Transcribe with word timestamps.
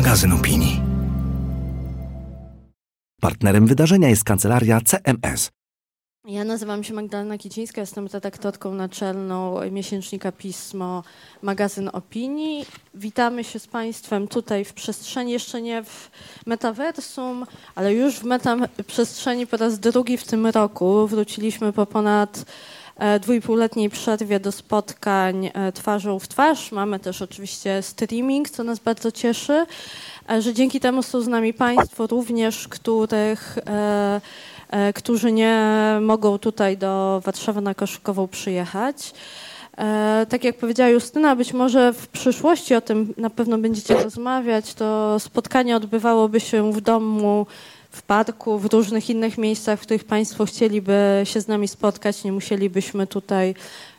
magazyn 0.00 0.32
opinii. 0.32 0.80
Partnerem 3.20 3.66
wydarzenia 3.66 4.08
jest 4.08 4.24
kancelaria 4.24 4.80
CMS. 4.80 5.50
Ja 6.24 6.44
nazywam 6.44 6.84
się 6.84 6.94
Magdalena 6.94 7.38
Kicińska, 7.38 7.80
jestem 7.80 8.06
redaktorką 8.06 8.74
naczelną 8.74 9.70
miesięcznika 9.70 10.32
Pismo, 10.32 11.02
magazyn 11.42 11.90
opinii. 11.92 12.66
Witamy 12.94 13.44
się 13.44 13.58
z 13.58 13.66
Państwem 13.66 14.28
tutaj 14.28 14.64
w 14.64 14.72
przestrzeni, 14.72 15.32
jeszcze 15.32 15.62
nie 15.62 15.84
w 15.84 16.10
metaversum, 16.46 17.46
ale 17.74 17.94
już 17.94 18.14
w 18.14 18.24
metaprzestrzeni 18.24 19.46
po 19.46 19.56
raz 19.56 19.78
drugi 19.78 20.16
w 20.16 20.24
tym 20.24 20.46
roku. 20.46 21.06
Wróciliśmy 21.06 21.72
po 21.72 21.86
ponad 21.86 22.44
dwójpółletniej 23.20 23.90
przerwie 23.90 24.40
do 24.40 24.52
spotkań 24.52 25.50
e, 25.54 25.72
twarzą 25.72 26.18
w 26.18 26.28
twarz. 26.28 26.72
Mamy 26.72 27.00
też 27.00 27.22
oczywiście 27.22 27.82
streaming, 27.82 28.50
co 28.50 28.64
nas 28.64 28.78
bardzo 28.78 29.12
cieszy, 29.12 29.66
e, 30.30 30.42
że 30.42 30.54
dzięki 30.54 30.80
temu 30.80 31.02
są 31.02 31.20
z 31.20 31.28
nami 31.28 31.54
Państwo 31.54 32.06
również, 32.06 32.68
których 32.68 33.58
E, 34.70 34.92
którzy 34.92 35.32
nie 35.32 35.64
mogą 36.00 36.38
tutaj 36.38 36.76
do 36.76 37.20
Warszawy 37.24 37.60
na 37.60 37.74
Koszykową 37.74 38.28
przyjechać. 38.28 39.12
E, 39.78 40.26
tak 40.28 40.44
jak 40.44 40.56
powiedziała 40.56 40.90
Justyna, 40.90 41.36
być 41.36 41.52
może 41.52 41.92
w 41.92 42.08
przyszłości 42.08 42.74
o 42.74 42.80
tym 42.80 43.14
na 43.16 43.30
pewno 43.30 43.58
będziecie 43.58 43.94
rozmawiać, 43.94 44.74
to 44.74 45.18
spotkanie 45.20 45.76
odbywałoby 45.76 46.40
się 46.40 46.72
w 46.72 46.80
domu, 46.80 47.46
w 47.90 48.02
parku, 48.02 48.58
w 48.58 48.72
różnych 48.72 49.10
innych 49.10 49.38
miejscach, 49.38 49.78
w 49.78 49.82
których 49.82 50.04
Państwo 50.04 50.44
chcieliby 50.44 51.22
się 51.24 51.40
z 51.40 51.48
nami 51.48 51.68
spotkać. 51.68 52.24
Nie 52.24 52.32
musielibyśmy 52.32 53.06
tutaj 53.06 53.54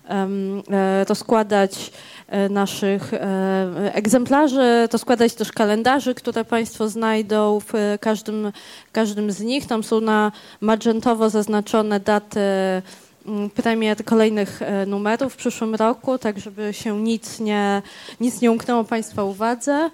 um, 0.10 0.62
rozkładać 1.08 1.92
E, 2.32 2.50
naszych 2.50 3.14
e, 3.14 3.92
egzemplarzy, 3.94 4.88
to 4.90 4.98
składać 4.98 5.34
też 5.34 5.52
kalendarzy, 5.52 6.16
które 6.16 6.46
Państwo 6.46 6.90
znajdą 6.90 7.60
w 7.60 7.98
każdym, 8.02 8.52
każdym 8.92 9.32
z 9.32 9.40
nich. 9.42 9.68
Tam 9.68 9.84
są 9.84 10.02
na 10.02 10.32
magentowo 10.62 11.30
zaznaczone 11.30 12.00
daty 12.00 12.40
mm, 13.26 13.50
premier 13.50 14.06
kolejnych 14.06 14.62
e, 14.62 14.86
numerów 14.86 15.34
w 15.34 15.38
przyszłym 15.38 15.76
roku, 15.76 16.18
tak 16.18 16.40
żeby 16.40 16.74
się 16.74 17.02
nic 17.02 17.40
nie, 17.40 17.82
nic 18.20 18.42
nie 18.42 18.52
umknęło 18.52 18.84
Państwa 18.84 19.24
uwadze. 19.24 19.90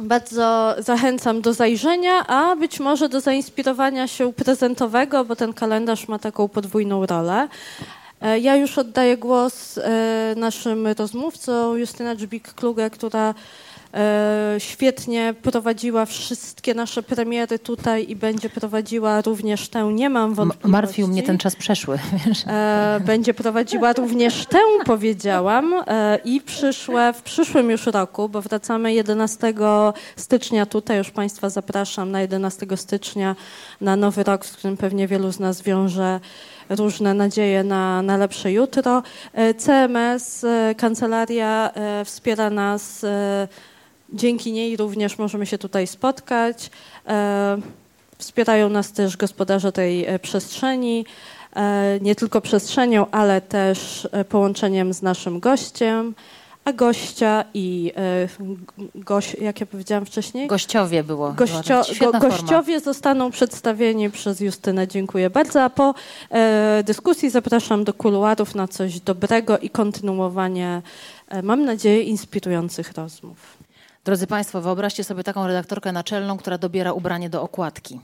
Bardzo 0.00 0.74
zachęcam 0.78 1.40
do 1.40 1.52
zajrzenia, 1.52 2.26
a 2.26 2.56
być 2.56 2.80
może 2.80 3.08
do 3.08 3.20
zainspirowania 3.20 4.08
się 4.08 4.32
prezentowego, 4.32 5.24
bo 5.24 5.36
ten 5.36 5.52
kalendarz 5.52 6.08
ma 6.08 6.18
taką 6.18 6.48
podwójną 6.48 7.06
rolę. 7.06 7.48
E, 8.20 8.38
ja 8.38 8.56
już 8.56 8.78
oddaję 8.78 9.16
głos 9.16 9.78
e, 9.78 10.34
naszym 10.36 10.86
rozmówcom, 10.86 11.78
Justyna 11.78 12.16
Dżbik-Kluge, 12.16 12.90
która 12.90 13.34
świetnie 14.58 15.34
prowadziła 15.42 16.06
wszystkie 16.06 16.74
nasze 16.74 17.02
premiery 17.02 17.58
tutaj 17.58 18.06
i 18.08 18.16
będzie 18.16 18.50
prowadziła 18.50 19.22
również 19.22 19.68
tę, 19.68 19.92
nie 19.92 20.10
mam 20.10 20.34
wątpliwości. 20.34 20.72
Martwił 20.72 21.08
mnie 21.08 21.22
ten 21.22 21.38
czas 21.38 21.56
przeszły. 21.56 21.98
Będzie 23.06 23.34
prowadziła 23.34 23.92
również 23.92 24.46
tę, 24.46 24.58
powiedziałam, 24.84 25.74
i 26.24 26.40
przyszłe, 26.40 27.12
w 27.12 27.22
przyszłym 27.22 27.70
już 27.70 27.86
roku, 27.86 28.28
bo 28.28 28.42
wracamy 28.42 28.94
11 28.94 29.54
stycznia 30.16 30.66
tutaj, 30.66 30.98
już 30.98 31.10
Państwa 31.10 31.50
zapraszam 31.50 32.10
na 32.10 32.20
11 32.20 32.66
stycznia 32.76 33.36
na 33.80 33.96
nowy 33.96 34.22
rok, 34.22 34.46
z 34.46 34.52
którym 34.52 34.76
pewnie 34.76 35.08
wielu 35.08 35.32
z 35.32 35.40
nas 35.40 35.62
wiąże 35.62 36.20
różne 36.68 37.14
nadzieje 37.14 37.64
na, 37.64 38.02
na 38.02 38.16
lepsze 38.16 38.52
jutro. 38.52 39.02
E, 39.32 39.54
CMS, 39.54 40.44
e, 40.44 40.74
kancelaria 40.74 41.70
e, 41.74 42.04
wspiera 42.04 42.50
nas. 42.50 43.06
Dzięki 44.12 44.52
niej 44.52 44.76
również 44.76 45.18
możemy 45.18 45.46
się 45.46 45.58
tutaj 45.58 45.86
spotkać. 45.86 46.70
Wspierają 48.18 48.68
nas 48.68 48.92
też 48.92 49.16
gospodarze 49.16 49.72
tej 49.72 50.06
przestrzeni, 50.22 51.06
nie 52.00 52.14
tylko 52.14 52.40
przestrzenią, 52.40 53.06
ale 53.10 53.40
też 53.40 54.08
połączeniem 54.28 54.92
z 54.92 55.02
naszym 55.02 55.40
gościem 55.40 56.14
a 56.66 56.72
gościa 56.72 57.44
i 57.54 57.92
e, 57.96 58.28
goś, 58.94 59.34
jak 59.34 59.60
ja 59.60 59.66
powiedziałam 59.66 60.06
wcześniej? 60.06 60.48
Gościowie 60.48 61.04
było. 61.04 61.32
Gościo, 61.32 61.82
go, 62.00 62.18
gościowie 62.18 62.80
zostaną 62.80 63.30
przedstawieni 63.30 64.10
przez 64.10 64.40
Justynę. 64.40 64.88
Dziękuję 64.88 65.30
bardzo. 65.30 65.62
A 65.62 65.70
po 65.70 65.94
e, 66.30 66.82
dyskusji 66.86 67.30
zapraszam 67.30 67.84
do 67.84 67.94
kuluarów 67.94 68.54
na 68.54 68.68
coś 68.68 69.00
dobrego 69.00 69.58
i 69.58 69.70
kontynuowanie, 69.70 70.82
e, 71.28 71.42
mam 71.42 71.64
nadzieję, 71.64 72.02
inspirujących 72.02 72.92
rozmów. 72.92 73.55
Drodzy 74.06 74.26
Państwo, 74.26 74.60
wyobraźcie 74.60 75.04
sobie 75.04 75.24
taką 75.24 75.46
redaktorkę 75.46 75.92
naczelną, 75.92 76.36
która 76.36 76.58
dobiera 76.58 76.92
ubranie 76.92 77.30
do 77.30 77.42
okładki. 77.42 78.00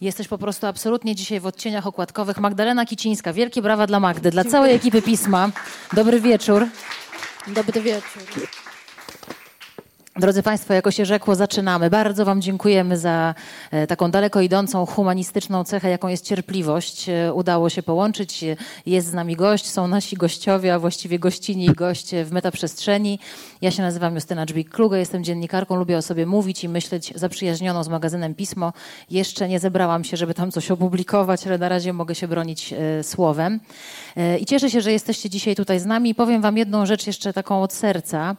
Jesteś 0.00 0.28
po 0.28 0.38
prostu 0.38 0.66
absolutnie 0.66 1.14
dzisiaj 1.14 1.40
w 1.40 1.46
odcieniach 1.46 1.86
okładkowych. 1.86 2.38
Magdalena 2.38 2.86
Kicińska, 2.86 3.32
wielkie 3.32 3.62
brawa 3.62 3.86
dla 3.86 4.00
Magdy, 4.00 4.30
dla 4.30 4.44
całej 4.44 4.74
ekipy 4.74 5.02
Pisma. 5.02 5.50
Dobry 5.92 6.20
wieczór. 6.20 6.66
Dobry 7.46 7.80
wieczór. 7.80 8.22
Drodzy 10.20 10.42
Państwo, 10.42 10.74
jako 10.74 10.90
się 10.90 11.04
rzekło, 11.04 11.34
zaczynamy. 11.34 11.90
Bardzo 11.90 12.24
Wam 12.24 12.42
dziękujemy 12.42 12.98
za 12.98 13.34
e, 13.70 13.86
taką 13.86 14.10
daleko 14.10 14.40
idącą 14.40 14.86
humanistyczną 14.86 15.64
cechę, 15.64 15.90
jaką 15.90 16.08
jest 16.08 16.24
cierpliwość. 16.24 17.08
E, 17.08 17.32
udało 17.34 17.70
się 17.70 17.82
połączyć. 17.82 18.44
Jest 18.86 19.06
z 19.06 19.12
nami 19.12 19.36
gość, 19.36 19.70
są 19.70 19.88
nasi 19.88 20.16
gościowie, 20.16 20.74
a 20.74 20.78
właściwie 20.78 21.18
gościni 21.18 21.64
i 21.64 21.72
goście 21.72 22.24
w 22.24 22.32
metaprzestrzeni. 22.32 23.18
Ja 23.60 23.70
się 23.70 23.82
nazywam 23.82 24.14
Justyna 24.14 24.46
Dżbik-Kluge, 24.46 24.96
jestem 24.96 25.24
dziennikarką, 25.24 25.76
lubię 25.76 25.96
o 25.96 26.02
sobie 26.02 26.26
mówić 26.26 26.64
i 26.64 26.68
myśleć, 26.68 27.12
zaprzyjaźnioną 27.16 27.84
z 27.84 27.88
magazynem 27.88 28.34
Pismo. 28.34 28.72
Jeszcze 29.10 29.48
nie 29.48 29.60
zebrałam 29.60 30.04
się, 30.04 30.16
żeby 30.16 30.34
tam 30.34 30.50
coś 30.50 30.70
opublikować, 30.70 31.46
ale 31.46 31.58
na 31.58 31.68
razie 31.68 31.92
mogę 31.92 32.14
się 32.14 32.28
bronić 32.28 32.72
e, 32.72 33.02
słowem. 33.02 33.60
I 34.40 34.46
cieszę 34.46 34.70
się, 34.70 34.80
że 34.80 34.92
jesteście 34.92 35.30
dzisiaj 35.30 35.56
tutaj 35.56 35.80
z 35.80 35.86
nami 35.86 36.14
powiem 36.14 36.42
Wam 36.42 36.56
jedną 36.56 36.86
rzecz 36.86 37.06
jeszcze 37.06 37.32
taką 37.32 37.62
od 37.62 37.72
serca. 37.72 38.36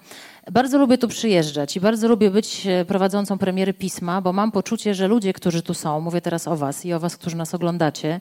Bardzo 0.50 0.78
lubię 0.78 0.98
tu 0.98 1.08
przyjeżdżać 1.08 1.76
i 1.76 1.80
bardzo 1.80 2.08
lubię 2.08 2.32
być 2.32 2.68
e, 2.68 2.86
prowadzącą 2.86 3.38
premiery 3.38 3.74
pisma, 3.74 4.22
bo 4.22 4.34
mam 4.34 4.52
poczucie, 4.52 4.94
że 4.94 5.08
ludzie, 5.08 5.34
którzy 5.34 5.62
tu 5.62 5.74
są, 5.74 6.02
mówię 6.02 6.22
teraz 6.22 6.48
o 6.48 6.56
Was 6.58 6.86
i 6.86 6.94
o 6.94 7.00
Was, 7.00 7.18
którzy 7.18 7.38
nas 7.38 7.54
oglądacie, 7.56 8.20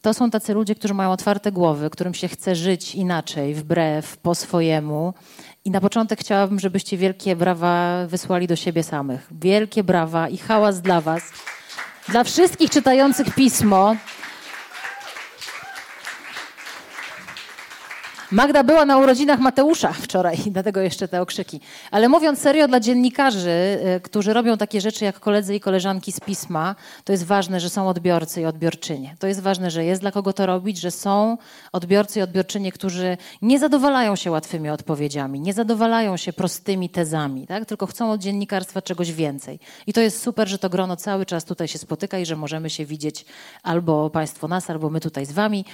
to 0.00 0.14
są 0.14 0.30
tacy 0.30 0.54
ludzie, 0.54 0.74
którzy 0.74 0.94
mają 0.94 1.10
otwarte 1.10 1.52
głowy, 1.52 1.90
którym 1.90 2.14
się 2.14 2.28
chce 2.28 2.56
żyć 2.56 2.94
inaczej, 2.94 3.54
wbrew, 3.54 4.16
po 4.16 4.34
swojemu. 4.34 5.14
I 5.64 5.70
na 5.70 5.80
początek 5.80 6.20
chciałabym, 6.20 6.60
żebyście 6.60 6.96
wielkie 6.96 7.36
brawa 7.36 8.06
wysłali 8.06 8.46
do 8.46 8.56
siebie 8.56 8.82
samych. 8.82 9.28
Wielkie 9.30 9.84
brawa 9.84 10.28
i 10.28 10.36
hałas 10.36 10.80
dla 10.80 11.00
Was. 11.00 11.22
Dla 12.08 12.24
wszystkich 12.24 12.70
czytających 12.70 13.34
pismo, 13.34 13.96
Magda 18.32 18.64
była 18.64 18.84
na 18.84 18.98
urodzinach 18.98 19.40
Mateusza 19.40 19.92
wczoraj, 19.92 20.36
dlatego 20.50 20.80
jeszcze 20.80 21.08
te 21.08 21.22
okrzyki. 21.22 21.60
Ale 21.90 22.08
mówiąc 22.08 22.38
serio, 22.38 22.68
dla 22.68 22.80
dziennikarzy, 22.80 23.78
y, 23.96 24.00
którzy 24.00 24.32
robią 24.32 24.56
takie 24.56 24.80
rzeczy 24.80 25.04
jak 25.04 25.20
koledzy 25.20 25.54
i 25.54 25.60
koleżanki 25.60 26.12
z 26.12 26.20
pisma, 26.20 26.74
to 27.04 27.12
jest 27.12 27.24
ważne, 27.24 27.60
że 27.60 27.70
są 27.70 27.88
odbiorcy 27.88 28.40
i 28.40 28.44
odbiorczynie. 28.44 29.16
To 29.18 29.26
jest 29.26 29.40
ważne, 29.40 29.70
że 29.70 29.84
jest 29.84 30.00
dla 30.00 30.12
kogo 30.12 30.32
to 30.32 30.46
robić, 30.46 30.80
że 30.80 30.90
są 30.90 31.38
odbiorcy 31.72 32.18
i 32.18 32.22
odbiorczynie, 32.22 32.72
którzy 32.72 33.16
nie 33.42 33.58
zadowalają 33.58 34.16
się 34.16 34.30
łatwymi 34.30 34.70
odpowiedziami, 34.70 35.40
nie 35.40 35.52
zadowalają 35.52 36.16
się 36.16 36.32
prostymi 36.32 36.88
tezami, 36.88 37.46
tak? 37.46 37.64
tylko 37.66 37.86
chcą 37.86 38.10
od 38.10 38.20
dziennikarstwa 38.20 38.82
czegoś 38.82 39.12
więcej. 39.12 39.60
I 39.86 39.92
to 39.92 40.00
jest 40.00 40.22
super, 40.22 40.48
że 40.48 40.58
to 40.58 40.70
grono 40.70 40.96
cały 40.96 41.26
czas 41.26 41.44
tutaj 41.44 41.68
się 41.68 41.78
spotyka 41.78 42.18
i 42.18 42.26
że 42.26 42.36
możemy 42.36 42.70
się 42.70 42.86
widzieć 42.86 43.24
albo 43.62 44.10
Państwo 44.10 44.48
nas, 44.48 44.70
albo 44.70 44.90
my 44.90 45.00
tutaj 45.00 45.26
z 45.26 45.32
Wami. 45.32 45.64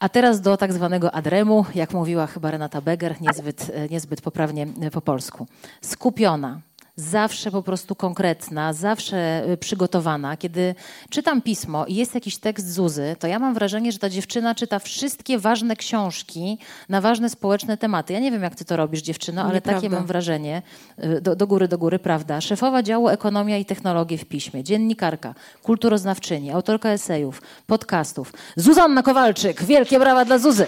A 0.00 0.08
teraz 0.08 0.40
do 0.40 0.56
tak 0.56 0.72
zwanego 0.72 1.14
adremu, 1.14 1.64
jak 1.74 1.92
mówiła 1.92 2.26
chyba 2.26 2.50
Renata 2.50 2.80
Beger, 2.80 3.20
niezbyt, 3.20 3.70
e, 3.74 3.88
niezbyt 3.88 4.20
poprawnie 4.20 4.66
e, 4.82 4.90
po 4.90 5.00
polsku. 5.00 5.46
Skupiona, 5.80 6.60
zawsze 7.00 7.50
po 7.50 7.62
prostu 7.62 7.94
konkretna, 7.94 8.72
zawsze 8.72 9.44
y, 9.50 9.56
przygotowana. 9.56 10.36
Kiedy 10.36 10.74
czytam 11.10 11.42
pismo 11.42 11.86
i 11.86 11.94
jest 11.94 12.14
jakiś 12.14 12.38
tekst 12.38 12.72
Zuzy, 12.72 13.16
to 13.18 13.26
ja 13.26 13.38
mam 13.38 13.54
wrażenie, 13.54 13.92
że 13.92 13.98
ta 13.98 14.10
dziewczyna 14.10 14.54
czyta 14.54 14.78
wszystkie 14.78 15.38
ważne 15.38 15.76
książki 15.76 16.58
na 16.88 17.00
ważne 17.00 17.30
społeczne 17.30 17.76
tematy. 17.76 18.12
Ja 18.12 18.20
nie 18.20 18.30
wiem, 18.30 18.42
jak 18.42 18.54
ty 18.54 18.64
to 18.64 18.76
robisz, 18.76 19.02
dziewczyno, 19.02 19.42
ale 19.42 19.54
Nieprawda. 19.54 19.80
takie 19.80 19.90
mam 19.90 20.06
wrażenie. 20.06 20.62
Y, 21.04 21.20
do, 21.20 21.36
do 21.36 21.46
góry, 21.46 21.68
do 21.68 21.78
góry, 21.78 21.98
prawda. 21.98 22.40
Szefowa 22.40 22.82
działu 22.82 23.08
Ekonomia 23.08 23.58
i 23.58 23.64
Technologie 23.64 24.18
w 24.18 24.24
piśmie, 24.24 24.64
dziennikarka, 24.64 25.34
kulturoznawczyni, 25.62 26.50
autorka 26.50 26.88
esejów, 26.88 27.42
podcastów. 27.66 28.32
Zuzanna 28.56 29.02
Kowalczyk, 29.02 29.62
wielkie 29.62 29.98
brawa 29.98 30.24
dla 30.24 30.38
Zuzy. 30.38 30.66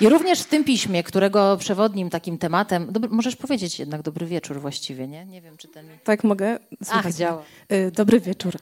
I 0.00 0.08
również 0.08 0.40
w 0.40 0.46
tym 0.46 0.64
piśmie, 0.64 1.02
którego 1.02 1.56
przewodnim 1.56 2.10
takim 2.10 2.38
tematem, 2.38 2.92
dobry, 2.92 3.10
możesz 3.10 3.36
powiedzieć 3.36 3.78
jednak 3.78 4.02
dobry 4.02 4.26
wieczór 4.26 4.60
właściwie, 4.60 5.08
nie? 5.08 5.26
Nie 5.26 5.42
wiem, 5.42 5.56
czy 5.56 5.68
ten... 5.68 5.86
Tak, 6.04 6.24
mogę? 6.24 6.58
Słuchaj. 6.84 7.02
Ach, 7.06 7.14
działa. 7.14 7.42
Y, 7.72 7.90
dobry 7.90 8.20
wieczór. 8.20 8.54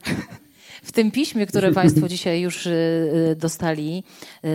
W 0.83 0.91
tym 0.91 1.11
piśmie, 1.11 1.45
które 1.45 1.71
Państwo 1.71 2.07
dzisiaj 2.07 2.41
już 2.41 2.65
y, 2.65 2.69
y, 3.31 3.35
dostali, 3.35 4.03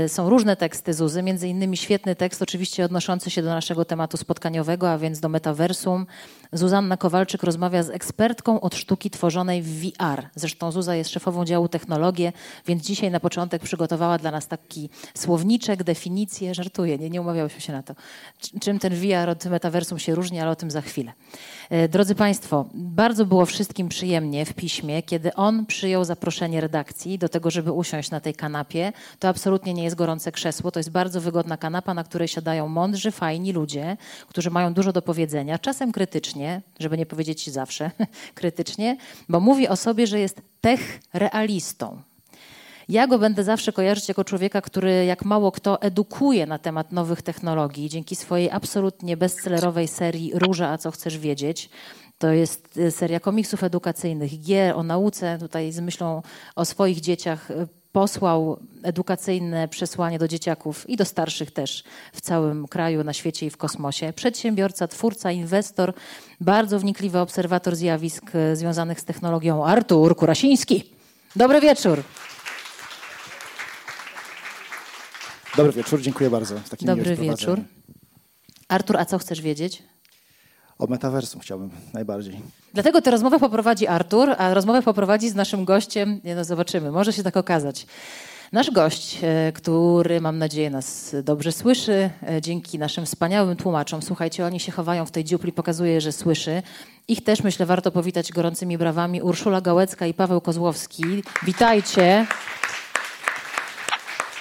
są 0.07 0.31
różne 0.31 0.57
teksty 0.57 0.95
Zuzy, 0.95 1.23
między 1.23 1.49
innymi 1.49 1.77
świetny 1.77 2.17
tekst, 2.17 2.43
oczywiście 2.43 2.85
odnoszący 2.85 3.31
się 3.31 3.43
do 3.43 3.49
naszego 3.49 3.85
tematu 3.85 4.17
spotkaniowego, 4.17 4.91
a 4.91 4.99
więc 4.99 5.21
do 5.21 5.29
metaversum. 5.29 6.07
Zuzanna 6.55 6.97
Kowalczyk 6.97 7.43
rozmawia 7.43 7.83
z 7.83 7.91
ekspertką 7.91 8.61
od 8.61 8.75
sztuki 8.75 9.11
tworzonej 9.11 9.63
w 9.63 9.81
VR. 9.81 10.29
Zresztą 10.35 10.73
Zuza 10.73 10.95
jest 10.95 11.11
szefową 11.11 11.45
działu 11.45 11.69
technologie, 11.69 12.33
więc 12.67 12.83
dzisiaj 12.83 13.11
na 13.11 13.21
początek 13.21 13.63
przygotowała 13.63 14.19
dla 14.19 14.31
nas 14.31 14.47
taki 14.47 14.91
słowniczek, 15.15 15.85
definicję. 15.85 16.55
Żartuję, 16.55 16.99
nie, 16.99 17.11
nie 17.11 17.21
umawiałyśmy 17.21 17.61
się 17.61 17.73
na 17.73 17.83
to. 17.83 17.95
Czym 18.61 18.79
ten 18.79 18.95
VR 18.95 19.29
od 19.29 19.45
metaversum 19.45 19.99
się 19.99 20.15
różni, 20.15 20.41
ale 20.41 20.51
o 20.51 20.57
tym 20.57 20.71
za 20.71 20.81
chwilę. 20.81 21.13
E, 21.71 21.89
drodzy 21.89 22.15
Państwo, 22.15 22.69
bardzo 22.75 23.27
było 23.27 23.47
wszystkim 23.47 23.89
przyjemnie 23.89 24.47
w 24.47 24.55
piśmie, 24.55 25.03
kiedy 25.03 25.35
on 25.35 25.67
przyjął 25.67 26.05
zaproszenie 26.05 26.61
redakcji 26.61 27.19
do 27.19 27.29
tego, 27.29 27.51
żeby 27.51 27.73
usiąść 27.73 28.11
na 28.11 28.21
tej 28.21 28.35
kanapie. 28.35 28.93
To 29.19 29.29
absolutnie 29.29 29.75
nie 29.75 29.85
jest 29.85 29.97
gorące 29.97 30.33
krzesło, 30.33 30.71
to 30.71 30.79
jest 30.79 30.91
bardzo 30.91 31.21
wygodna 31.21 31.57
kanapa, 31.57 31.95
na 31.95 32.05
której 32.05 32.29
siadają 32.29 32.69
mądrzy, 32.69 33.11
fajni 33.11 33.53
ludzie, 33.53 33.97
którzy 34.29 34.51
mają 34.51 34.75
dużo 34.75 34.93
do 34.93 35.03
powiedzenia, 35.03 35.59
czasem 35.59 35.93
krytycznie, 35.93 36.42
żeby 36.79 36.99
nie 36.99 37.07
powiedzieć 37.07 37.51
zawsze 37.51 37.91
krytycznie, 38.41 38.97
bo 39.29 39.41
mówi 39.41 39.69
o 39.69 39.77
sobie, 39.77 40.07
że 40.07 40.21
jest 40.21 40.43
tech 40.61 41.01
realistą. 41.13 42.03
Ja 42.89 43.07
go 43.07 43.19
będę 43.19 43.45
zawsze 43.45 43.73
kojarzyć 43.73 44.09
jako 44.09 44.25
człowieka, 44.25 44.61
który 44.61 45.05
jak 45.05 45.25
mało 45.25 45.53
kto 45.53 45.83
edukuje 45.83 46.47
na 46.47 46.59
temat 46.59 46.93
nowych 46.93 47.23
technologii 47.23 47.89
dzięki 47.89 48.17
swojej 48.17 48.51
absolutnie 48.51 49.17
bestsellerowej 49.17 49.89
serii 49.89 50.33
Róża, 50.35 50.69
a 50.69 50.79
co 50.79 50.91
chcesz 50.91 51.19
wiedzieć. 51.19 51.71
To 52.19 52.33
jest 52.33 52.79
e, 52.79 52.91
seria 52.91 53.21
komiksów 53.21 53.65
edukacyjnych, 53.65 54.41
gier 54.41 54.77
o 54.77 54.83
nauce, 54.83 55.39
tutaj 55.39 55.73
z 55.73 55.81
myślą 55.81 56.23
o 56.57 56.65
swoich 56.65 57.01
dzieciach 57.01 57.51
e, 57.51 57.67
posłał 57.93 58.59
edukacyjne 58.83 59.69
przesłanie 59.69 60.19
do 60.19 60.29
dzieciaków 60.29 60.91
i 60.91 60.97
do 60.97 61.05
starszych 61.05 61.51
też 61.51 61.85
w 62.13 62.21
całym 62.21 62.69
kraju, 62.69 63.05
na 63.05 63.13
świecie 63.13 63.47
i 63.47 63.51
w 63.51 63.57
kosmosie. 63.57 64.13
Przedsiębiorca, 64.13 64.89
twórca, 64.89 65.31
inwestor, 65.31 65.95
bardzo 66.41 66.79
wnikliwy 66.79 67.19
obserwator 67.19 67.77
zjawisk 67.77 68.25
e, 68.35 68.57
związanych 68.57 69.01
z 69.01 69.05
technologią 69.05 69.65
Artur 69.65 70.17
Kurasiński. 70.17 70.93
Dobry 71.37 71.61
wieczór. 71.61 72.03
Dobry 75.57 75.73
wieczór, 75.73 76.01
dziękuję 76.01 76.31
bardzo. 76.31 76.55
Dobry 76.81 77.17
wieczór. 77.17 77.61
Artur, 78.69 78.97
a 78.97 79.05
co 79.05 79.19
chcesz 79.19 79.41
wiedzieć? 79.41 79.83
O 80.83 80.87
metaversum 80.87 81.41
chciałbym 81.41 81.71
najbardziej. 81.95 82.41
Dlatego 82.75 83.03
tę 83.03 83.11
rozmowę 83.11 83.39
poprowadzi 83.39 83.87
Artur, 83.87 84.35
a 84.39 84.55
rozmowę 84.55 84.83
poprowadzi 84.83 85.29
z 85.29 85.35
naszym 85.35 85.65
gościem, 85.65 86.21
no 86.37 86.45
zobaczymy, 86.45 86.91
może 86.91 87.13
się 87.13 87.23
tak 87.23 87.37
okazać. 87.37 87.87
Nasz 88.53 88.71
gość, 88.71 89.19
e, 89.23 89.53
który 89.53 90.21
mam 90.21 90.39
nadzieję 90.39 90.71
nas 90.71 91.17
dobrze 91.25 91.53
słyszy, 91.53 92.11
e, 92.29 92.41
dzięki 92.41 92.79
naszym 92.79 93.07
wspaniałym 93.07 93.57
tłumaczom, 93.57 94.03
słuchajcie, 94.03 94.47
oni 94.47 94.61
się 94.61 94.73
chowają 94.73 95.07
w 95.07 95.11
tej 95.11 95.25
dziupli, 95.25 95.53
pokazuje, 95.53 96.01
że 96.01 96.13
słyszy. 96.13 96.63
Ich 97.09 97.25
też 97.25 97.43
myślę 97.43 97.67
warto 97.67 97.91
powitać 97.91 98.33
gorącymi 98.33 98.79
brawami. 98.79 99.23
Urszula 99.23 99.61
Gałecka 99.61 100.07
i 100.07 100.15
Paweł 100.15 100.41
Kozłowski. 100.41 101.05
Witajcie. 101.43 102.27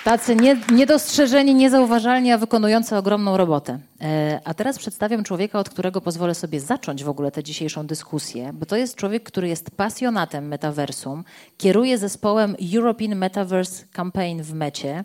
Tacy 0.03 0.36
nie, 0.36 0.57
niedostrzeżeni, 0.71 1.56
niezauważalni, 1.56 2.31
a 2.31 2.38
wykonujący 2.38 2.98
ogromną 2.98 3.38
robotę. 3.38 3.80
E, 4.01 4.39
a 4.44 4.53
teraz 4.53 4.80
przedstawiam 4.80 5.24
człowieka, 5.24 5.59
od 5.59 5.69
którego 5.69 6.01
pozwolę 6.01 6.36
sobie 6.36 6.59
zacząć 6.59 7.03
w 7.03 7.09
ogóle 7.09 7.31
tę 7.31 7.44
dzisiejszą 7.44 7.88
dyskusję, 7.88 8.51
bo 8.53 8.65
to 8.65 8.75
jest 8.75 8.95
człowiek, 8.95 9.24
który 9.24 9.48
jest 9.48 9.71
pasjonatem 9.71 10.48
metaversum, 10.48 11.24
kieruje 11.57 11.98
zespołem 11.98 12.56
European 12.75 13.15
Metaverse 13.15 13.86
Campaign 13.94 14.42
w 14.42 14.53
Mecie 14.53 15.03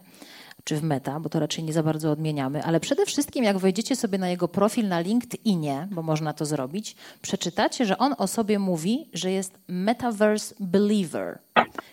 czy 0.66 0.76
w 0.76 0.82
Meta, 0.82 1.20
bo 1.20 1.28
to 1.28 1.40
raczej 1.40 1.64
nie 1.64 1.72
za 1.72 1.82
bardzo 1.82 2.10
odmieniamy, 2.10 2.64
ale 2.64 2.80
przede 2.80 3.06
wszystkim 3.06 3.44
jak 3.44 3.58
wejdziecie 3.58 3.96
sobie 3.96 4.18
na 4.18 4.28
jego 4.28 4.48
profil 4.48 4.88
na 4.88 5.00
LinkedInie, 5.00 5.88
bo 5.90 6.02
można 6.02 6.32
to 6.32 6.46
zrobić, 6.46 6.96
przeczytacie, 7.22 7.86
że 7.86 7.98
on 7.98 8.14
o 8.18 8.26
sobie 8.26 8.58
mówi, 8.58 9.08
że 9.12 9.30
jest 9.30 9.58
Metaverse 9.68 10.54
Believer. 10.60 11.38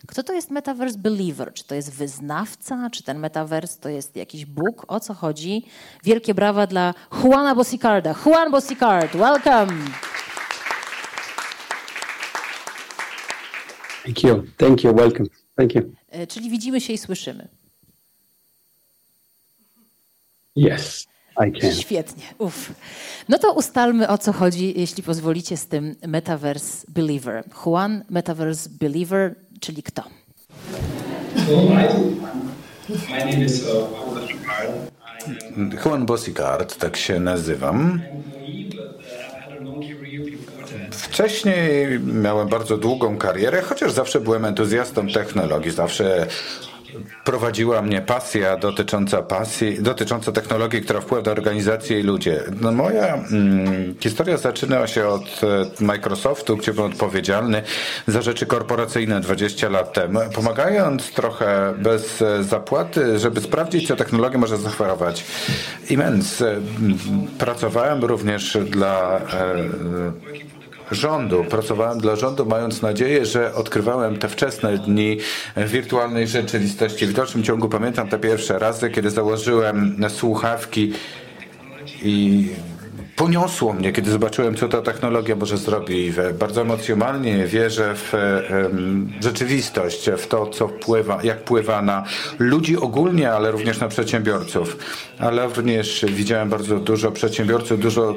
Kto 0.08 0.24
to 0.24 0.34
jest 0.34 0.52
Metaverse 0.52 0.98
Believer? 0.98 1.54
Czy 1.54 1.64
to 1.64 1.76
jest 1.76 1.92
wyznawca? 1.92 2.90
Czy 2.90 3.04
ten 3.04 3.20
Metaverse 3.20 3.80
to 3.80 3.90
jest 3.90 4.16
jakiś 4.16 4.46
Bóg? 4.46 4.86
O 4.88 5.00
co 5.00 5.14
chodzi? 5.14 5.66
Wielkie 6.04 6.34
brawa 6.34 6.68
dla 6.68 6.94
Juana 7.24 7.56
Bosicarda. 7.56 8.16
Juan 8.26 8.52
Bosicard, 8.52 9.12
welcome! 9.16 9.74
Thank 14.04 14.24
you, 14.24 14.44
thank 14.58 14.84
you, 14.84 14.96
welcome, 14.96 15.30
thank 15.56 15.76
you. 15.76 15.94
E, 16.10 16.28
czyli 16.28 16.50
widzimy 16.50 16.82
się 16.82 16.94
i 16.94 16.98
słyszymy. 16.98 17.63
Yes, 20.56 21.08
I 21.48 21.52
can. 21.52 21.72
Świetnie, 21.72 22.24
uff. 22.38 22.74
No 23.30 23.40
to 23.40 23.54
ustalmy 23.54 24.08
o 24.08 24.18
co 24.18 24.34
chodzi, 24.34 24.74
jeśli 24.80 25.04
pozwolicie, 25.04 25.58
z 25.58 25.68
tym 25.68 25.96
Metaverse 26.08 26.86
Believer. 26.88 27.44
Juan 27.66 28.04
Metaverse 28.10 28.70
Believer, 28.70 29.36
czyli 29.60 29.84
kto? 29.84 30.04
Juan 35.86 36.06
Bosicard, 36.06 36.78
tak 36.78 36.98
się 36.98 37.20
nazywam. 37.20 38.02
Wcześniej 40.92 42.00
miałem 42.00 42.48
bardzo 42.48 42.78
długą 42.78 43.18
karierę, 43.18 43.62
chociaż 43.62 43.92
zawsze 43.92 44.20
byłem 44.20 44.46
entuzjastą 44.46 45.08
technologii, 45.08 45.72
zawsze 45.72 46.28
prowadziła 47.24 47.82
mnie 47.82 48.02
pasja 48.02 48.58
dotycząca 48.58 49.22
pasji, 49.22 49.84
dotycząca 49.84 50.32
technologii, 50.32 50.82
która 50.82 51.02
wpływa 51.02 51.24
na 51.26 51.32
organizację 51.32 52.00
i 52.00 52.04
ludzie. 52.04 52.44
No 52.62 52.72
moja 52.72 53.16
mm, 53.16 53.96
historia 54.00 54.38
zaczyna 54.38 54.88
się 54.88 55.08
od 55.08 55.42
e, 55.82 55.84
Microsoftu, 55.84 56.58
gdzie 56.58 56.74
byłem 56.74 56.92
odpowiedzialny 56.92 57.62
za 58.08 58.22
rzeczy 58.22 58.46
korporacyjne 58.46 59.22
20 59.22 59.70
lat 59.70 59.94
temu, 59.94 60.20
pomagając 60.36 61.12
trochę 61.12 61.74
bez 61.78 62.22
e, 62.22 62.44
zapłaty, 62.44 63.20
żeby 63.20 63.42
sprawdzić, 63.42 63.88
co 63.88 63.96
technologia 63.96 64.40
może 64.40 64.58
zaoferować. 64.58 65.26
Imens. 65.90 66.42
E, 66.42 66.62
pracowałem 67.40 68.04
również 68.04 68.58
dla 68.70 69.18
e, 69.18 70.63
rządu. 70.94 71.44
Pracowałem 71.50 72.00
dla 72.00 72.16
rządu, 72.16 72.46
mając 72.46 72.82
nadzieję, 72.82 73.26
że 73.26 73.56
odkrywałem 73.56 74.18
te 74.18 74.30
wczesne 74.30 74.78
dni 74.78 75.18
wirtualnej 75.58 76.28
rzeczywistości. 76.28 77.06
W 77.06 77.14
dalszym 77.14 77.44
ciągu 77.44 77.70
pamiętam 77.70 78.08
te 78.08 78.20
pierwsze 78.20 78.60
razy, 78.60 78.90
kiedy 78.90 79.10
założyłem 79.10 79.98
słuchawki 80.10 80.94
i 82.04 82.48
poniosło 83.16 83.74
mnie, 83.74 83.92
kiedy 83.92 84.12
zobaczyłem, 84.12 84.56
co 84.56 84.68
ta 84.68 84.82
technologia 84.82 85.36
może 85.36 85.58
zrobić. 85.58 86.16
Bardzo 86.40 86.62
emocjonalnie 86.62 87.46
wierzę 87.46 87.96
w 87.96 88.14
rzeczywistość, 89.20 90.10
w 90.18 90.28
to, 90.28 90.48
co 90.48 90.68
wpływa, 90.68 91.20
jak 91.24 91.40
wpływa 91.40 91.82
na 91.82 92.04
ludzi 92.40 92.78
ogólnie, 92.78 93.32
ale 93.32 93.52
również 93.52 93.80
na 93.80 93.88
przedsiębiorców. 93.88 94.78
Ale 95.20 95.48
również 95.48 96.06
widziałem 96.10 96.50
bardzo 96.50 96.80
dużo 96.80 97.12
przedsiębiorców, 97.12 97.80
dużo 97.80 98.16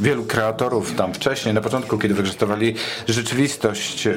wielu 0.00 0.24
kreatorów 0.24 0.94
tam 0.94 1.14
wcześniej, 1.14 1.54
na 1.54 1.60
początku, 1.60 1.98
kiedy 1.98 2.14
wykorzystywali 2.14 2.74
rzeczywistość, 3.08 4.06
e, 4.06 4.14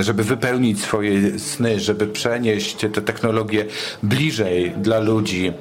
żeby 0.00 0.24
wypełnić 0.24 0.80
swoje 0.80 1.38
sny, 1.38 1.80
żeby 1.80 2.06
przenieść 2.06 2.76
te 2.76 3.02
technologie 3.02 3.64
bliżej 4.02 4.70
dla 4.70 4.98
ludzi. 4.98 5.52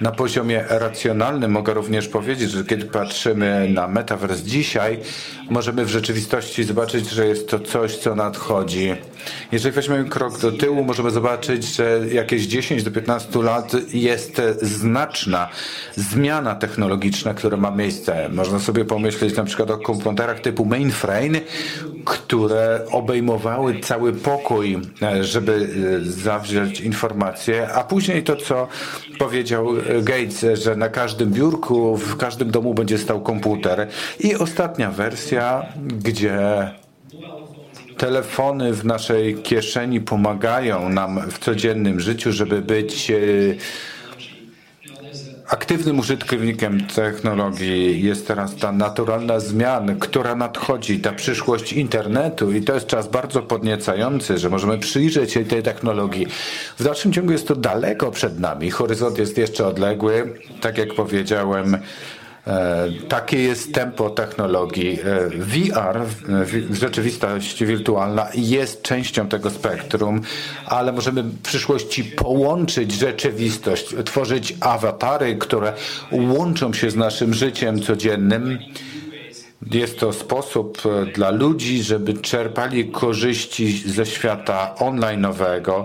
Na 0.00 0.12
poziomie 0.12 0.64
racjonalnym 0.68 1.50
mogę 1.50 1.74
również 1.74 2.08
powiedzieć, 2.08 2.50
że 2.50 2.64
kiedy 2.64 2.84
patrzymy 2.86 3.68
na 3.68 3.88
metaverse 3.88 4.42
dzisiaj, 4.42 4.98
możemy 5.50 5.84
w 5.84 5.88
rzeczywistości 5.88 6.64
zobaczyć, 6.64 7.10
że 7.10 7.26
jest 7.26 7.48
to 7.48 7.58
coś, 7.58 7.96
co 7.96 8.14
nadchodzi. 8.14 8.94
Jeżeli 9.52 9.74
weźmiemy 9.74 10.04
krok 10.04 10.38
do 10.38 10.52
tyłu, 10.52 10.84
możemy 10.84 11.10
zobaczyć, 11.10 11.76
że 11.76 12.00
jakieś 12.12 12.46
10 12.46 12.82
do 12.82 12.90
15 12.90 13.42
lat 13.42 13.72
jest 13.94 14.42
znaczna 14.62 15.48
zmiana 15.96 16.54
technologiczna, 16.54 17.34
która 17.34 17.56
ma 17.56 17.70
miejsce. 17.70 18.28
Można 18.28 18.58
sobie 18.58 18.84
pomyśleć 18.84 19.36
na 19.36 19.44
przykład 19.44 19.70
o 19.70 19.78
komputerach 19.78 20.40
typu 20.40 20.64
mainframe, 20.64 21.40
które 22.04 22.86
obejmowały 22.90 23.80
cały 23.80 24.12
pokój, 24.12 24.78
żeby 25.20 25.68
zawrzeć 26.02 26.80
informacje, 26.80 27.68
a 27.72 27.84
później 27.84 28.22
to, 28.22 28.36
co 28.36 28.68
powiedział 29.18 29.66
Gates, 30.02 30.60
że 30.62 30.76
na 30.76 30.88
każdym 30.88 31.30
biurku, 31.30 31.96
w 31.96 32.16
każdym 32.16 32.50
domu 32.50 32.74
będzie 32.74 32.98
stał 32.98 33.20
komputer. 33.20 33.88
I 34.20 34.36
ostatnia 34.36 34.90
wersja, 34.90 35.66
gdzie 36.04 36.38
telefony 38.00 38.72
w 38.72 38.84
naszej 38.84 39.34
kieszeni 39.34 40.00
pomagają 40.00 40.88
nam 40.88 41.30
w 41.30 41.38
codziennym 41.38 42.00
życiu, 42.00 42.32
żeby 42.32 42.62
być 42.62 43.10
e, 43.10 43.14
aktywnym 45.50 45.98
użytkownikiem 45.98 46.86
technologii. 46.86 48.02
Jest 48.02 48.26
teraz 48.26 48.56
ta 48.56 48.72
naturalna 48.72 49.40
zmiana, 49.40 49.94
która 50.00 50.34
nadchodzi, 50.34 51.00
ta 51.00 51.12
przyszłość 51.12 51.72
internetu 51.72 52.52
i 52.52 52.62
to 52.62 52.74
jest 52.74 52.86
czas 52.86 53.08
bardzo 53.08 53.42
podniecający, 53.42 54.38
że 54.38 54.50
możemy 54.50 54.78
przyjrzeć 54.78 55.32
się 55.32 55.44
tej 55.44 55.62
technologii. 55.62 56.26
W 56.78 56.84
dalszym 56.84 57.12
ciągu 57.12 57.32
jest 57.32 57.48
to 57.48 57.56
daleko 57.56 58.10
przed 58.10 58.40
nami. 58.40 58.70
Horyzont 58.70 59.18
jest 59.18 59.38
jeszcze 59.38 59.66
odległy. 59.66 60.34
Tak 60.60 60.78
jak 60.78 60.94
powiedziałem, 60.94 61.78
takie 63.08 63.42
jest 63.42 63.74
tempo 63.74 64.10
technologii. 64.10 64.98
E, 65.04 65.28
VR, 65.28 66.00
rzeczywistość 66.70 67.64
wirtualna, 67.64 68.28
jest 68.34 68.82
częścią 68.82 69.28
tego 69.28 69.50
spektrum, 69.50 70.20
ale 70.66 70.92
możemy 70.92 71.22
w 71.22 71.42
przyszłości 71.42 72.04
połączyć 72.04 72.92
rzeczywistość, 72.92 73.94
tworzyć 74.04 74.56
awatary, 74.60 75.36
które 75.36 75.72
łączą 76.12 76.72
się 76.72 76.90
z 76.90 76.96
naszym 76.96 77.34
życiem 77.34 77.82
codziennym. 77.82 78.58
Jest 79.70 79.98
to 79.98 80.12
sposób 80.12 80.82
e, 80.86 81.06
dla 81.06 81.30
ludzi, 81.30 81.82
żeby 81.82 82.14
czerpali 82.14 82.90
korzyści 82.90 83.78
ze 83.88 84.06
świata 84.06 84.74
online'owego 84.78 85.84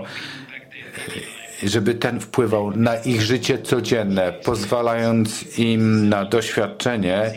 żeby 1.62 1.94
ten 1.94 2.20
wpływał 2.20 2.76
na 2.76 2.96
ich 2.96 3.22
życie 3.22 3.58
codzienne, 3.58 4.32
pozwalając 4.44 5.58
im 5.58 6.08
na 6.08 6.24
doświadczenie, 6.24 7.32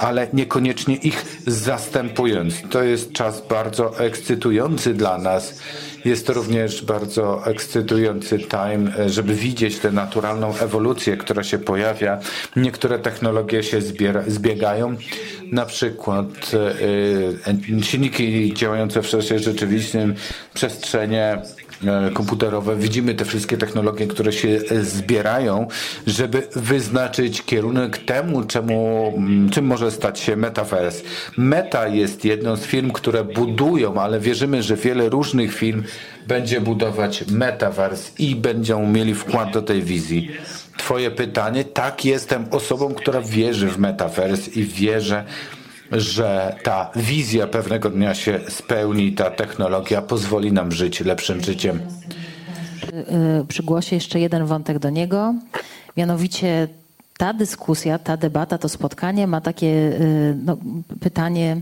ale 0.00 0.28
niekoniecznie 0.32 0.96
ich 0.96 1.40
zastępując. 1.46 2.54
To 2.70 2.82
jest 2.82 3.12
czas 3.12 3.42
bardzo 3.48 3.98
ekscytujący 3.98 4.94
dla 4.94 5.18
nas. 5.18 5.60
Jest 6.04 6.26
to 6.26 6.32
również 6.32 6.82
bardzo 6.82 7.46
ekscytujący 7.46 8.38
time, 8.38 9.10
żeby 9.10 9.34
widzieć 9.34 9.78
tę 9.78 9.92
naturalną 9.92 10.58
ewolucję, 10.58 11.16
która 11.16 11.42
się 11.42 11.58
pojawia. 11.58 12.20
Niektóre 12.56 12.98
technologie 12.98 13.62
się 13.62 13.80
zbiera, 13.80 14.22
zbiegają, 14.26 14.96
na 15.52 15.66
przykład 15.66 16.26
y, 17.78 17.84
silniki 17.84 18.54
działające 18.54 19.02
w 19.02 19.08
czasie 19.08 19.38
rzeczywistym, 19.38 20.14
przestrzenie 20.54 21.38
komputerowe, 22.14 22.76
widzimy 22.76 23.14
te 23.14 23.24
wszystkie 23.24 23.56
technologie, 23.56 24.06
które 24.06 24.32
się 24.32 24.48
e, 24.48 24.82
zbierają, 24.82 25.66
żeby 26.06 26.42
wyznaczyć 26.56 27.42
kierunek 27.42 27.98
temu, 27.98 28.44
czemu, 28.44 29.12
mm, 29.16 29.50
czym 29.50 29.64
może 29.66 29.90
stać 29.90 30.20
się 30.20 30.36
Metaverse. 30.36 31.02
Meta 31.36 31.88
jest 31.88 32.24
jedną 32.24 32.56
z 32.56 32.66
firm, 32.66 32.90
które 32.90 33.24
budują, 33.24 34.00
ale 34.00 34.20
wierzymy, 34.20 34.62
że 34.62 34.76
wiele 34.76 35.08
różnych 35.08 35.54
firm 35.54 35.82
będzie 36.26 36.60
budować 36.60 37.24
Metaverse 37.30 38.10
i 38.18 38.36
będą 38.36 38.86
mieli 38.86 39.14
wkład 39.14 39.52
do 39.52 39.62
tej 39.62 39.82
wizji. 39.82 40.30
Twoje 40.76 41.10
pytanie, 41.10 41.64
tak, 41.64 42.04
jestem 42.04 42.46
osobą, 42.50 42.94
która 42.94 43.20
wierzy 43.20 43.68
w 43.68 43.78
Metaverse 43.78 44.50
i 44.50 44.64
wierzę, 44.64 45.04
że 45.04 45.24
ta 46.62 46.90
wizja 46.96 47.46
pewnego 47.46 47.90
dnia 47.90 48.14
się 48.14 48.40
spełni, 48.48 49.12
ta 49.12 49.30
technologia 49.30 50.02
pozwoli 50.02 50.52
nam 50.52 50.72
żyć 50.72 51.00
lepszym 51.00 51.40
życiem. 51.40 51.80
Y, 52.92 53.40
y, 53.42 53.46
przygłosie 53.46 53.96
jeszcze 53.96 54.20
jeden 54.20 54.46
wątek 54.46 54.78
do 54.78 54.90
niego, 54.90 55.34
mianowicie 55.96 56.68
ta 57.18 57.32
dyskusja, 57.32 57.98
ta 57.98 58.16
debata, 58.16 58.58
to 58.58 58.68
spotkanie 58.68 59.26
ma 59.26 59.40
takie 59.40 59.66
y, 59.66 60.36
no, 60.44 60.56
pytanie, 61.00 61.60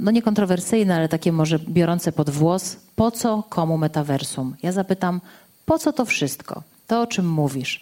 no 0.00 0.10
niekontrowersyjne, 0.10 0.96
ale 0.96 1.08
takie 1.08 1.32
może 1.32 1.58
biorące 1.58 2.12
pod 2.12 2.30
włos, 2.30 2.76
po 2.96 3.10
co 3.10 3.42
komu 3.48 3.78
metaversum? 3.78 4.56
Ja 4.62 4.72
zapytam, 4.72 5.20
po 5.66 5.78
co 5.78 5.92
to 5.92 6.04
wszystko? 6.04 6.62
To, 6.86 7.00
o 7.00 7.06
czym 7.06 7.28
mówisz. 7.28 7.80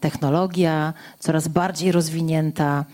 Technologia 0.00 0.94
coraz 1.18 1.48
bardziej 1.48 1.92
rozwinięta, 1.92 2.84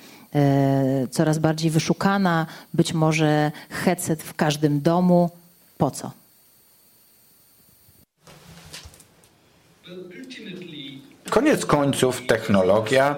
coraz 1.10 1.38
bardziej 1.38 1.70
wyszukana, 1.70 2.46
być 2.74 2.92
może 2.92 3.52
headset 3.70 4.22
w 4.22 4.34
każdym 4.34 4.80
domu. 4.80 5.30
Po 5.78 5.90
co? 5.90 6.10
Koniec 11.30 11.66
końców 11.66 12.26
technologia 12.26 13.16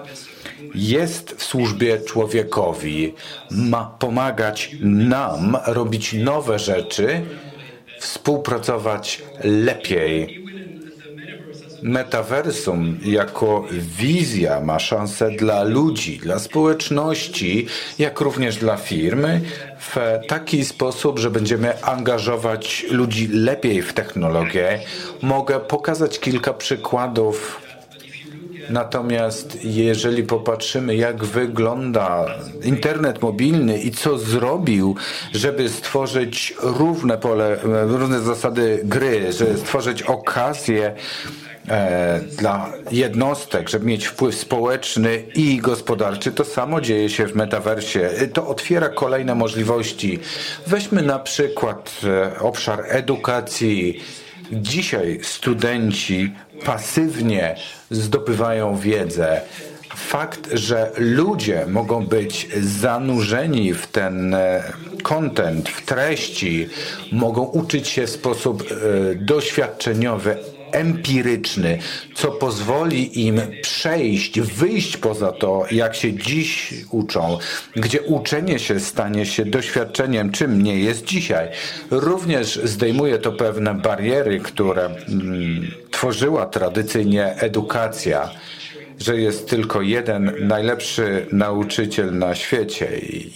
jest 0.75 1.31
w 1.31 1.43
służbie 1.43 2.01
człowiekowi, 2.01 3.13
ma 3.51 3.85
pomagać 3.99 4.75
nam 4.81 5.57
robić 5.65 6.13
nowe 6.13 6.59
rzeczy, 6.59 7.21
współpracować 7.99 9.23
lepiej 9.43 10.40
metaversum 11.81 12.97
jako 13.05 13.65
wizja 13.71 14.59
ma 14.59 14.79
szansę 14.79 15.31
dla 15.31 15.63
ludzi, 15.63 16.17
dla 16.17 16.39
społeczności, 16.39 17.67
jak 17.99 18.19
również 18.19 18.57
dla 18.57 18.77
firmy 18.77 19.41
w 19.79 19.97
taki 20.27 20.65
sposób, 20.65 21.19
że 21.19 21.31
będziemy 21.31 21.83
angażować 21.83 22.85
ludzi 22.89 23.27
lepiej 23.27 23.81
w 23.81 23.93
technologię. 23.93 24.79
Mogę 25.21 25.59
pokazać 25.59 26.19
kilka 26.19 26.53
przykładów 26.53 27.61
Natomiast 28.71 29.57
jeżeli 29.63 30.23
popatrzymy, 30.23 30.95
jak 30.95 31.23
wygląda 31.23 32.25
internet 32.63 33.21
mobilny 33.21 33.79
i 33.79 33.91
co 33.91 34.17
zrobił, 34.17 34.95
żeby 35.33 35.69
stworzyć 35.69 36.53
równe 36.61 37.17
pole, 37.17 37.57
równe 37.63 38.19
zasady 38.19 38.81
gry, 38.83 39.31
żeby 39.31 39.57
stworzyć 39.57 40.03
okazję 40.03 40.95
E, 41.69 42.19
dla 42.37 42.71
jednostek, 42.91 43.69
żeby 43.69 43.85
mieć 43.85 44.05
wpływ 44.05 44.35
społeczny 44.35 45.23
i 45.35 45.57
gospodarczy. 45.57 46.31
To 46.31 46.45
samo 46.45 46.81
dzieje 46.81 47.09
się 47.09 47.27
w 47.27 47.35
metaversie. 47.35 48.09
To 48.33 48.47
otwiera 48.47 48.89
kolejne 48.89 49.35
możliwości. 49.35 50.19
Weźmy 50.67 51.01
na 51.01 51.19
przykład 51.19 52.01
e, 52.03 52.39
obszar 52.39 52.83
edukacji. 52.87 54.03
Dzisiaj 54.51 55.19
studenci 55.23 56.33
pasywnie 56.65 57.55
zdobywają 57.91 58.77
wiedzę. 58.77 59.41
Fakt, 59.95 60.49
że 60.53 60.91
ludzie 60.97 61.65
mogą 61.67 62.05
być 62.05 62.47
zanurzeni 62.61 63.73
w 63.73 63.87
ten 63.87 64.35
kontent, 65.03 65.69
w 65.69 65.85
treści, 65.85 66.69
mogą 67.11 67.43
uczyć 67.43 67.87
się 67.87 68.07
w 68.07 68.09
sposób 68.09 68.63
e, 68.71 69.15
doświadczeniowy, 69.15 70.37
empiryczny, 70.71 71.77
co 72.13 72.31
pozwoli 72.31 73.27
im 73.27 73.41
przejść, 73.61 74.39
wyjść 74.39 74.97
poza 74.97 75.31
to, 75.31 75.65
jak 75.71 75.95
się 75.95 76.13
dziś 76.13 76.73
uczą, 76.91 77.37
gdzie 77.75 78.01
uczenie 78.01 78.59
się 78.59 78.79
stanie 78.79 79.25
się 79.25 79.45
doświadczeniem, 79.45 80.31
czym 80.31 80.63
nie 80.63 80.79
jest 80.79 81.05
dzisiaj. 81.05 81.47
Również 81.91 82.59
zdejmuje 82.63 83.17
to 83.17 83.31
pewne 83.31 83.73
bariery, 83.73 84.39
które 84.39 84.85
mm, 84.85 85.71
tworzyła 85.91 86.45
tradycyjnie 86.45 87.35
edukacja 87.35 88.29
że 88.99 89.17
jest 89.17 89.49
tylko 89.49 89.81
jeden 89.81 90.31
najlepszy 90.41 91.25
nauczyciel 91.31 92.17
na 92.17 92.35
świecie. 92.35 92.87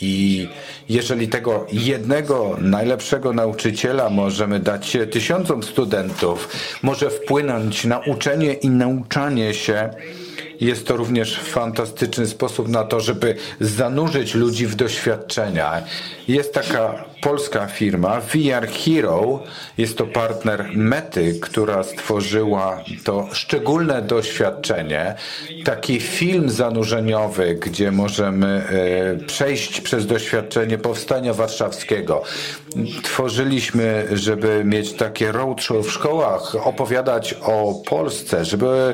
I 0.02 0.48
jeżeli 0.90 1.28
tego 1.28 1.68
jednego 1.72 2.58
najlepszego 2.62 3.34
nauczyciela 3.34 4.10
możemy 4.10 4.60
dać 4.60 4.98
tysiącom 5.12 5.64
studentów, 5.64 6.50
może 6.84 7.10
wpłynąć 7.10 7.86
na 7.86 8.00
uczenie 8.00 8.54
i 8.54 8.70
nauczanie 8.70 9.54
się, 9.54 9.90
jest 10.62 10.88
to 10.88 10.98
również 10.98 11.40
fantastyczny 11.40 12.28
sposób 12.28 12.68
na 12.68 12.84
to, 12.84 13.00
żeby 13.00 13.36
zanurzyć 13.60 14.36
ludzi 14.36 14.68
w 14.68 14.76
doświadczenia. 14.76 15.84
Jest 16.28 16.54
taka 16.54 17.06
polska 17.22 17.68
firma, 17.68 18.22
VR 18.22 18.68
Hero, 18.68 19.44
jest 19.78 19.98
to 19.98 20.06
partner 20.06 20.70
Mety, 20.74 21.40
która 21.42 21.84
stworzyła 21.84 22.84
to 23.04 23.28
szczególne 23.34 24.02
doświadczenie, 24.02 25.16
taki 25.64 26.00
film 26.00 26.50
zanurzeniowy, 26.50 27.56
gdzie 27.56 27.92
możemy 27.92 28.48
e, 28.48 29.26
przejść 29.26 29.82
przez 29.82 30.06
doświadczenie 30.06 30.78
powstania 30.78 31.34
warszawskiego. 31.34 32.24
Tworzyliśmy, 33.04 34.08
żeby 34.12 34.64
mieć 34.66 34.94
takie 34.94 35.32
roadshow 35.32 35.88
w 35.88 35.92
szkołach, 35.92 36.68
opowiadać 36.68 37.36
o 37.42 37.74
Polsce, 37.86 38.46
żeby 38.46 38.94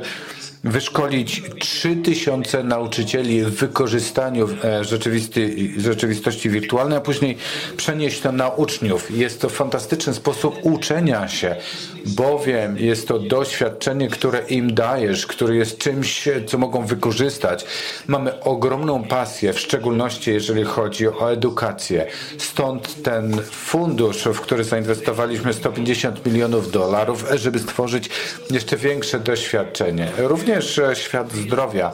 wyszkolić 0.63 1.41
3000 1.59 2.63
nauczycieli 2.63 3.43
w 3.43 3.49
wykorzystaniu 3.49 4.49
e, 4.63 4.83
rzeczywistości 5.77 6.49
wirtualnej, 6.49 6.97
a 6.97 7.01
później 7.01 7.37
przenieść 7.77 8.21
to 8.21 8.31
na 8.31 8.49
uczniów. 8.49 9.11
Jest 9.11 9.41
to 9.41 9.49
fantastyczny 9.49 10.13
sposób 10.13 10.59
uczenia 10.61 11.27
się, 11.27 11.55
bowiem 12.05 12.77
jest 12.77 13.07
to 13.07 13.19
doświadczenie, 13.19 14.07
które 14.07 14.39
im 14.49 14.73
dajesz, 14.73 15.27
które 15.27 15.55
jest 15.55 15.77
czymś, 15.77 16.29
co 16.47 16.57
mogą 16.57 16.85
wykorzystać. 16.85 17.65
Mamy 18.07 18.39
ogromną 18.39 19.03
pasję, 19.03 19.53
w 19.53 19.59
szczególności 19.59 20.31
jeżeli 20.31 20.63
chodzi 20.63 21.07
o 21.07 21.31
edukację. 21.31 22.05
Stąd 22.37 23.03
ten 23.03 23.41
fundusz, 23.51 24.23
w 24.23 24.41
który 24.41 24.63
zainwestowaliśmy 24.63 25.53
150 25.53 26.25
milionów 26.25 26.71
dolarów, 26.71 27.25
żeby 27.35 27.59
stworzyć 27.59 28.09
jeszcze 28.51 28.77
większe 28.77 29.19
doświadczenie. 29.19 30.11
Również 30.17 30.50
również 30.55 30.79
e, 30.79 30.95
świat 30.95 31.31
zdrowia, 31.31 31.91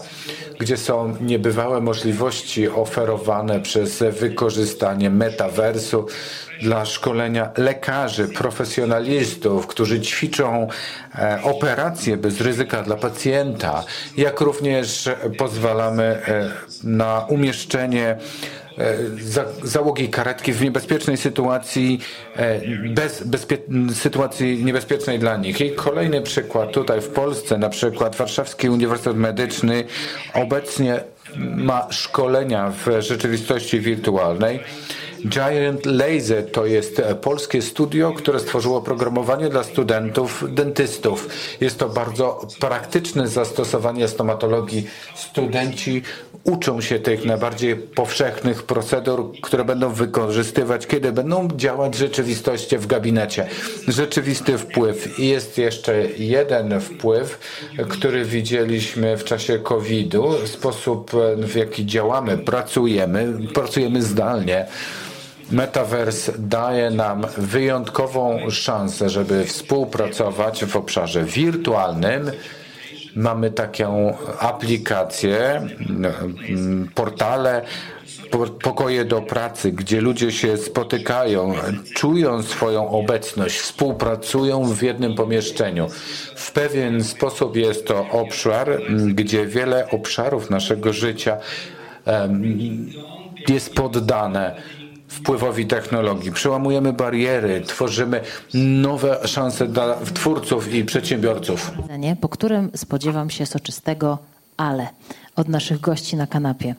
gdzie 0.59 0.77
są 0.77 1.15
niebywałe 1.21 1.81
możliwości 1.81 2.69
oferowane 2.69 3.59
przez 3.59 4.03
wykorzystanie 4.19 5.09
metaversu 5.09 6.05
dla 6.61 6.85
szkolenia 6.85 7.51
lekarzy, 7.57 8.27
profesjonalistów, 8.27 9.67
którzy 9.67 10.01
ćwiczą 10.01 10.67
e, 11.15 11.39
operacje 11.43 12.17
bez 12.17 12.41
ryzyka 12.41 12.83
dla 12.83 12.95
pacjenta, 12.95 13.83
jak 14.17 14.41
również 14.41 15.09
pozwalamy 15.37 16.03
e, 16.03 16.51
na 16.83 17.25
umieszczenie 17.29 18.17
E, 18.79 18.97
załogi 19.63 20.09
karetki 20.09 20.53
w 20.53 20.61
niebezpiecznej 20.61 21.17
sytuacji, 21.17 21.99
e, 22.35 22.61
bez 22.89 23.27
bezpie- 23.27 23.93
sytuacji 23.93 24.65
niebezpiecznej 24.65 25.19
dla 25.19 25.37
nich. 25.37 25.61
I 25.61 25.71
kolejny 25.71 26.21
przykład 26.21 26.71
tutaj 26.71 27.01
w 27.01 27.07
Polsce, 27.07 27.57
na 27.57 27.69
przykład 27.69 28.15
Warszawski 28.15 28.69
Uniwersytet 28.69 29.17
Medyczny 29.17 29.83
obecnie 30.33 30.99
ma 31.55 31.87
szkolenia 31.91 32.71
w 32.85 33.01
rzeczywistości 33.01 33.79
wirtualnej 33.79 34.59
Giant 35.25 35.85
Laser 35.85 36.51
to 36.51 36.65
jest 36.65 36.99
e, 36.99 37.15
polskie 37.15 37.61
studio, 37.61 38.13
które 38.13 38.39
stworzyło 38.39 38.81
programowanie 38.81 39.49
dla 39.49 39.63
studentów 39.63 40.43
dentystów. 40.49 41.29
Jest 41.61 41.79
to 41.79 41.89
bardzo 41.89 42.47
praktyczne 42.59 43.27
zastosowanie 43.27 44.07
stomatologii. 44.07 44.87
Studenci 45.15 46.01
uczą 46.47 46.81
się 46.81 46.99
tych 46.99 47.25
najbardziej 47.25 47.75
powszechnych 47.75 48.63
procedur, 48.63 49.31
które 49.41 49.65
będą 49.65 49.89
wykorzystywać, 49.89 50.87
kiedy 50.87 51.11
będą 51.11 51.47
działać 51.55 51.95
rzeczywistości 51.95 52.77
w 52.77 52.87
gabinecie. 52.87 53.47
Rzeczywisty 53.87 54.57
wpływ. 54.57 55.19
I 55.19 55.27
jest 55.27 55.57
jeszcze 55.57 56.03
jeden 56.17 56.79
wpływ, 56.79 57.39
który 57.89 58.25
widzieliśmy 58.25 59.17
w 59.17 59.23
czasie 59.23 59.59
COVID-u, 59.59 60.47
sposób 60.47 61.11
w 61.37 61.55
jaki 61.55 61.85
działamy, 61.85 62.37
pracujemy, 62.37 63.33
pracujemy 63.53 64.01
zdalnie. 64.01 64.65
Metaverse 65.51 66.33
daje 66.37 66.89
nam 66.89 67.25
wyjątkową 67.37 68.49
szansę, 68.49 69.09
żeby 69.09 69.45
współpracować 69.45 70.65
w 70.65 70.75
obszarze 70.75 71.23
wirtualnym. 71.23 72.31
Mamy 73.17 73.51
taką 73.51 74.17
aplikację, 74.39 75.67
portale, 76.95 77.61
pokoje 78.61 79.05
do 79.05 79.21
pracy, 79.21 79.71
gdzie 79.71 80.01
ludzie 80.01 80.31
się 80.31 80.57
spotykają, 80.57 81.53
czują 81.95 82.43
swoją 82.43 82.89
obecność, 82.89 83.59
współpracują 83.59 84.63
w 84.63 84.81
jednym 84.81 85.15
pomieszczeniu. 85.15 85.87
W 86.35 86.51
pewien 86.51 87.03
sposób 87.03 87.55
jest 87.55 87.87
to 87.87 88.09
obszar, 88.09 88.81
gdzie 89.13 89.45
wiele 89.45 89.89
obszarów 89.89 90.49
naszego 90.49 90.93
życia 90.93 91.37
jest 93.47 93.73
poddane 93.73 94.55
wpływowi 95.07 95.65
technologii. 95.65 96.31
Przełamujemy 96.31 96.93
bariery, 96.93 97.61
tworzymy 97.61 98.21
nowe 98.53 99.27
szanse 99.27 99.67
dla 99.67 99.95
twórców 100.13 100.73
i 100.73 100.85
przedsiębiorców. 100.85 101.71
Po 102.21 102.29
którym 102.29 102.71
spodziewam 102.75 103.29
się 103.29 103.45
soczystego 103.45 104.17
ale 104.57 104.87
od 105.35 105.47
naszych 105.47 105.79
gości 105.79 106.15
na 106.15 106.27
kanapie. 106.27 106.75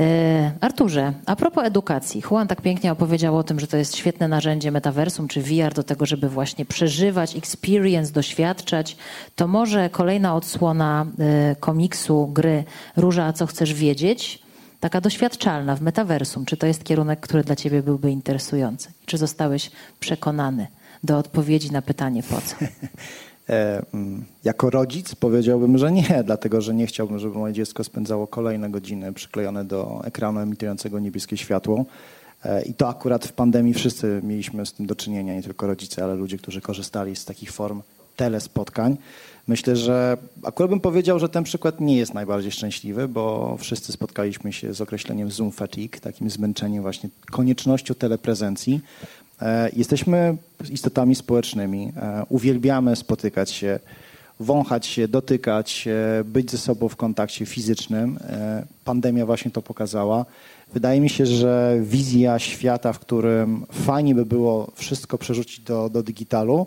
E, 0.00 0.52
Arturze, 0.60 1.12
a 1.26 1.36
propos 1.36 1.64
edukacji. 1.64 2.22
Juan 2.30 2.48
tak 2.48 2.62
pięknie 2.62 2.92
opowiedział 2.92 3.36
o 3.36 3.42
tym, 3.42 3.60
że 3.60 3.66
to 3.66 3.76
jest 3.76 3.96
świetne 3.96 4.28
narzędzie 4.28 4.70
metaversum 4.70 5.28
czy 5.28 5.42
VR 5.42 5.74
do 5.74 5.82
tego, 5.82 6.06
żeby 6.06 6.28
właśnie 6.28 6.64
przeżywać 6.64 7.36
experience, 7.36 8.12
doświadczać. 8.12 8.96
To 9.36 9.46
może 9.46 9.90
kolejna 9.90 10.34
odsłona 10.34 11.06
e, 11.18 11.56
komiksu, 11.60 12.26
gry 12.26 12.64
Róża, 12.96 13.24
a 13.24 13.32
co 13.32 13.46
chcesz 13.46 13.74
wiedzieć? 13.74 14.47
Taka 14.80 15.00
doświadczalna 15.00 15.76
w 15.76 15.82
metaversum. 15.82 16.44
Czy 16.44 16.56
to 16.56 16.66
jest 16.66 16.84
kierunek, 16.84 17.20
który 17.20 17.44
dla 17.44 17.56
ciebie 17.56 17.82
byłby 17.82 18.10
interesujący? 18.10 18.92
Czy 19.06 19.18
zostałeś 19.18 19.70
przekonany 20.00 20.66
do 21.04 21.18
odpowiedzi 21.18 21.72
na 21.72 21.82
pytanie 21.82 22.22
po 22.22 22.40
co? 22.40 22.56
E, 23.50 23.82
mm, 23.94 24.24
jako 24.44 24.70
rodzic 24.70 25.14
powiedziałbym, 25.14 25.78
że 25.78 25.92
nie, 25.92 26.22
dlatego 26.24 26.60
że 26.60 26.74
nie 26.74 26.86
chciałbym, 26.86 27.18
żeby 27.18 27.38
moje 27.38 27.54
dziecko 27.54 27.84
spędzało 27.84 28.26
kolejne 28.26 28.70
godziny 28.70 29.12
przyklejone 29.12 29.64
do 29.64 30.00
ekranu 30.04 30.40
emitującego 30.40 30.98
niebieskie 30.98 31.36
światło. 31.36 31.84
E, 32.44 32.62
I 32.62 32.74
to 32.74 32.88
akurat 32.88 33.26
w 33.26 33.32
pandemii 33.32 33.74
wszyscy 33.74 34.20
mieliśmy 34.24 34.66
z 34.66 34.72
tym 34.72 34.86
do 34.86 34.94
czynienia, 34.94 35.34
nie 35.34 35.42
tylko 35.42 35.66
rodzice, 35.66 36.04
ale 36.04 36.14
ludzie, 36.14 36.38
którzy 36.38 36.60
korzystali 36.60 37.16
z 37.16 37.24
takich 37.24 37.52
form 37.52 37.82
telespotkań. 38.16 38.96
Myślę, 39.48 39.76
że 39.76 40.16
akurat 40.42 40.70
bym 40.70 40.80
powiedział, 40.80 41.18
że 41.18 41.28
ten 41.28 41.44
przykład 41.44 41.80
nie 41.80 41.96
jest 41.96 42.14
najbardziej 42.14 42.52
szczęśliwy, 42.52 43.08
bo 43.08 43.56
wszyscy 43.58 43.92
spotkaliśmy 43.92 44.52
się 44.52 44.74
z 44.74 44.80
określeniem 44.80 45.30
Zoom 45.30 45.52
fatigue, 45.52 46.00
takim 46.00 46.30
zmęczeniem 46.30 46.82
właśnie 46.82 47.08
koniecznością 47.30 47.94
teleprezencji. 47.94 48.80
E, 49.42 49.70
jesteśmy 49.76 50.36
istotami 50.70 51.14
społecznymi, 51.14 51.92
e, 51.96 52.24
uwielbiamy 52.28 52.96
spotykać 52.96 53.50
się, 53.50 53.78
wąchać 54.40 54.86
się, 54.86 55.08
dotykać 55.08 55.70
się, 55.70 55.96
być 56.24 56.50
ze 56.50 56.58
sobą 56.58 56.88
w 56.88 56.96
kontakcie 56.96 57.46
fizycznym. 57.46 58.18
E, 58.22 58.66
pandemia 58.84 59.26
właśnie 59.26 59.50
to 59.50 59.62
pokazała. 59.62 60.26
Wydaje 60.72 61.00
mi 61.00 61.10
się, 61.10 61.26
że 61.26 61.78
wizja 61.82 62.38
świata, 62.38 62.92
w 62.92 62.98
którym 62.98 63.66
fajnie 63.72 64.14
by 64.14 64.26
było 64.26 64.72
wszystko 64.74 65.18
przerzucić 65.18 65.60
do, 65.60 65.88
do 65.88 66.02
digitalu, 66.02 66.66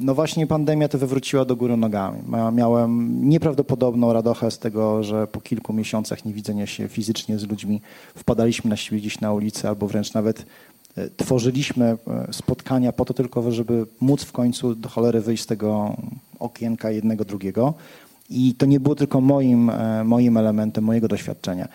no 0.00 0.14
właśnie 0.14 0.46
pandemia 0.46 0.88
to 0.88 0.98
wywróciła 0.98 1.44
do 1.44 1.56
góry 1.56 1.76
nogami. 1.76 2.22
Miałem 2.52 3.20
nieprawdopodobną 3.28 4.12
radochę 4.12 4.50
z 4.50 4.58
tego, 4.58 5.02
że 5.02 5.26
po 5.26 5.40
kilku 5.40 5.72
miesiącach 5.72 6.24
niewidzenia 6.24 6.66
się 6.66 6.88
fizycznie 6.88 7.38
z 7.38 7.48
ludźmi 7.48 7.80
wpadaliśmy 8.16 8.70
na 8.70 8.76
siebie 8.76 9.00
gdzieś 9.00 9.20
na 9.20 9.32
ulicę 9.32 9.68
albo 9.68 9.88
wręcz 9.88 10.14
nawet 10.14 10.46
e, 10.96 11.10
tworzyliśmy 11.16 11.84
e, 11.84 12.32
spotkania 12.32 12.92
po 12.92 13.04
to 13.04 13.14
tylko, 13.14 13.52
żeby 13.52 13.86
móc 14.00 14.24
w 14.24 14.32
końcu 14.32 14.74
do 14.74 14.88
cholery 14.88 15.20
wyjść 15.20 15.42
z 15.42 15.46
tego 15.46 15.96
okienka 16.38 16.90
jednego, 16.90 17.24
drugiego. 17.24 17.74
I 18.30 18.54
to 18.54 18.66
nie 18.66 18.80
było 18.80 18.94
tylko 18.94 19.20
moim, 19.20 19.70
e, 19.70 20.04
moim 20.04 20.36
elementem, 20.36 20.84
mojego 20.84 21.08
doświadczenia. 21.08 21.68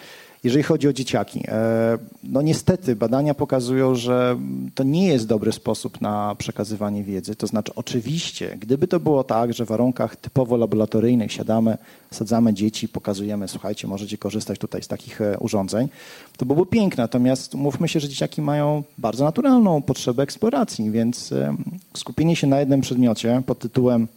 Jeżeli 0.43 0.63
chodzi 0.63 0.88
o 0.88 0.93
dzieciaki, 0.93 1.43
e, 1.47 1.97
no 2.23 2.41
niestety 2.41 2.95
badania 2.95 3.34
pokazują, 3.34 3.95
że 3.95 4.38
to 4.75 4.84
nie 4.84 5.08
jest 5.08 5.28
dobry 5.28 5.52
sposób 5.52 6.02
na 6.02 6.36
przekazywanie 6.38 7.04
wiedzy. 7.04 7.36
To 7.36 7.47
znaczy, 7.47 7.71
oczywiście, 7.75 8.58
gdyby 8.60 8.88
to 8.88 8.99
było 8.99 9.23
tak, 9.23 9.54
że 9.54 9.65
w 9.65 9.67
warunkach 9.67 10.15
typowo 10.15 10.58
laboratoryjnych 10.58 11.32
siadamy, 11.32 11.78
sadzamy 12.12 12.54
dzieci, 12.54 12.88
pokazujemy, 12.88 13.47
słuchajcie, 13.47 13.88
możecie 13.88 14.17
korzystać 14.17 14.60
tutaj 14.60 14.84
z 14.84 14.88
takich 14.88 15.21
e, 15.21 15.38
urządzeń, 15.39 15.89
to 16.38 16.45
byłoby 16.45 16.71
piękne. 16.71 17.04
Natomiast 17.04 17.56
mówmy 17.56 17.88
się, 17.88 17.99
że 17.99 18.10
dzieciaki 18.10 18.41
mają 18.41 18.84
bardzo 18.97 19.23
naturalną 19.23 19.82
potrzebę 19.82 20.23
eksploracji, 20.23 20.91
więc 20.91 21.32
e, 21.32 21.56
skupienie 21.93 22.36
się 22.36 22.47
na 22.47 22.60
jednym 22.60 22.82
przedmiocie 22.82 23.41
pod 23.45 23.60
tytułem 23.60 24.08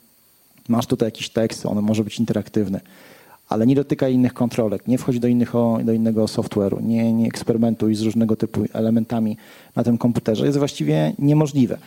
masz 0.68 0.86
tutaj 0.86 1.06
jakiś 1.06 1.30
tekst, 1.30 1.66
on 1.66 1.82
może 1.82 2.04
być 2.04 2.18
interaktywny 2.18 2.80
ale 3.48 3.66
nie 3.66 3.74
dotykaj 3.74 4.14
innych 4.14 4.34
kontrolek, 4.34 4.88
nie 4.88 4.98
wchodź 4.98 5.18
do, 5.18 5.28
innych, 5.28 5.52
do 5.84 5.92
innego 5.92 6.24
software'u, 6.24 6.82
nie, 6.82 7.12
nie 7.12 7.26
eksperymentuj 7.26 7.94
z 7.94 8.02
różnego 8.02 8.36
typu 8.36 8.64
elementami 8.72 9.36
na 9.76 9.84
tym 9.84 9.98
komputerze, 9.98 10.46
jest 10.46 10.58
właściwie 10.58 11.12
niemożliwe. 11.18 11.78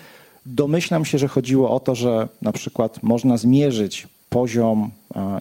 Domyślam 0.46 1.06
się, 1.06 1.18
że 1.18 1.28
chodziło 1.28 1.72
o 1.72 1.80
to, 1.80 1.96
że 1.96 2.28
na 2.41 2.52
przykład 2.52 3.04
można 3.04 3.38
zmierzyć 3.38 4.08
poziom 4.30 4.91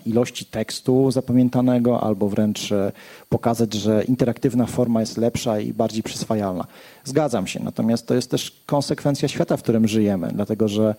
ilości 0.07 0.45
tekstu 0.45 1.11
zapamiętanego, 1.11 2.01
albo 2.01 2.29
wręcz 2.29 2.73
e, 2.73 2.93
pokazać, 3.29 3.75
że 3.75 4.05
interaktywna 4.05 4.67
forma 4.67 5.01
jest 5.01 5.17
lepsza 5.17 5.61
i 5.61 5.73
bardziej 5.73 6.03
przyswajalna. 6.03 6.65
Zgadzam 7.05 7.47
się, 7.47 7.61
natomiast 7.65 8.07
to 8.07 8.15
jest 8.15 8.31
też 8.31 8.63
konsekwencja 8.67 9.29
świata, 9.29 9.57
w 9.57 9.63
którym 9.63 9.89
żyjemy, 9.89 10.29
dlatego 10.35 10.69
że 10.69 10.95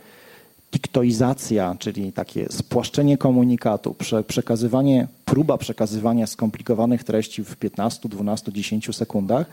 diktoizacja, 0.76 1.76
czyli 1.80 2.14
takie 2.14 2.46
spłaszczenie 2.52 3.18
komunikatu, 3.18 3.94
prze, 3.94 4.24
przekazywanie, 4.24 5.08
próba 5.26 5.58
przekazywania 5.58 6.28
skomplikowanych 6.28 7.04
treści 7.04 7.44
w 7.44 7.56
15, 7.56 8.10
12, 8.10 8.52
10 8.54 8.96
sekundach, 8.96 9.46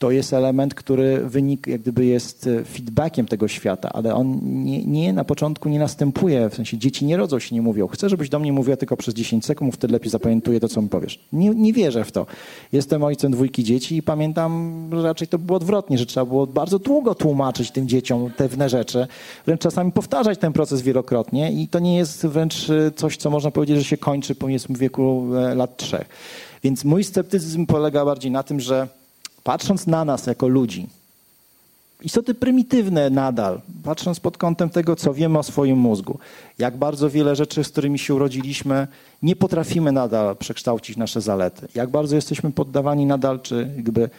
to 0.00 0.10
jest 0.10 0.32
element, 0.32 0.74
który 0.74 1.20
wynik 1.24 1.66
jak 1.66 1.80
gdyby 1.80 2.06
jest 2.06 2.46
e, 2.46 2.64
feedbackiem 2.64 3.26
tego 3.26 3.48
świata, 3.48 3.90
ale 3.92 4.14
on 4.14 4.38
nie, 4.42 4.84
nie, 4.84 5.12
na 5.12 5.24
początku 5.24 5.68
nie 5.68 5.78
następuje, 5.78 6.50
w 6.50 6.54
sensie 6.54 6.78
dzieci 6.78 7.04
nie 7.04 7.16
rodzą 7.16 7.38
się, 7.38 7.54
nie 7.54 7.62
mówią, 7.62 7.86
chcę, 7.86 8.08
żebyś 8.08 8.28
do 8.28 8.38
mnie 8.38 8.52
mówiła 8.52 8.76
tylko 8.76 8.96
przez 8.96 9.14
10 9.14 9.44
sekund, 9.44 9.74
wtedy 9.74 9.92
lepiej 9.92 10.10
zapamiętuję 10.10 10.60
to, 10.60 10.68
co 10.68 10.82
mi 10.82 10.88
powiesz. 10.88 11.18
Nie, 11.32 11.50
nie 11.50 11.72
wierzę 11.72 12.04
w 12.04 12.12
to. 12.12 12.26
Jestem 12.72 13.04
ojcem 13.04 13.32
dwójki 13.32 13.64
dzieci 13.64 13.96
i 13.96 14.02
pamiętam, 14.02 14.88
że 14.92 15.02
raczej 15.02 15.28
to 15.28 15.38
było 15.38 15.56
odwrotnie, 15.56 15.98
że 15.98 16.06
trzeba 16.06 16.26
było 16.26 16.46
bardzo 16.46 16.78
długo 16.78 17.14
tłumaczyć 17.14 17.70
tym 17.70 17.88
dzieciom 17.88 18.30
pewne 18.36 18.68
rzeczy, 18.68 19.06
wręcz 19.46 19.60
czasami 19.60 19.92
powtarzać 19.92 20.38
ten 20.38 20.52
proces 20.52 20.82
wielokrotnie 20.82 21.52
i 21.52 21.68
to 21.68 21.78
nie 21.78 21.96
jest 21.96 22.26
wręcz 22.26 22.70
e, 22.70 22.90
coś, 22.90 23.16
co 23.16 23.30
można 23.30 23.50
powiedzieć, 23.50 23.76
że 23.76 23.84
się 23.84 23.96
kończy 23.96 24.34
powiedzmy 24.34 24.76
w 24.76 24.78
wieku 24.78 25.26
e, 25.36 25.54
lat 25.54 25.76
trzech. 25.76 26.08
Więc 26.62 26.84
mój 26.84 27.04
sceptycyzm 27.04 27.66
polega 27.66 28.04
bardziej 28.04 28.30
na 28.30 28.42
tym, 28.42 28.60
że 28.60 28.99
patrząc 29.44 29.86
na 29.86 30.04
nas 30.04 30.26
jako 30.26 30.48
ludzi, 30.48 30.86
istoty 32.02 32.34
prymitywne 32.34 33.10
nadal, 33.10 33.60
patrząc 33.84 34.20
pod 34.20 34.38
kątem 34.38 34.70
tego, 34.70 34.96
co 34.96 35.14
wiemy 35.14 35.38
o 35.38 35.42
swoim 35.42 35.78
mózgu. 35.78 36.18
Jak 36.58 36.76
bardzo 36.76 37.10
wiele 37.10 37.36
rzeczy, 37.36 37.64
z 37.64 37.68
którymi 37.68 37.98
się 37.98 38.14
urodziliśmy, 38.14 38.86
nie 39.22 39.36
potrafimy 39.36 39.92
nadal 39.92 40.36
przekształcić 40.36 40.96
nasze 40.96 41.20
zalety. 41.20 41.68
Jak 41.74 41.90
bardzo 41.90 42.16
jesteśmy 42.16 42.52
poddawani 42.52 43.06
nadal, 43.06 43.40
czy 43.40 43.70
jakby 43.76 44.10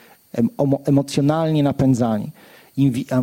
emocjonalnie 0.85 1.63
napędzani. 1.63 2.31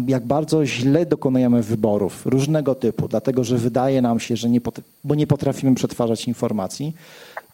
Jak 0.07 0.27
bardzo 0.27 0.67
źle 0.67 1.07
dokonujemy 1.07 1.63
wyborów 1.63 2.27
różnego 2.27 2.75
typu, 2.75 3.09
dlatego 3.09 3.45
że 3.45 3.59
wydaje 3.59 4.03
nam 4.03 4.21
się, 4.21 4.37
że 4.37 4.51
nie, 4.51 4.61
bo 5.05 5.15
nie 5.15 5.27
potrafimy 5.27 5.75
przetwarzać 5.75 6.29
informacji, 6.29 6.93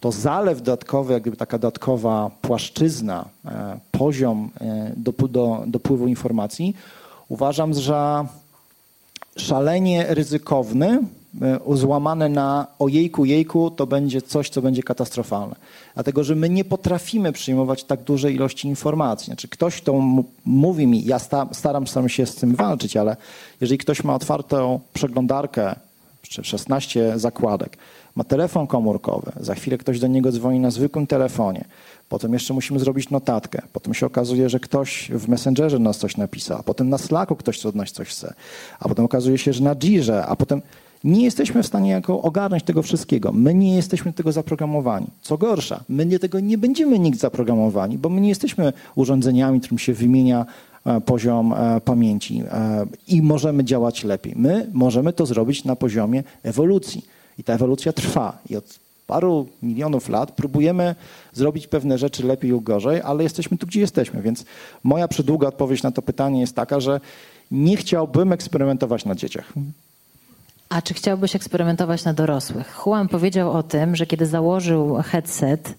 to 0.05 0.13
zalew 0.13 0.63
dodatkowy, 0.63 1.13
jak 1.13 1.23
gdyby 1.23 1.37
taka 1.37 1.59
dodatkowa 1.59 2.31
płaszczyzna, 2.43 3.25
e, 3.45 3.79
poziom 3.91 4.51
e, 4.61 4.93
dopływu 5.67 6.07
informacji, 6.07 6.77
uważam 7.29 7.75
za 7.75 8.27
szalenie 9.37 10.07
ryzykowny, 10.09 10.99
e, 11.43 11.59
złamane 11.77 12.29
na 12.29 12.67
ojejku, 12.79 13.25
jejku, 13.25 13.71
to 13.71 13.87
będzie 13.87 14.23
coś, 14.23 14.49
co 14.49 14.63
będzie 14.63 14.83
katastrofalne. 14.83 15.57
Dlatego, 15.95 16.25
że 16.25 16.35
my 16.35 16.49
nie 16.49 16.65
potrafimy 16.65 17.33
przyjmować 17.33 17.85
tak 17.85 18.03
dużej 18.03 18.35
ilości 18.35 18.69
informacji. 18.69 19.27
Znaczy 19.27 19.49
ktoś, 19.49 19.81
kto 19.81 20.01
mówi 20.45 20.87
mi, 20.87 21.05
ja 21.05 21.19
staram, 21.19 21.87
staram 21.87 22.09
się 22.09 22.27
z 22.27 22.35
tym 22.35 22.55
walczyć, 22.55 22.97
ale 22.97 23.17
jeżeli 23.61 23.79
ktoś 23.79 24.05
ma 24.05 24.15
otwartą 24.15 24.81
przeglądarkę, 24.95 25.75
czy 26.29 26.45
16 26.45 27.19
zakładek, 27.19 27.77
ma 28.17 28.25
telefon 28.25 28.67
komórkowy, 28.67 29.33
za 29.41 29.55
chwilę 29.55 29.79
ktoś 29.79 30.01
do 30.01 30.07
niego 30.07 30.33
dzwoni 30.33 30.61
na 30.61 30.71
zwykłym 30.71 31.07
telefonie, 31.07 31.65
potem 32.09 32.33
jeszcze 32.33 32.55
musimy 32.55 32.79
zrobić 32.79 33.11
notatkę, 33.11 33.63
potem 33.73 33.95
się 33.95 34.07
okazuje, 34.07 34.49
że 34.49 34.61
ktoś 34.61 35.11
w 35.11 35.29
Messengerze 35.29 35.79
nas 35.79 35.99
coś 35.99 36.17
napisał, 36.17 36.59
a 36.59 36.63
potem 36.63 36.89
na 36.89 36.99
Slacku 36.99 37.37
ktoś 37.37 37.67
od 37.67 37.75
nas 37.75 37.93
coś 37.93 38.09
chce, 38.09 38.35
a 38.81 38.89
potem 38.89 39.05
okazuje 39.05 39.39
się, 39.39 39.53
że 39.53 39.65
na 39.65 39.75
Jirze, 39.75 40.27
a 40.27 40.37
potem 40.37 40.63
nie 41.05 41.25
jesteśmy 41.25 41.63
w 41.63 41.67
stanie 41.67 41.91
jako 41.91 42.23
ogarnąć 42.23 42.63
tego 42.63 42.83
wszystkiego. 42.83 43.33
My 43.33 43.55
nie 43.55 43.77
jesteśmy 43.77 44.13
tego 44.13 44.33
zaprogramowani. 44.33 45.07
Co 45.23 45.39
gorsza, 45.39 45.81
my 45.89 46.07
nie 46.07 46.19
tego 46.19 46.41
nie 46.41 46.59
będziemy 46.59 46.99
nikt 46.99 47.19
zaprogramowani, 47.19 47.99
bo 47.99 48.09
my 48.09 48.21
nie 48.21 48.29
jesteśmy 48.29 48.73
urządzeniami, 48.95 49.61
którym 49.61 49.79
się 49.79 49.95
wymienia 49.95 50.47
poziom 51.05 51.53
e, 51.53 51.81
pamięci 51.81 52.43
e, 52.51 52.87
i 53.09 53.23
możemy 53.23 53.65
działać 53.65 54.05
lepiej. 54.05 54.35
My 54.37 54.71
możemy 54.73 55.13
to 55.13 55.27
zrobić 55.27 55.65
na 55.65 55.77
poziomie 55.77 56.23
ewolucji. 56.43 57.05
I 57.39 57.45
ta 57.45 57.53
ewolucja 57.53 57.93
trwa. 57.93 58.39
I 58.51 58.57
od 58.57 58.79
paru 59.07 59.49
milionów 59.63 60.09
lat 60.09 60.33
próbujemy 60.33 60.95
zrobić 61.33 61.67
pewne 61.67 61.99
rzeczy 61.99 62.27
lepiej 62.27 62.51
lub 62.51 62.65
gorzej, 62.65 63.01
ale 63.05 63.23
jesteśmy 63.23 63.59
tu, 63.59 63.67
gdzie 63.67 63.81
jesteśmy. 63.81 64.23
Więc 64.23 64.45
moja 64.83 65.09
przydługa 65.09 65.49
odpowiedź 65.49 65.83
na 65.83 65.91
to 65.91 66.03
pytanie 66.03 66.41
jest 66.41 66.57
taka, 66.57 66.81
że 66.81 67.01
nie 67.51 67.77
chciałbym 67.77 68.33
eksperymentować 68.33 69.05
na 69.05 69.15
dzieciach. 69.15 69.53
A 70.69 70.83
czy 70.83 70.95
chciałbyś 70.95 71.37
eksperymentować 71.37 72.05
na 72.05 72.15
dorosłych? 72.15 72.81
Juan 72.87 73.09
powiedział 73.09 73.53
o 73.53 73.63
tym, 73.63 73.97
że 73.97 74.07
kiedy 74.07 74.27
założył 74.27 74.95
headset, 75.03 75.75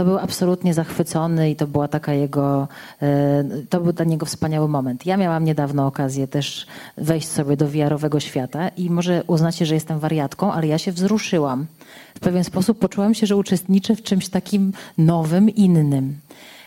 to 0.00 0.04
był 0.04 0.18
absolutnie 0.18 0.74
zachwycony 0.74 1.50
i 1.50 1.56
to 1.56 1.66
była 1.66 1.88
taka 1.88 2.12
jego, 2.12 2.68
e, 3.02 3.44
to 3.68 3.80
był 3.80 3.92
dla 3.92 4.04
niego 4.04 4.26
wspaniały 4.26 4.68
moment. 4.68 5.06
Ja 5.06 5.16
miałam 5.16 5.44
niedawno 5.44 5.86
okazję 5.86 6.28
też 6.28 6.66
wejść 6.96 7.28
sobie 7.28 7.56
do 7.56 7.70
wiarowego 7.70 8.20
świata 8.20 8.68
i 8.68 8.90
może 8.90 9.22
uznacie, 9.26 9.66
że 9.66 9.74
jestem 9.74 9.98
wariatką, 9.98 10.52
ale 10.52 10.66
ja 10.66 10.78
się 10.78 10.92
wzruszyłam. 10.92 11.66
W 12.14 12.20
pewien 12.20 12.44
sposób 12.44 12.78
poczułam 12.78 13.14
się, 13.14 13.26
że 13.26 13.36
uczestniczę 13.36 13.96
w 13.96 14.02
czymś 14.02 14.28
takim 14.28 14.72
nowym, 14.98 15.50
innym. 15.50 16.18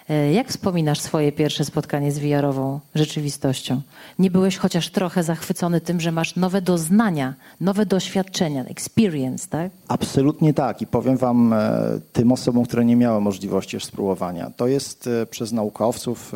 E, 0.10 0.34
jak 0.34 0.48
wspominasz 0.48 1.00
swoje 1.00 1.32
pierwsze 1.32 1.66
spotkanie 1.66 2.12
z 2.12 2.20
VR-ową 2.20 2.80
rzeczywistością? 2.96 3.82
Nie 4.20 4.32
byłeś 4.32 4.58
chociaż 4.58 4.89
trochę 4.89 5.24
zachwycony 5.24 5.82
tym, 5.82 6.02
że 6.02 6.12
masz 6.12 6.36
nowe 6.36 6.62
doznania, 6.62 7.34
nowe 7.62 7.86
doświadczenia, 7.86 8.66
experience, 8.66 9.48
tak? 9.50 9.72
Absolutnie 9.88 10.54
tak 10.54 10.82
i 10.82 10.88
powiem 10.88 11.18
wam, 11.18 11.54
e, 11.54 12.00
tym 12.13 12.32
osobom, 12.32 12.66
które 12.66 12.86
nie 12.86 12.96
miały 12.96 13.22
możliwości 13.22 13.80
spróbowania, 13.80 14.52
to 14.58 14.68
jest 14.68 15.08
e, 15.08 15.26
przez 15.26 15.52
naukowców 15.52 16.32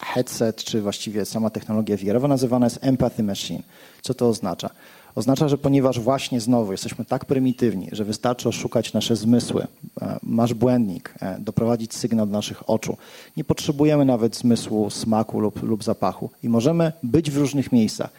headset, 0.00 0.64
czy 0.64 0.82
właściwie 0.82 1.24
sama 1.24 1.50
technologia 1.50 1.96
VR-owa 1.96 2.28
nazywana 2.28 2.66
jest 2.66 2.78
empathy 2.80 3.22
machine. 3.22 3.62
Co 4.02 4.14
to 4.14 4.28
oznacza? 4.28 4.70
Oznacza, 5.16 5.48
że 5.48 5.58
ponieważ 5.58 6.00
właśnie 6.00 6.40
znowu 6.40 6.72
jesteśmy 6.72 7.04
tak 7.04 7.24
prymitywni, 7.24 7.88
że 7.92 8.04
wystarczy 8.04 8.48
oszukać 8.48 8.92
nasze 8.92 9.16
zmysły, 9.16 9.66
e, 10.02 10.18
masz 10.22 10.54
błędnik, 10.54 11.14
e, 11.20 11.38
doprowadzić 11.38 11.94
sygnał 11.94 12.26
do 12.26 12.32
naszych 12.32 12.70
oczu. 12.70 12.96
Nie 13.36 13.44
potrzebujemy 13.44 14.04
nawet 14.04 14.36
zmysłu 14.36 14.90
smaku 14.90 15.40
lub, 15.40 15.62
lub 15.62 15.84
zapachu 15.84 16.30
i 16.42 16.48
możemy 16.48 16.92
być 17.02 17.30
w 17.30 17.36
różnych 17.36 17.72
miejscach. 17.72 18.10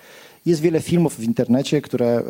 Jest 0.46 0.62
wiele 0.62 0.82
filmów 0.82 1.16
w 1.16 1.24
internecie, 1.24 1.82
które 1.82 2.08
e, 2.08 2.24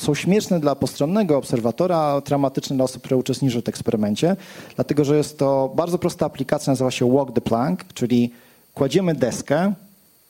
są 0.00 0.14
śmieszne 0.14 0.60
dla 0.60 0.74
postronnego 0.74 1.36
obserwatora, 1.36 1.98
a 1.98 2.20
traumatyczne 2.20 2.76
dla 2.76 2.84
osób, 2.84 3.02
które 3.02 3.16
uczestniczą 3.16 3.60
w 3.62 3.68
eksperymencie, 3.68 4.36
dlatego 4.76 5.04
że 5.04 5.16
jest 5.16 5.38
to 5.38 5.72
bardzo 5.76 5.98
prosta 5.98 6.26
aplikacja, 6.26 6.70
nazywa 6.70 6.90
się 6.90 7.12
Walk 7.12 7.32
the 7.32 7.40
Plank, 7.40 7.84
czyli 7.94 8.30
kładziemy 8.74 9.14
deskę, 9.14 9.74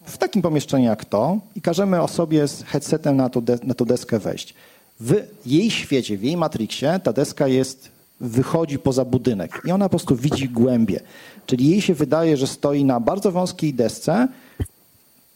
w 0.05 0.19
takim 0.19 0.43
pomieszczeniu 0.43 0.85
jak 0.85 1.05
to 1.05 1.39
i 1.57 1.61
każemy 1.61 2.03
osobie 2.03 2.49
z 2.49 2.63
headsetem 2.63 3.17
na 3.17 3.31
na 3.65 3.75
tą 3.75 3.85
deskę 3.85 4.19
wejść. 4.19 4.55
W 5.01 5.15
jej 5.47 5.71
świecie, 5.71 6.17
w 6.17 6.23
jej 6.23 6.37
matrixie 6.37 7.01
ta 7.03 7.13
deska 7.13 7.49
jest, 7.49 7.91
wychodzi 8.21 8.79
poza 8.79 9.05
budynek 9.05 9.63
i 9.65 9.71
ona 9.71 9.85
po 9.85 9.91
prostu 9.91 10.17
widzi 10.17 10.49
głębie. 10.49 11.01
Czyli 11.47 11.71
jej 11.71 11.81
się 11.81 11.95
wydaje, 11.95 12.37
że 12.37 12.47
stoi 12.47 12.85
na 12.85 13.01
bardzo 13.01 13.33
wąskiej 13.33 13.75
desce 13.75 14.29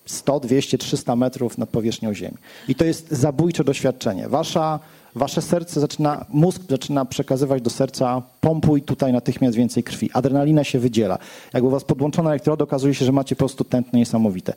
100, 0.07 0.41
200, 0.41 0.79
300 0.79 1.17
metrów 1.17 1.59
nad 1.59 1.69
powierzchnią 1.69 2.15
Ziemi. 2.15 2.37
I 2.69 2.75
to 2.75 2.85
jest 2.85 3.11
zabójcze 3.11 3.65
doświadczenie. 3.65 4.29
Wasza 4.29 4.81
wasze 5.15 5.43
serce 5.43 5.81
zaczyna, 5.81 6.27
mózg 6.29 6.63
zaczyna 6.69 7.05
przekazywać 7.05 7.63
do 7.63 7.71
serca, 7.71 8.23
pompuj 8.41 8.83
tutaj 8.83 9.13
natychmiast 9.13 9.57
więcej 9.57 9.83
krwi. 9.83 10.11
Adrenalina 10.13 10.65
się 10.65 10.79
wydziela. 10.79 11.19
Jak 11.55 11.65
u 11.65 11.71
was 11.71 11.85
podłączone 11.85 12.31
elektrody, 12.31 12.65
okazuje 12.65 12.95
się, 12.95 13.05
że 13.05 13.13
macie 13.13 13.37
po 13.37 13.39
prostu 13.39 13.65
tętno 13.65 13.99
niesamowite. 13.99 14.55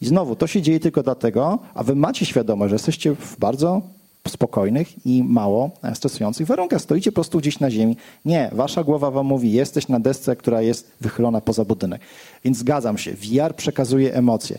I 0.00 0.06
znowu, 0.06 0.36
to 0.36 0.46
się 0.46 0.62
dzieje 0.62 0.80
tylko 0.80 1.02
dlatego, 1.02 1.58
a 1.74 1.82
wy 1.82 1.94
macie 1.94 2.26
świadomość, 2.26 2.70
że 2.70 2.74
jesteście 2.74 3.14
w 3.14 3.38
bardzo 3.38 3.82
spokojnych 4.28 5.06
i 5.06 5.22
mało 5.22 5.70
stresujących 5.94 6.46
warunkach. 6.46 6.82
Stoicie 6.82 7.12
po 7.12 7.14
prostu 7.14 7.38
gdzieś 7.38 7.60
na 7.60 7.70
ziemi. 7.70 7.96
Nie, 8.24 8.50
wasza 8.52 8.84
głowa 8.84 9.10
wam 9.10 9.26
mówi, 9.26 9.52
jesteś 9.52 9.88
na 9.88 10.00
desce, 10.00 10.36
która 10.36 10.62
jest 10.62 10.92
wychylona 11.00 11.40
poza 11.40 11.64
budynek. 11.64 12.00
Więc 12.44 12.58
zgadzam 12.58 12.98
się, 12.98 13.12
VR 13.12 13.54
przekazuje 13.56 14.14
emocje. 14.14 14.58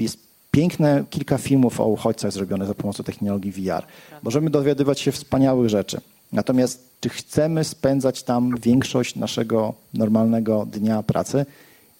Jest 0.00 0.25
piękne 0.56 1.04
kilka 1.10 1.38
filmów 1.38 1.80
o 1.80 1.86
uchodźcach 1.86 2.32
zrobionych 2.32 2.68
za 2.68 2.74
pomocą 2.74 3.04
technologii 3.04 3.52
VR. 3.52 3.82
Możemy 4.22 4.50
dowiadywać 4.50 5.00
się 5.00 5.12
wspaniałych 5.12 5.68
rzeczy. 5.68 6.00
Natomiast 6.32 6.88
czy 7.00 7.08
chcemy 7.08 7.64
spędzać 7.64 8.22
tam 8.22 8.56
większość 8.62 9.16
naszego 9.16 9.74
normalnego 9.94 10.66
dnia 10.72 11.02
pracy? 11.02 11.46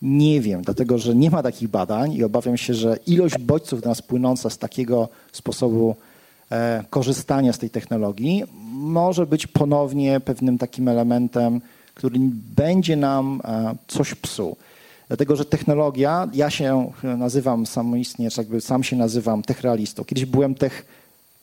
Nie 0.03 0.41
wiem, 0.41 0.63
dlatego 0.63 0.99
że 0.99 1.15
nie 1.15 1.31
ma 1.31 1.43
takich 1.43 1.69
badań 1.69 2.13
i 2.13 2.25
obawiam 2.25 2.57
się, 2.57 2.75
że 2.75 2.99
ilość 3.07 3.39
bodźców 3.39 3.83
do 3.83 3.89
nas 3.89 4.03
płynąca 4.03 4.51
z 4.51 4.59
takiego 4.59 5.09
sposobu 5.33 5.97
e, 6.51 6.85
korzystania 6.91 7.53
z 7.53 7.59
tej 7.59 7.71
technologii 7.71 8.45
może 8.73 9.27
być 9.27 9.47
ponownie 9.47 10.21
pewnym 10.21 10.59
takim 10.59 10.89
elementem, 10.89 11.61
który 11.95 12.19
będzie 12.57 12.97
nam 12.97 13.41
e, 13.45 13.75
coś 13.89 14.15
psuł. 14.15 14.57
Dlatego, 15.09 15.37
że 15.37 15.45
technologia, 15.45 16.29
ja 16.35 16.51
się 16.51 16.91
nazywam 17.03 17.67
samoistnie, 17.67 18.29
jakby 18.37 18.61
sam 18.61 18.83
się 18.83 18.97
nazywam 18.97 19.43
techrealistą. 19.43 20.05
Kiedyś 20.05 20.25
byłem 20.25 20.55
tech 20.55 20.87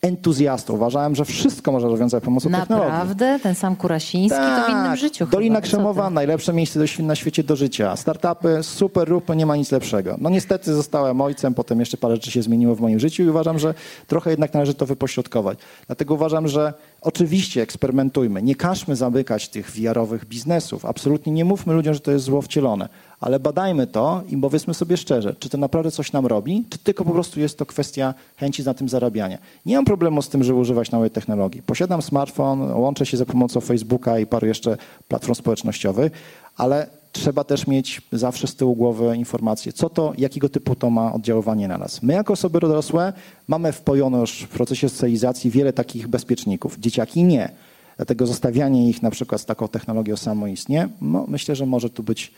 entuzjastą. 0.04 0.74
Uważałem, 0.74 1.16
że 1.16 1.26
wszystko 1.26 1.72
można 1.72 1.90
rozwiązać 1.90 2.22
za 2.22 2.26
pomocą 2.26 2.50
Naprawdę? 2.50 2.76
technologii. 2.76 3.00
Naprawdę? 3.00 3.40
Ten 3.44 3.56
sam 3.56 3.76
Kurasiński 3.76 4.40
tak. 4.40 4.62
to 4.62 4.68
w 4.68 4.72
innym 4.72 4.84
tak. 4.84 5.00
życiu 5.00 5.28
Dolina 5.28 5.56
chyba. 5.56 5.68
Krzemowa, 5.68 6.10
najlepsze 6.10 6.54
miejsce 6.54 6.80
do, 6.80 7.04
na 7.04 7.16
świecie 7.16 7.44
do 7.44 7.56
życia. 7.56 7.96
Startupy, 7.96 8.58
super 8.62 9.10
rupy, 9.10 9.36
nie 9.36 9.46
ma 9.46 9.56
nic 9.56 9.72
lepszego. 9.72 10.16
No 10.22 10.30
niestety 10.30 10.74
zostałem 10.74 11.22
ojcem, 11.22 11.54
potem 11.54 11.80
jeszcze 11.80 11.98
parę 11.98 12.16
rzeczy 12.16 12.32
się 12.32 12.42
zmieniło 12.42 12.76
w 12.76 12.82
moim 12.82 13.00
życiu 13.00 13.24
i 13.24 13.30
uważam, 13.30 13.60
że 13.60 13.74
trochę 14.08 14.30
jednak 14.30 14.54
należy 14.54 14.74
to 14.74 14.86
wypośrodkować. 14.86 15.60
Dlatego 15.88 16.14
uważam, 16.14 16.48
że 16.48 16.74
oczywiście 17.02 17.62
eksperymentujmy. 17.62 18.42
Nie 18.42 18.56
każmy 18.56 18.96
zamykać 18.96 19.50
tych 19.50 19.72
wiarowych 19.72 20.26
biznesów. 20.26 20.86
Absolutnie 20.86 21.34
nie 21.34 21.46
mówmy 21.46 21.74
ludziom, 21.74 21.94
że 21.94 22.00
to 22.00 22.12
jest 22.12 22.26
zło 22.26 22.42
wcielone 22.42 22.90
ale 23.24 23.40
badajmy 23.40 23.88
to 23.88 24.22
i 24.30 24.38
powiedzmy 24.38 24.74
sobie 24.74 24.98
szczerze, 24.98 25.36
czy 25.40 25.50
to 25.50 25.58
naprawdę 25.58 25.92
coś 25.92 26.12
nam 26.12 26.26
robi, 26.26 26.66
czy 26.70 26.78
tylko 26.78 27.06
po 27.06 27.12
prostu 27.12 27.40
jest 27.40 27.58
to 27.58 27.66
kwestia 27.66 28.14
chęci 28.38 28.64
na 28.64 28.74
tym 28.74 28.90
zarabiania. 28.90 29.38
Nie 29.66 29.76
mam 29.76 29.86
problemu 29.86 30.22
z 30.22 30.30
tym, 30.30 30.44
żeby 30.44 30.60
używać 30.60 30.92
nowej 30.92 31.10
technologii. 31.10 31.62
Posiadam 31.62 32.02
smartfon, 32.02 32.72
łączę 32.72 33.06
się 33.06 33.18
za 33.18 33.26
pomocą 33.26 33.62
Facebooka 33.62 34.20
i 34.20 34.26
paru 34.26 34.48
jeszcze 34.48 34.78
platform 35.08 35.36
społecznościowych, 35.36 36.12
ale 36.58 36.88
trzeba 37.12 37.44
też 37.44 37.68
mieć 37.68 38.02
zawsze 38.12 38.48
z 38.48 38.56
tyłu 38.56 38.76
głowy 38.76 39.18
informacje, 39.18 39.74
co 39.74 39.90
to, 39.90 40.14
jakiego 40.18 40.50
typu 40.50 40.76
to 40.76 40.90
ma 40.90 41.14
oddziaływanie 41.14 41.68
na 41.68 41.78
nas. 41.78 42.04
My 42.04 42.14
jako 42.14 42.34
osoby 42.34 42.60
dorosłe 42.60 43.14
mamy 43.48 43.72
wpojone 43.72 44.18
już 44.18 44.42
w 44.42 44.48
procesie 44.48 44.90
socjalizacji 44.90 45.52
wiele 45.52 45.74
takich 45.74 46.08
bezpieczników. 46.08 46.80
Dzieciaki 46.80 47.24
nie. 47.24 47.50
Dlatego 47.98 48.28
zostawianie 48.28 48.90
ich 48.90 49.02
na 49.02 49.12
przykład 49.12 49.42
z 49.42 49.46
taką 49.46 49.68
technologią 49.68 50.18
samoistnie, 50.18 50.90
no, 51.02 51.26
myślę, 51.28 51.56
że 51.56 51.66
może 51.66 51.90
tu 51.90 52.04
być 52.04 52.32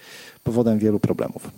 powodem 0.43 0.79
wielu 0.79 0.99
problemów. 0.99 1.51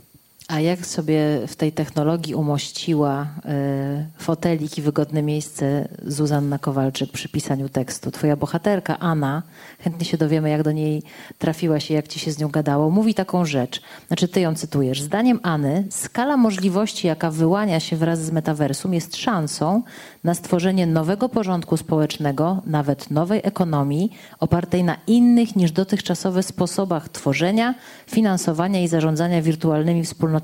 A 0.48 0.60
jak 0.60 0.86
sobie 0.86 1.48
w 1.48 1.56
tej 1.56 1.72
technologii 1.72 2.36
umościła 2.36 3.24
y, 3.24 4.22
fotelik 4.24 4.78
i 4.78 4.82
wygodne 4.82 5.24
miejsce 5.24 5.88
Zuzanna 6.06 6.60
Kowalczyk 6.60 7.12
przy 7.12 7.30
pisaniu 7.30 7.70
tekstu? 7.70 8.12
Twoja 8.12 8.36
bohaterka, 8.36 9.00
Anna, 9.00 9.44
chętnie 9.80 10.06
się 10.06 10.18
dowiemy, 10.18 10.50
jak 10.50 10.64
do 10.64 10.72
niej 10.72 11.04
trafiłaś 11.38 11.92
i 11.92 11.94
jak 11.94 12.08
ci 12.08 12.20
się 12.20 12.32
z 12.32 12.40
nią 12.40 12.50
gadało, 12.50 12.90
mówi 12.90 13.14
taką 13.14 13.46
rzecz. 13.46 13.82
Znaczy, 14.08 14.28
ty 14.28 14.42
ją 14.42 14.56
cytujesz. 14.56 15.02
Zdaniem 15.02 15.40
Anny, 15.44 15.88
skala 15.90 16.38
możliwości, 16.38 17.08
jaka 17.08 17.32
wyłania 17.32 17.80
się 17.80 17.96
wraz 17.96 18.20
z 18.20 18.32
metaversum, 18.32 18.94
jest 18.94 19.16
szansą 19.16 19.84
na 20.24 20.34
stworzenie 20.34 20.88
nowego 20.88 21.30
porządku 21.30 21.78
społecznego, 21.78 22.62
nawet 22.66 23.12
nowej 23.12 23.42
ekonomii, 23.44 24.12
opartej 24.40 24.84
na 24.84 24.98
innych 25.08 25.56
niż 25.56 25.72
dotychczasowe 25.72 26.44
sposobach 26.44 27.10
tworzenia, 27.10 27.76
finansowania 28.08 28.82
i 28.82 28.88
zarządzania 28.88 29.42
wirtualnymi 29.42 30.04
wspólnotami 30.04 30.37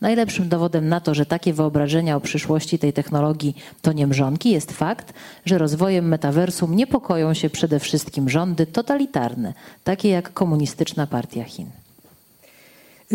Najlepszym 0.00 0.48
dowodem 0.48 0.88
na 0.88 1.00
to, 1.00 1.14
że 1.14 1.26
takie 1.26 1.52
wyobrażenia 1.52 2.16
o 2.16 2.20
przyszłości 2.20 2.78
tej 2.78 2.92
technologii 2.92 3.56
to 3.82 3.92
nie 3.92 4.06
mrzonki, 4.06 4.50
jest 4.50 4.72
fakt, 4.72 5.12
że 5.44 5.58
rozwojem 5.58 6.08
metaversum 6.08 6.76
niepokoją 6.76 7.34
się 7.34 7.50
przede 7.50 7.80
wszystkim 7.80 8.28
rządy 8.28 8.66
totalitarne, 8.66 9.54
takie 9.84 10.08
jak 10.08 10.32
komunistyczna 10.32 11.06
partia 11.06 11.44
Chin. 11.44 11.66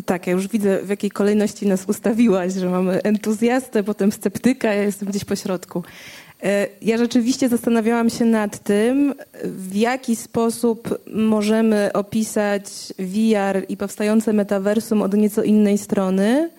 Tak, 0.06 0.28
ja 0.28 0.34
już 0.34 0.48
widzę, 0.48 0.84
w 0.84 0.90
jakiej 0.90 1.12
kolejności 1.12 1.68
nas 1.68 1.86
ustawiłaś, 1.88 2.54
że 2.54 2.70
mamy 2.70 3.04
entuzjastę, 3.04 3.84
potem 3.84 4.12
sceptyka, 4.12 4.74
ja 4.74 4.84
jestem 4.84 5.10
gdzieś 5.10 5.26
po 5.26 5.36
środku. 5.36 5.84
E, 6.44 6.68
ja 6.82 6.98
rzeczywiście 6.98 7.50
zastanawiałam 7.50 8.10
się 8.10 8.26
nad 8.26 8.60
tym, 8.60 9.14
w 9.44 9.76
jaki 9.76 10.16
sposób 10.16 11.00
możemy 11.14 11.90
opisać 11.94 12.64
VR 13.00 13.66
i 13.70 13.78
powstające 13.78 14.34
metaversum 14.34 15.02
od 15.02 15.14
nieco 15.14 15.44
innej 15.44 15.78
strony. 15.78 16.50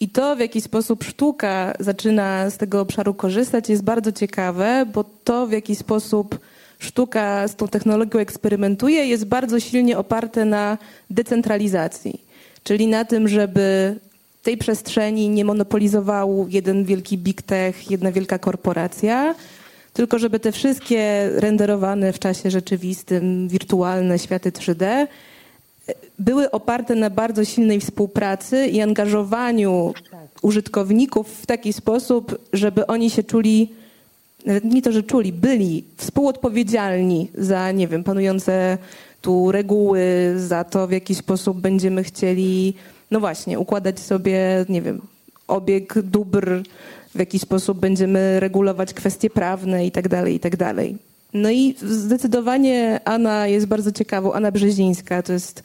I 0.00 0.08
to, 0.08 0.36
w 0.36 0.40
jaki 0.40 0.60
sposób 0.60 1.04
sztuka 1.04 1.74
zaczyna 1.80 2.50
z 2.50 2.56
tego 2.56 2.80
obszaru 2.80 3.14
korzystać, 3.14 3.68
jest 3.68 3.82
bardzo 3.84 4.12
ciekawe, 4.12 4.86
bo 4.94 5.04
to, 5.24 5.46
w 5.46 5.52
jaki 5.52 5.76
sposób 5.76 6.38
sztuka 6.78 7.48
z 7.48 7.56
tą 7.56 7.68
technologią 7.68 8.20
eksperymentuje, 8.20 9.06
jest 9.06 9.24
bardzo 9.24 9.60
silnie 9.60 9.98
oparte 9.98 10.44
na 10.44 10.78
decentralizacji. 11.10 12.20
Czyli 12.64 12.86
na 12.86 13.04
tym, 13.04 13.28
żeby 13.28 13.96
tej 14.42 14.56
przestrzeni 14.56 15.28
nie 15.28 15.44
monopolizował 15.44 16.46
jeden 16.48 16.84
wielki 16.84 17.18
big 17.18 17.42
tech, 17.42 17.90
jedna 17.90 18.12
wielka 18.12 18.38
korporacja, 18.38 19.34
tylko 19.92 20.18
żeby 20.18 20.40
te 20.40 20.52
wszystkie 20.52 21.30
renderowane 21.34 22.12
w 22.12 22.18
czasie 22.18 22.50
rzeczywistym, 22.50 23.48
wirtualne 23.48 24.18
światy 24.18 24.50
3D 24.50 24.84
e, 24.84 25.06
były 26.18 26.50
oparte 26.50 26.94
na 26.94 27.10
bardzo 27.10 27.44
silnej 27.44 27.80
współpracy 27.80 28.66
i 28.66 28.80
angażowaniu 28.80 29.94
użytkowników 30.42 31.28
w 31.42 31.46
taki 31.46 31.72
sposób, 31.72 32.38
żeby 32.52 32.86
oni 32.86 33.10
się 33.10 33.22
czuli, 33.22 33.72
nie 34.64 34.82
to, 34.82 34.92
że 34.92 35.02
czuli, 35.02 35.32
byli 35.32 35.84
współodpowiedzialni 35.96 37.30
za, 37.38 37.72
nie 37.72 37.88
wiem, 37.88 38.04
panujące 38.04 38.78
tu 39.20 39.52
reguły, 39.52 40.34
za 40.36 40.64
to, 40.64 40.86
w 40.86 40.92
jaki 40.92 41.14
sposób 41.14 41.60
będziemy 41.60 42.04
chcieli 42.04 42.74
no 43.12 43.20
właśnie, 43.20 43.58
układać 43.58 44.00
sobie, 44.00 44.64
nie 44.68 44.82
wiem, 44.82 45.00
obieg 45.48 46.02
dóbr, 46.02 46.62
w 47.14 47.18
jaki 47.18 47.38
sposób 47.38 47.78
będziemy 47.78 48.40
regulować 48.40 48.94
kwestie 48.94 49.30
prawne 49.30 49.86
i 49.86 49.90
tak 49.90 50.08
dalej, 50.08 50.34
i 50.34 50.40
tak. 50.40 50.56
No 51.34 51.50
i 51.50 51.74
zdecydowanie 51.82 53.00
Anna 53.04 53.46
jest 53.46 53.66
bardzo 53.66 53.92
ciekawą. 53.92 54.32
Anna 54.32 54.52
Brzezińska 54.52 55.22
to 55.22 55.32
jest 55.32 55.62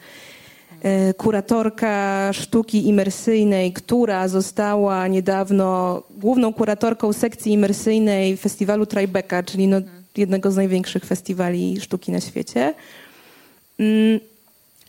e, 0.82 1.14
kuratorka 1.14 2.30
sztuki 2.32 2.88
imersyjnej, 2.88 3.72
która 3.72 4.28
została 4.28 5.08
niedawno 5.08 6.02
główną 6.10 6.52
kuratorką 6.52 7.12
sekcji 7.12 7.52
imersyjnej 7.52 8.36
festiwalu 8.36 8.86
Tribeca, 8.86 9.42
czyli 9.42 9.68
no 9.68 9.80
jednego 10.16 10.50
z 10.50 10.56
największych 10.56 11.04
festiwali 11.04 11.80
sztuki 11.80 12.12
na 12.12 12.20
świecie. 12.20 12.74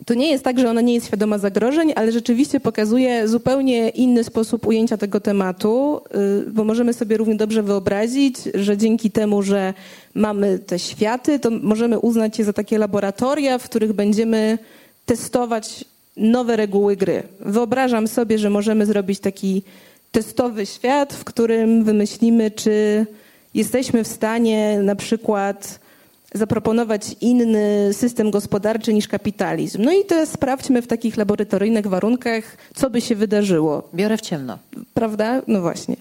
To 0.05 0.13
nie 0.13 0.31
jest 0.31 0.43
tak, 0.43 0.59
że 0.59 0.69
ona 0.69 0.81
nie 0.81 0.93
jest 0.93 1.07
świadoma 1.07 1.37
zagrożeń, 1.37 1.93
ale 1.95 2.11
rzeczywiście 2.11 2.59
pokazuje 2.59 3.27
zupełnie 3.27 3.89
inny 3.89 4.23
sposób 4.23 4.67
ujęcia 4.67 4.97
tego 4.97 5.19
tematu, 5.19 6.01
y, 6.47 6.51
bo 6.51 6.63
możemy 6.63 6.93
sobie 6.93 7.17
równie 7.17 7.35
dobrze 7.35 7.63
wyobrazić, 7.63 8.37
że 8.53 8.77
dzięki 8.77 9.11
temu, 9.11 9.41
że 9.41 9.73
mamy 10.15 10.59
te 10.59 10.79
światy, 10.79 11.39
to 11.39 11.49
możemy 11.49 11.99
uznać 11.99 12.39
je 12.39 12.45
za 12.45 12.53
takie 12.53 12.77
laboratoria, 12.77 13.57
w 13.57 13.63
których 13.63 13.93
będziemy 13.93 14.57
testować 15.05 15.85
nowe 16.17 16.55
reguły 16.55 16.95
gry. 16.95 17.23
Wyobrażam 17.39 18.07
sobie, 18.07 18.37
że 18.37 18.49
możemy 18.49 18.85
zrobić 18.85 19.19
taki 19.19 19.63
testowy 20.11 20.65
świat, 20.65 21.13
w 21.13 21.23
którym 21.23 21.83
wymyślimy, 21.83 22.51
czy 22.51 23.05
jesteśmy 23.53 24.03
w 24.03 24.07
stanie 24.07 24.79
na 24.83 24.95
przykład 24.95 25.79
zaproponować 26.33 27.15
inny 27.21 27.89
system 27.93 28.31
gospodarczy 28.31 28.93
niż 28.93 29.07
kapitalizm. 29.07 29.83
No 29.83 29.91
i 29.91 30.05
teraz 30.05 30.29
sprawdźmy 30.29 30.81
w 30.81 30.87
takich 30.87 31.17
laboratoryjnych 31.17 31.87
warunkach, 31.87 32.57
co 32.75 32.89
by 32.89 33.01
się 33.01 33.15
wydarzyło. 33.15 33.89
Biorę 33.93 34.17
w 34.17 34.21
ciemno. 34.21 34.59
Prawda? 34.93 35.41
No 35.47 35.61
właśnie. 35.61 35.95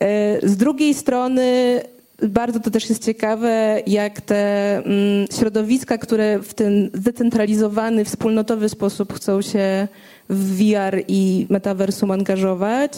E, 0.00 0.48
z 0.48 0.56
drugiej 0.56 0.94
strony 0.94 1.80
bardzo 2.22 2.60
to 2.60 2.70
też 2.70 2.88
jest 2.88 3.04
ciekawe, 3.04 3.82
jak 3.86 4.20
te 4.20 4.76
mm, 4.76 5.26
środowiska, 5.38 5.98
które 5.98 6.38
w 6.38 6.54
ten 6.54 6.90
zdecentralizowany, 6.94 8.04
wspólnotowy 8.04 8.68
sposób 8.68 9.12
chcą 9.12 9.42
się 9.42 9.88
w 10.28 10.56
VR 10.56 11.02
i 11.08 11.46
metaversum 11.50 12.10
angażować, 12.10 12.92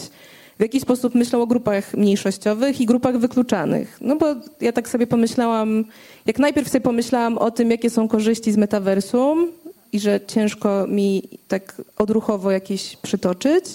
w 0.57 0.61
jaki 0.61 0.79
sposób 0.79 1.15
myślą 1.15 1.41
o 1.41 1.47
grupach 1.47 1.93
mniejszościowych 1.93 2.81
i 2.81 2.85
grupach 2.85 3.17
wykluczanych. 3.17 3.97
No 4.01 4.15
bo 4.15 4.25
ja 4.61 4.71
tak 4.71 4.89
sobie 4.89 5.07
pomyślałam, 5.07 5.85
jak 6.25 6.39
najpierw 6.39 6.69
sobie 6.69 6.81
pomyślałam 6.81 7.37
o 7.37 7.51
tym, 7.51 7.71
jakie 7.71 7.89
są 7.89 8.07
korzyści 8.07 8.51
z 8.51 8.57
metaversum 8.57 9.51
i 9.91 9.99
że 9.99 10.19
ciężko 10.27 10.87
mi 10.87 11.23
tak 11.47 11.81
odruchowo 11.97 12.51
jakieś 12.51 12.97
przytoczyć, 12.97 13.65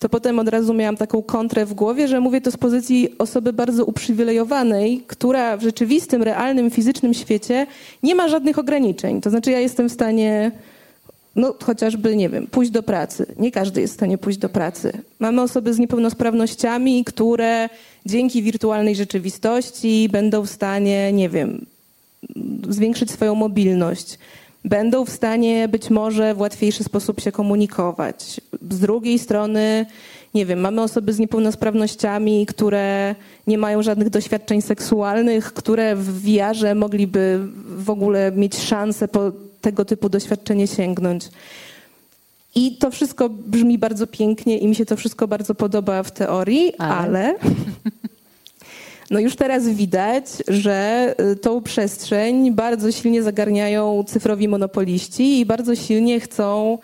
to 0.00 0.08
potem 0.08 0.38
od 0.38 0.48
razu 0.48 0.74
miałam 0.74 0.96
taką 0.96 1.22
kontrę 1.22 1.66
w 1.66 1.74
głowie, 1.74 2.08
że 2.08 2.20
mówię 2.20 2.40
to 2.40 2.50
z 2.50 2.56
pozycji 2.56 3.18
osoby 3.18 3.52
bardzo 3.52 3.84
uprzywilejowanej, 3.84 5.04
która 5.06 5.56
w 5.56 5.62
rzeczywistym, 5.62 6.22
realnym, 6.22 6.70
fizycznym 6.70 7.14
świecie 7.14 7.66
nie 8.02 8.14
ma 8.14 8.28
żadnych 8.28 8.58
ograniczeń. 8.58 9.20
To 9.20 9.30
znaczy 9.30 9.50
ja 9.50 9.60
jestem 9.60 9.88
w 9.88 9.92
stanie 9.92 10.52
no 11.36 11.54
chociażby, 11.64 12.16
nie 12.16 12.28
wiem, 12.28 12.46
pójść 12.46 12.70
do 12.70 12.82
pracy. 12.82 13.26
Nie 13.38 13.52
każdy 13.52 13.80
jest 13.80 13.92
w 13.92 13.96
stanie 13.96 14.18
pójść 14.18 14.38
do 14.38 14.48
pracy. 14.48 14.92
Mamy 15.18 15.42
osoby 15.42 15.74
z 15.74 15.78
niepełnosprawnościami, 15.78 17.04
które 17.04 17.68
dzięki 18.06 18.42
wirtualnej 18.42 18.96
rzeczywistości 18.96 20.08
będą 20.12 20.42
w 20.42 20.50
stanie, 20.50 21.12
nie 21.12 21.28
wiem, 21.28 21.66
zwiększyć 22.68 23.10
swoją 23.10 23.34
mobilność. 23.34 24.18
Będą 24.64 25.04
w 25.04 25.10
stanie 25.10 25.68
być 25.68 25.90
może 25.90 26.34
w 26.34 26.40
łatwiejszy 26.40 26.84
sposób 26.84 27.20
się 27.20 27.32
komunikować. 27.32 28.40
Z 28.70 28.78
drugiej 28.78 29.18
strony, 29.18 29.86
nie 30.34 30.46
wiem, 30.46 30.60
mamy 30.60 30.82
osoby 30.82 31.12
z 31.12 31.18
niepełnosprawnościami, 31.18 32.46
które 32.46 33.14
nie 33.46 33.58
mają 33.58 33.82
żadnych 33.82 34.10
doświadczeń 34.10 34.62
seksualnych, 34.62 35.52
które 35.52 35.96
w 35.96 36.22
wiarze 36.22 36.74
mogliby 36.74 37.40
w 37.76 37.90
ogóle 37.90 38.32
mieć 38.32 38.58
szansę 38.58 39.08
po 39.08 39.32
tego 39.60 39.84
typu 39.84 40.08
doświadczenie 40.08 40.66
sięgnąć. 40.66 41.28
I 42.54 42.76
to 42.76 42.90
wszystko 42.90 43.28
brzmi 43.28 43.78
bardzo 43.78 44.06
pięknie 44.06 44.58
i 44.58 44.68
mi 44.68 44.74
się 44.74 44.86
to 44.86 44.96
wszystko 44.96 45.28
bardzo 45.28 45.54
podoba 45.54 46.02
w 46.02 46.10
teorii, 46.10 46.74
ale, 46.78 46.98
ale 46.98 47.34
no 49.10 49.20
już 49.20 49.36
teraz 49.36 49.68
widać, 49.68 50.24
że 50.48 51.14
y, 51.32 51.36
tą 51.36 51.62
przestrzeń 51.62 52.52
bardzo 52.52 52.92
silnie 52.92 53.22
zagarniają 53.22 54.04
cyfrowi 54.06 54.48
monopoliści 54.48 55.40
i 55.40 55.46
bardzo 55.46 55.76
silnie 55.76 56.20
chcą 56.20 56.78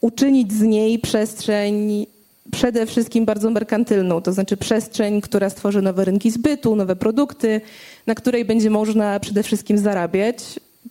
uczynić 0.00 0.52
z 0.52 0.62
niej 0.62 0.98
przestrzeń 0.98 2.06
przede 2.52 2.86
wszystkim 2.86 3.24
bardzo 3.24 3.50
merkantylną, 3.50 4.22
to 4.22 4.32
znaczy 4.32 4.56
przestrzeń, 4.56 5.20
która 5.20 5.50
stworzy 5.50 5.82
nowe 5.82 6.04
rynki 6.04 6.30
zbytu, 6.30 6.76
nowe 6.76 6.96
produkty, 6.96 7.60
na 8.06 8.14
której 8.14 8.44
będzie 8.44 8.70
można 8.70 9.20
przede 9.20 9.42
wszystkim 9.42 9.78
zarabiać 9.78 10.38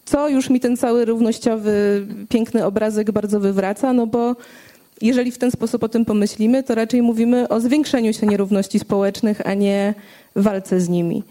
co 0.05 0.29
już 0.29 0.49
mi 0.49 0.59
ten 0.59 0.77
cały 0.77 1.05
równościowy, 1.05 2.05
piękny 2.29 2.65
obrazek 2.65 3.11
bardzo 3.11 3.39
wywraca, 3.39 3.93
no 3.93 4.07
bo 4.07 4.35
jeżeli 5.01 5.31
w 5.31 5.37
ten 5.37 5.51
sposób 5.51 5.83
o 5.83 5.89
tym 5.89 6.05
pomyślimy, 6.05 6.63
to 6.63 6.75
raczej 6.75 7.01
mówimy 7.01 7.47
o 7.47 7.59
zwiększeniu 7.59 8.13
się 8.13 8.27
nierówności 8.27 8.79
społecznych, 8.79 9.47
a 9.47 9.53
nie 9.53 9.93
walce 10.35 10.81
z 10.81 10.89
nimi. 10.89 11.23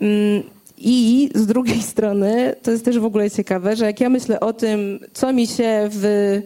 Mm, 0.00 0.42
I 0.78 1.30
z 1.34 1.46
drugiej 1.46 1.82
strony, 1.92 2.54
to 2.62 2.70
jest 2.70 2.84
też 2.84 2.98
w 2.98 3.04
ogóle 3.04 3.30
ciekawe, 3.30 3.76
że 3.76 3.84
jak 3.84 4.00
ja 4.00 4.08
myślę 4.08 4.40
o 4.40 4.52
tym, 4.52 4.98
co 5.12 5.32
mi 5.32 5.46
się 5.46 5.88
w 5.90 6.40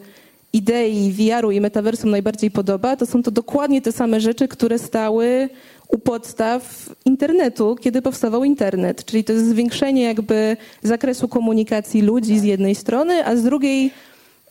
idei 0.52 1.12
VR-u 1.12 1.50
i 1.50 1.60
metaversum 1.60 2.10
najbardziej 2.10 2.50
podoba, 2.50 2.96
to 2.96 3.06
są 3.06 3.22
to 3.22 3.30
dokładnie 3.30 3.82
te 3.82 3.92
same 3.92 4.20
rzeczy, 4.20 4.48
które 4.48 4.78
stały 4.78 5.48
u 5.92 5.98
podstaw 5.98 6.90
internetu, 7.04 7.76
kiedy 7.80 8.02
powstawał 8.02 8.44
internet. 8.44 9.04
Czyli 9.04 9.24
to 9.24 9.32
jest 9.32 9.48
zwiększenie 9.48 10.02
jakby 10.02 10.56
zakresu 10.82 11.28
komunikacji 11.28 12.02
ludzi 12.02 12.38
z 12.38 12.42
jednej 12.42 12.74
strony, 12.74 13.26
a 13.26 13.36
z 13.36 13.42
drugiej 13.42 13.90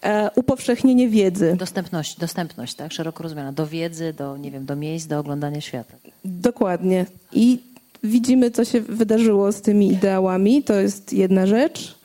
e, 0.02 0.32
upowszechnienie 0.36 1.10
wiedzy. 1.10 1.56
Dostępność, 1.58 2.19
dostępność, 2.19 2.73
tak? 2.73 2.93
Szeroko 2.93 3.23
rozumiana. 3.23 3.52
Do 3.52 3.67
wiedzy, 3.67 4.13
do, 4.17 4.38
nie 4.38 4.52
wiem, 4.52 4.65
do 4.65 4.75
miejsc, 4.75 5.08
do 5.08 5.19
oglądania 5.19 5.62
świata. 5.62 5.93
Dokładnie. 6.25 7.06
I 7.34 7.60
widzimy, 8.04 8.52
co 8.52 8.65
się 8.65 8.82
wydarzyło 8.82 9.52
z 9.52 9.62
tymi 9.62 9.91
ideałami. 9.91 10.63
To 10.63 10.73
jest 10.73 11.13
jedna 11.13 11.45
rzecz. 11.45 11.99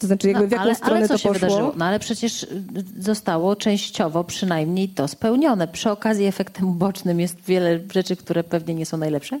To 0.00 0.06
znaczy, 0.06 0.28
jakby 0.28 0.46
w 0.46 0.50
jaką 0.50 0.64
ale, 0.64 0.74
stronę 0.74 0.96
ale 0.96 1.08
co 1.08 1.14
to 1.14 1.18
się 1.18 1.28
poszło. 1.28 1.48
wydarzyło? 1.48 1.72
No 1.76 1.84
ale 1.84 1.98
przecież 1.98 2.42
y, 2.42 2.48
zostało 2.98 3.56
częściowo 3.56 4.24
przynajmniej 4.24 4.88
to 4.88 5.08
spełnione. 5.08 5.68
Przy 5.68 5.90
okazji 5.90 6.26
efektem 6.26 6.68
ubocznym 6.68 7.20
jest 7.20 7.40
wiele 7.40 7.80
rzeczy, 7.92 8.16
które 8.16 8.44
pewnie 8.44 8.74
nie 8.74 8.86
są 8.86 8.96
najlepsze. 8.96 9.40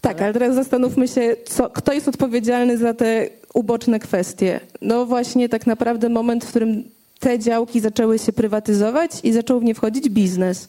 Tak, 0.00 0.22
ale 0.22 0.32
teraz 0.32 0.54
zastanówmy 0.54 1.08
się, 1.08 1.36
co, 1.46 1.70
kto 1.70 1.92
jest 1.92 2.08
odpowiedzialny 2.08 2.78
za 2.78 2.94
te 2.94 3.28
uboczne 3.54 3.98
kwestie. 3.98 4.60
No 4.82 5.06
właśnie 5.06 5.48
tak 5.48 5.66
naprawdę 5.66 6.08
moment, 6.08 6.44
w 6.44 6.48
którym 6.48 6.84
te 7.20 7.38
działki 7.38 7.80
zaczęły 7.80 8.18
się 8.18 8.32
prywatyzować 8.32 9.10
i 9.22 9.32
zaczął 9.32 9.60
w 9.60 9.64
nie 9.64 9.74
wchodzić 9.74 10.08
biznes. 10.08 10.68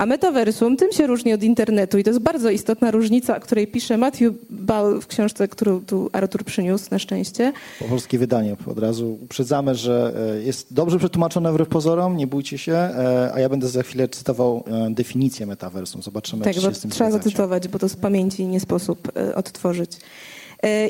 A 0.00 0.06
metaversum 0.06 0.76
tym 0.76 0.92
się 0.92 1.06
różni 1.06 1.32
od 1.32 1.42
internetu 1.42 1.98
i 1.98 2.04
to 2.04 2.10
jest 2.10 2.20
bardzo 2.20 2.50
istotna 2.50 2.90
różnica, 2.90 3.36
o 3.36 3.40
której 3.40 3.66
pisze 3.66 3.96
Matthew 3.96 4.34
Ball 4.50 5.00
w 5.00 5.06
książce, 5.06 5.48
którą 5.48 5.80
tu 5.80 6.10
Artur 6.12 6.44
przyniósł 6.44 6.84
na 6.90 6.98
szczęście. 6.98 7.52
Po 7.78 7.84
polskie 7.84 8.18
wydanie. 8.18 8.56
Od 8.66 8.78
razu 8.78 9.18
uprzedzamy, 9.22 9.74
że 9.74 10.12
e, 10.36 10.42
jest 10.42 10.74
dobrze 10.74 10.98
przetłumaczone 10.98 11.52
wbrew 11.52 11.68
pozorom, 11.68 12.16
nie 12.16 12.26
bójcie 12.26 12.58
się, 12.58 12.72
e, 12.72 13.30
a 13.34 13.40
ja 13.40 13.48
będę 13.48 13.68
za 13.68 13.82
chwilę 13.82 14.08
cytował 14.08 14.64
e, 14.66 14.90
definicję 14.90 15.46
metaversum. 15.46 16.02
Zobaczymy, 16.02 16.44
Tak, 16.44 16.54
czy 16.54 16.60
się 16.60 16.74
z 16.74 16.80
tym 16.80 16.90
trzeba 16.90 17.10
zacytować, 17.10 17.68
bo 17.68 17.78
to 17.78 17.88
z 17.88 17.96
pamięci 17.96 18.46
nie 18.46 18.60
sposób 18.60 19.12
odtworzyć. 19.34 19.90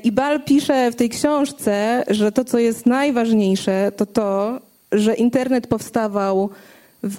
I 0.05 0.13
Bal 0.13 0.45
pisze 0.45 0.91
w 0.91 0.97
tej 0.97 1.09
książce, 1.09 2.05
że 2.09 2.33
to, 2.33 2.45
co 2.45 2.59
jest 2.59 2.87
najważniejsze, 2.87 3.93
to 3.97 4.07
to, 4.07 4.61
że 4.93 5.15
internet 5.15 5.67
powstawał 5.67 6.51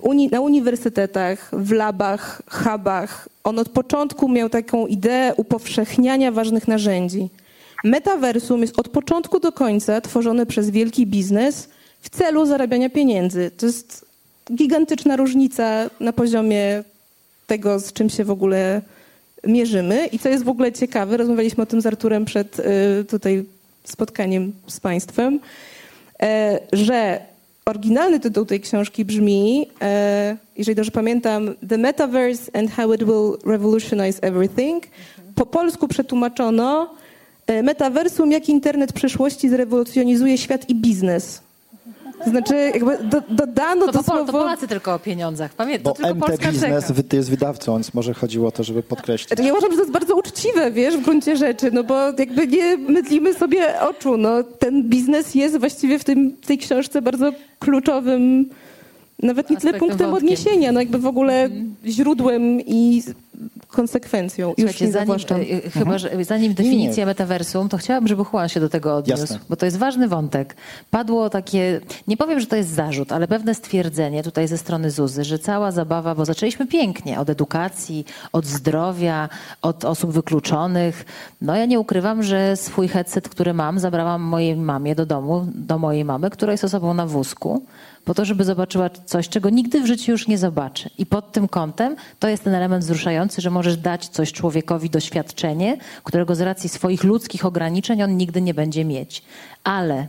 uni 0.02 0.28
na 0.28 0.42
uniwersytetach, 0.42 1.50
w 1.54 1.72
labach, 1.72 2.42
hubach. 2.48 3.30
On 3.44 3.60
od 3.60 3.70
początku 3.70 4.30
miał 4.30 4.50
taką 4.50 4.88
ideę 4.88 5.34
upowszechniania 5.36 6.32
ważnych 6.32 6.68
narzędzi. 6.68 7.30
Metaversum 7.84 8.62
jest 8.62 8.80
od 8.80 8.90
początku 8.90 9.40
do 9.40 9.52
końca 9.52 10.02
tworzone 10.02 10.46
przez 10.46 10.70
wielki 10.70 11.08
biznes 11.08 11.70
w 12.02 12.10
celu 12.10 12.46
zarabiania 12.46 12.90
pieniędzy. 12.90 13.52
To 13.58 13.66
jest 13.66 14.06
gigantyczna 14.56 15.16
różnica 15.16 15.90
na 16.00 16.14
poziomie 16.14 16.84
tego, 17.48 17.80
z 17.80 17.94
czym 17.94 18.10
się 18.10 18.26
w 18.26 18.32
ogóle 18.32 18.82
mierzymy. 19.48 20.08
I 20.08 20.20
co 20.20 20.30
jest 20.30 20.44
w 20.44 20.50
ogóle 20.50 20.72
ciekawe, 20.72 21.18
rozmawialiśmy 21.18 21.64
o 21.64 21.66
tym 21.66 21.82
z 21.82 21.86
Arturem 21.86 22.26
przed 22.26 22.60
y, 22.60 22.64
tutaj 23.10 23.46
spotkaniem 23.84 24.54
z 24.68 24.80
Państwem, 24.80 25.40
e, 26.22 26.60
że 26.74 27.31
oryginalny 27.72 28.20
tytuł 28.20 28.46
tej 28.46 28.60
książki 28.60 29.06
brzmi, 29.06 29.68
e, 29.82 30.38
jeżeli 30.58 30.76
dobrze 30.76 30.92
pamiętam, 30.92 31.56
The 31.70 31.78
Metaverse 31.78 32.52
and 32.56 32.72
How 32.72 32.94
It 32.94 33.04
Will 33.04 33.38
Revolutionize 33.46 34.24
Everything. 34.24 34.84
Po 35.36 35.46
polsku 35.46 35.88
przetłumaczono 35.88 36.94
e, 37.48 37.64
Metaversum, 37.64 38.32
jak 38.32 38.50
internet 38.50 38.94
przyszłości 38.94 39.50
zrewolucjonizuje 39.50 40.38
świat 40.38 40.70
i 40.70 40.76
biznes. 40.76 41.42
To 42.24 42.30
znaczy, 42.30 42.56
jakby 42.56 42.98
do, 43.04 43.22
dodano 43.30 43.86
To, 43.86 43.92
to, 43.92 44.04
Pol- 44.04 44.26
to. 44.26 44.32
Polacy 44.32 44.68
tylko 44.68 44.94
o 44.94 45.00
pieniądzach. 45.00 45.54
Pamiętaj, 45.54 45.94
Bo 45.94 46.14
MT 46.32 46.38
Biznes 46.52 46.92
wy- 46.92 47.04
jest 47.18 47.30
wydawcą, 47.30 47.74
więc 47.74 47.94
może 47.94 48.14
chodziło 48.14 48.48
o 48.48 48.52
to, 48.52 48.64
żeby 48.64 48.84
podkreślić. 48.84 49.40
Ja 49.40 49.52
uważam, 49.54 49.72
że 49.72 49.78
to 49.78 49.82
jest 49.84 49.94
bardzo 49.94 50.16
uczciwe, 50.16 50.72
wiesz, 50.72 50.98
w 50.98 51.02
gruncie 51.02 51.38
rzeczy, 51.38 51.72
no 51.72 51.84
bo 51.84 51.96
jakby 52.20 52.48
nie 52.48 52.78
mydlimy 52.78 53.34
sobie 53.34 53.82
oczu, 53.82 54.18
no 54.18 54.44
ten 54.44 54.84
biznes 54.90 55.36
jest 55.36 55.58
właściwie 55.60 56.00
w 56.00 56.04
tym, 56.04 56.38
tej 56.46 56.58
książce 56.58 57.02
bardzo 57.02 57.32
kluczowym, 57.60 58.50
nawet 59.24 59.50
nie 59.50 59.58
tyle 59.58 59.74
punktem 59.74 59.98
wątkiem. 60.12 60.14
odniesienia, 60.14 60.72
no 60.72 60.80
jakby 60.80 61.00
w 61.00 61.08
ogóle 61.08 61.50
źródłem 61.86 62.62
i 62.62 63.04
konsekwencją. 63.68 64.48
Już 64.48 64.56
Słuchajcie, 64.58 64.86
nie 64.86 64.92
zanim, 64.92 65.08
zawłaszczam. 65.08 65.42
e, 65.42 65.44
e, 65.44 65.70
chyba, 65.70 65.98
że, 65.98 66.26
zanim 66.26 66.54
definicja 66.54 67.06
metaversum, 67.06 67.70
to 67.70 67.78
chciałabym, 67.78 68.08
żeby 68.08 68.24
Juan 68.34 68.50
się 68.50 68.60
do 68.60 68.70
tego 68.70 68.96
odniósł, 68.96 69.22
Jasne. 69.22 69.40
bo 69.50 69.56
to 69.56 69.66
jest 69.66 69.78
ważny 69.78 70.08
wątek. 70.08 70.56
Padło 70.92 71.30
takie, 71.30 71.82
nie 72.08 72.18
powiem, 72.18 72.40
że 72.40 72.48
to 72.48 72.56
jest 72.56 72.70
zarzut, 72.70 73.12
ale 73.12 73.28
pewne 73.28 73.56
stwierdzenie 73.56 74.24
tutaj 74.24 74.48
ze 74.48 74.58
strony 74.58 74.92
Zuzy, 74.92 75.24
że 75.24 75.40
cała 75.40 75.72
zabawa, 75.72 76.16
bo 76.16 76.26
zaczęliśmy 76.26 76.68
pięknie, 76.68 77.20
od 77.20 77.30
edukacji, 77.30 78.06
od 78.32 78.46
zdrowia, 78.46 79.30
od 79.62 79.86
osób 79.86 80.12
wykluczonych. 80.12 81.06
No 81.42 81.56
ja 81.56 81.66
nie 81.66 81.80
ukrywam, 81.80 82.24
że 82.24 82.58
swój 82.58 82.88
headset, 82.88 83.30
który 83.30 83.54
mam, 83.54 83.80
zabrałam 83.80 84.22
mojej 84.22 84.56
mamie 84.56 84.96
do 84.96 85.06
domu, 85.06 85.48
do 85.56 85.78
mojej 85.78 86.06
mamy, 86.06 86.30
która 86.30 86.52
jest 86.52 86.64
osobą 86.64 86.94
na 86.94 87.06
wózku, 87.08 87.62
po 88.06 88.14
to, 88.14 88.26
żeby 88.26 88.44
zobaczyła 88.44 88.90
coś, 89.06 89.30
czego 89.30 89.50
nigdy 89.50 89.82
w 89.82 89.86
życiu 89.86 90.12
już 90.12 90.28
nie 90.28 90.38
zobaczy. 90.38 90.90
I 90.98 91.06
pod 91.06 91.32
tym 91.32 91.48
kątem 91.48 91.96
to 92.20 92.28
jest 92.28 92.44
ten 92.44 92.54
element 92.54 92.84
wzruszający, 92.84 93.31
że 93.38 93.50
możesz 93.50 93.78
dać 93.78 94.08
coś 94.08 94.32
człowiekowi 94.32 94.90
doświadczenie, 94.90 95.78
którego 96.04 96.36
z 96.36 96.42
racji 96.42 96.70
swoich 96.70 97.04
ludzkich 97.04 97.46
ograniczeń 97.46 98.04
on 98.04 98.18
nigdy 98.18 98.42
nie 98.42 98.54
będzie 98.54 98.86
mieć. 98.86 99.24
Ale 99.64 100.08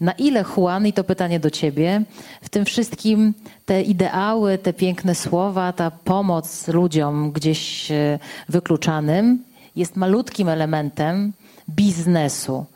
na 0.00 0.12
ile, 0.12 0.44
Juan, 0.56 0.86
i 0.86 0.92
to 0.92 1.04
pytanie 1.04 1.40
do 1.40 1.50
ciebie, 1.50 2.02
w 2.42 2.48
tym 2.48 2.64
wszystkim 2.64 3.34
te 3.66 3.82
ideały, 3.82 4.58
te 4.58 4.72
piękne 4.72 5.14
słowa, 5.14 5.72
ta 5.72 5.90
pomoc 5.90 6.68
ludziom 6.68 7.32
gdzieś 7.32 7.90
e, 7.90 8.18
wykluczanym 8.48 9.44
jest 9.76 9.96
malutkim 9.96 10.48
elementem 10.48 11.32
biznesu 11.68 12.66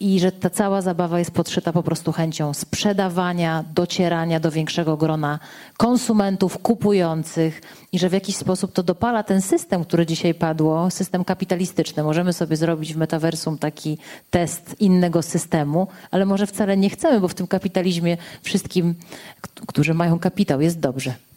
i 0.00 0.20
że 0.20 0.32
ta 0.32 0.50
cała 0.50 0.82
zabawa 0.82 1.18
jest 1.18 1.30
podszyta 1.30 1.72
po 1.72 1.82
prostu 1.82 2.12
chęcią 2.12 2.54
sprzedawania, 2.54 3.64
docierania 3.74 4.40
do 4.40 4.50
większego 4.50 4.96
grona 4.96 5.38
konsumentów, 5.76 6.58
kupujących 6.58 7.62
i 7.92 7.98
że 7.98 8.08
w 8.08 8.12
jakiś 8.12 8.36
sposób 8.36 8.72
to 8.72 8.82
dopala 8.82 9.22
ten 9.22 9.42
system, 9.42 9.84
który 9.84 10.06
dzisiaj 10.06 10.34
padło, 10.34 10.90
system 10.90 11.24
kapitalistyczny. 11.24 12.02
Możemy 12.02 12.32
sobie 12.32 12.56
zrobić 12.56 12.94
w 12.94 12.96
metaversum 12.96 13.58
taki 13.58 13.98
test 14.30 14.76
innego 14.80 15.22
systemu, 15.22 15.86
ale 16.10 16.26
może 16.26 16.46
wcale 16.46 16.76
nie 16.76 16.90
chcemy, 16.90 17.20
bo 17.20 17.28
w 17.28 17.34
tym 17.34 17.46
kapitalizmie 17.46 18.16
wszystkim, 18.42 18.94
którzy 19.66 19.94
mają 19.94 20.18
kapitał, 20.18 20.60
jest 20.60 20.80
dobrze. 20.80 21.27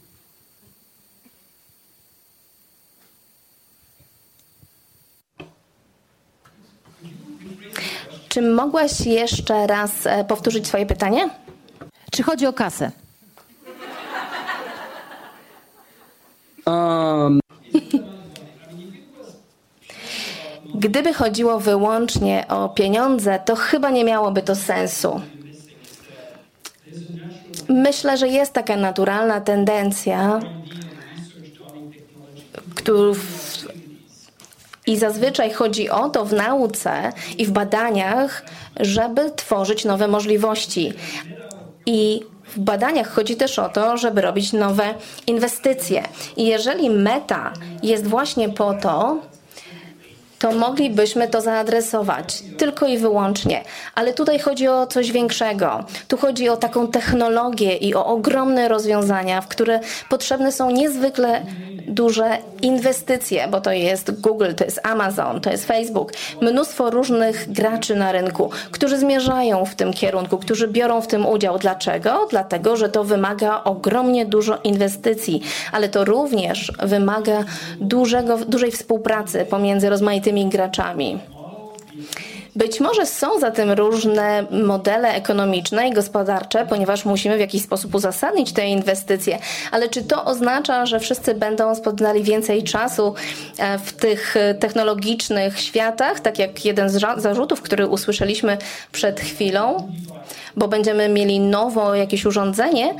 Czy 8.31 8.41
mogłaś 8.41 9.05
jeszcze 9.05 9.67
raz 9.67 9.91
e, 10.05 10.23
powtórzyć 10.23 10.67
swoje 10.67 10.85
pytanie? 10.85 11.29
Czy 12.11 12.23
chodzi 12.23 12.47
o 12.47 12.53
kasę? 12.53 12.91
Um, 16.65 17.39
Gdyby 20.75 21.13
chodziło 21.13 21.59
wyłącznie 21.59 22.45
o 22.47 22.69
pieniądze, 22.69 23.39
to 23.45 23.55
chyba 23.55 23.89
nie 23.89 24.03
miałoby 24.03 24.41
to 24.41 24.55
sensu. 24.55 25.21
Myślę, 27.69 28.17
że 28.17 28.27
jest 28.27 28.53
taka 28.53 28.75
naturalna 28.75 29.41
tendencja, 29.41 30.39
którą 32.75 33.13
i 34.91 34.97
zazwyczaj 34.97 35.51
chodzi 35.51 35.89
o 35.89 36.09
to 36.09 36.25
w 36.25 36.33
nauce 36.33 37.13
i 37.37 37.45
w 37.45 37.51
badaniach, 37.51 38.45
żeby 38.79 39.31
tworzyć 39.35 39.85
nowe 39.85 40.07
możliwości. 40.07 40.93
I 41.85 42.21
w 42.55 42.59
badaniach 42.59 43.13
chodzi 43.13 43.35
też 43.35 43.59
o 43.59 43.69
to, 43.69 43.97
żeby 43.97 44.21
robić 44.21 44.53
nowe 44.53 44.93
inwestycje. 45.27 46.03
I 46.37 46.45
jeżeli 46.45 46.89
meta 46.89 47.53
jest 47.83 48.07
właśnie 48.07 48.49
po 48.49 48.73
to, 48.73 49.17
to 50.39 50.51
moglibyśmy 50.51 51.27
to 51.27 51.41
zaadresować 51.41 52.43
tylko 52.57 52.87
i 52.87 52.97
wyłącznie. 52.97 53.63
Ale 53.95 54.13
tutaj 54.13 54.39
chodzi 54.39 54.67
o 54.67 54.87
coś 54.87 55.11
większego. 55.11 55.83
Tu 56.07 56.17
chodzi 56.17 56.49
o 56.49 56.57
taką 56.57 56.87
technologię 56.87 57.77
i 57.77 57.95
o 57.95 58.05
ogromne 58.05 58.67
rozwiązania, 58.67 59.41
w 59.41 59.47
które 59.47 59.79
potrzebne 60.09 60.51
są 60.51 60.71
niezwykle 60.71 61.41
duże 61.91 62.37
inwestycje, 62.61 63.47
bo 63.47 63.61
to 63.61 63.71
jest 63.71 64.21
Google, 64.21 64.53
to 64.57 64.63
jest 64.63 64.79
Amazon, 64.83 65.41
to 65.41 65.51
jest 65.51 65.65
Facebook, 65.65 66.11
mnóstwo 66.41 66.89
różnych 66.89 67.51
graczy 67.51 67.95
na 67.95 68.11
rynku, 68.11 68.49
którzy 68.71 68.97
zmierzają 68.97 69.65
w 69.65 69.75
tym 69.75 69.93
kierunku, 69.93 70.37
którzy 70.37 70.67
biorą 70.67 71.01
w 71.01 71.07
tym 71.07 71.25
udział. 71.25 71.59
Dlaczego? 71.59 72.27
Dlatego, 72.29 72.75
że 72.75 72.89
to 72.89 73.03
wymaga 73.03 73.63
ogromnie 73.63 74.25
dużo 74.25 74.57
inwestycji, 74.63 75.41
ale 75.71 75.89
to 75.89 76.05
również 76.05 76.71
wymaga 76.83 77.43
dużego, 77.79 78.37
dużej 78.37 78.71
współpracy 78.71 79.45
pomiędzy 79.45 79.89
rozmaitymi 79.89 80.45
graczami. 80.45 81.19
Być 82.55 82.79
może 82.79 83.05
są 83.05 83.39
za 83.39 83.51
tym 83.51 83.71
różne 83.71 84.45
modele 84.51 85.13
ekonomiczne 85.13 85.87
i 85.87 85.93
gospodarcze, 85.93 86.65
ponieważ 86.65 87.05
musimy 87.05 87.37
w 87.37 87.39
jakiś 87.39 87.63
sposób 87.63 87.95
uzasadnić 87.95 88.53
te 88.53 88.67
inwestycje, 88.67 89.39
ale 89.71 89.89
czy 89.89 90.03
to 90.03 90.25
oznacza, 90.25 90.85
że 90.85 90.99
wszyscy 90.99 91.33
będą 91.35 91.75
spędzali 91.75 92.23
więcej 92.23 92.63
czasu 92.63 93.15
e, 93.57 93.77
w 93.79 93.93
tych 93.93 94.35
technologicznych 94.59 95.59
światach, 95.59 96.19
tak 96.19 96.39
jak 96.39 96.65
jeden 96.65 96.89
z 96.89 97.01
zarzutów, 97.17 97.61
który 97.61 97.87
usłyszeliśmy 97.87 98.57
przed 98.91 99.19
chwilą, 99.19 99.91
bo 100.55 100.67
będziemy 100.67 101.09
mieli 101.09 101.39
nowo 101.39 101.95
jakieś 101.95 102.25
urządzenie, 102.25 102.95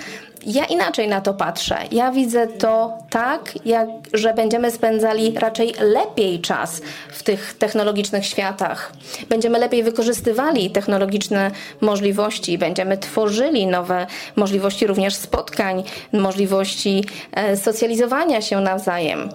ja 0.46 0.66
inaczej 0.66 1.08
na 1.08 1.22
to 1.22 1.34
patrzę. 1.34 1.78
Ja 1.92 2.12
widzę 2.12 2.48
to 2.48 2.98
tak, 3.10 3.54
jak, 3.66 3.89
że 4.14 4.34
będziemy 4.34 4.72
spędzali 4.72 5.34
raczej 5.39 5.74
lepiej 5.80 6.39
czas 6.39 6.82
w 7.12 7.24
tych 7.24 7.54
technologicznych 7.54 8.26
światach. 8.26 8.94
Będziemy 9.30 9.60
lepiej 9.60 9.84
wykorzystywali 9.84 10.72
technologiczne 10.72 11.52
możliwości, 11.82 12.58
będziemy 12.58 12.98
tworzyli 12.98 13.68
nowe 13.68 14.08
możliwości 14.36 14.88
również 14.88 15.16
spotkań, 15.16 15.84
możliwości 16.14 17.04
e, 17.32 17.58
socjalizowania 17.58 18.42
się 18.42 18.62
nawzajem. 18.62 19.30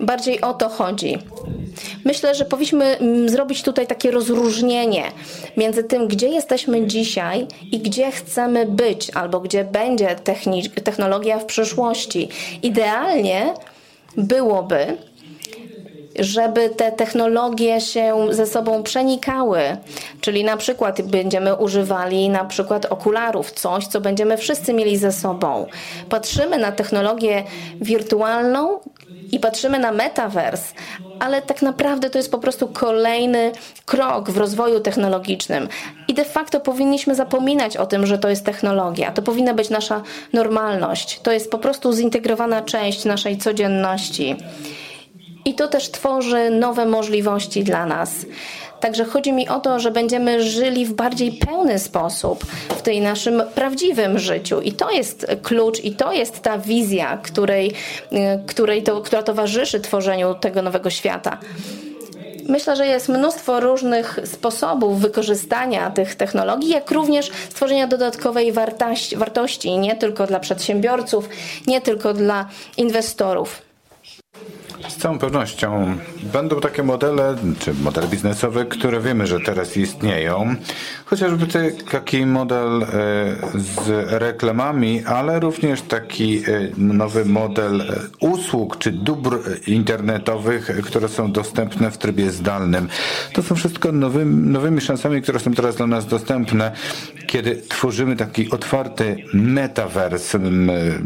Bardziej 0.00 0.40
o 0.40 0.54
to 0.54 0.68
chodzi. 0.68 1.18
Myślę, 2.04 2.34
że 2.34 2.44
powinniśmy 2.44 2.84
mm, 2.84 3.28
zrobić 3.28 3.62
tutaj 3.62 3.86
takie 3.86 4.10
rozróżnienie 4.10 5.04
między 5.56 5.84
tym, 5.84 6.08
gdzie 6.08 6.28
jesteśmy 6.28 6.86
dzisiaj 6.86 7.46
i 7.72 7.78
gdzie 7.78 8.10
chcemy 8.10 8.66
być, 8.66 9.10
albo 9.10 9.40
gdzie 9.40 9.64
będzie 9.64 10.16
technologia 10.84 11.38
w 11.38 11.44
przyszłości. 11.44 12.28
Idealnie 12.62 13.54
byłoby, 14.16 14.96
żeby 16.18 16.70
te 16.70 16.92
technologie 16.92 17.80
się 17.80 18.26
ze 18.30 18.46
sobą 18.46 18.82
przenikały. 18.82 19.60
Czyli 20.20 20.44
na 20.44 20.56
przykład 20.56 21.02
będziemy 21.02 21.56
używali 21.56 22.28
na 22.28 22.44
przykład 22.44 22.86
okularów, 22.86 23.52
coś, 23.52 23.86
co 23.86 24.00
będziemy 24.00 24.36
wszyscy 24.36 24.72
mieli 24.72 24.96
ze 24.96 25.12
sobą. 25.12 25.66
Patrzymy 26.08 26.58
na 26.58 26.72
technologię 26.72 27.44
wirtualną 27.80 28.78
i 29.32 29.40
patrzymy 29.40 29.78
na 29.78 29.92
metavers, 29.92 30.62
ale 31.20 31.42
tak 31.42 31.62
naprawdę 31.62 32.10
to 32.10 32.18
jest 32.18 32.30
po 32.30 32.38
prostu 32.38 32.68
kolejny 32.68 33.52
krok 33.86 34.30
w 34.30 34.36
rozwoju 34.36 34.80
technologicznym. 34.80 35.68
I 36.08 36.14
de 36.14 36.24
facto 36.24 36.60
powinniśmy 36.60 37.14
zapominać 37.14 37.76
o 37.76 37.86
tym, 37.86 38.06
że 38.06 38.18
to 38.18 38.28
jest 38.28 38.44
technologia. 38.44 39.12
To 39.12 39.22
powinna 39.22 39.54
być 39.54 39.70
nasza 39.70 40.02
normalność. 40.32 41.20
To 41.20 41.32
jest 41.32 41.50
po 41.50 41.58
prostu 41.58 41.92
zintegrowana 41.92 42.62
część 42.62 43.04
naszej 43.04 43.38
codzienności. 43.38 44.36
I 45.48 45.54
to 45.54 45.68
też 45.68 45.90
tworzy 45.90 46.50
nowe 46.50 46.86
możliwości 46.86 47.64
dla 47.64 47.86
nas. 47.86 48.10
Także 48.80 49.04
chodzi 49.04 49.32
mi 49.32 49.48
o 49.48 49.60
to, 49.60 49.80
że 49.80 49.90
będziemy 49.90 50.42
żyli 50.42 50.86
w 50.86 50.92
bardziej 50.92 51.32
pełny 51.32 51.78
sposób 51.78 52.44
w 52.68 52.82
tej 52.82 53.00
naszym 53.00 53.42
prawdziwym 53.54 54.18
życiu. 54.18 54.60
I 54.60 54.72
to 54.72 54.90
jest 54.90 55.26
klucz, 55.42 55.84
i 55.84 55.92
to 55.92 56.12
jest 56.12 56.40
ta 56.40 56.58
wizja, 56.58 57.18
której, 57.22 57.74
y, 58.12 58.16
której 58.46 58.82
to, 58.82 59.00
która 59.00 59.22
towarzyszy 59.22 59.80
tworzeniu 59.80 60.34
tego 60.34 60.62
nowego 60.62 60.90
świata. 60.90 61.38
Myślę, 62.48 62.76
że 62.76 62.86
jest 62.86 63.08
mnóstwo 63.08 63.60
różnych 63.60 64.18
sposobów 64.24 65.00
wykorzystania 65.00 65.90
tych 65.90 66.14
technologii, 66.14 66.70
jak 66.70 66.90
również 66.90 67.30
stworzenia 67.50 67.86
dodatkowej 67.86 68.52
wartości, 68.52 69.16
wartości 69.16 69.78
nie 69.78 69.96
tylko 69.96 70.26
dla 70.26 70.40
przedsiębiorców, 70.40 71.28
nie 71.66 71.80
tylko 71.80 72.14
dla 72.14 72.48
inwestorów. 72.76 73.67
Z 74.88 74.96
całą 74.96 75.18
pewnością 75.18 75.96
będą 76.32 76.60
takie 76.60 76.82
modele, 76.82 77.36
czy 77.58 77.74
modele 77.74 78.08
biznesowe, 78.08 78.64
które 78.64 79.00
wiemy, 79.00 79.26
że 79.26 79.40
teraz 79.40 79.76
istnieją. 79.76 80.54
Chociażby 81.04 81.46
taki 81.90 82.26
model 82.26 82.82
e, 82.82 82.86
z 83.54 83.88
reklamami, 84.12 85.04
ale 85.04 85.40
również 85.40 85.82
taki 85.82 86.38
e, 86.38 86.42
nowy 86.76 87.24
model 87.24 87.80
e, 87.80 87.86
usług 88.20 88.78
czy 88.78 88.92
dóbr 88.92 89.38
internetowych, 89.66 90.70
które 90.84 91.08
są 91.08 91.32
dostępne 91.32 91.90
w 91.90 91.98
trybie 91.98 92.30
zdalnym. 92.30 92.88
To 93.32 93.42
są 93.42 93.54
wszystko 93.54 93.92
nowymi, 93.92 94.48
nowymi 94.48 94.80
szansami, 94.80 95.22
które 95.22 95.40
są 95.40 95.54
teraz 95.54 95.76
dla 95.76 95.86
nas 95.86 96.06
dostępne, 96.06 96.72
kiedy 97.26 97.62
tworzymy 97.68 98.16
taki 98.16 98.50
otwarty 98.50 99.16
metavers 99.32 100.36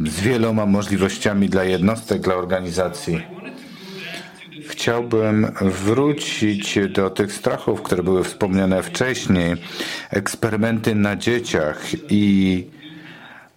z 0.09 0.21
wieloma 0.21 0.67
możliwościami 0.67 1.49
dla 1.49 1.65
jednostek, 1.65 2.21
dla 2.21 2.35
organizacji 2.35 3.22
chciałbym 4.69 5.53
wrócić 5.61 6.79
do 6.89 7.11
tych 7.11 7.33
strachów, 7.33 7.83
które 7.83 8.03
były 8.03 8.25
wspomniane 8.25 8.83
wcześniej. 8.83 9.55
Eksperymenty 10.11 10.95
na 10.95 11.17
dzieciach 11.17 11.87
i 12.11 12.65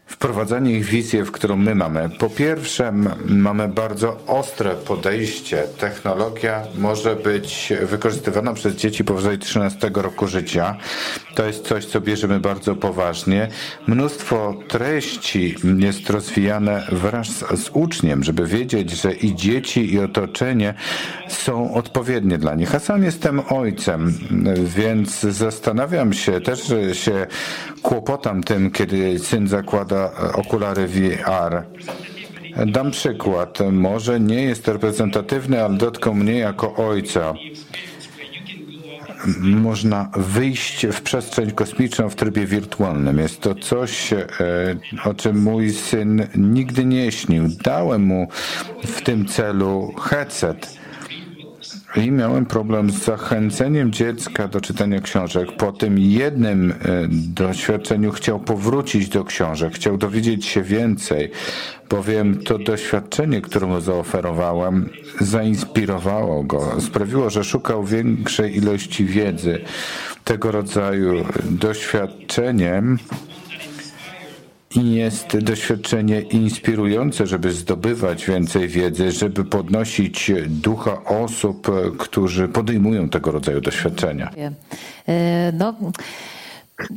wprowadzanie 0.08 0.72
ich 0.72 0.86
wizję, 0.86 1.26
w 1.26 1.32
którą 1.32 1.56
my 1.56 1.76
mamy. 1.76 2.10
Po 2.20 2.30
pierwsze, 2.30 2.94
mamy 3.26 3.68
bardzo 3.68 4.18
ostre 4.28 4.76
podejście. 4.76 5.64
Technologia 5.78 6.64
może 6.78 7.16
być 7.16 7.74
wykorzystywana 7.86 8.54
przez 8.54 8.76
dzieci 8.76 9.04
powyżej 9.04 9.40
13 9.40 9.92
roku 9.94 10.28
życia. 10.28 10.78
To 11.36 11.46
jest 11.46 11.68
coś, 11.68 11.86
co 11.86 12.02
bierzemy 12.02 12.40
bardzo 12.40 12.76
poważnie. 12.76 13.48
Mnóstwo 13.88 14.54
treści 14.68 15.56
jest 15.78 16.10
rozwijane 16.10 16.88
wraz 16.92 17.28
z 17.38 17.70
uczniem, 17.74 18.24
żeby 18.24 18.48
wiedzieć, 18.48 18.92
że 18.92 19.14
i 19.14 19.36
dzieci, 19.36 19.94
i 19.94 20.00
otoczenie 20.00 20.74
są 21.28 21.74
odpowiednie 21.74 22.38
dla 22.38 22.56
nich. 22.56 22.76
A 22.76 22.80
sam 22.80 23.04
jestem 23.04 23.42
ojcem, 23.50 24.14
więc 24.64 25.20
zastanawiam 25.20 26.14
się, 26.14 26.42
też 26.42 26.74
się 26.94 27.28
kłopotam 27.82 28.44
tym, 28.44 28.72
kiedy 28.72 29.20
syn 29.20 29.48
zakłada 29.48 29.95
okulary 30.34 30.88
VR. 30.88 31.64
Dam 32.66 32.92
przykład. 32.92 33.60
Może 33.72 34.20
nie 34.20 34.44
jest 34.44 34.68
reprezentatywny, 34.68 35.64
ale 35.64 35.78
dotknął 35.78 36.16
mnie 36.16 36.38
jako 36.38 36.76
ojca. 36.76 37.34
Można 39.40 40.10
wyjść 40.16 40.86
w 40.88 41.02
przestrzeń 41.02 41.52
kosmiczną 41.52 42.10
w 42.10 42.16
trybie 42.16 42.46
wirtualnym. 42.46 43.18
Jest 43.18 43.42
to 43.42 43.56
coś, 43.56 44.14
e, 44.14 44.26
o 45.06 45.14
czym 45.14 45.42
mój 45.42 45.72
syn 45.72 46.28
nigdy 46.36 46.86
nie 46.86 47.12
śnił. 47.12 47.44
Dałem 47.64 48.04
mu 48.04 48.28
w 48.86 49.02
tym 49.02 49.26
celu 49.26 49.94
headset 50.02 50.78
i 51.98 52.12
miałem 52.12 52.46
problem 52.46 52.92
z 52.92 53.04
zachęceniem 53.04 53.92
dziecka 53.92 54.48
do 54.48 54.62
czytania 54.62 55.02
książek. 55.02 55.52
Po 55.58 55.72
tym 55.72 56.00
jednym 56.00 56.72
e, 56.72 56.76
doświadczeniu 57.10 58.12
chciał 58.12 58.40
powrócić 58.40 59.10
do 59.10 59.24
książek, 59.24 59.74
chciał 59.74 59.98
dowiedzieć 59.98 60.46
się 60.46 60.62
więcej, 60.62 61.32
bowiem 61.90 62.44
to 62.44 62.58
doświadczenie, 62.58 63.42
które 63.42 63.68
mu 63.68 63.82
zaoferowałem, 63.82 64.90
zainspirowało 65.20 66.44
go, 66.44 66.82
sprawiło, 66.82 67.30
że 67.30 67.44
szukał 67.44 67.84
większej 67.84 68.58
ilości 68.58 69.06
wiedzy. 69.06 69.62
Tego 70.24 70.52
rodzaju 70.52 71.26
doświadczeniem 71.44 72.98
jest 74.76 75.38
doświadczenie 75.38 76.22
inspirujące, 76.22 77.28
żeby 77.28 77.52
zdobywać 77.52 78.26
więcej 78.26 78.68
wiedzy, 78.68 79.12
żeby 79.12 79.46
podnosić 79.46 80.32
ducha 80.48 81.04
osób, 81.04 81.68
którzy 81.98 82.48
podejmują 82.48 83.10
tego 83.10 83.32
rodzaju 83.32 83.62
doświadczenia. 83.62 84.32
E, 85.08 85.52
no. 85.52 85.74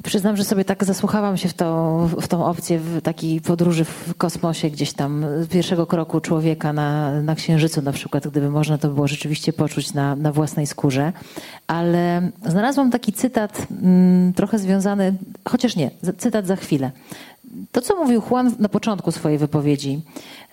Przyznam, 0.05 0.37
że 0.37 0.45
sobie 0.45 0.65
tak 0.65 0.85
zasłuchałam 0.85 1.37
się 1.37 1.49
w, 1.49 1.55
to, 1.55 2.09
w 2.21 2.29
tą 2.29 2.45
opcję 2.45 2.79
w 2.79 3.03
takiej 3.03 3.41
podróży 3.41 3.85
w 3.85 4.15
kosmosie, 4.17 4.71
gdzieś 4.71 4.93
tam 4.93 5.27
pierwszego 5.51 5.87
kroku 5.87 6.21
człowieka 6.21 6.73
na, 6.73 7.23
na 7.23 7.35
Księżycu 7.35 7.83
na 7.83 7.93
przykład, 7.93 8.29
gdyby 8.29 8.51
można 8.51 8.79
to 8.79 8.89
było 8.89 9.09
rzeczywiście 9.09 9.53
poczuć 9.53 9.95
na, 9.95 10.17
na 10.17 10.33
własnej 10.33 10.67
skórze. 10.67 11.13
Ale 11.67 12.31
znalazłam 12.47 12.91
taki 12.91 13.13
cytat 13.13 13.67
mm, 13.83 14.33
trochę 14.33 14.59
związany, 14.59 15.15
chociaż 15.49 15.77
nie, 15.77 15.91
cytat 16.19 16.47
za 16.47 16.57
chwilę, 16.57 16.91
to, 17.73 17.81
co 17.81 17.97
mówił 17.97 18.23
Juan 18.31 18.55
na 18.59 18.69
początku 18.69 19.13
swojej 19.13 19.39
wypowiedzi, 19.39 20.01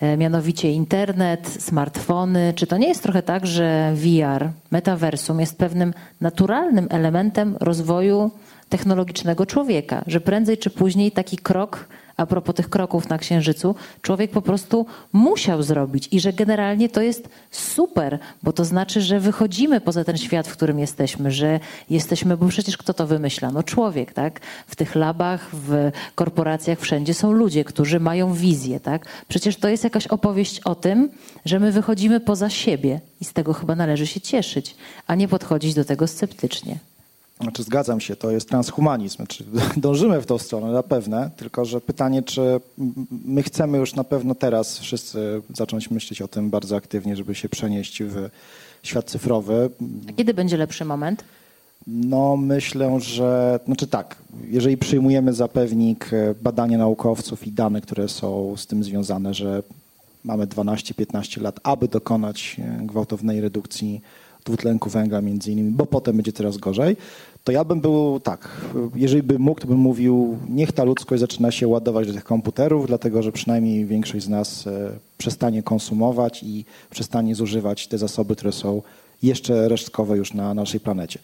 e, 0.00 0.16
mianowicie 0.16 0.72
internet, 0.72 1.48
smartfony, 1.48 2.52
czy 2.56 2.66
to 2.66 2.76
nie 2.76 2.88
jest 2.88 3.02
trochę 3.02 3.22
tak, 3.22 3.46
że 3.46 3.92
VR, 3.94 4.48
metaversum 4.70 5.40
jest 5.40 5.58
pewnym 5.58 5.94
naturalnym 6.20 6.86
elementem 6.90 7.56
rozwoju 7.60 8.30
technologicznego 8.68 9.46
człowieka, 9.46 10.04
że 10.06 10.20
prędzej 10.20 10.58
czy 10.58 10.70
później 10.70 11.12
taki 11.12 11.38
krok 11.38 11.88
a 12.16 12.26
propos 12.26 12.54
tych 12.54 12.68
kroków 12.68 13.08
na 13.08 13.18
Księżycu, 13.18 13.74
człowiek 14.02 14.30
po 14.30 14.42
prostu 14.42 14.86
musiał 15.12 15.62
zrobić 15.62 16.08
i 16.12 16.20
że 16.20 16.32
generalnie 16.32 16.88
to 16.88 17.02
jest 17.02 17.28
super, 17.50 18.18
bo 18.42 18.52
to 18.52 18.64
znaczy, 18.64 19.00
że 19.00 19.20
wychodzimy 19.20 19.80
poza 19.80 20.04
ten 20.04 20.16
świat, 20.16 20.48
w 20.48 20.52
którym 20.52 20.78
jesteśmy, 20.78 21.30
że 21.30 21.60
jesteśmy, 21.90 22.36
bo 22.36 22.48
przecież 22.48 22.76
kto 22.76 22.94
to 22.94 23.06
wymyśla? 23.06 23.50
No 23.50 23.62
człowiek, 23.62 24.12
tak? 24.12 24.40
W 24.66 24.76
tych 24.76 24.94
labach, 24.94 25.48
w 25.52 25.90
korporacjach, 26.14 26.80
wszędzie 26.80 27.14
są 27.14 27.32
ludzie, 27.32 27.64
którzy 27.64 28.00
mają 28.00 28.34
wizję, 28.34 28.80
tak? 28.80 29.06
Przecież 29.28 29.56
to 29.56 29.68
jest 29.68 29.84
jakaś 29.84 30.06
opowieść 30.06 30.60
o 30.60 30.74
tym, 30.74 31.08
że 31.44 31.60
my 31.60 31.72
wychodzimy 31.72 32.20
poza 32.20 32.50
siebie 32.50 33.00
i 33.20 33.24
z 33.24 33.32
tego 33.32 33.52
chyba 33.52 33.74
należy 33.74 34.06
się 34.06 34.20
cieszyć, 34.20 34.76
a 35.06 35.14
nie 35.14 35.28
podchodzić 35.28 35.74
do 35.74 35.84
tego 35.84 36.06
sceptycznie. 36.06 36.78
Znaczy 37.40 37.62
zgadzam 37.62 38.00
się, 38.00 38.16
to 38.16 38.30
jest 38.30 38.48
transhumanizm. 38.48 39.16
Znaczy, 39.16 39.44
dążymy 39.76 40.20
w 40.20 40.26
tą 40.26 40.38
stronę 40.38 40.72
zapewne, 40.72 41.30
tylko 41.36 41.64
że 41.64 41.80
pytanie, 41.80 42.22
czy 42.22 42.60
my 43.24 43.42
chcemy 43.42 43.78
już 43.78 43.94
na 43.94 44.04
pewno 44.04 44.34
teraz 44.34 44.78
wszyscy 44.78 45.42
zacząć 45.54 45.90
myśleć 45.90 46.22
o 46.22 46.28
tym 46.28 46.50
bardzo 46.50 46.76
aktywnie, 46.76 47.16
żeby 47.16 47.34
się 47.34 47.48
przenieść 47.48 48.02
w 48.02 48.28
świat 48.82 49.04
cyfrowy. 49.04 49.70
A 50.08 50.12
kiedy 50.12 50.34
będzie 50.34 50.56
lepszy 50.56 50.84
moment? 50.84 51.24
No 51.86 52.36
myślę, 52.36 53.00
że, 53.00 53.60
znaczy 53.66 53.86
tak, 53.86 54.16
jeżeli 54.48 54.76
przyjmujemy 54.76 55.32
za 55.32 55.48
pewnik 55.48 56.12
e, 56.12 56.34
badania 56.42 56.78
naukowców 56.78 57.46
i 57.46 57.52
dane, 57.52 57.80
które 57.80 58.08
są 58.08 58.54
z 58.56 58.66
tym 58.66 58.84
związane, 58.84 59.34
że 59.34 59.62
mamy 60.24 60.46
12-15 60.46 61.42
lat, 61.42 61.60
aby 61.62 61.88
dokonać 61.88 62.56
e, 62.58 62.86
gwałtownej 62.86 63.40
redukcji 63.40 64.00
dwutlenku 64.46 64.90
węgla 64.90 65.20
między 65.20 65.52
innymi, 65.52 65.70
bo 65.70 65.86
potem 65.86 66.16
będzie 66.16 66.32
coraz 66.32 66.56
gorzej, 66.56 66.96
to 67.44 67.52
ja 67.52 67.64
bym 67.64 67.80
był 67.80 68.20
tak, 68.20 68.48
jeżeli 68.94 69.22
bym 69.22 69.42
mógł, 69.42 69.60
to 69.60 69.66
bym 69.66 69.78
mówił, 69.78 70.38
niech 70.48 70.72
ta 70.72 70.84
ludzkość 70.84 71.20
zaczyna 71.20 71.50
się 71.50 71.68
ładować 71.68 72.06
do 72.06 72.12
tych 72.12 72.24
komputerów, 72.24 72.86
dlatego 72.86 73.22
że 73.22 73.32
przynajmniej 73.32 73.84
większość 73.84 74.24
z 74.24 74.28
nas 74.28 74.66
e, 74.66 74.90
przestanie 75.18 75.62
konsumować 75.62 76.42
i 76.42 76.64
przestanie 76.90 77.34
zużywać 77.34 77.88
te 77.88 77.98
zasoby, 77.98 78.36
które 78.36 78.52
są 78.52 78.82
jeszcze 79.22 79.68
resztkowe 79.68 80.16
już 80.16 80.34
na 80.34 80.54
naszej 80.54 80.80
planecie. 80.80 81.18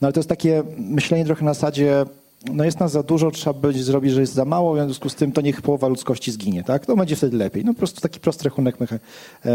No 0.00 0.06
ale 0.06 0.12
to 0.12 0.20
jest 0.20 0.28
takie 0.28 0.62
myślenie 0.78 1.24
trochę 1.24 1.44
na 1.44 1.54
zasadzie, 1.54 2.04
no 2.52 2.64
jest 2.64 2.80
nas 2.80 2.92
za 2.92 3.02
dużo, 3.02 3.30
trzeba 3.30 3.60
będzie 3.60 3.82
zrobić, 3.82 4.12
że 4.12 4.20
jest 4.20 4.34
za 4.34 4.44
mało, 4.44 4.74
w 4.74 4.76
związku 4.76 5.08
z 5.08 5.14
tym 5.14 5.32
to 5.32 5.40
niech 5.40 5.62
połowa 5.62 5.88
ludzkości 5.88 6.32
zginie, 6.32 6.64
tak? 6.64 6.86
To 6.86 6.96
będzie 6.96 7.16
wtedy 7.16 7.36
lepiej. 7.36 7.64
No 7.64 7.72
po 7.72 7.78
prostu 7.78 8.00
taki 8.00 8.20
prosty 8.20 8.44
rachunek 8.44 8.76
e, 8.82 8.98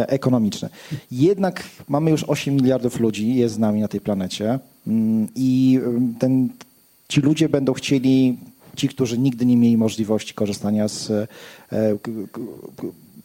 ekonomiczny. 0.09 0.69
Jednak 1.11 1.63
mamy 1.87 2.11
już 2.11 2.23
8 2.23 2.55
miliardów 2.55 2.99
ludzi, 2.99 3.35
jest 3.35 3.55
z 3.55 3.59
nami 3.59 3.81
na 3.81 3.87
tej 3.87 4.01
planecie 4.01 4.59
mm, 4.87 5.27
i 5.35 5.79
mm, 5.83 6.15
ten, 6.19 6.49
ci 7.07 7.21
ludzie 7.21 7.49
będą 7.49 7.73
chcieli, 7.73 8.37
ci, 8.75 8.87
którzy 8.87 9.17
nigdy 9.17 9.45
nie 9.45 9.57
mieli 9.57 9.77
możliwości 9.77 10.33
korzystania 10.33 10.87
z 10.87 11.11
e, 11.11 11.27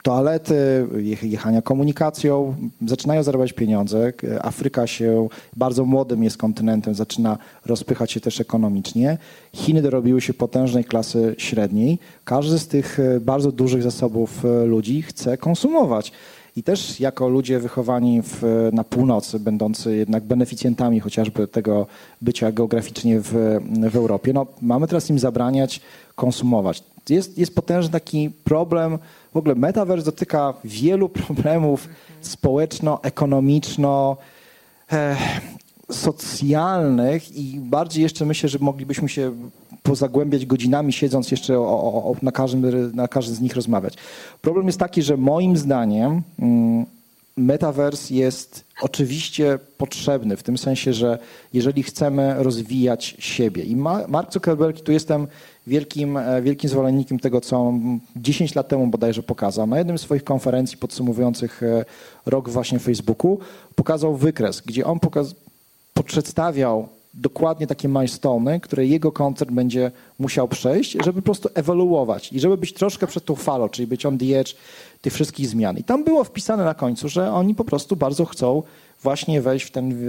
toalety, 0.06 0.86
jechania 1.22 1.62
komunikacją, 1.62 2.54
zaczynają 2.86 3.22
zarabiać 3.22 3.52
pieniądze. 3.52 4.12
Afryka 4.40 4.86
się 4.86 5.28
bardzo 5.56 5.84
młodym 5.84 6.22
jest 6.24 6.36
kontynentem, 6.36 6.94
zaczyna 6.94 7.38
rozpychać 7.64 8.12
się 8.12 8.20
też 8.20 8.40
ekonomicznie. 8.40 9.18
Chiny 9.52 9.82
dorobiły 9.82 10.20
się 10.20 10.34
potężnej 10.34 10.84
klasy 10.84 11.34
średniej. 11.38 11.98
Każdy 12.24 12.58
z 12.58 12.68
tych 12.68 13.00
e, 13.00 13.20
bardzo 13.20 13.52
dużych 13.52 13.82
zasobów 13.82 14.44
e, 14.44 14.64
ludzi 14.64 15.02
chce 15.02 15.38
konsumować. 15.38 16.12
I 16.56 16.62
też 16.62 17.00
jako 17.00 17.28
ludzie 17.28 17.58
wychowani 17.58 18.22
w, 18.22 18.68
na 18.72 18.84
północy, 18.84 19.40
będący 19.40 19.96
jednak 19.96 20.24
beneficjentami 20.24 21.00
chociażby 21.00 21.48
tego 21.48 21.86
bycia 22.22 22.52
geograficznie 22.52 23.20
w, 23.20 23.58
w 23.90 23.96
Europie, 23.96 24.32
no, 24.32 24.46
mamy 24.62 24.86
teraz 24.86 25.10
im 25.10 25.18
zabraniać 25.18 25.80
konsumować. 26.14 26.82
Jest, 27.10 27.38
jest 27.38 27.54
potężny 27.54 27.92
taki 27.92 28.30
problem, 28.44 28.98
w 29.34 29.36
ogóle 29.36 29.54
metaverse 29.54 30.04
dotyka 30.04 30.54
wielu 30.64 31.08
problemów 31.26 31.88
społeczno-ekonomiczno, 32.20 34.16
e, 34.92 35.16
socjalnych 35.90 37.36
i 37.36 37.60
bardziej 37.60 38.02
jeszcze 38.02 38.24
myślę, 38.24 38.48
że 38.48 38.58
moglibyśmy 38.58 39.08
się 39.08 39.32
pozagłębiać 39.82 40.46
godzinami, 40.46 40.92
siedząc 40.92 41.30
jeszcze 41.30 41.58
o, 41.58 41.62
o, 41.62 42.10
o, 42.10 42.16
na, 42.22 42.32
każdym, 42.32 42.92
na 42.94 43.08
każdym 43.08 43.34
z 43.34 43.40
nich 43.40 43.54
rozmawiać. 43.56 43.94
Problem 44.42 44.66
jest 44.66 44.78
taki, 44.78 45.02
że 45.02 45.16
moim 45.16 45.56
zdaniem 45.56 46.22
mm, 46.38 46.86
metaverse 47.36 48.14
jest 48.14 48.64
oczywiście 48.80 49.58
potrzebny 49.78 50.36
w 50.36 50.42
tym 50.42 50.58
sensie, 50.58 50.92
że 50.92 51.18
jeżeli 51.52 51.82
chcemy 51.82 52.34
rozwijać 52.38 53.16
siebie 53.18 53.62
i 53.62 53.76
Mark 54.08 54.32
Zuckerberg, 54.32 54.80
tu 54.80 54.92
jestem 54.92 55.26
wielkim, 55.66 56.16
e, 56.16 56.42
wielkim 56.42 56.70
zwolennikiem 56.70 57.18
tego, 57.18 57.40
co 57.40 57.72
10 58.16 58.54
lat 58.54 58.68
temu 58.68 58.86
bodajże 58.86 59.22
pokazał. 59.22 59.66
Na 59.66 59.78
jednym 59.78 59.98
z 59.98 60.00
swoich 60.00 60.24
konferencji 60.24 60.78
podsumowujących 60.78 61.62
e, 61.62 61.84
rok 62.26 62.48
właśnie 62.48 62.78
Facebooku 62.78 63.38
pokazał 63.74 64.16
wykres, 64.16 64.60
gdzie 64.60 64.86
on 64.86 64.98
pokaz- 64.98 65.34
przedstawiał 66.04 66.88
dokładnie 67.14 67.66
takie 67.66 67.88
milestone'y, 67.88 68.60
które 68.60 68.86
jego 68.86 69.12
koncert 69.12 69.50
będzie 69.50 69.90
musiał 70.18 70.48
przejść, 70.48 70.92
żeby 70.92 71.12
po 71.12 71.24
prostu 71.24 71.48
ewoluować 71.54 72.32
i 72.32 72.40
żeby 72.40 72.56
być 72.56 72.72
troszkę 72.72 73.06
przed 73.06 73.24
tą 73.24 73.34
falą, 73.34 73.68
czyli 73.68 73.86
być 73.86 74.06
on 74.06 74.18
the 74.18 74.38
edge 74.40 74.54
tych 75.02 75.12
wszystkich 75.12 75.48
zmian. 75.48 75.78
I 75.78 75.84
tam 75.84 76.04
było 76.04 76.24
wpisane 76.24 76.64
na 76.64 76.74
końcu, 76.74 77.08
że 77.08 77.32
oni 77.32 77.54
po 77.54 77.64
prostu 77.64 77.96
bardzo 77.96 78.24
chcą 78.24 78.62
właśnie 79.06 79.40
wejść 79.40 79.66
w 79.66 79.70
ten 79.70 80.08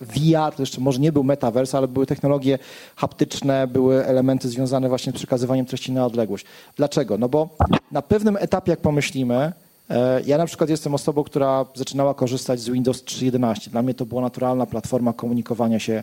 VR, 0.00 0.52
to 0.56 0.62
jeszcze 0.62 0.80
może 0.80 0.98
nie 0.98 1.12
był 1.12 1.24
metaverse, 1.24 1.78
ale 1.78 1.88
były 1.88 2.06
technologie 2.06 2.58
haptyczne, 2.96 3.66
były 3.66 4.04
elementy 4.04 4.48
związane 4.48 4.88
właśnie 4.88 5.12
z 5.12 5.14
przekazywaniem 5.14 5.66
treści 5.66 5.92
na 5.92 6.06
odległość. 6.06 6.44
Dlaczego? 6.76 7.18
No 7.18 7.28
bo 7.28 7.48
na 7.92 8.02
pewnym 8.02 8.36
etapie, 8.36 8.70
jak 8.70 8.80
pomyślimy, 8.80 9.52
e, 9.90 10.20
ja 10.26 10.38
na 10.38 10.46
przykład 10.46 10.70
jestem 10.70 10.94
osobą, 10.94 11.24
która 11.24 11.64
zaczynała 11.74 12.14
korzystać 12.14 12.60
z 12.60 12.68
Windows 12.68 13.04
3.11. 13.04 13.70
Dla 13.70 13.82
mnie 13.82 13.94
to 13.94 14.06
była 14.06 14.22
naturalna 14.22 14.66
platforma 14.66 15.12
komunikowania 15.12 15.78
się 15.78 16.02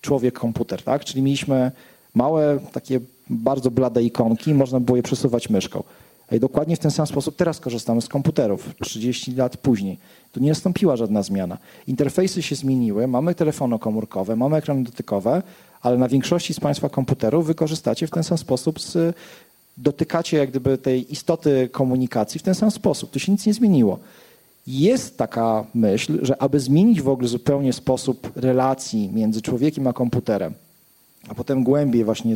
człowiek-komputer, 0.00 0.82
tak? 0.82 1.04
Czyli 1.04 1.22
mieliśmy 1.22 1.72
małe, 2.14 2.58
takie 2.72 3.00
bardzo 3.30 3.70
blade 3.70 4.02
ikonki, 4.02 4.54
można 4.54 4.80
było 4.80 4.96
je 4.96 5.02
przesuwać 5.02 5.50
myszką. 5.50 5.82
I 6.32 6.40
dokładnie 6.40 6.76
w 6.76 6.78
ten 6.78 6.90
sam 6.90 7.06
sposób 7.06 7.36
teraz 7.36 7.60
korzystamy 7.60 8.02
z 8.02 8.08
komputerów, 8.08 8.74
30 8.80 9.34
lat 9.34 9.56
później. 9.56 9.98
Tu 10.32 10.40
nie 10.40 10.48
nastąpiła 10.48 10.96
żadna 10.96 11.22
zmiana. 11.22 11.58
Interfejsy 11.86 12.42
się 12.42 12.56
zmieniły, 12.56 13.06
mamy 13.06 13.34
telefony 13.34 13.78
komórkowe, 13.78 14.36
mamy 14.36 14.56
ekrany 14.56 14.84
dotykowe, 14.84 15.42
ale 15.82 15.98
na 15.98 16.08
większości 16.08 16.54
z 16.54 16.60
Państwa 16.60 16.88
komputerów 16.88 17.46
wykorzystacie 17.46 18.06
w 18.06 18.10
ten 18.10 18.22
sam 18.22 18.38
sposób, 18.38 18.80
z, 18.80 19.16
dotykacie 19.76 20.36
jak 20.36 20.50
gdyby 20.50 20.78
tej 20.78 21.12
istoty 21.12 21.68
komunikacji 21.72 22.40
w 22.40 22.42
ten 22.42 22.54
sam 22.54 22.70
sposób. 22.70 23.10
Tu 23.10 23.18
się 23.18 23.32
nic 23.32 23.46
nie 23.46 23.54
zmieniło. 23.54 23.98
Jest 24.66 25.18
taka 25.18 25.66
myśl, 25.74 26.18
że 26.22 26.42
aby 26.42 26.60
zmienić 26.60 27.02
w 27.02 27.08
ogóle 27.08 27.28
zupełnie 27.28 27.72
sposób 27.72 28.32
relacji 28.36 29.10
między 29.12 29.42
człowiekiem 29.42 29.86
a 29.86 29.92
komputerem, 29.92 30.54
a 31.28 31.34
potem 31.34 31.64
głębiej 31.64 32.04
właśnie 32.04 32.34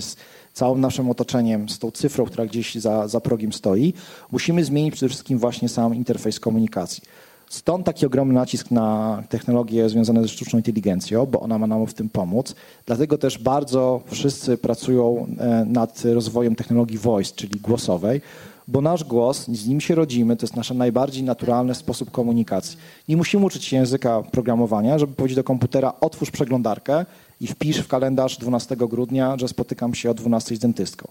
całym 0.59 0.81
naszym 0.81 1.11
otoczeniem, 1.11 1.69
z 1.69 1.79
tą 1.79 1.91
cyfrą, 1.91 2.25
która 2.25 2.47
gdzieś 2.47 2.75
za, 2.75 3.09
za 3.09 3.21
progiem 3.21 3.53
stoi, 3.53 3.93
musimy 4.33 4.65
zmienić 4.65 4.95
przede 4.95 5.09
wszystkim 5.09 5.39
właśnie 5.39 5.69
sam 5.69 5.95
interfejs 5.95 6.41
komunikacji. 6.41 7.03
Stąd 7.49 7.87
taki 7.87 8.07
ogromny 8.07 8.35
nacisk 8.35 8.71
na 8.71 9.23
technologie 9.29 9.89
związane 9.89 10.23
ze 10.23 10.29
sztuczną 10.29 10.59
inteligencją, 10.59 11.27
bo 11.27 11.41
ona 11.41 11.59
ma 11.59 11.67
nam 11.67 11.87
w 11.87 11.95
tym 11.95 12.09
pomóc. 12.09 12.55
Dlatego 12.87 13.19
też 13.19 13.39
bardzo 13.39 14.01
wszyscy 14.07 14.59
pracują 14.59 15.27
e, 15.39 15.65
nad 15.65 16.03
rozwojem 16.05 16.55
technologii 16.55 16.99
voice, 16.99 17.33
czyli 17.37 17.61
głosowej, 17.61 18.21
bo 18.69 18.81
nasz 18.81 19.05
głos, 19.05 19.47
z 19.47 19.67
nim 19.67 19.81
się 19.81 19.95
rodzimy, 19.95 20.37
to 20.37 20.47
jest 20.47 20.57
nasz 20.57 20.71
najbardziej 20.71 21.23
naturalny 21.23 21.75
sposób 21.75 22.11
komunikacji. 22.11 22.79
Nie 23.09 23.17
musimy 23.17 23.47
uczyć 23.47 23.65
się 23.65 23.77
języka 23.77 24.23
programowania, 24.23 24.99
żeby 24.99 25.15
powiedzieć 25.15 25.37
do 25.37 25.45
komputera 25.45 25.93
otwórz 26.01 26.31
przeglądarkę 26.31 27.07
i 27.41 27.47
wpisz 27.47 27.79
w 27.79 27.89
kalendarz 27.89 28.39
12 28.39 28.77
grudnia, 28.77 29.37
że 29.39 29.49
spotykam 29.49 29.95
się 29.95 30.11
o 30.11 30.15
12 30.15 30.57
z 30.57 30.59
dentystką. 30.59 31.09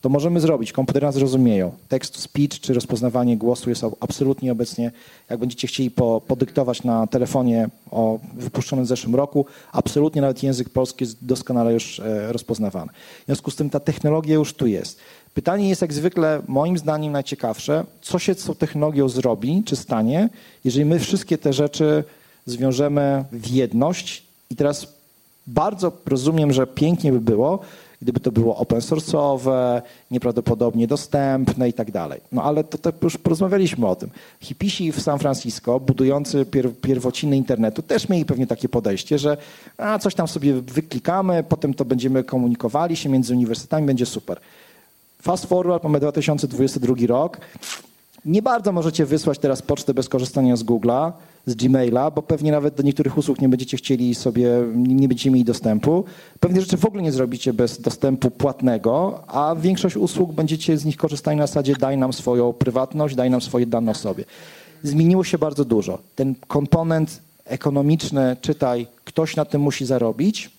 To 0.00 0.08
możemy 0.08 0.40
zrobić. 0.40 0.72
Komputery 0.72 1.06
nas 1.06 1.16
rozumieją. 1.16 1.72
Text 1.88 2.14
to 2.14 2.20
speech 2.20 2.60
czy 2.60 2.74
rozpoznawanie 2.74 3.36
głosu 3.36 3.70
jest 3.70 3.84
absolutnie 4.00 4.52
obecnie, 4.52 4.92
jak 5.30 5.40
będziecie 5.40 5.68
chcieli 5.68 5.90
po, 5.90 6.20
podyktować 6.26 6.82
na 6.82 7.06
telefonie 7.06 7.68
o, 7.90 8.18
wypuszczonym 8.34 8.84
w 8.84 8.88
zeszłym 8.88 9.14
roku, 9.14 9.46
absolutnie 9.72 10.20
nawet 10.20 10.42
język 10.42 10.68
polski 10.68 11.04
jest 11.04 11.24
doskonale 11.24 11.72
już 11.72 12.00
e, 12.00 12.32
rozpoznawany. 12.32 12.92
W 13.22 13.26
związku 13.26 13.50
z 13.50 13.56
tym 13.56 13.70
ta 13.70 13.80
technologia 13.80 14.34
już 14.34 14.54
tu 14.54 14.66
jest. 14.66 15.00
Pytanie 15.34 15.68
jest 15.68 15.82
jak 15.82 15.92
zwykle, 15.92 16.42
moim 16.48 16.78
zdaniem 16.78 17.12
najciekawsze, 17.12 17.84
co 18.00 18.18
się 18.18 18.34
z 18.34 18.44
tą 18.44 18.54
technologią 18.54 19.08
zrobi, 19.08 19.62
czy 19.64 19.76
stanie, 19.76 20.28
jeżeli 20.64 20.84
my 20.84 20.98
wszystkie 20.98 21.38
te 21.38 21.52
rzeczy 21.52 22.04
zwiążemy 22.46 23.24
w 23.32 23.48
jedność 23.48 24.22
i 24.50 24.56
teraz 24.56 24.86
bardzo 25.46 25.92
rozumiem, 26.06 26.52
że 26.52 26.66
pięknie 26.66 27.12
by 27.12 27.20
było, 27.20 27.58
gdyby 28.02 28.20
to 28.20 28.32
było 28.32 28.56
open 28.56 28.78
source'owe, 28.78 29.82
nieprawdopodobnie 30.10 30.86
dostępne 30.86 31.68
i 31.68 31.72
tak 31.72 31.90
dalej. 31.90 32.20
No 32.32 32.42
ale 32.42 32.64
to, 32.64 32.78
to 32.78 32.92
już 33.02 33.16
porozmawialiśmy 33.16 33.86
o 33.86 33.96
tym. 33.96 34.10
Hipisi 34.40 34.92
w 34.92 35.00
San 35.00 35.18
Francisco, 35.18 35.80
budujący 35.80 36.46
pier, 36.46 36.72
pierwociny 36.80 37.36
internetu, 37.36 37.82
też 37.82 38.08
mieli 38.08 38.24
pewnie 38.24 38.46
takie 38.46 38.68
podejście, 38.68 39.18
że 39.18 39.36
a, 39.78 39.98
coś 39.98 40.14
tam 40.14 40.28
sobie 40.28 40.54
wyklikamy, 40.54 41.44
potem 41.48 41.74
to 41.74 41.84
będziemy 41.84 42.24
komunikowali 42.24 42.96
się 42.96 43.08
między 43.08 43.34
uniwersytetami, 43.34 43.86
będzie 43.86 44.06
super. 44.06 44.40
Fast 45.22 45.46
forward, 45.46 45.84
mamy 45.84 46.00
2022 46.00 46.94
rok. 47.06 47.40
Nie 48.24 48.42
bardzo 48.42 48.72
możecie 48.72 49.06
wysłać 49.06 49.38
teraz 49.38 49.62
pocztę 49.62 49.94
bez 49.94 50.08
korzystania 50.08 50.56
z 50.56 50.64
Google'a, 50.64 51.12
z 51.46 51.54
Gmaila, 51.54 52.10
bo 52.10 52.22
pewnie 52.22 52.52
nawet 52.52 52.74
do 52.74 52.82
niektórych 52.82 53.18
usług 53.18 53.40
nie 53.40 53.48
będziecie 53.48 53.76
chcieli 53.76 54.14
sobie, 54.14 54.50
nie 54.74 55.08
będziecie 55.08 55.30
mieli 55.30 55.44
dostępu. 55.44 56.04
Pewnie 56.40 56.60
rzeczy 56.60 56.76
w 56.76 56.84
ogóle 56.84 57.02
nie 57.02 57.12
zrobicie 57.12 57.52
bez 57.52 57.80
dostępu 57.80 58.30
płatnego, 58.30 59.22
a 59.26 59.56
większość 59.56 59.96
usług 59.96 60.32
będziecie 60.32 60.78
z 60.78 60.84
nich 60.84 60.96
korzystali 60.96 61.36
na 61.38 61.46
zasadzie 61.46 61.74
daj 61.76 61.98
nam 61.98 62.12
swoją 62.12 62.52
prywatność, 62.52 63.14
daj 63.14 63.30
nam 63.30 63.40
swoje 63.40 63.66
dane 63.66 63.90
o 63.90 63.94
sobie. 63.94 64.24
Zmieniło 64.82 65.24
się 65.24 65.38
bardzo 65.38 65.64
dużo. 65.64 65.98
Ten 66.14 66.34
komponent 66.48 67.20
ekonomiczny, 67.44 68.36
czytaj, 68.40 68.86
ktoś 69.04 69.36
na 69.36 69.44
tym 69.44 69.60
musi 69.60 69.86
zarobić, 69.86 70.50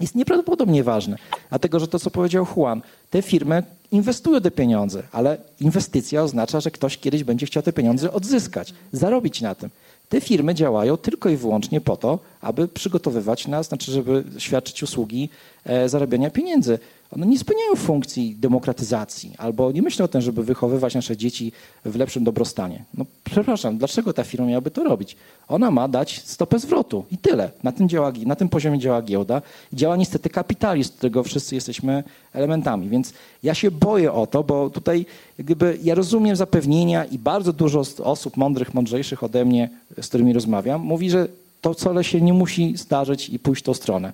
jest 0.00 0.14
nieprawdopodobnie 0.14 0.84
ważny. 0.84 1.16
Dlatego, 1.48 1.80
że 1.80 1.88
to, 1.88 1.98
co 1.98 2.10
powiedział 2.10 2.46
Juan, 2.56 2.82
te 3.10 3.22
firmy 3.22 3.62
inwestują 3.92 4.40
te 4.40 4.50
pieniądze, 4.50 5.02
ale 5.12 5.38
inwestycja 5.60 6.22
oznacza, 6.22 6.60
że 6.60 6.70
ktoś 6.70 6.98
kiedyś 6.98 7.24
będzie 7.24 7.46
chciał 7.46 7.62
te 7.62 7.72
pieniądze 7.72 8.12
odzyskać, 8.12 8.74
zarobić 8.92 9.40
na 9.40 9.54
tym. 9.54 9.70
Te 10.08 10.20
firmy 10.20 10.54
działają 10.54 10.96
tylko 10.96 11.28
i 11.28 11.36
wyłącznie 11.36 11.80
po 11.80 11.96
to, 11.96 12.18
aby 12.40 12.68
przygotowywać 12.68 13.46
nas, 13.48 13.68
znaczy, 13.68 13.92
żeby 13.92 14.24
świadczyć 14.38 14.82
usługi 14.82 15.28
e, 15.64 15.88
zarabiania 15.88 16.30
pieniędzy. 16.30 16.78
One 17.14 17.26
nie 17.26 17.38
spełniają 17.38 17.76
funkcji 17.76 18.36
demokratyzacji 18.38 19.32
albo 19.38 19.72
nie 19.72 19.82
myślą 19.82 20.04
o 20.04 20.08
tym, 20.08 20.20
żeby 20.20 20.44
wychowywać 20.44 20.94
nasze 20.94 21.16
dzieci 21.16 21.52
w 21.84 21.96
lepszym 21.96 22.24
dobrostanie. 22.24 22.84
No 22.94 23.04
przepraszam, 23.24 23.78
dlaczego 23.78 24.12
ta 24.12 24.24
firma 24.24 24.46
miałaby 24.46 24.70
to 24.70 24.84
robić? 24.84 25.16
Ona 25.48 25.70
ma 25.70 25.88
dać 25.88 26.22
stopę 26.24 26.58
zwrotu 26.58 27.04
i 27.10 27.18
tyle. 27.18 27.50
Na 27.62 27.72
tym, 27.72 27.88
działa, 27.88 28.12
na 28.26 28.36
tym 28.36 28.48
poziomie 28.48 28.78
działa 28.78 29.02
giełda. 29.02 29.42
Działa 29.72 29.96
niestety 29.96 30.30
kapitalizm, 30.30 30.92
którego 30.92 31.22
wszyscy 31.22 31.54
jesteśmy 31.54 32.04
elementami. 32.32 32.88
Więc 32.88 33.12
ja 33.42 33.54
się 33.54 33.70
boję 33.70 34.12
o 34.12 34.26
to, 34.26 34.44
bo 34.44 34.70
tutaj 34.70 35.06
jakby 35.38 35.78
ja 35.82 35.94
rozumiem 35.94 36.36
zapewnienia 36.36 37.04
i 37.04 37.18
bardzo 37.18 37.52
dużo 37.52 37.82
osób 37.98 38.36
mądrych, 38.36 38.74
mądrzejszych 38.74 39.22
ode 39.22 39.44
mnie, 39.44 39.70
z 40.00 40.08
którymi 40.08 40.32
rozmawiam, 40.32 40.80
mówi, 40.80 41.10
że 41.10 41.28
to 41.60 41.74
wcale 41.74 42.04
się 42.04 42.20
nie 42.20 42.32
musi 42.32 42.76
zdarzyć 42.76 43.28
i 43.28 43.38
pójść 43.38 43.62
w 43.62 43.66
tą 43.66 43.74
stronę. 43.74 44.12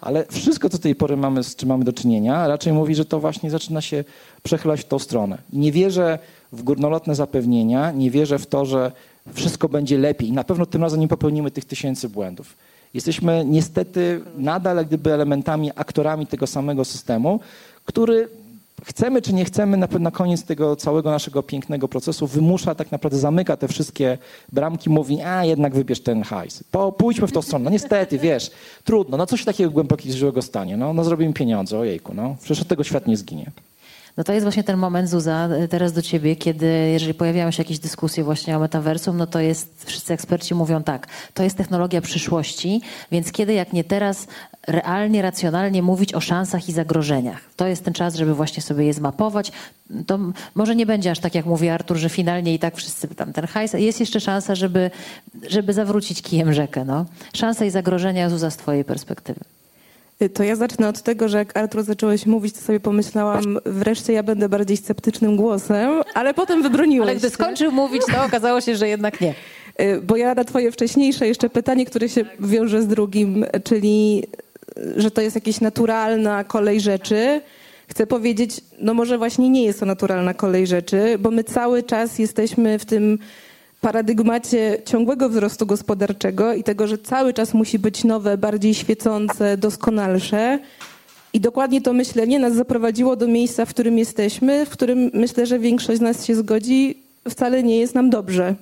Ale 0.00 0.26
wszystko, 0.30 0.68
co 0.68 0.76
do 0.76 0.82
tej 0.82 0.94
pory 0.94 1.16
mamy, 1.16 1.44
z 1.44 1.56
czym 1.56 1.68
mamy 1.68 1.84
do 1.84 1.92
czynienia, 1.92 2.48
raczej 2.48 2.72
mówi, 2.72 2.94
że 2.94 3.04
to 3.04 3.20
właśnie 3.20 3.50
zaczyna 3.50 3.80
się 3.80 4.04
przechylać 4.42 4.80
w 4.80 4.84
tą 4.84 4.98
stronę. 4.98 5.38
Nie 5.52 5.72
wierzę 5.72 6.18
w 6.52 6.62
górnolotne 6.62 7.14
zapewnienia, 7.14 7.90
nie 7.90 8.10
wierzę 8.10 8.38
w 8.38 8.46
to, 8.46 8.64
że 8.64 8.92
wszystko 9.34 9.68
będzie 9.68 9.98
lepiej. 9.98 10.32
Na 10.32 10.44
pewno 10.44 10.66
tym 10.66 10.82
razem 10.82 11.00
nie 11.00 11.08
popełnimy 11.08 11.50
tych 11.50 11.64
tysięcy 11.64 12.08
błędów. 12.08 12.56
Jesteśmy 12.94 13.44
niestety 13.46 14.20
nadal 14.38 14.76
jak 14.76 14.86
gdyby 14.86 15.12
elementami, 15.12 15.70
aktorami 15.74 16.26
tego 16.26 16.46
samego 16.46 16.84
systemu, 16.84 17.40
który 17.84 18.28
chcemy 18.86 19.22
czy 19.22 19.32
nie 19.32 19.44
chcemy, 19.44 19.76
na, 19.76 19.88
na 20.00 20.10
koniec 20.10 20.44
tego 20.44 20.76
całego 20.76 21.10
naszego 21.10 21.42
pięknego 21.42 21.88
procesu 21.88 22.26
wymusza, 22.26 22.74
tak 22.74 22.92
naprawdę 22.92 23.18
zamyka 23.18 23.56
te 23.56 23.68
wszystkie 23.68 24.18
bramki, 24.52 24.90
mówi, 24.90 25.22
a 25.22 25.44
jednak 25.44 25.74
wybierz 25.74 26.00
ten 26.00 26.22
hajs. 26.22 26.64
Po, 26.70 26.92
pójdźmy 26.92 27.26
w 27.26 27.32
tą 27.32 27.42
stronę. 27.42 27.64
No 27.64 27.70
niestety, 27.70 28.18
wiesz, 28.18 28.50
trudno. 28.84 29.16
No 29.16 29.26
coś 29.26 29.44
takiego 29.44 29.70
głębokiego 29.70 30.16
złego 30.16 30.42
stanie. 30.42 30.76
No, 30.76 30.92
no 30.92 31.04
zrobimy 31.04 31.32
pieniądze, 31.32 31.78
ojejku, 31.78 32.14
no. 32.14 32.36
Przecież 32.40 32.62
od 32.62 32.68
tego 32.68 32.84
świat 32.84 33.06
nie 33.06 33.16
zginie. 33.16 33.50
No 34.16 34.24
to 34.24 34.32
jest 34.32 34.44
właśnie 34.44 34.64
ten 34.64 34.76
moment, 34.76 35.08
Zuza, 35.08 35.48
teraz 35.70 35.92
do 35.92 36.02
ciebie, 36.02 36.36
kiedy 36.36 36.66
jeżeli 36.66 37.14
pojawiają 37.14 37.50
się 37.50 37.62
jakieś 37.62 37.78
dyskusje 37.78 38.24
właśnie 38.24 38.56
o 38.56 38.60
metaversum, 38.60 39.16
no 39.16 39.26
to 39.26 39.40
jest, 39.40 39.84
wszyscy 39.86 40.14
eksperci 40.14 40.54
mówią 40.54 40.82
tak, 40.82 41.06
to 41.34 41.42
jest 41.42 41.56
technologia 41.56 42.00
przyszłości, 42.00 42.80
więc 43.12 43.32
kiedy 43.32 43.52
jak 43.52 43.72
nie 43.72 43.84
teraz 43.84 44.26
realnie, 44.66 45.22
racjonalnie 45.22 45.82
mówić 45.82 46.14
o 46.14 46.20
szansach 46.20 46.68
i 46.68 46.72
zagrożeniach. 46.72 47.40
To 47.56 47.66
jest 47.66 47.84
ten 47.84 47.94
czas, 47.94 48.14
żeby 48.14 48.34
właśnie 48.34 48.62
sobie 48.62 48.84
je 48.84 48.94
zmapować. 48.94 49.52
To 50.06 50.18
może 50.54 50.76
nie 50.76 50.86
będzie 50.86 51.10
aż 51.10 51.18
tak, 51.18 51.34
jak 51.34 51.46
mówi 51.46 51.68
Artur, 51.68 51.96
że 51.96 52.08
finalnie 52.08 52.54
i 52.54 52.58
tak 52.58 52.76
wszyscy 52.76 53.08
tam 53.08 53.32
ten 53.32 53.46
hajs. 53.46 53.72
Jest 53.72 54.00
jeszcze 54.00 54.20
szansa, 54.20 54.54
żeby, 54.54 54.90
żeby 55.48 55.72
zawrócić 55.72 56.22
kijem 56.22 56.52
rzekę. 56.52 56.84
No. 56.84 57.06
Szanse 57.34 57.66
i 57.66 57.70
zagrożenia, 57.70 58.30
Zuza, 58.30 58.50
z 58.50 58.56
twojej 58.56 58.84
perspektywy. 58.84 59.40
To 60.34 60.42
ja 60.42 60.56
zacznę 60.56 60.88
od 60.88 61.02
tego, 61.02 61.28
że 61.28 61.38
jak 61.38 61.56
Artur 61.56 61.82
zacząłeś 61.82 62.26
mówić, 62.26 62.54
to 62.54 62.60
sobie 62.60 62.80
pomyślałam, 62.80 63.58
wreszcie 63.66 64.12
ja 64.12 64.22
będę 64.22 64.48
bardziej 64.48 64.76
sceptycznym 64.76 65.36
głosem, 65.36 66.02
ale 66.14 66.34
potem 66.34 66.62
wybroniłeś 66.62 67.08
Ale 67.08 67.18
gdy 67.18 67.30
skończył 67.30 67.72
mówić, 67.72 68.02
to 68.12 68.24
okazało 68.24 68.60
się, 68.60 68.76
że 68.76 68.88
jednak 68.88 69.20
nie. 69.20 69.34
Y, 69.80 70.00
bo 70.02 70.16
ja 70.16 70.34
na 70.34 70.44
twoje 70.44 70.72
wcześniejsze 70.72 71.28
jeszcze 71.28 71.50
pytanie, 71.50 71.86
które 71.86 72.08
się 72.08 72.24
wiąże 72.40 72.82
z 72.82 72.86
drugim, 72.86 73.44
czyli 73.64 74.24
że 74.96 75.10
to 75.10 75.20
jest 75.20 75.34
jakaś 75.34 75.60
naturalna 75.60 76.44
kolej 76.44 76.80
rzeczy, 76.80 77.40
chcę 77.88 78.06
powiedzieć, 78.06 78.60
no 78.78 78.94
może 78.94 79.18
właśnie 79.18 79.48
nie 79.48 79.64
jest 79.64 79.80
to 79.80 79.86
naturalna 79.86 80.34
kolej 80.34 80.66
rzeczy, 80.66 81.16
bo 81.18 81.30
my 81.30 81.44
cały 81.44 81.82
czas 81.82 82.18
jesteśmy 82.18 82.78
w 82.78 82.84
tym 82.84 83.18
paradygmacie 83.80 84.78
ciągłego 84.84 85.28
wzrostu 85.28 85.66
gospodarczego 85.66 86.54
i 86.54 86.62
tego, 86.62 86.86
że 86.86 86.98
cały 86.98 87.34
czas 87.34 87.54
musi 87.54 87.78
być 87.78 88.04
nowe, 88.04 88.38
bardziej 88.38 88.74
świecące, 88.74 89.56
doskonalsze. 89.56 90.58
I 91.32 91.40
dokładnie 91.40 91.82
to 91.82 91.92
myślenie 91.92 92.38
nas 92.38 92.54
zaprowadziło 92.54 93.16
do 93.16 93.28
miejsca, 93.28 93.64
w 93.64 93.70
którym 93.70 93.98
jesteśmy, 93.98 94.66
w 94.66 94.70
którym 94.70 95.10
myślę, 95.14 95.46
że 95.46 95.58
większość 95.58 95.98
z 95.98 96.02
nas 96.02 96.26
się 96.26 96.34
zgodzi, 96.34 97.02
wcale 97.30 97.62
nie 97.62 97.78
jest 97.78 97.94
nam 97.94 98.10
dobrze. 98.10 98.54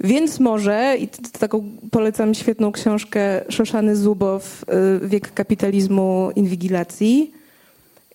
Więc 0.00 0.40
może, 0.40 0.96
i 0.98 1.08
taką 1.38 1.64
polecam 1.90 2.34
świetną 2.34 2.72
książkę 2.72 3.40
Szoszany 3.48 3.96
Zubow, 3.96 4.64
y, 5.02 5.08
Wiek 5.08 5.34
kapitalizmu 5.34 6.30
inwigilacji, 6.36 7.32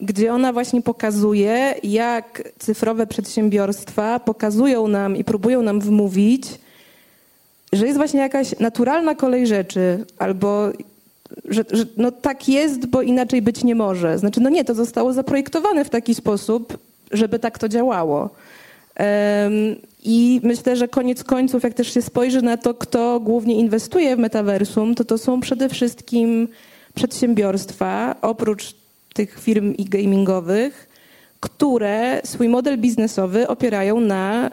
gdzie 0.01 0.33
ona 0.33 0.53
właśnie 0.53 0.81
pokazuje, 0.81 1.75
jak 1.83 2.43
cyfrowe 2.59 3.07
przedsiębiorstwa 3.07 4.19
pokazują 4.19 4.87
nam 4.87 5.15
i 5.15 5.23
próbują 5.23 5.61
nam 5.61 5.81
wmówić, 5.81 6.47
że 7.73 7.85
jest 7.85 7.97
właśnie 7.97 8.19
jakaś 8.19 8.59
naturalna 8.59 9.15
kolej 9.15 9.47
rzeczy, 9.47 10.05
albo 10.17 10.69
że, 11.45 11.65
że, 11.71 11.85
no 11.97 12.11
tak 12.11 12.49
jest, 12.49 12.85
bo 12.85 13.01
inaczej 13.01 13.41
być 13.41 13.63
nie 13.63 13.75
może. 13.75 14.17
Znaczy, 14.17 14.41
no 14.41 14.49
nie, 14.49 14.65
to 14.65 14.75
zostało 14.75 15.13
zaprojektowane 15.13 15.85
w 15.85 15.89
taki 15.89 16.15
sposób, 16.15 16.77
żeby 17.11 17.39
tak 17.39 17.59
to 17.59 17.69
działało. 17.69 18.29
I 20.03 20.41
myślę, 20.43 20.75
że 20.75 20.87
koniec 20.87 21.23
końców, 21.23 21.63
jak 21.63 21.73
też 21.73 21.93
się 21.93 22.01
spojrzy 22.01 22.41
na 22.41 22.57
to, 22.57 22.73
kto 22.73 23.19
głównie 23.19 23.55
inwestuje 23.55 24.15
w 24.15 24.19
metaversum, 24.19 24.95
to 24.95 25.05
to 25.05 25.17
są 25.17 25.39
przede 25.39 25.69
wszystkim 25.69 26.47
przedsiębiorstwa, 26.93 28.15
oprócz 28.21 28.75
tych 29.13 29.39
firm 29.39 29.73
i 29.73 29.85
gamingowych, 29.85 30.89
które 31.39 32.21
swój 32.23 32.49
model 32.49 32.77
biznesowy 32.77 33.47
opierają 33.47 33.99
na 33.99 34.51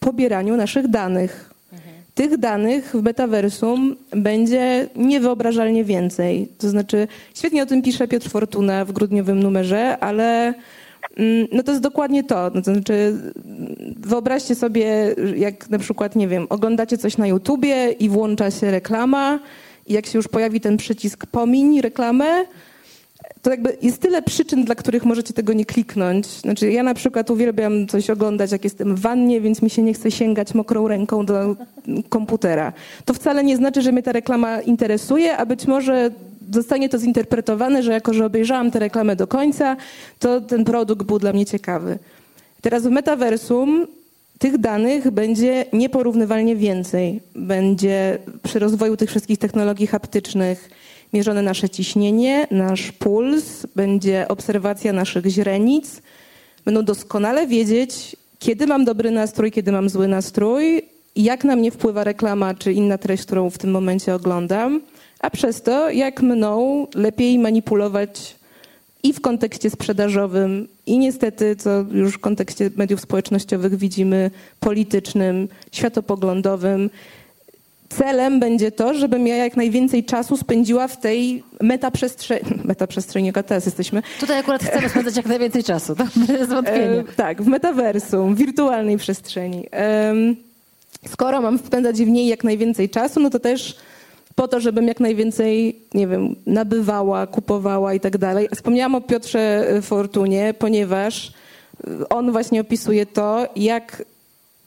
pobieraniu 0.00 0.56
naszych 0.56 0.88
danych. 0.88 1.54
Mhm. 1.72 1.94
Tych 2.14 2.36
danych 2.36 2.96
w 2.96 3.02
metaversum 3.02 3.96
będzie 4.10 4.88
niewyobrażalnie 4.96 5.84
więcej. 5.84 6.48
To 6.58 6.68
znaczy, 6.68 7.08
świetnie 7.34 7.62
o 7.62 7.66
tym 7.66 7.82
pisze 7.82 8.08
Piotr 8.08 8.28
Fortuna 8.28 8.84
w 8.84 8.92
grudniowym 8.92 9.42
numerze, 9.42 9.98
ale 9.98 10.54
no 11.52 11.62
to 11.62 11.72
jest 11.72 11.82
dokładnie 11.82 12.24
to. 12.24 12.50
No 12.54 12.62
to 12.62 12.72
znaczy, 12.74 13.14
wyobraźcie 13.96 14.54
sobie, 14.54 15.14
jak 15.36 15.70
na 15.70 15.78
przykład, 15.78 16.16
nie 16.16 16.28
wiem, 16.28 16.46
oglądacie 16.50 16.98
coś 16.98 17.18
na 17.18 17.26
YouTubie 17.26 17.92
i 17.92 18.08
włącza 18.08 18.50
się 18.50 18.70
reklama 18.70 19.38
i 19.86 19.92
jak 19.92 20.06
się 20.06 20.18
już 20.18 20.28
pojawi 20.28 20.60
ten 20.60 20.76
przycisk 20.76 21.26
pomiń 21.26 21.80
reklamę, 21.80 22.44
to 23.42 23.50
jakby 23.50 23.76
jest 23.82 23.98
tyle 23.98 24.22
przyczyn, 24.22 24.64
dla 24.64 24.74
których 24.74 25.04
możecie 25.04 25.32
tego 25.32 25.52
nie 25.52 25.64
kliknąć. 25.64 26.26
Znaczy 26.26 26.72
ja 26.72 26.82
na 26.82 26.94
przykład 26.94 27.30
uwielbiam 27.30 27.86
coś 27.86 28.10
oglądać, 28.10 28.52
jak 28.52 28.64
jestem 28.64 28.96
w 28.96 29.00
wannie, 29.00 29.40
więc 29.40 29.62
mi 29.62 29.70
się 29.70 29.82
nie 29.82 29.94
chce 29.94 30.10
sięgać 30.10 30.54
mokrą 30.54 30.88
ręką 30.88 31.26
do 31.26 31.56
komputera. 32.08 32.72
To 33.04 33.14
wcale 33.14 33.44
nie 33.44 33.56
znaczy, 33.56 33.82
że 33.82 33.92
mnie 33.92 34.02
ta 34.02 34.12
reklama 34.12 34.60
interesuje, 34.60 35.36
a 35.36 35.46
być 35.46 35.66
może 35.66 36.10
zostanie 36.50 36.88
to 36.88 36.98
zinterpretowane, 36.98 37.82
że 37.82 37.92
jako, 37.92 38.14
że 38.14 38.26
obejrzałam 38.26 38.70
tę 38.70 38.78
reklamę 38.78 39.16
do 39.16 39.26
końca, 39.26 39.76
to 40.18 40.40
ten 40.40 40.64
produkt 40.64 41.06
był 41.06 41.18
dla 41.18 41.32
mnie 41.32 41.46
ciekawy. 41.46 41.98
Teraz 42.60 42.82
w 42.82 42.90
metaversum 42.90 43.86
tych 44.38 44.58
danych 44.58 45.10
będzie 45.10 45.64
nieporównywalnie 45.72 46.56
więcej. 46.56 47.20
Będzie 47.34 48.18
przy 48.42 48.58
rozwoju 48.58 48.96
tych 48.96 49.10
wszystkich 49.10 49.38
technologii 49.38 49.86
haptycznych, 49.86 50.70
mierzone 51.12 51.42
nasze 51.42 51.68
ciśnienie, 51.68 52.46
nasz 52.50 52.92
puls, 52.92 53.66
będzie 53.76 54.28
obserwacja 54.28 54.92
naszych 54.92 55.26
źrenic. 55.26 56.02
Będą 56.64 56.82
doskonale 56.82 57.46
wiedzieć, 57.46 58.16
kiedy 58.38 58.66
mam 58.66 58.84
dobry 58.84 59.10
nastrój, 59.10 59.50
kiedy 59.50 59.72
mam 59.72 59.88
zły 59.88 60.08
nastrój, 60.08 60.82
jak 61.16 61.44
na 61.44 61.56
mnie 61.56 61.70
wpływa 61.70 62.04
reklama 62.04 62.54
czy 62.54 62.72
inna 62.72 62.98
treść, 62.98 63.22
którą 63.22 63.50
w 63.50 63.58
tym 63.58 63.70
momencie 63.70 64.14
oglądam, 64.14 64.80
a 65.20 65.30
przez 65.30 65.62
to, 65.62 65.90
jak 65.90 66.22
mną 66.22 66.86
lepiej 66.94 67.38
manipulować 67.38 68.36
i 69.02 69.12
w 69.12 69.20
kontekście 69.20 69.70
sprzedażowym, 69.70 70.68
i 70.86 70.98
niestety, 70.98 71.56
co 71.56 71.70
już 71.92 72.14
w 72.14 72.18
kontekście 72.18 72.70
mediów 72.76 73.00
społecznościowych 73.00 73.76
widzimy, 73.76 74.30
politycznym, 74.60 75.48
światopoglądowym. 75.72 76.90
Celem 77.88 78.40
będzie 78.40 78.72
to, 78.72 78.94
żebym 78.94 79.26
ja 79.26 79.36
jak 79.36 79.56
najwięcej 79.56 80.04
czasu 80.04 80.36
spędziła 80.36 80.88
w 80.88 81.00
tej 81.00 81.42
metaprzestrzeni, 81.60 82.42
metaprzestrzeni, 82.64 83.26
jaka 83.26 83.42
teraz 83.42 83.66
jesteśmy, 83.66 84.02
Tutaj 84.20 84.38
akurat 84.38 84.62
chcemy 84.64 84.88
spędzać 84.88 85.16
jak 85.16 85.26
najwięcej 85.26 85.64
czasu, 85.64 85.96
to 85.96 86.04
bez 86.26 86.48
wątpienia. 86.48 86.86
E, 86.86 87.04
tak, 87.16 87.42
w 87.42 87.46
metaversum, 87.46 88.34
w 88.34 88.38
wirtualnej 88.38 88.96
przestrzeni. 88.96 89.66
Skoro 91.08 91.40
mam 91.40 91.58
spędzać 91.58 91.96
w 91.96 92.08
niej 92.08 92.26
jak 92.26 92.44
najwięcej 92.44 92.90
czasu, 92.90 93.20
no 93.20 93.30
to 93.30 93.38
też 93.38 93.76
po 94.40 94.48
to, 94.48 94.60
żebym 94.60 94.88
jak 94.88 95.00
najwięcej, 95.00 95.76
nie 95.94 96.06
wiem, 96.06 96.36
nabywała, 96.46 97.26
kupowała 97.26 97.94
i 97.94 98.00
tak 98.00 98.18
dalej. 98.18 98.48
Wspomniałam 98.54 98.94
o 98.94 99.00
Piotrze 99.00 99.66
Fortunie, 99.82 100.54
ponieważ 100.58 101.32
y, 101.88 102.08
on 102.08 102.32
właśnie 102.32 102.60
opisuje 102.60 103.06
to, 103.06 103.46
jak 103.56 104.04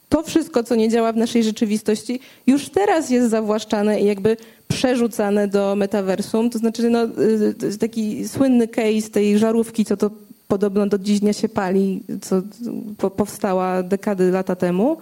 to 0.08 0.22
wszystko, 0.22 0.64
co 0.64 0.74
nie 0.74 0.88
działa 0.88 1.12
w 1.12 1.16
naszej 1.16 1.44
rzeczywistości, 1.44 2.20
już 2.46 2.68
teraz 2.68 3.10
jest 3.10 3.30
zawłaszczane 3.30 4.00
i 4.00 4.04
jakby 4.04 4.36
przerzucane 4.68 5.48
do 5.48 5.76
metaversum. 5.76 6.50
To 6.50 6.58
znaczy, 6.58 6.90
no, 6.90 7.04
y, 7.72 7.78
taki 7.78 8.28
słynny 8.28 8.68
case 8.68 9.10
tej 9.12 9.38
żarówki, 9.38 9.84
co 9.84 9.96
to 9.96 10.10
podobno 10.48 10.86
do 10.86 10.98
dziś 10.98 11.20
dnia 11.20 11.32
się 11.32 11.48
pali, 11.48 12.02
co 12.20 12.42
po- 12.98 13.10
powstała 13.10 13.82
dekady 13.82 14.30
lata 14.30 14.56
temu. 14.56 14.96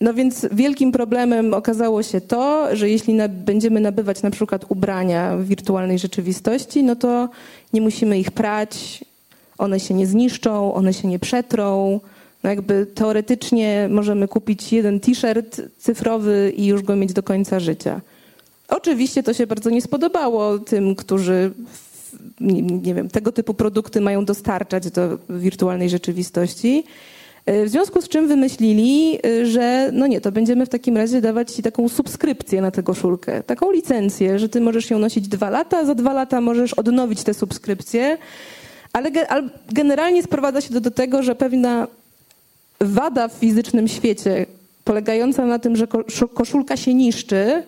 No 0.00 0.14
więc 0.14 0.46
wielkim 0.52 0.92
problemem 0.92 1.54
okazało 1.54 2.02
się 2.02 2.20
to, 2.20 2.76
że 2.76 2.90
jeśli 2.90 3.18
będziemy 3.28 3.80
nabywać 3.80 4.22
na 4.22 4.30
przykład 4.30 4.64
ubrania 4.68 5.36
w 5.36 5.44
wirtualnej 5.44 5.98
rzeczywistości, 5.98 6.84
no 6.84 6.96
to 6.96 7.28
nie 7.72 7.80
musimy 7.80 8.18
ich 8.18 8.30
prać, 8.30 9.04
one 9.58 9.80
się 9.80 9.94
nie 9.94 10.06
zniszczą, 10.06 10.74
one 10.74 10.94
się 10.94 11.08
nie 11.08 11.18
przetrą. 11.18 12.00
No 12.44 12.50
jakby 12.50 12.86
teoretycznie 12.94 13.88
możemy 13.90 14.28
kupić 14.28 14.72
jeden 14.72 15.00
t-shirt 15.00 15.60
cyfrowy 15.78 16.52
i 16.56 16.66
już 16.66 16.82
go 16.82 16.96
mieć 16.96 17.12
do 17.12 17.22
końca 17.22 17.60
życia. 17.60 18.00
Oczywiście 18.68 19.22
to 19.22 19.34
się 19.34 19.46
bardzo 19.46 19.70
nie 19.70 19.82
spodobało 19.82 20.58
tym, 20.58 20.94
którzy 20.94 21.50
nie, 22.40 22.62
nie 22.62 22.94
wiem, 22.94 23.08
tego 23.08 23.32
typu 23.32 23.54
produkty 23.54 24.00
mają 24.00 24.24
dostarczać 24.24 24.90
do 24.90 25.18
wirtualnej 25.30 25.90
rzeczywistości. 25.90 26.84
E, 27.46 27.64
W 27.66 27.68
związku 27.68 28.02
z 28.02 28.08
czym 28.08 28.28
wymyślili, 28.28 29.18
e, 29.26 29.46
że 29.46 29.90
no 29.92 30.06
nie, 30.06 30.20
to 30.20 30.32
będziemy 30.32 30.66
w 30.66 30.68
takim 30.68 30.96
razie 30.96 31.20
dawać 31.20 31.52
ci 31.52 31.62
taką 31.62 31.88
subskrypcję 31.88 32.60
na 32.62 32.70
tę 32.70 32.82
koszulkę, 32.82 33.42
taką 33.42 33.70
licencję, 33.72 34.38
że 34.38 34.48
ty 34.48 34.60
możesz 34.60 34.90
ją 34.90 34.98
nosić 34.98 35.28
dwa 35.28 35.50
lata, 35.50 35.84
za 35.84 35.94
dwa 35.94 36.12
lata 36.12 36.40
możesz 36.40 36.74
odnowić 36.74 37.22
tę 37.22 37.34
subskrypcję, 37.34 38.18
ale 38.92 39.10
ge- 39.10 39.26
ale 39.28 39.48
generalnie 39.72 40.22
sprowadza 40.22 40.60
się 40.60 40.74
to 40.74 40.80
do 40.80 40.90
tego, 40.90 41.22
że 41.22 41.34
pewna 41.34 41.86
wada 42.80 43.28
w 43.28 43.32
fizycznym 43.32 43.88
świecie, 43.88 44.46
polegająca 44.84 45.46
na 45.46 45.58
tym, 45.58 45.76
że 45.76 45.86
ko- 45.86 46.04
szu- 46.08 46.28
koszulka 46.28 46.76
się 46.76 46.94
niszczy, 46.94 47.62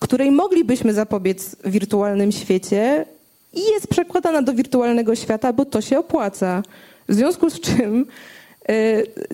której 0.00 0.30
moglibyśmy 0.30 0.92
zapobiec 0.94 1.56
w 1.64 1.70
wirtualnym 1.70 2.32
świecie 2.32 3.06
i 3.54 3.60
jest 3.74 3.86
przekładana 3.86 4.42
do 4.42 4.52
wirtualnego 4.54 5.14
świata, 5.14 5.52
bo 5.52 5.64
to 5.64 5.80
się 5.80 5.98
opłaca. 5.98 6.62
W 7.08 7.14
związku 7.14 7.50
z 7.50 7.60
czym 7.60 8.06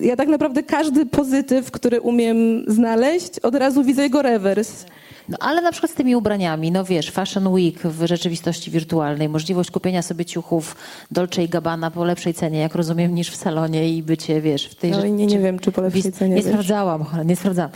ja 0.01 0.15
tak 0.15 0.27
naprawdę 0.27 0.63
każdy 0.63 1.05
pozytyw, 1.05 1.71
który 1.71 2.01
umiem 2.01 2.63
znaleźć, 2.67 3.39
od 3.39 3.55
razu 3.55 3.83
widzę 3.83 4.03
jego 4.03 4.21
rewers. 4.21 4.85
No 5.29 5.37
ale 5.39 5.61
na 5.61 5.71
przykład 5.71 5.91
z 5.91 5.95
tymi 5.95 6.15
ubraniami, 6.15 6.71
no 6.71 6.83
wiesz, 6.83 7.11
Fashion 7.11 7.47
Week 7.47 7.79
w 7.79 8.07
rzeczywistości 8.07 8.71
wirtualnej, 8.71 9.29
możliwość 9.29 9.71
kupienia 9.71 10.01
sobie 10.01 10.25
ciuchów 10.25 10.75
Dolce 11.11 11.43
i 11.43 11.49
Gabbana 11.49 11.91
po 11.91 12.05
lepszej 12.05 12.33
cenie, 12.33 12.59
jak 12.59 12.75
rozumiem, 12.75 13.15
niż 13.15 13.29
w 13.29 13.35
salonie 13.35 13.89
i 13.89 14.03
bycie, 14.03 14.41
wiesz, 14.41 14.65
w 14.65 14.75
tej 14.75 14.91
No 14.91 15.05
i 15.05 15.11
nie, 15.11 15.25
nie 15.25 15.39
wiem, 15.39 15.59
czy 15.59 15.71
po 15.71 15.81
lepszej 15.81 16.11
cenie. 16.11 16.35
Nie 16.35 16.41
wiesz. 16.41 16.51
sprawdzałam, 16.51 17.05
nie 17.25 17.35
sprawdzałam. 17.35 17.71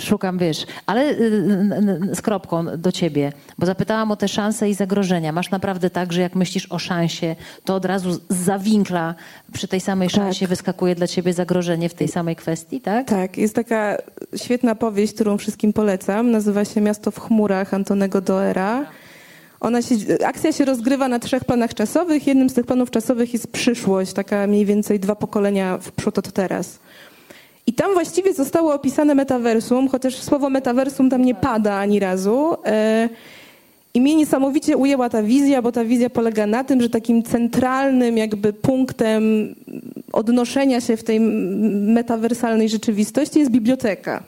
Szukam, 0.00 0.38
wiesz. 0.38 0.66
Ale 0.86 1.10
y, 1.10 1.14
y, 2.10 2.14
z 2.14 2.22
kropką 2.22 2.64
do 2.78 2.92
ciebie, 2.92 3.32
bo 3.58 3.66
zapytałam 3.66 4.10
o 4.10 4.16
te 4.16 4.28
szanse 4.28 4.70
i 4.70 4.74
zagrożenia. 4.74 5.32
Masz 5.32 5.50
naprawdę 5.50 5.90
tak, 5.90 6.12
że 6.12 6.20
jak 6.20 6.34
myślisz 6.34 6.72
o 6.72 6.78
szansie, 6.78 7.36
to 7.64 7.74
od 7.74 7.84
razu 7.84 8.12
z 8.12 8.22
zawinkla 8.28 9.14
przy 9.52 9.68
tej 9.68 9.80
samej 9.80 10.08
Tak. 10.08 10.16
szansie 10.16 10.46
wyskakuje 10.46 10.94
dla 10.94 11.06
ciebie 11.06 11.32
zagrożenie 11.32 11.88
w 11.88 11.94
tej 11.94 12.08
samej 12.08 12.36
kwestii, 12.36 12.80
tak? 12.80 13.06
Tak, 13.08 13.38
jest 13.38 13.54
taka 13.54 13.96
świetna 14.36 14.74
powieść, 14.74 15.14
którą 15.14 15.38
wszystkim 15.38 15.72
polecam. 15.72 16.30
Nazywa 16.30 16.64
się 16.64 16.71
Miasto 16.80 17.10
w 17.10 17.20
chmurach 17.20 17.74
Antonego 17.74 18.20
Doera. 18.20 18.86
Ona 19.60 19.82
się, 19.82 19.94
akcja 20.24 20.52
się 20.52 20.64
rozgrywa 20.64 21.08
na 21.08 21.18
trzech 21.18 21.44
planach 21.44 21.74
czasowych. 21.74 22.26
Jednym 22.26 22.50
z 22.50 22.54
tych 22.54 22.66
planów 22.66 22.90
czasowych 22.90 23.32
jest 23.32 23.52
przyszłość, 23.52 24.12
taka 24.12 24.46
mniej 24.46 24.66
więcej 24.66 25.00
dwa 25.00 25.14
pokolenia 25.14 25.78
w 25.78 25.92
przód 25.92 26.18
od 26.18 26.32
teraz. 26.32 26.78
I 27.66 27.72
tam 27.72 27.94
właściwie 27.94 28.34
zostało 28.34 28.74
opisane 28.74 29.14
metaversum, 29.14 29.88
chociaż 29.88 30.16
słowo 30.16 30.50
metaversum 30.50 31.10
tam 31.10 31.24
nie 31.24 31.34
pada 31.34 31.74
ani 31.74 32.00
razu. 32.00 32.56
E, 32.64 33.08
I 33.94 34.00
mnie 34.00 34.14
niesamowicie 34.14 34.76
ujęła 34.76 35.08
ta 35.08 35.22
wizja, 35.22 35.62
bo 35.62 35.72
ta 35.72 35.84
wizja 35.84 36.10
polega 36.10 36.46
na 36.46 36.64
tym, 36.64 36.82
że 36.82 36.90
takim 36.90 37.22
centralnym 37.22 38.16
jakby 38.16 38.52
punktem 38.52 39.54
odnoszenia 40.12 40.80
się 40.80 40.96
w 40.96 41.04
tej 41.04 41.20
metawersalnej 41.20 42.68
rzeczywistości 42.68 43.38
jest 43.38 43.50
biblioteka. 43.50 44.22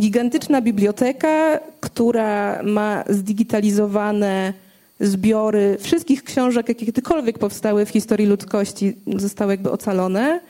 Gigantyczna 0.00 0.60
biblioteka, 0.60 1.60
która 1.80 2.62
ma 2.62 3.04
zdigitalizowane 3.08 4.52
zbiory 5.00 5.76
wszystkich 5.80 6.24
książek, 6.24 6.68
jakie 6.68 6.86
kiedykolwiek 6.86 7.38
powstały 7.38 7.86
w 7.86 7.90
historii 7.90 8.26
ludzkości, 8.26 8.96
zostały 9.16 9.52
jakby 9.52 9.70
ocalone. 9.70 10.40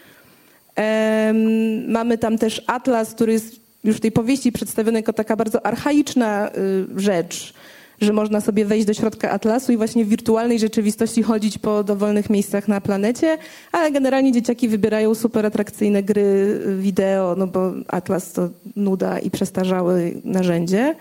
Mamy 1.89 2.19
tam 2.19 2.39
też 2.39 2.63
atlas, 2.67 3.15
który 3.15 3.33
jest 3.33 3.61
już 3.85 3.97
w 3.97 4.01
tej 4.01 4.13
powieści 4.13 4.53
przedstawiony 4.53 4.99
jako 4.99 5.13
taka 5.13 5.37
bardzo 5.37 5.67
archaiczna 5.67 6.51
y, 6.97 7.01
rzecz, 7.01 7.55
że 8.03 8.13
można 8.13 8.41
sobie 8.41 8.65
wejść 8.65 8.87
do 8.87 8.95
środka 8.95 9.31
atlasu 9.31 9.73
i 9.73 9.77
właśnie 9.77 10.05
w 10.05 10.09
wirtualnej 10.09 10.59
rzeczywistości 10.59 11.23
chodzić 11.23 11.59
po 11.59 11.85
dowolnych 11.85 12.31
miejscach 12.31 12.69
na 12.69 12.81
planecie, 12.81 13.39
ale 13.73 13.93
generalnie 13.93 14.33
dzieciaki 14.33 14.69
wybierają 14.69 15.15
super 15.15 15.47
atrakcyjne 15.47 16.03
gry 16.03 16.61
wideo, 16.79 17.35
no 17.39 17.47
bo 17.47 17.73
atlas 17.89 18.33
to 18.33 18.49
nuda 18.77 19.19
i 19.19 19.31
przestarzałe 19.31 20.01
narzędzie. 20.25 20.95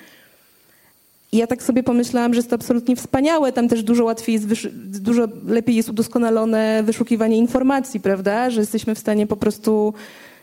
I 1.31 1.37
ja 1.37 1.47
tak 1.47 1.63
sobie 1.63 1.83
pomyślałam, 1.83 2.33
że 2.33 2.37
jest 2.37 2.49
to 2.49 2.55
absolutnie 2.55 2.95
wspaniałe. 2.95 3.51
Tam 3.51 3.69
też 3.69 3.83
dużo 3.83 4.03
łatwiej 4.03 4.33
jest, 4.33 4.67
dużo 4.99 5.27
lepiej 5.47 5.75
jest 5.75 5.89
udoskonalone 5.89 6.83
wyszukiwanie 6.83 7.37
informacji, 7.37 7.99
prawda? 7.99 8.49
Że 8.49 8.59
jesteśmy 8.59 8.95
w 8.95 8.99
stanie 8.99 9.27
po 9.27 9.35
prostu 9.35 9.93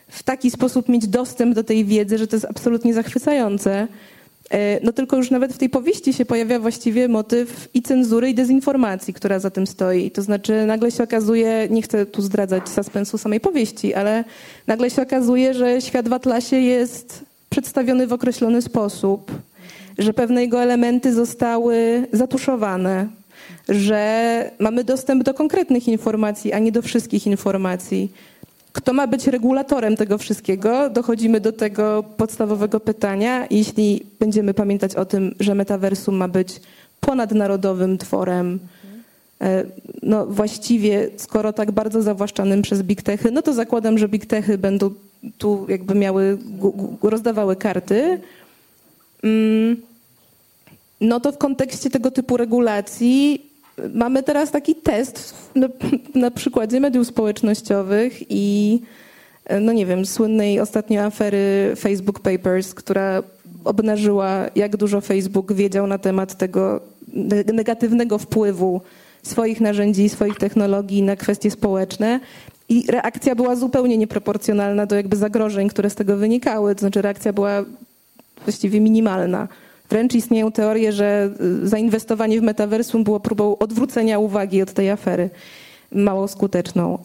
w 0.07 0.23
taki 0.23 0.51
sposób 0.51 0.89
mieć 0.89 1.07
dostęp 1.07 1.55
do 1.55 1.63
tej 1.63 1.85
wiedzy, 1.85 2.17
że 2.17 2.27
to 2.27 2.35
jest 2.35 2.45
absolutnie 2.49 2.93
zachwycające. 2.93 3.87
E, 4.49 4.79
No 4.83 4.93
tylko 4.93 5.17
już 5.17 5.31
nawet 5.31 5.53
w 5.53 5.57
tej 5.57 5.69
powieści 5.69 6.13
się 6.13 6.25
pojawia 6.25 6.59
właściwie 6.59 7.07
motyw 7.07 7.69
i 7.73 7.81
cenzury, 7.81 8.29
i 8.29 8.33
dezinformacji, 8.33 9.13
która 9.13 9.39
za 9.39 9.49
tym 9.49 9.67
stoi. 9.67 10.11
To 10.11 10.21
znaczy 10.21 10.65
nagle 10.65 10.91
się 10.91 11.03
okazuje, 11.03 11.67
nie 11.69 11.81
chcę 11.81 12.05
tu 12.05 12.21
zdradzać 12.21 12.69
suspensu 12.69 13.17
samej 13.17 13.39
powieści, 13.39 13.93
ale 13.93 14.23
nagle 14.67 14.89
się 14.89 15.01
okazuje, 15.01 15.53
że 15.53 15.81
świat 15.81 16.09
w 16.09 16.13
Atlasie 16.13 16.55
jest 16.55 17.25
przedstawiony 17.49 18.07
w 18.07 18.13
określony 18.13 18.61
sposób, 18.61 19.31
że 19.97 20.13
pewne 20.13 20.41
jego 20.41 20.61
elementy 20.61 21.13
zostały 21.13 22.07
zatuszowane, 22.13 23.07
że 23.69 24.51
mamy 24.59 24.83
dostęp 24.83 25.23
do 25.23 25.33
konkretnych 25.33 25.87
informacji, 25.87 26.53
a 26.53 26.59
nie 26.59 26.71
do 26.71 26.81
wszystkich 26.81 27.27
informacji. 27.27 28.11
Kto 28.73 28.93
ma 28.93 29.07
być 29.07 29.27
regulatorem 29.27 29.95
tego 29.95 30.17
wszystkiego? 30.17 30.89
Dochodzimy 30.89 31.39
do 31.39 31.51
tego 31.51 32.03
podstawowego 32.17 32.79
pytania. 32.79 33.47
Jeśli 33.49 34.05
będziemy 34.19 34.53
pamiętać 34.53 34.95
o 34.95 35.05
tym, 35.05 35.35
że 35.39 35.55
metaversum 35.55 36.15
ma 36.15 36.27
być 36.27 36.61
ponadnarodowym 36.99 37.97
tworem, 37.97 38.59
e, 39.41 39.63
no 40.03 40.25
właściwie, 40.25 41.09
skoro 41.17 41.53
tak 41.53 41.71
bardzo 41.71 42.01
zawłaszczanym 42.01 42.61
przez 42.61 42.83
big 42.83 43.01
techy, 43.01 43.31
no 43.31 43.41
to 43.41 43.53
zakładam, 43.53 43.97
że 43.97 44.07
big 44.07 44.25
techy 44.25 44.57
będą 44.57 44.91
tu 45.37 45.65
jakby 45.69 45.95
miały, 45.95 46.37
rozdawały 47.01 47.55
karty. 47.55 48.19
Mm, 49.23 49.77
No 51.01 51.19
to 51.19 51.31
w 51.31 51.37
kontekście 51.37 51.89
tego 51.89 52.11
typu 52.11 52.37
regulacji 52.37 53.48
mamy 53.93 54.23
teraz 54.23 54.51
taki 54.51 54.75
test 54.75 55.33
na, 55.55 55.67
na 56.15 56.31
przykładzie 56.31 56.79
mediów 56.79 57.07
społecznościowych 57.07 58.13
i 58.29 58.79
y, 59.51 59.59
no 59.59 59.73
nie 59.73 59.85
wiem, 59.85 60.05
słynnej 60.05 60.59
ostatnio 60.59 61.03
afery 61.03 61.73
Facebook 61.77 62.19
Papers, 62.19 62.73
która 62.73 63.23
obnażyła, 63.65 64.45
jak 64.55 64.77
dużo 64.77 65.01
Facebook 65.01 65.53
wiedział 65.53 65.87
na 65.87 65.97
temat 65.97 66.37
tego 66.37 66.79
ne- 67.13 67.53
negatywnego 67.53 68.17
wpływu 68.17 68.81
swoich 69.23 69.61
narzędzi 69.61 70.09
swoich 70.09 70.37
technologii 70.37 71.03
na 71.03 71.15
kwestie 71.15 71.51
społeczne. 71.51 72.19
I 72.69 72.85
reakcja 72.89 73.35
była 73.35 73.55
zupełnie 73.55 73.97
nieproporcjonalna 73.97 74.85
do 74.85 74.95
jakby 74.95 75.15
zagrożeń, 75.15 75.69
które 75.69 75.89
z 75.89 75.95
tego 75.95 76.17
wynikały. 76.17 76.75
To 76.75 76.79
znaczy 76.79 77.01
reakcja 77.01 77.33
była 77.33 77.63
właściwie 78.45 78.79
minimalna. 78.81 79.47
Wręcz 79.89 80.15
istnieją 80.15 80.51
teorie, 80.51 80.91
że 80.91 81.29
y, 81.63 81.67
zainwestowanie 81.67 82.39
w 82.39 82.43
metaversum 82.43 83.03
było 83.03 83.19
próbą 83.19 83.57
odwrócenia 83.57 84.19
uwagi 84.19 84.61
od 84.61 84.73
tej 84.73 84.89
afery 84.89 85.29
mało 85.91 86.27
skuteczną. 86.27 86.97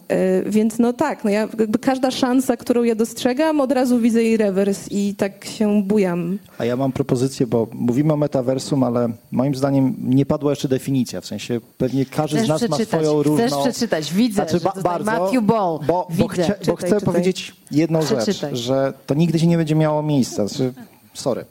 Y, 0.45 0.49
Więc 0.49 0.79
no 0.79 0.93
tak, 0.93 1.23
no 1.23 1.29
ja, 1.29 1.39
jakby 1.59 1.79
każda 1.79 2.11
szansa, 2.11 2.57
którą 2.57 2.83
ja 2.83 2.95
dostrzegam, 2.95 3.61
od 3.61 3.71
razu 3.71 3.99
widzę 3.99 4.23
jej 4.23 4.37
rewers 4.37 4.87
i 4.91 5.15
tak 5.17 5.45
się 5.45 5.83
bujam. 5.83 6.37
A 6.57 6.65
ja 6.65 6.75
mam 6.75 6.91
propozycję, 6.91 7.47
bo 7.47 7.67
mówimy 7.73 8.13
o 8.13 8.17
metaversum, 8.17 8.83
ale 8.83 9.09
moim 9.31 9.55
zdaniem 9.55 9.95
nie 10.03 10.25
padła 10.25 10.51
jeszcze 10.51 10.67
definicja. 10.67 11.21
W 11.21 11.25
sensie 11.25 11.61
pewnie 11.77 12.05
każdy 12.05 12.37
Chcesz 12.37 12.47
z 12.47 12.49
nas 12.49 12.69
ma 12.69 12.77
swoją 12.77 13.13
chcesz 13.21 13.25
różną... 13.27 13.61
przeczytać, 13.61 14.13
widzę, 14.13 14.45
że 14.51 14.59
ba- 14.59 14.71
tutaj 14.71 15.03
Matthew 15.03 15.43
Ball, 15.43 15.79
Bo, 15.87 16.07
bo, 16.17 16.29
widzę. 16.29 16.43
chcia, 16.43 16.53
bo 16.53 16.59
Czytaj, 16.59 16.75
chcę 16.77 16.87
czytaj. 16.99 17.01
powiedzieć 17.13 17.53
jedną 17.71 18.01
rzecz, 18.01 18.41
że 18.53 18.93
to 19.07 19.13
nigdy 19.13 19.39
się 19.39 19.47
nie 19.47 19.57
będzie 19.57 19.75
miało 19.75 20.03
miejsca. 20.03 20.47
Znaczy, 20.47 20.73
sorry. 21.13 21.45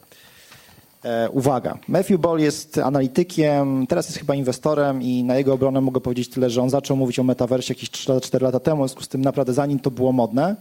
E, 1.05 1.29
uwaga, 1.29 1.77
Matthew 1.87 2.19
Ball 2.19 2.39
jest 2.39 2.77
analitykiem, 2.77 3.87
teraz 3.87 4.05
jest 4.05 4.19
chyba 4.19 4.35
inwestorem 4.35 5.01
i 5.01 5.23
na 5.23 5.35
jego 5.35 5.53
obronę 5.53 5.81
mogę 5.81 6.01
powiedzieć 6.01 6.29
tyle, 6.29 6.49
że 6.49 6.61
on 6.61 6.69
zaczął 6.69 6.97
mówić 6.97 7.19
o 7.19 7.23
metaversie 7.23 7.73
jakieś 7.73 7.89
3-4 7.89 8.41
lata 8.41 8.59
temu, 8.59 8.83
w 8.83 8.87
związku 8.87 9.03
z 9.03 9.07
tym 9.07 9.21
naprawdę 9.21 9.53
zanim 9.53 9.79
to 9.79 9.91
było 9.91 10.11
modne. 10.11 10.55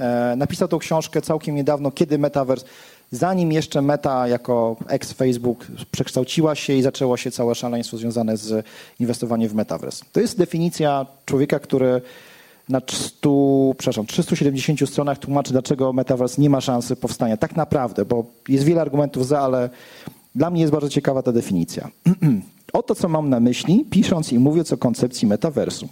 E, 0.00 0.34
napisał 0.36 0.68
tą 0.68 0.78
książkę 0.78 1.22
całkiem 1.22 1.54
niedawno, 1.54 1.90
kiedy 1.90 2.18
metavers, 2.18 2.64
zanim 3.10 3.52
jeszcze 3.52 3.82
Meta 3.82 4.28
jako 4.28 4.76
ex-Facebook 4.88 5.66
przekształciła 5.90 6.54
się 6.54 6.72
i 6.72 6.82
zaczęło 6.82 7.16
się 7.16 7.30
całe 7.30 7.54
szaleństwo 7.54 7.96
związane 7.96 8.36
z 8.36 8.66
inwestowaniem 9.00 9.48
w 9.48 9.54
metaverse. 9.54 10.04
To 10.12 10.20
jest 10.20 10.38
definicja 10.38 11.06
człowieka, 11.26 11.58
który 11.58 12.00
na 12.70 12.80
100, 12.92 13.74
przepraszam, 13.78 14.06
370 14.06 14.90
stronach 14.90 15.18
tłumaczy, 15.18 15.52
dlaczego 15.52 15.92
metaverse 15.92 16.42
nie 16.42 16.50
ma 16.50 16.60
szansy 16.60 16.96
powstania. 16.96 17.36
Tak 17.36 17.56
naprawdę, 17.56 18.04
bo 18.04 18.24
jest 18.48 18.64
wiele 18.64 18.80
argumentów 18.80 19.26
za, 19.26 19.40
ale 19.40 19.70
dla 20.34 20.50
mnie 20.50 20.60
jest 20.60 20.72
bardzo 20.72 20.88
ciekawa 20.88 21.22
ta 21.22 21.32
definicja. 21.32 21.88
Oto, 22.72 22.94
co 22.94 23.08
mam 23.08 23.28
na 23.28 23.40
myśli, 23.40 23.84
pisząc 23.90 24.32
i 24.32 24.38
mówiąc 24.38 24.72
o 24.72 24.76
koncepcji 24.76 25.28
metaversu. 25.28 25.88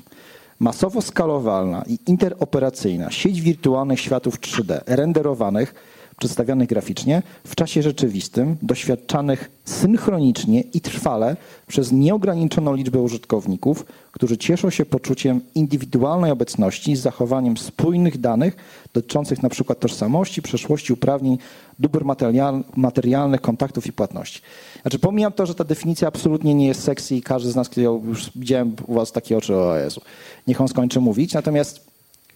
Masowo 0.59 1.03
skalowalna 1.03 1.85
i 1.87 1.99
interoperacyjna 2.07 3.11
sieć 3.11 3.41
wirtualnych 3.41 4.01
światów 4.01 4.41
3D, 4.41 4.81
renderowanych, 4.87 5.75
przedstawianych 6.19 6.69
graficznie 6.69 7.23
w 7.45 7.55
czasie 7.55 7.83
rzeczywistym, 7.83 8.57
doświadczanych 8.63 9.51
synchronicznie 9.65 10.61
i 10.61 10.81
trwale 10.81 11.37
przez 11.67 11.93
nieograniczoną 11.93 12.75
liczbę 12.75 13.01
użytkowników, 13.01 13.85
którzy 14.13 14.39
cieszą 14.39 14.71
się 14.71 14.87
poczuciem 14.87 15.41
indywidualnej 15.55 16.31
obecności 16.31 16.97
z 16.97 17.01
zachowaniem 17.01 17.57
spójnych 17.57 18.21
danych 18.21 18.57
dotyczących 18.95 19.39
np. 19.39 19.75
tożsamości, 19.75 20.43
przeszłości, 20.43 20.93
uprawnień, 20.93 21.39
dóbr 21.79 22.05
material- 22.05 22.65
materialnych, 22.77 23.41
kontaktów 23.41 23.87
i 23.87 23.93
płatności. 23.93 24.41
Znaczy 24.83 24.99
pomijam 24.99 25.33
to, 25.33 25.47
że 25.47 25.55
ta 25.55 25.65
definicja 25.65 26.09
absolutnie 26.09 26.55
nie 26.55 26.67
jest 26.67 26.83
sexy 26.83 27.17
i 27.17 27.23
każdy 27.23 27.51
z 27.51 27.57
nas, 27.57 27.77
ją 27.77 28.03
już 28.09 28.31
widziałem 28.37 28.77
u 28.87 28.95
was 28.95 29.13
takie 29.13 29.37
oczy, 29.37 29.57
o 29.57 29.77
Jezu, 29.77 30.01
niech 30.47 30.61
on 30.61 30.69
skończy 30.69 31.01
mówić. 31.01 31.35
Natomiast 31.35 31.87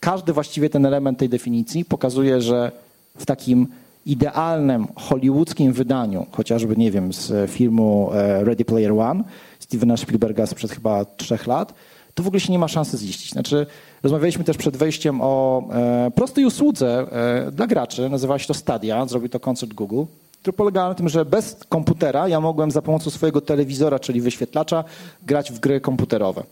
każdy 0.01 0.33
właściwie 0.33 0.71
ten 0.71 0.87
element 0.87 1.19
tej 1.19 1.29
definicji 1.29 1.85
pokazuje, 1.85 2.41
że 2.41 2.73
w 3.17 3.27
takim 3.27 3.67
idealnym 4.07 4.87
hollywoodzkim 4.97 5.73
wydaniu, 5.73 6.27
chociażby, 6.33 6.77
nie 6.77 6.91
wiem, 6.91 7.13
z 7.13 7.51
filmu 7.51 8.11
e, 8.13 8.45
Ready 8.45 8.65
Player 8.65 8.93
One, 8.93 9.25
Stevena 9.59 9.97
Spielberga 9.97 10.47
sprzed 10.47 10.71
chyba 10.71 11.05
trzech 11.05 11.47
lat, 11.47 11.75
to 12.15 12.23
w 12.23 12.27
ogóle 12.27 12.41
się 12.41 12.53
nie 12.53 12.59
ma 12.59 12.69
szansy 12.69 12.99
ziścić. 12.99 13.31
Znaczy, 13.31 13.67
rozmawialiśmy 14.03 14.45
też 14.45 14.57
przed 14.57 14.77
wejściem 14.77 15.21
o 15.21 15.63
e, 15.73 16.11
prostej 16.15 16.45
usłudze 16.45 17.07
e, 17.47 17.53
dla 17.53 17.67
graczy, 17.67 18.09
nazywa 18.09 18.39
się 18.39 18.47
to 18.47 18.55
Stadia, 18.55 19.07
zrobił 19.07 19.29
to 19.29 19.41
koncert 19.41 19.73
Google, 19.73 20.03
który 20.41 20.57
polegał 20.57 20.89
na 20.89 20.95
tym, 20.95 21.09
że 21.09 21.25
bez 21.25 21.57
komputera 21.69 22.29
ja 22.29 22.41
mogłem 22.41 22.71
za 22.71 22.83
pomocą 22.83 23.11
swojego 23.11 23.41
telewizora, 23.41 23.99
czyli 23.99 24.21
wyświetlacza, 24.21 24.85
grać 25.23 25.53
w 25.53 25.61
gry 25.61 25.81
komputerowe. 25.81 26.43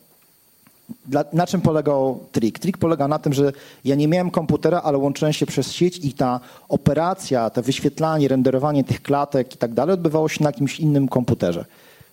Dla, 1.06 1.24
na 1.32 1.46
czym 1.46 1.60
polegał 1.60 2.18
trik? 2.32 2.58
Trik 2.58 2.78
polega 2.78 3.08
na 3.08 3.18
tym, 3.18 3.32
że 3.32 3.52
ja 3.84 3.94
nie 3.94 4.08
miałem 4.08 4.30
komputera, 4.30 4.82
ale 4.82 4.98
łączyłem 4.98 5.32
się 5.32 5.46
przez 5.46 5.72
sieć 5.72 6.04
i 6.04 6.12
ta 6.12 6.40
operacja, 6.68 7.50
to 7.50 7.62
wyświetlanie, 7.62 8.28
renderowanie 8.28 8.84
tych 8.84 9.02
klatek 9.02 9.54
i 9.54 9.58
tak 9.58 9.74
dalej 9.74 9.94
odbywało 9.94 10.28
się 10.28 10.44
na 10.44 10.48
jakimś 10.48 10.80
innym 10.80 11.08
komputerze. 11.08 11.64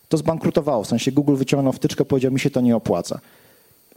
To 0.09 0.17
zbankrutowało, 0.17 0.83
w 0.83 0.87
sensie 0.87 1.11
Google 1.11 1.35
wyciągnął 1.35 1.73
wtyczkę, 1.73 2.05
powiedział 2.05 2.31
mi 2.31 2.39
się 2.39 2.49
to 2.49 2.61
nie 2.61 2.75
opłaca. 2.75 3.19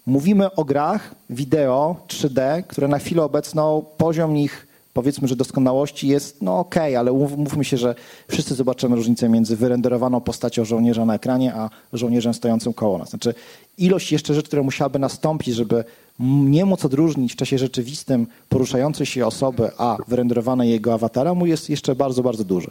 Mówimy 0.07 0.55
o 0.55 0.65
grach 0.65 1.15
wideo 1.31 1.97
3D, 2.09 2.63
które 2.63 2.89
na 2.89 2.99
chwilę 2.99 3.23
obecną 3.23 3.85
poziom 3.97 4.37
ich 4.37 4.70
powiedzmy, 4.93 5.29
że 5.29 5.37
doskonałości 5.37 6.09
jest 6.09 6.43
no 6.43 6.59
okej, 6.59 6.97
ale 6.97 7.13
mówmy 7.13 7.65
się, 7.65 7.77
że 7.77 7.95
wszyscy 8.29 8.55
zobaczymy 8.55 8.97
różnicę 8.97 9.29
między 9.29 9.57
wyrenderowaną 9.57 10.21
postacią 10.21 10.65
żołnierza 10.65 11.05
na 11.05 11.15
ekranie, 11.15 11.55
a 11.55 11.71
żołnierzem 11.93 12.35
stojącym 12.35 12.73
koło 12.73 12.99
nas. 12.99 13.11
Znaczy 13.11 13.35
ilość 13.79 14.13
jeszcze 14.13 14.35
rzeczy, 14.35 14.49
które 14.49 14.63
musiałaby 14.63 14.99
nastąpić, 14.99 15.55
żeby 15.55 15.85
nie 16.21 16.65
móc 16.65 16.85
odróżnić 16.85 17.33
w 17.33 17.37
czasie 17.37 17.59
rzeczywistym 17.59 18.27
poruszającej 18.49 19.07
się 19.07 19.27
osoby, 19.27 19.71
a 19.79 19.97
wyrenderowanej 20.09 20.71
jego 20.71 20.95
awatara 20.95 21.35
mu 21.35 21.47
jest 21.47 21.71
jeszcze 21.71 21.95
bardzo, 21.95 22.23
bardzo 22.23 22.45
duży. 22.45 22.71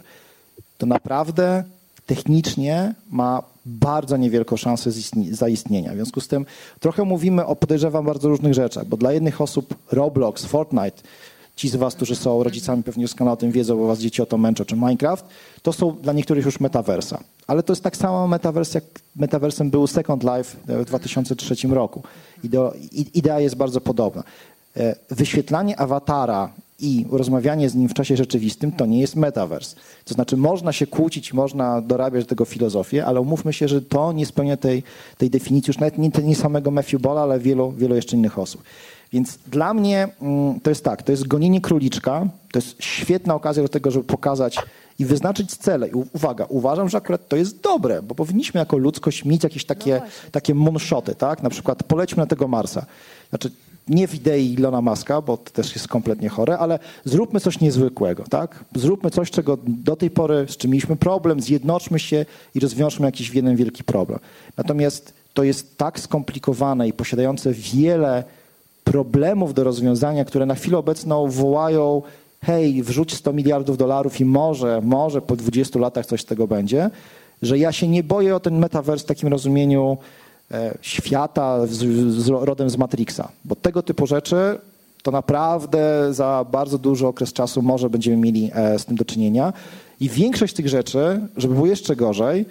To 0.78 0.86
naprawdę 0.86 1.64
technicznie 2.06 2.94
ma 3.10 3.42
bardzo 3.66 4.16
niewielką 4.16 4.56
szansę 4.56 4.90
zaistnienia. 5.30 5.92
W 5.92 5.94
związku 5.94 6.20
z 6.20 6.28
tym 6.28 6.46
trochę 6.80 7.04
mówimy 7.04 7.46
o, 7.46 7.56
podejrzewam, 7.56 8.04
bardzo 8.04 8.28
różnych 8.28 8.54
rzeczach, 8.54 8.86
bo 8.86 8.96
dla 8.96 9.12
jednych 9.12 9.40
osób 9.40 9.74
Roblox, 9.92 10.44
Fortnite, 10.44 11.02
ci 11.60 11.68
z 11.68 11.76
was, 11.76 11.94
którzy 11.94 12.16
są 12.16 12.42
rodzicami 12.42 12.82
pewnie 12.82 13.04
doskonale 13.04 13.32
o 13.32 13.36
tym 13.36 13.52
wiedzą, 13.52 13.76
bo 13.76 13.86
was 13.86 13.98
dzieci 13.98 14.22
o 14.22 14.26
to 14.26 14.38
męczą, 14.38 14.64
czy 14.64 14.76
Minecraft, 14.76 15.24
to 15.62 15.72
są 15.72 15.96
dla 16.02 16.12
niektórych 16.12 16.44
już 16.44 16.60
metaversa. 16.60 17.20
Ale 17.46 17.62
to 17.62 17.72
jest 17.72 17.82
tak 17.82 17.96
samo 17.96 18.28
metavers, 18.28 18.74
jak 18.74 18.84
metaversem 19.16 19.70
był 19.70 19.86
Second 19.86 20.22
Life 20.22 20.56
w 20.66 20.84
2003 20.84 21.68
roku. 21.68 22.02
Idea, 22.44 22.72
idea 23.14 23.40
jest 23.40 23.56
bardzo 23.56 23.80
podobna. 23.80 24.22
Wyświetlanie 25.10 25.80
awatara 25.80 26.52
i 26.78 27.06
rozmawianie 27.10 27.70
z 27.70 27.74
nim 27.74 27.88
w 27.88 27.94
czasie 27.94 28.16
rzeczywistym 28.16 28.72
to 28.72 28.86
nie 28.86 29.00
jest 29.00 29.16
metavers. 29.16 29.74
To 30.04 30.14
znaczy 30.14 30.36
można 30.36 30.72
się 30.72 30.86
kłócić, 30.86 31.32
można 31.32 31.80
dorabiać 31.80 32.24
do 32.24 32.28
tego 32.28 32.44
filozofię, 32.44 33.06
ale 33.06 33.20
umówmy 33.20 33.52
się, 33.52 33.68
że 33.68 33.82
to 33.82 34.12
nie 34.12 34.26
spełnia 34.26 34.56
tej, 34.56 34.82
tej 35.18 35.30
definicji 35.30 35.70
już 35.70 35.78
nawet 35.78 35.98
nie, 35.98 36.10
nie 36.24 36.36
samego 36.36 36.70
Matthew 36.70 37.00
Bola, 37.00 37.20
ale 37.20 37.38
wielu, 37.38 37.72
wielu 37.72 37.94
jeszcze 37.94 38.16
innych 38.16 38.38
osób. 38.38 38.62
Więc 39.12 39.38
dla 39.46 39.74
mnie 39.74 40.08
mm, 40.22 40.60
to 40.60 40.70
jest 40.70 40.84
tak, 40.84 41.02
to 41.02 41.12
jest 41.12 41.26
gonienie 41.26 41.60
króliczka, 41.60 42.26
to 42.52 42.58
jest 42.58 42.82
świetna 42.82 43.34
okazja 43.34 43.62
do 43.62 43.68
tego, 43.68 43.90
żeby 43.90 44.04
pokazać 44.04 44.58
i 44.98 45.04
wyznaczyć 45.04 45.56
cele. 45.56 45.88
I 45.88 45.92
uwaga, 45.92 46.46
uważam, 46.48 46.88
że 46.88 46.98
akurat 46.98 47.28
to 47.28 47.36
jest 47.36 47.60
dobre, 47.60 48.02
bo 48.02 48.14
powinniśmy 48.14 48.58
jako 48.58 48.78
ludzkość 48.78 49.24
mieć 49.24 49.44
jakieś 49.44 49.64
takie, 49.64 50.00
no 50.04 50.30
takie 50.30 50.54
moonshoty, 50.54 51.14
tak? 51.14 51.42
Na 51.42 51.50
przykład 51.50 51.82
polećmy 51.82 52.20
na 52.20 52.26
tego 52.26 52.48
Marsa. 52.48 52.86
Znaczy, 53.30 53.50
nie 53.88 54.08
w 54.08 54.14
idei 54.14 54.52
Ilona 54.52 54.80
Maska, 54.80 55.20
bo 55.20 55.36
to 55.36 55.50
też 55.50 55.74
jest 55.74 55.88
kompletnie 55.88 56.28
chore, 56.28 56.58
ale 56.58 56.78
zróbmy 57.04 57.40
coś 57.40 57.60
niezwykłego, 57.60 58.24
tak? 58.30 58.64
Zróbmy 58.74 59.10
coś, 59.10 59.30
czego 59.30 59.58
do 59.66 59.96
tej 59.96 60.10
pory, 60.10 60.46
z 60.48 60.56
czym 60.56 60.70
mieliśmy 60.70 60.96
problem, 60.96 61.40
zjednoczmy 61.40 61.98
się 61.98 62.26
i 62.54 62.60
rozwiążmy 62.60 63.06
jakiś 63.06 63.34
jeden 63.34 63.56
wielki 63.56 63.84
problem. 63.84 64.18
Natomiast 64.56 65.14
to 65.34 65.42
jest 65.42 65.78
tak 65.78 66.00
skomplikowane 66.00 66.88
i 66.88 66.92
posiadające 66.92 67.52
wiele 67.52 68.24
problemów 68.90 69.54
do 69.54 69.64
rozwiązania, 69.64 70.24
które 70.24 70.46
na 70.46 70.54
chwilę 70.54 70.78
obecną 70.78 71.28
wołają 71.28 72.02
hej, 72.44 72.82
wrzuć 72.82 73.14
100 73.14 73.32
miliardów 73.32 73.76
dolarów 73.76 74.20
i 74.20 74.24
może, 74.24 74.80
może 74.84 75.22
po 75.22 75.36
20 75.36 75.78
latach 75.78 76.06
coś 76.06 76.20
z 76.20 76.24
tego 76.24 76.46
będzie, 76.46 76.90
że 77.42 77.58
ja 77.58 77.72
się 77.72 77.88
nie 77.88 78.02
boję 78.02 78.36
o 78.36 78.40
ten 78.40 78.58
metavers 78.58 79.02
w 79.02 79.06
takim 79.06 79.28
rozumieniu 79.28 79.98
e, 80.50 80.74
świata 80.80 81.66
z, 81.66 81.78
z, 82.14 82.28
rodem 82.28 82.70
z 82.70 82.76
Matrixa, 82.76 83.28
bo 83.44 83.56
tego 83.56 83.82
typu 83.82 84.06
rzeczy 84.06 84.58
to 85.02 85.10
naprawdę 85.10 86.14
za 86.14 86.46
bardzo 86.52 86.78
duży 86.78 87.06
okres 87.06 87.32
czasu 87.32 87.62
może 87.62 87.90
będziemy 87.90 88.16
mieli 88.16 88.50
e, 88.54 88.78
z 88.78 88.84
tym 88.84 88.96
do 88.96 89.04
czynienia. 89.04 89.52
I 90.00 90.08
większość 90.08 90.54
tych 90.54 90.68
rzeczy, 90.68 91.20
żeby 91.36 91.54
było 91.54 91.66
jeszcze 91.66 91.96
gorzej, 91.96 92.44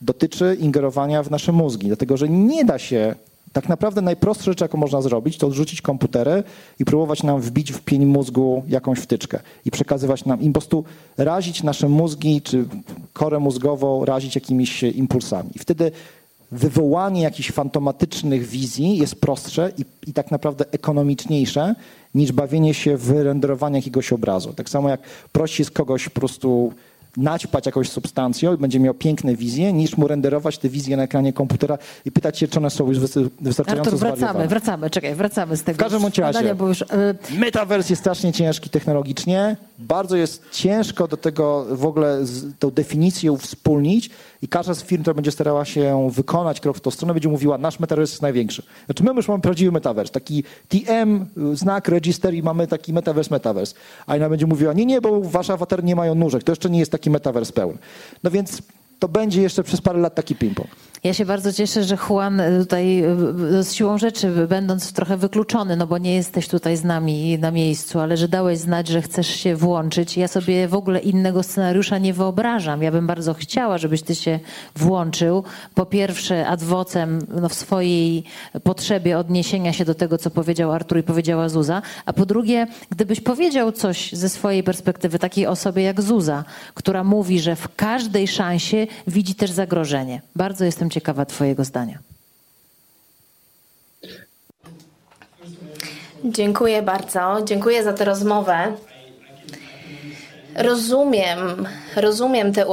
dotyczy 0.00 0.56
ingerowania 0.60 1.22
w 1.22 1.30
nasze 1.30 1.52
mózgi, 1.52 1.86
dlatego 1.86 2.16
że 2.16 2.28
nie 2.28 2.64
da 2.64 2.78
się 2.78 3.14
tak 3.54 3.68
naprawdę 3.68 4.02
najprostsza 4.02 4.44
rzecz, 4.44 4.60
jaką 4.60 4.78
można 4.78 5.02
zrobić, 5.02 5.38
to 5.38 5.46
odrzucić 5.46 5.82
komputery 5.82 6.42
i 6.78 6.84
próbować 6.84 7.22
nam 7.22 7.40
wbić 7.40 7.72
w 7.72 7.80
pień 7.80 8.06
mózgu 8.06 8.62
jakąś 8.68 8.98
wtyczkę 8.98 9.40
i 9.64 9.70
przekazywać 9.70 10.24
nam, 10.24 10.40
i 10.40 10.46
po 10.46 10.52
prostu 10.52 10.84
razić 11.16 11.62
nasze 11.62 11.88
mózgi, 11.88 12.42
czy 12.42 12.64
korę 13.12 13.38
mózgową 13.38 14.04
razić 14.04 14.34
jakimiś 14.34 14.82
impulsami. 14.82 15.50
I 15.54 15.58
wtedy 15.58 15.92
wywołanie 16.52 17.22
jakichś 17.22 17.50
fantomatycznych 17.50 18.46
wizji 18.46 18.96
jest 18.96 19.20
prostsze 19.20 19.72
i, 19.78 19.84
i 20.10 20.12
tak 20.12 20.30
naprawdę 20.30 20.64
ekonomiczniejsze 20.70 21.74
niż 22.14 22.32
bawienie 22.32 22.74
się 22.74 22.96
w 22.96 23.10
renderowanie 23.10 23.78
jakiegoś 23.78 24.12
obrazu. 24.12 24.52
Tak 24.52 24.70
samo 24.70 24.88
jak 24.88 25.00
prosi 25.32 25.62
jest 25.62 25.70
kogoś 25.70 26.08
po 26.08 26.20
prostu 26.20 26.72
naćpać 27.16 27.66
jakąś 27.66 27.90
substancją 27.90 28.54
i 28.54 28.58
będzie 28.58 28.80
miał 28.80 28.94
piękne 28.94 29.36
wizje, 29.36 29.72
niż 29.72 29.96
mu 29.96 30.08
renderować 30.08 30.58
te 30.58 30.68
wizje 30.68 30.96
na 30.96 31.02
ekranie 31.02 31.32
komputera 31.32 31.78
i 32.04 32.12
pytać 32.12 32.38
się, 32.38 32.48
czy 32.48 32.58
one 32.58 32.70
są 32.70 32.88
już 32.88 32.98
wystarczająco 33.40 33.90
Artur, 33.90 33.98
wracamy, 33.98 34.48
wracamy, 34.48 34.90
czekaj, 34.90 35.14
wracamy 35.14 35.56
z 35.56 35.62
tego. 35.62 35.76
W 35.76 35.90
każdym 35.90 36.24
razie. 36.24 36.54
Bo 36.54 36.68
już, 36.68 36.82
y, 36.82 36.86
Metavers 37.38 37.90
jest 37.90 38.02
strasznie 38.02 38.32
ciężki 38.32 38.70
technologicznie. 38.70 39.56
Bardzo 39.78 40.16
jest 40.16 40.50
ciężko 40.52 41.08
do 41.08 41.16
tego 41.16 41.66
w 41.70 41.84
ogóle 41.84 42.26
z 42.26 42.58
tą 42.58 42.70
definicję 42.70 43.32
uwspólnić 43.32 44.10
i 44.44 44.48
każda 44.48 44.74
z 44.74 44.82
firm, 44.82 45.02
która 45.02 45.14
będzie 45.14 45.30
starała 45.30 45.64
się 45.64 46.10
wykonać 46.12 46.60
krok 46.60 46.76
w 46.76 46.80
tą 46.80 46.90
stronę, 46.90 47.14
będzie 47.14 47.28
mówiła, 47.28 47.58
nasz 47.58 47.80
metavers 47.80 48.10
jest 48.10 48.22
największy. 48.22 48.62
Znaczy 48.86 49.04
my 49.04 49.12
już 49.14 49.28
mamy 49.28 49.40
prawdziwy 49.40 49.72
metavers, 49.72 50.10
taki 50.10 50.44
TM, 50.68 51.26
znak, 51.52 51.88
register 51.88 52.34
i 52.34 52.42
mamy 52.42 52.66
taki 52.66 52.92
metavers, 52.92 53.30
metavers. 53.30 53.74
A 54.06 54.16
inna 54.16 54.28
będzie 54.28 54.46
mówiła, 54.46 54.72
nie, 54.72 54.86
nie, 54.86 55.00
bo 55.00 55.20
wasze 55.20 55.52
awatary 55.52 55.82
nie 55.82 55.96
mają 55.96 56.14
nóżek, 56.14 56.44
to 56.44 56.52
jeszcze 56.52 56.70
nie 56.70 56.78
jest 56.78 56.92
taki 56.92 57.10
metavers 57.10 57.52
pełny. 57.52 57.78
No 58.22 58.30
więc 58.30 58.62
to 58.98 59.08
będzie 59.08 59.42
jeszcze 59.42 59.62
przez 59.62 59.80
parę 59.80 59.98
lat 59.98 60.14
taki 60.14 60.36
ping-pong. 60.36 60.68
Ja 61.04 61.14
się 61.14 61.24
bardzo 61.24 61.52
cieszę, 61.52 61.84
że 61.84 61.96
Juan 62.08 62.40
e, 62.40 62.58
tutaj 62.58 63.02
e, 63.02 63.62
z 63.62 63.72
siłą 63.72 63.98
rzeczy, 63.98 64.46
będąc 64.48 64.92
trochę 64.92 65.16
wykluczony, 65.16 65.76
no 65.76 65.86
bo 65.86 65.98
nie 65.98 66.14
jesteś 66.14 66.48
tutaj 66.48 66.76
z 66.76 66.84
nami 66.84 67.38
na 67.38 67.50
miejscu, 67.50 68.00
ale 68.00 68.16
że 68.16 68.28
dałeś 68.28 68.58
znać, 68.58 68.88
że 68.88 69.02
chcesz 69.02 69.26
się 69.26 69.56
włączyć. 69.56 70.16
Ja 70.16 70.28
sobie 70.28 70.68
w 70.68 70.74
ogóle 70.74 71.00
innego 71.00 71.42
scenariusza 71.42 71.98
nie 71.98 72.14
wyobrażam. 72.14 72.82
Ja 72.82 72.92
bym 72.92 73.06
bardzo 73.06 73.34
chciała, 73.34 73.78
żebyś 73.78 74.02
ty 74.02 74.14
się 74.14 74.40
włączył. 74.76 75.44
Po 75.74 75.86
pierwsze 75.86 76.46
adwocem 76.46 77.26
no, 77.40 77.48
w 77.48 77.54
swojej 77.54 78.24
potrzebie 78.62 79.18
odniesienia 79.18 79.72
się 79.72 79.84
do 79.84 79.94
tego, 79.94 80.18
co 80.18 80.30
powiedział 80.30 80.72
Artur 80.72 80.98
i 80.98 81.02
powiedziała 81.02 81.48
Zuza, 81.48 81.82
a 82.06 82.12
po 82.12 82.26
drugie, 82.26 82.66
gdybyś 82.90 83.20
powiedział 83.20 83.72
coś 83.72 84.12
ze 84.12 84.28
swojej 84.28 84.62
perspektywy, 84.62 85.18
takiej 85.18 85.46
osobie 85.46 85.82
jak 85.82 86.02
Zuza, 86.02 86.44
która 86.74 87.04
mówi, 87.04 87.40
że 87.40 87.56
w 87.56 87.74
każdej 87.76 88.28
szansie 88.28 88.86
widzi 89.06 89.34
też 89.34 89.50
zagrożenie. 89.50 90.22
Bardzo 90.36 90.64
jestem 90.64 90.90
ciekawa 90.94 91.26
Twojego 91.26 91.64
zdania. 91.64 91.98
Dziękuję 96.24 96.82
bardzo. 96.82 97.36
Dziękuję 97.44 97.84
za 97.84 97.92
tę 97.92 98.04
rozmowę. 98.04 98.72
Rozumiem, 100.54 101.68
rozumiem 101.96 102.52
te 102.52 102.66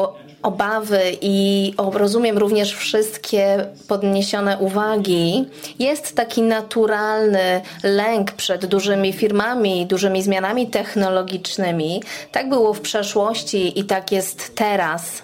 obawy 0.44 1.02
i 1.22 1.74
rozumiem 1.94 2.38
również 2.38 2.76
wszystkie 2.76 3.66
podniesione 3.88 4.58
uwagi. 4.58 5.46
Jest 5.80 6.16
taki 6.16 6.42
naturalny 6.42 7.62
lęk 7.84 8.32
przed 8.32 8.66
dużymi 8.66 9.14
firmami, 9.14 9.86
dużymi 9.86 10.24
zmianami 10.24 10.68
technologicznymi. 10.68 12.04
Tak 12.32 12.50
było 12.50 12.74
w 12.74 12.82
przeszłości 12.82 13.80
i 13.80 13.84
tak 13.84 14.12
jest 14.12 14.56
teraz. 14.56 15.22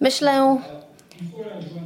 Myślę, 0.00 0.58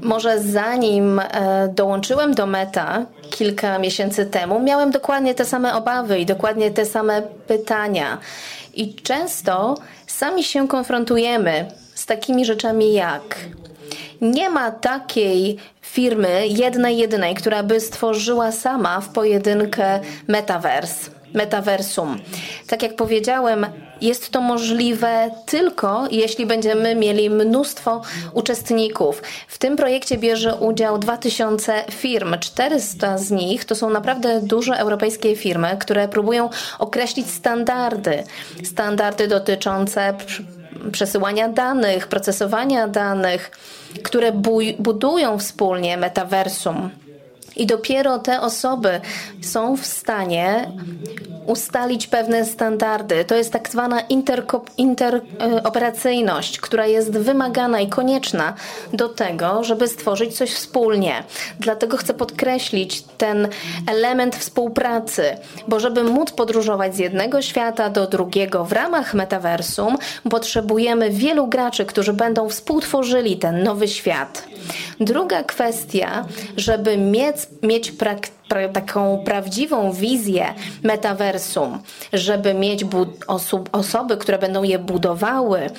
może 0.03 0.41
zanim 0.41 1.21
e, 1.21 1.69
dołączyłem 1.75 2.35
do 2.35 2.47
Meta 2.47 3.07
kilka 3.31 3.79
miesięcy 3.79 4.27
temu, 4.27 4.61
miałem 4.61 4.91
dokładnie 4.91 5.35
te 5.35 5.45
same 5.45 5.75
obawy 5.75 6.19
i 6.19 6.27
dokładnie 6.27 6.71
te 6.71 6.87
same 6.87 7.23
pytania. 7.23 8.19
I 8.75 8.95
często 8.95 9.75
sami 10.07 10.45
się 10.45 10.69
konfrontujemy 10.69 11.69
z 11.95 12.07
takimi 12.07 12.45
rzeczami 12.45 12.93
jak 12.93 13.37
nie 14.21 14.51
ma 14.51 14.71
takiej 14.71 15.57
firmy 15.81 16.47
jednej, 16.49 16.99
jedynej, 16.99 17.35
która 17.35 17.63
by 17.63 17.81
stworzyła 17.81 18.53
sama 18.53 19.01
w 19.01 19.09
pojedynkę 19.09 20.01
metaverse 20.29 21.18
metaversum. 21.35 22.19
Tak 22.67 22.83
jak 22.83 22.97
powiedziałem, 22.97 23.67
jest 24.01 24.31
to 24.31 24.41
możliwe 24.41 25.31
tylko 25.47 26.05
jeśli 26.11 26.47
będziemy 26.47 26.95
mieli 26.95 27.31
mnóstwo 27.31 28.03
uczestników. 28.33 29.23
W 29.49 29.59
tym 29.59 29.77
projekcie 29.77 30.19
bierze 30.19 30.55
udział 30.55 30.99
2000 30.99 31.85
firm. 31.91 32.35
400 32.41 33.19
z 33.19 33.31
nich 33.31 33.65
to 33.65 33.75
są 33.75 33.91
naprawdę 33.91 34.41
duże 34.43 34.79
europejskie 34.79 35.37
firmy, 35.37 35.77
które 35.81 36.09
próbują 36.09 36.51
określić 36.79 37.31
standardy. 37.31 38.25
Standardy 38.65 39.29
dotyczące 39.29 40.15
przesyłania 40.93 41.49
danych, 41.49 42.07
procesowania 42.07 42.89
danych, 42.89 43.51
które 44.03 44.33
budują 44.79 45.39
wspólnie 45.39 45.97
metaversum. 45.97 46.91
I 47.59 47.67
dopiero 47.67 48.19
te 48.19 48.41
osoby 48.41 49.01
są 49.41 49.77
w 49.77 49.87
stanie 49.87 50.73
ustalić 51.47 52.07
pewne 52.07 52.45
standardy. 52.45 53.25
To 53.25 53.35
jest 53.35 53.53
tak 53.53 53.69
zwana 53.69 54.01
interoperacyjność, 54.79 56.61
która 56.61 56.87
jest 56.87 57.11
wymagana 57.11 57.81
i 57.81 57.89
konieczna 57.89 58.55
do 58.93 59.09
tego, 59.09 59.65
żeby 59.65 59.89
stworzyć 59.89 60.37
coś 60.37 60.53
wspólnie. 60.53 61.25
Dlatego 61.61 61.97
chcę 61.97 62.15
podkreślić 62.15 63.03
ten 63.03 63.49
element 63.87 64.37
współpracy, 64.37 65.23
bo 65.69 65.81
żeby 65.81 66.05
móc 66.05 66.31
podróżować 66.31 66.97
z 66.97 66.99
jednego 66.99 67.43
świata 67.43 67.91
do 67.91 68.07
drugiego 68.07 68.65
w 68.65 68.73
ramach 68.73 69.15
metaversum, 69.15 69.97
potrzebujemy 70.31 71.11
wielu 71.11 71.47
graczy, 71.47 71.85
którzy 71.85 72.13
będą 72.13 72.49
współtworzyli 72.49 73.37
ten 73.37 73.63
nowy 73.63 73.89
świat. 73.89 74.45
Druga 75.01 75.43
kwestia, 75.43 76.25
żeby 76.57 76.97
mieć, 76.97 77.37
mieć 77.63 77.93
praktykę, 77.93 78.39
taką 78.73 79.23
prawdziwą 79.25 79.93
wizję 79.93 80.55
metaversum, 80.83 81.79
żeby 82.13 82.55
mieć 82.55 82.85
osób, 83.27 83.69
osoby, 83.73 84.17
które 84.17 84.39
będą 84.39 84.63
je 84.63 84.79
budowały, 84.79 85.71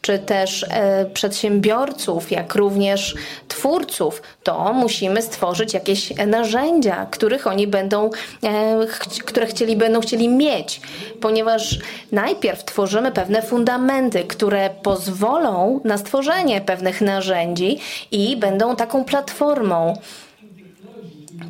czy 0.00 0.18
też 0.18 0.66
e, 0.70 1.04
przedsiębiorców, 1.14 2.30
jak 2.30 2.54
również 2.54 3.14
twórców, 3.48 4.22
to 4.42 4.72
musimy 4.72 5.22
stworzyć 5.22 5.74
jakieś 5.74 6.12
narzędzia, 6.26 7.06
których 7.10 7.46
oni 7.46 7.66
będą, 7.66 8.10
e, 8.44 8.86
ch 8.86 9.24
które 9.24 9.46
chcieli, 9.46 9.76
będą 9.76 10.00
chcieli 10.00 10.28
mieć, 10.28 10.80
ponieważ 11.20 11.78
najpierw 12.12 12.64
tworzymy 12.64 13.12
pewne 13.12 13.42
fundamenty, 13.42 14.24
które 14.24 14.70
pozwolą 14.82 15.80
na 15.84 15.98
stworzenie 15.98 16.60
pewnych 16.60 17.00
narzędzi 17.00 17.78
i 18.10 18.36
będą 18.36 18.76
taką 18.76 19.04
platformą 19.04 19.94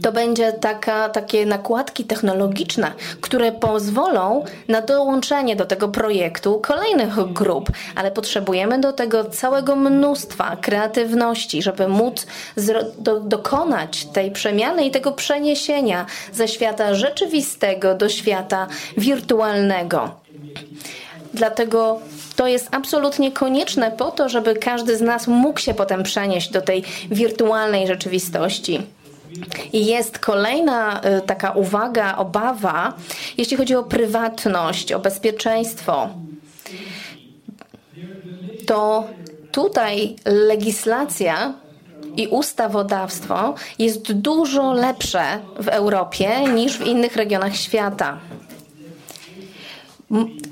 to 0.02 0.12
będzie 0.12 0.52
taka, 0.52 1.08
takie 1.08 1.46
nakładki 1.46 2.04
technologiczne, 2.04 2.92
które 3.20 3.52
pozwolą 3.52 4.44
na 4.68 4.80
dołączenie 4.80 5.56
do 5.56 5.66
tego 5.66 5.88
projektu 5.88 6.60
kolejnych 6.62 7.32
grup, 7.32 7.70
ale 7.94 8.10
potrzebujemy 8.10 8.80
do 8.80 8.92
tego 8.92 9.24
całego 9.24 9.76
mnóstwa 9.76 10.56
kreatywności, 10.56 11.62
żeby 11.62 11.88
móc 11.88 12.26
do, 12.98 13.20
dokonać 13.20 14.04
tej 14.04 14.30
przemiany 14.30 14.84
i 14.84 14.90
tego 14.90 15.12
przeniesienia 15.12 16.06
ze 16.32 16.48
świata 16.48 16.94
rzeczywistego 16.94 17.94
do 17.94 18.08
świata 18.08 18.66
wirtualnego. 18.96 20.10
Dlatego 21.34 22.00
to 22.36 22.46
jest 22.46 22.68
absolutnie 22.70 23.32
konieczne 23.32 23.90
po 23.90 24.10
to, 24.10 24.28
żeby 24.28 24.54
każdy 24.54 24.96
z 24.96 25.00
nas 25.00 25.26
mógł 25.26 25.60
się 25.60 25.74
potem 25.74 26.02
przenieść 26.02 26.50
do 26.50 26.62
tej 26.62 26.84
wirtualnej 27.10 27.86
rzeczywistości. 27.86 28.82
I 29.72 29.86
jest 29.86 30.18
kolejna 30.18 31.00
y, 31.18 31.20
taka 31.20 31.50
uwaga, 31.50 32.16
obawa, 32.16 32.92
jeśli 33.38 33.56
chodzi 33.56 33.74
o 33.74 33.82
prywatność, 33.82 34.92
o 34.92 34.98
bezpieczeństwo. 34.98 36.08
To 38.66 39.04
tutaj 39.52 40.16
legislacja 40.24 41.52
i 42.16 42.28
ustawodawstwo 42.28 43.54
jest 43.78 44.12
dużo 44.12 44.72
lepsze 44.72 45.38
w 45.60 45.68
Europie 45.68 46.40
niż 46.54 46.78
w 46.78 46.86
innych 46.86 47.16
regionach 47.16 47.56
świata 47.56 48.18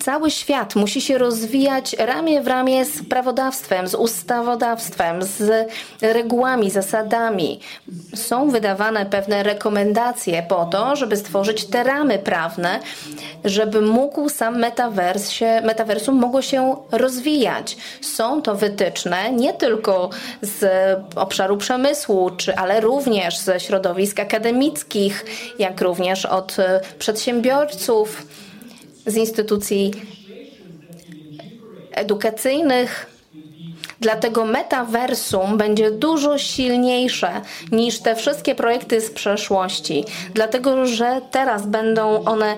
cały 0.00 0.30
świat 0.30 0.76
musi 0.76 1.00
się 1.00 1.18
rozwijać 1.18 1.96
ramię 1.98 2.42
w 2.42 2.46
ramię 2.46 2.84
z 2.84 3.09
prawodawstwem, 3.09 3.88
z 3.88 3.94
ustawodawstwem, 3.94 5.22
z 5.22 5.70
regułami, 6.00 6.70
zasadami. 6.70 7.61
Są 8.14 8.50
wydawane 8.50 9.07
pewne 9.07 9.42
rekomendacje 9.42 10.42
po 10.42 10.64
to, 10.64 10.96
żeby 10.96 11.16
stworzyć 11.16 11.64
te 11.64 11.84
ramy 11.84 12.18
prawne, 12.18 12.80
żeby 13.44 13.80
mógł 13.80 14.28
sam 14.28 14.59
metavers 14.59 15.30
się, 15.30 15.61
metaversum 15.64 16.14
mogło 16.14 16.42
się 16.42 16.76
rozwijać. 16.92 17.76
Są 18.00 18.42
to 18.42 18.55
wytyczne 18.55 19.32
nie 19.32 19.52
tylko 19.52 20.11
z 20.42 20.64
obszaru 21.16 21.57
przemysłu, 21.57 22.30
czy, 22.30 22.57
ale 22.57 22.80
również 22.80 23.38
ze 23.38 23.61
środowisk 23.61 24.20
akademickich, 24.20 25.24
jak 25.59 25.80
również 25.80 26.26
od 26.26 26.57
przedsiębiorców 26.98 28.26
z 29.07 29.16
instytucji 29.16 29.92
edukacyjnych. 31.92 33.14
Dlatego 34.00 34.44
metaversum 34.44 35.59
będzie 35.59 35.90
dużo 35.90 36.38
silniejsze 36.38 37.40
niż 37.72 37.98
te 37.98 38.16
wszystkie 38.16 38.55
projekty 38.55 39.00
z 39.00 39.11
przeszłości, 39.11 40.05
dlatego 40.34 40.86
że 40.86 41.20
teraz 41.30 41.66
będą 41.66 42.24
one 42.24 42.57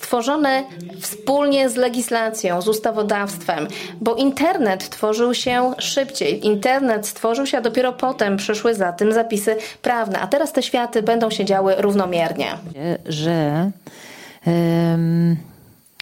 tworzone 0.00 0.64
wspólnie 1.00 1.68
z 1.68 1.76
legislacją, 1.76 2.62
z 2.62 2.68
ustawodawstwem, 2.68 3.68
bo 4.00 4.14
internet 4.14 4.88
tworzył 4.88 5.34
się 5.34 5.74
szybciej. 5.78 6.46
Internet 6.46 7.06
stworzył 7.06 7.46
się, 7.46 7.58
a 7.58 7.60
dopiero 7.60 7.92
potem 7.92 8.36
przyszły 8.36 8.74
za 8.74 8.92
tym 8.92 9.12
zapisy 9.12 9.56
prawne. 9.82 10.20
A 10.20 10.26
teraz 10.26 10.52
te 10.52 10.62
światy 10.62 11.02
będą 11.02 11.30
się 11.30 11.44
działy 11.44 11.74
równomiernie. 11.78 12.58
Że, 13.06 13.70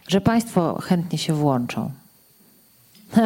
że 0.09 0.21
Państwo 0.21 0.81
chętnie 0.81 1.17
się 1.17 1.33
włączą. 1.33 1.91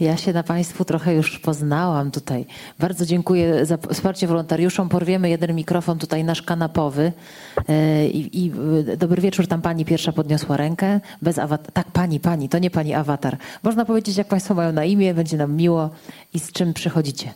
Ja 0.00 0.16
się 0.16 0.32
na 0.32 0.42
Państwu 0.42 0.84
trochę 0.84 1.14
już 1.14 1.38
poznałam 1.38 2.10
tutaj. 2.10 2.46
Bardzo 2.78 3.06
dziękuję 3.06 3.66
za 3.66 3.76
wsparcie 3.76 4.26
wolontariuszom. 4.26 4.88
Porwiemy 4.88 5.30
jeden 5.30 5.54
mikrofon 5.54 5.98
tutaj 5.98 6.24
nasz 6.24 6.42
kanapowy. 6.42 7.12
E, 7.68 8.06
I, 8.08 8.44
i 8.44 8.52
e, 8.92 8.96
dobry 8.96 9.22
wieczór, 9.22 9.46
tam 9.46 9.62
Pani 9.62 9.84
pierwsza 9.84 10.12
podniosła 10.12 10.56
rękę. 10.56 11.00
Bez 11.22 11.38
awatar. 11.38 11.72
Tak, 11.72 11.86
Pani, 11.92 12.20
Pani, 12.20 12.48
to 12.48 12.58
nie 12.58 12.70
Pani 12.70 12.94
awatar. 12.94 13.36
Można 13.62 13.84
powiedzieć, 13.84 14.16
jak 14.16 14.28
Państwo 14.28 14.54
mają 14.54 14.72
na 14.72 14.84
imię, 14.84 15.14
będzie 15.14 15.36
nam 15.36 15.56
miło 15.56 15.90
i 16.34 16.38
z 16.40 16.52
czym 16.52 16.74
przychodzicie. 16.74 17.34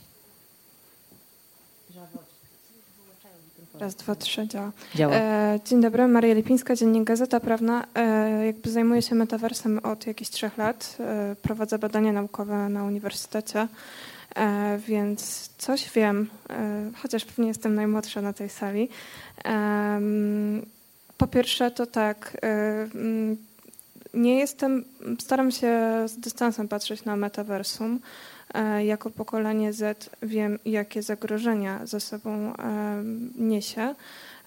Raz, 3.82 3.94
dwa, 3.94 4.14
trzy, 4.14 4.48
działa. 4.48 4.72
Działa. 4.94 5.14
E, 5.14 5.60
dzień 5.64 5.80
dobry, 5.80 6.08
Maria 6.08 6.34
Lipińska, 6.34 6.76
Dziennik 6.76 7.04
Gazeta 7.04 7.40
Prawna. 7.40 7.86
E, 7.94 8.46
jakby 8.46 8.70
zajmuję 8.70 9.02
się 9.02 9.14
metaversem 9.14 9.78
od 9.78 10.06
jakichś 10.06 10.30
trzech 10.30 10.58
lat. 10.58 10.96
E, 11.00 11.36
prowadzę 11.42 11.78
badania 11.78 12.12
naukowe 12.12 12.68
na 12.68 12.84
uniwersytecie, 12.84 13.68
e, 14.36 14.78
więc 14.78 15.50
coś 15.58 15.90
wiem, 15.94 16.28
e, 16.50 16.90
chociaż 17.02 17.24
pewnie 17.24 17.48
jestem 17.48 17.74
najmłodsza 17.74 18.20
na 18.20 18.32
tej 18.32 18.48
sali. 18.48 18.88
Po 21.18 21.26
pierwsze 21.26 21.70
to 21.70 21.86
tak, 21.86 22.36
e, 22.42 22.88
nie 24.14 24.38
jestem, 24.38 24.84
staram 25.20 25.50
się 25.50 25.78
z 26.06 26.16
dystansem 26.16 26.68
patrzeć 26.68 27.04
na 27.04 27.16
metaversum. 27.16 28.00
E, 28.54 28.84
Jako 28.84 29.10
pokolenie 29.10 29.72
Z 29.72 30.10
wiem, 30.22 30.58
jakie 30.64 31.02
zagrożenia 31.02 31.86
ze 31.86 32.00
sobą 32.00 32.30
e, 32.30 32.54
niesie, 33.38 33.94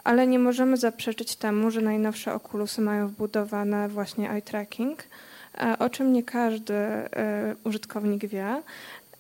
ale 0.03 0.27
nie 0.27 0.39
możemy 0.39 0.77
zaprzeczyć 0.77 1.35
temu, 1.35 1.71
że 1.71 1.81
najnowsze 1.81 2.33
okulusy 2.33 2.81
mają 2.81 3.07
wbudowane 3.07 3.89
właśnie 3.89 4.31
eye 4.31 4.41
tracking, 4.41 5.03
e, 5.57 5.79
o 5.79 5.89
czym 5.89 6.13
nie 6.13 6.23
każdy 6.23 6.73
użytkownik 7.63 8.25
wie. 8.27 8.61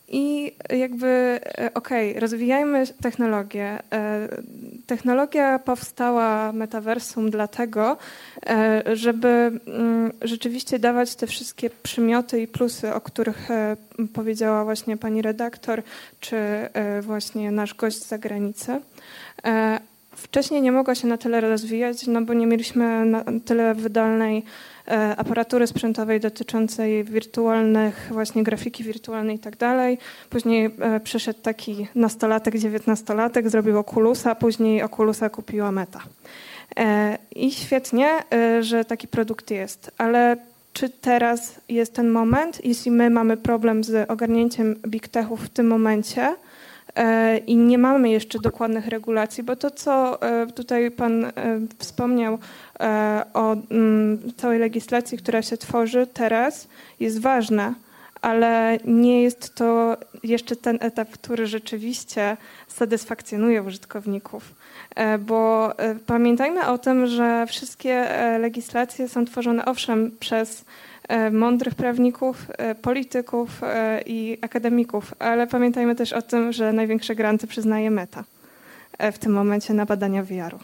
I 0.07 0.55
jakby, 0.69 1.39
e, 1.57 1.73
okej, 1.73 2.19
rozwijajmy 2.19 2.83
technologię. 3.01 3.79
E, 3.93 4.27
Technologia 4.87 5.59
powstała 5.59 6.51
metaversum 6.51 7.31
dlatego, 7.31 7.97
e, 8.45 8.83
żeby 8.93 9.27
mm, 9.27 10.11
rzeczywiście 10.21 10.79
dawać 10.79 11.15
te 11.15 11.27
wszystkie 11.27 11.69
przymioty 11.69 12.41
i 12.41 12.47
plusy, 12.47 12.93
o 12.93 13.01
których 13.01 13.47
powiedziała 14.13 14.63
właśnie 14.63 14.97
pani 14.97 15.21
redaktor, 15.21 15.83
czy 16.19 16.37
właśnie 17.01 17.51
nasz 17.51 17.73
gość 17.73 17.97
z 17.97 18.07
zagranicy. 18.07 18.81
Wcześniej 20.15 20.61
nie 20.61 20.71
mogła 20.71 20.95
się 20.95 21.07
na 21.07 21.17
tyle 21.17 21.41
rozwijać, 21.41 22.07
no 22.07 22.21
bo 22.21 22.33
nie 22.33 22.47
mieliśmy 22.47 23.05
na 23.05 23.23
tyle 23.45 23.75
wydolnej 23.75 24.43
aparatury 25.17 25.67
sprzętowej 25.67 26.19
dotyczącej 26.19 27.03
wirtualnych, 27.03 28.09
właśnie 28.11 28.43
grafiki 28.43 28.83
wirtualnej 28.83 29.35
i 29.35 29.39
tak 29.39 29.57
dalej. 29.57 29.97
Później 30.29 30.65
e, 30.79 30.99
przyszedł 30.99 31.39
taki 31.41 31.87
nastolatek, 31.95 32.57
dziewiętnastolatek, 32.57 33.49
zrobił 33.49 33.79
Oculusa, 33.79 34.35
później 34.35 34.83
Oculusa 34.83 35.29
kupiła 35.29 35.71
Meta. 35.71 35.99
E, 36.77 37.17
I 37.35 37.51
świetnie, 37.51 38.09
e, 38.33 38.63
że 38.63 38.85
taki 38.85 39.07
produkt 39.07 39.51
jest, 39.51 39.91
ale 39.97 40.37
czy 40.73 40.89
teraz 40.89 41.61
jest 41.69 41.93
ten 41.93 42.09
moment, 42.09 42.65
jeśli 42.65 42.91
my 42.91 43.09
mamy 43.09 43.37
problem 43.37 43.83
z 43.83 44.09
ogarnięciem 44.09 44.75
big 44.87 45.07
techów 45.07 45.41
w 45.41 45.49
tym 45.49 45.67
momencie, 45.67 46.21
e, 46.21 46.35
i 47.47 47.55
nie 47.55 47.77
mamy 47.77 48.09
jeszcze 48.09 48.39
dokładnych 48.39 48.87
regulacji, 48.87 49.43
bo 49.43 49.55
to, 49.55 49.71
co 49.71 50.21
e, 50.21 50.47
tutaj 50.47 50.91
Pan 50.91 51.25
e, 51.25 51.31
wspomniał 51.79 52.37
e, 52.79 53.25
o 53.33 53.55
mm, 53.71 54.19
całej 54.37 54.59
legislacji, 54.59 55.17
która 55.17 55.41
się 55.41 55.57
tworzy 55.57 56.07
teraz, 56.07 56.67
jest 56.99 57.21
ważne, 57.21 57.73
ale 58.21 58.77
nie 58.85 59.21
jest 59.21 59.55
to 59.55 59.97
jeszcze 60.23 60.55
ten 60.55 60.77
etap, 60.81 61.09
który 61.09 61.47
rzeczywiście 61.47 62.37
satysfakcjonuje 62.67 63.63
użytkowników. 63.63 64.55
E, 64.95 65.17
Bo 65.17 65.73
e, 65.79 65.95
pamiętajmy 65.95 66.67
o 66.67 66.77
tym, 66.77 67.07
że 67.07 67.45
wszystkie 67.47 67.91
e, 67.91 68.39
legislacje 68.39 69.09
są 69.09 69.25
tworzone 69.25 69.65
owszem 69.65 70.11
przez 70.19 70.61
e, 70.61 70.65
mądrych 71.31 71.75
prawników, 71.75 72.37
e, 72.57 72.75
polityków 72.75 73.63
e, 73.63 74.01
i 74.05 74.37
akademików, 74.41 75.13
ale 75.19 75.47
pamiętajmy 75.47 75.95
też 75.95 76.13
o 76.13 76.21
tym, 76.21 76.51
że 76.53 76.73
największe 76.73 77.15
granty 77.15 77.47
przyznaje 77.47 77.91
Meta 77.91 78.23
e, 78.97 79.11
w 79.11 79.19
tym 79.19 79.31
momencie 79.33 79.73
na 79.73 79.85
badania 79.85 80.23
VR-u. 80.23 80.59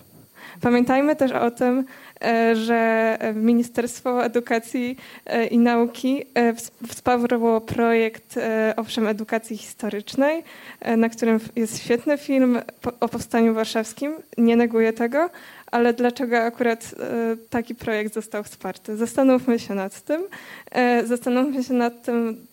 Pamiętajmy 0.62 1.16
też 1.16 1.32
o 1.32 1.52
tym, 1.52 1.86
e, 2.22 2.56
że 2.56 3.18
Ministerstwo 3.36 4.26
Edukacji 4.26 4.98
e, 5.26 5.46
i 5.48 5.58
Nauki 5.58 6.24
e, 6.34 6.54
ws- 6.54 6.72
wsparło 6.88 7.62
projekt 7.62 8.38
e, 8.38 8.74
owszem 8.78 9.08
edukacji 9.08 9.58
historycznej, 9.58 10.44
e, 10.80 10.98
na 10.98 11.10
którym 11.10 11.40
jest 11.56 11.84
świetny 11.84 12.18
film 12.18 12.60
o 13.00 13.08
powstaniu 13.10 13.54
warszawskim. 13.54 14.14
Nie 14.38 14.56
neguję 14.56 14.94
tego, 14.94 15.30
ale 15.72 15.94
dlaczego 15.94 16.38
akurat 16.38 16.96
e, 17.00 17.38
taki 17.50 17.76
projekt 17.76 18.14
został 18.14 18.44
wsparty? 18.44 18.98
Zastanówmy 18.98 19.60
się 19.60 19.76
nad 19.76 20.02
tym. 20.02 20.24
E, 20.72 21.06
Zastanówmy 21.06 21.64
się 21.64 21.74
nad 21.74 22.04
tym, 22.04 22.48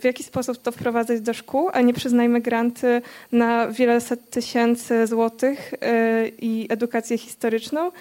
w 0.00 0.04
jaki 0.04 0.24
sposób 0.24 0.62
to 0.62 0.72
wprowadzać 0.72 1.20
do 1.20 1.34
szkół, 1.34 1.70
a 1.72 1.80
nie 1.80 1.94
przyznajmy 1.94 2.40
granty 2.40 3.02
na 3.32 3.68
wiele 3.68 4.00
set 4.00 4.30
tysięcy 4.30 5.06
złotych 5.06 5.74
e, 5.80 6.28
i 6.28 6.66
edukację 6.70 7.18
historyczną, 7.18 7.92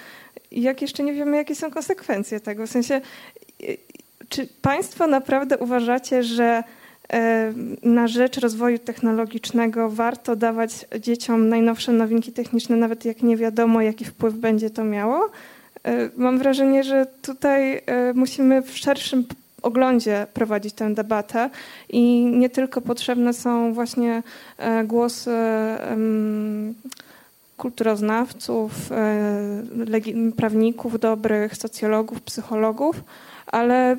jak 0.51 0.81
jeszcze 0.81 1.03
nie 1.03 1.13
wiemy, 1.13 1.37
jakie 1.37 1.55
są 1.55 1.71
konsekwencje 1.71 2.39
tego. 2.39 2.67
W 2.67 2.69
sensie, 2.69 3.01
czy 4.29 4.47
Państwo 4.61 5.07
naprawdę 5.07 5.57
uważacie, 5.57 6.23
że 6.23 6.63
na 7.83 8.07
rzecz 8.07 8.37
rozwoju 8.37 8.79
technologicznego 8.79 9.89
warto 9.89 10.35
dawać 10.35 10.85
dzieciom 10.99 11.49
najnowsze 11.49 11.91
nowinki 11.91 12.31
techniczne, 12.31 12.75
nawet 12.75 13.05
jak 13.05 13.23
nie 13.23 13.37
wiadomo, 13.37 13.81
jaki 13.81 14.05
wpływ 14.05 14.33
będzie 14.33 14.69
to 14.69 14.83
miało? 14.83 15.29
Mam 16.17 16.39
wrażenie, 16.39 16.83
że 16.83 17.07
tutaj 17.21 17.81
musimy 18.13 18.61
w 18.61 18.77
szerszym 18.77 19.25
oglądzie 19.65 20.27
prowadzić 20.33 20.73
tę 20.73 20.93
debatę 20.93 21.49
i 21.89 22.25
nie 22.25 22.49
tylko 22.49 22.81
potrzebne 22.81 23.33
są 23.33 23.73
właśnie 23.73 24.23
e, 24.57 24.83
głosy 24.83 25.31
kulturoznawców, 27.57 28.91
e, 28.91 30.31
prawników 30.37 30.99
dobrych, 30.99 31.57
socjologów, 31.57 32.21
psychologów, 32.21 32.95
ale 33.47 33.97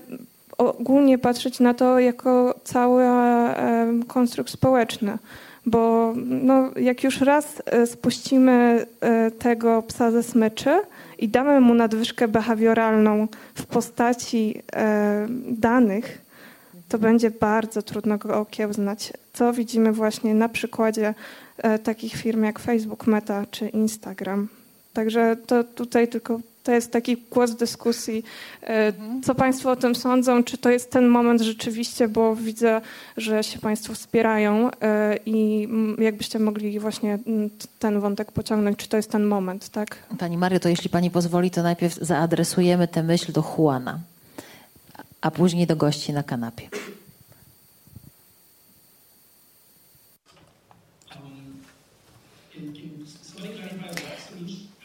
ogólnie 0.59 1.19
patrzeć 1.19 1.61
na 1.61 1.75
to 1.75 1.99
jako 1.99 2.55
cały 2.65 3.05
em, 3.05 4.03
konstrukt 4.03 4.51
społeczny. 4.51 5.19
Bo 5.67 6.13
no, 6.17 6.71
jak 6.77 7.05
już 7.05 7.21
raz 7.21 7.63
e, 7.67 7.87
spuścimy 7.87 8.87
e, 9.01 9.31
tego 9.31 9.83
psa 9.83 10.11
ze 10.11 10.23
smyczy 10.23 10.81
i 11.19 11.29
damy 11.29 11.61
mu 11.61 11.75
nadwyżkę 11.75 12.29
behawioralną 12.29 13.29
w 13.55 13.67
postaci 13.67 14.63
e, 14.73 15.27
danych, 15.49 16.27
to 16.89 16.99
będzie 16.99 17.31
bardzo 17.31 17.83
trudno 17.83 18.19
go 18.19 18.41
okiełznać. 18.41 19.13
Co 19.33 19.53
widzimy 19.53 19.93
właśnie 19.93 20.35
na 20.35 20.49
przykładzie 20.49 21.15
e, 21.59 21.79
takich 21.79 22.17
firm 22.17 22.45
jak 22.45 22.59
Facebook, 22.59 23.07
Meta 23.07 23.45
czy 23.51 23.69
Instagram. 23.69 24.49
Także 24.93 25.37
to 25.47 25.65
tutaj 25.65 26.09
tylko 26.09 26.41
to 26.67 26.73
jest 26.73 26.93
taki 26.93 27.17
głos 27.31 27.51
dyskusji. 27.51 28.25
E, 28.63 28.93
Co 29.25 29.35
Państwo 29.35 29.71
o 29.71 29.77
tym 29.77 29.95
sądzą? 29.95 30.45
Czy 30.45 30.59
to 30.59 30.71
jest 30.71 30.91
ten 30.91 31.09
moment 31.09 31.41
rzeczywiście, 31.41 32.09
bo 32.09 32.37
widzę, 32.37 32.81
że 33.17 33.45
się 33.45 33.59
Państwo 33.59 33.95
wspierają 33.95 34.71
e, 34.71 35.19
i 35.27 35.69
jakbyście 35.99 36.39
mogli 36.39 36.79
właśnie 36.81 37.19
ten 37.79 38.01
wątek 38.01 38.33
pociągnąć, 38.33 38.79
czy 38.79 38.89
to 38.89 38.97
jest 38.97 39.11
ten 39.11 39.25
moment, 39.25 39.69
tak? 39.69 39.97
Pani 40.19 40.39
Mario, 40.39 40.61
to 40.61 40.69
jeśli 40.69 40.91
pani 40.91 41.11
pozwoli, 41.11 41.51
to 41.51 41.63
najpierw 41.63 41.95
zaadresujemy 41.95 42.89
tę 42.89 43.03
myśl 43.03 43.33
do 43.33 43.45
Juana, 43.59 44.01
a 45.21 45.31
później 45.31 45.67
do 45.67 45.77
gości 45.77 46.13
na 46.13 46.23
kanapie. 46.23 46.69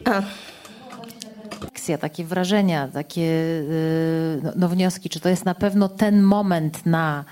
A, 0.05 0.21
Refleksja, 1.81 1.97
takie 1.97 2.23
wrażenia, 2.23 2.87
takie 2.87 3.21
y, 3.21 4.39
no, 4.43 4.51
no 4.55 4.69
wnioski, 4.69 5.09
czy 5.09 5.19
to 5.19 5.29
jest 5.29 5.45
na 5.45 5.55
pewno 5.55 5.89
ten 5.89 6.21
moment 6.21 6.85
na 6.85 7.25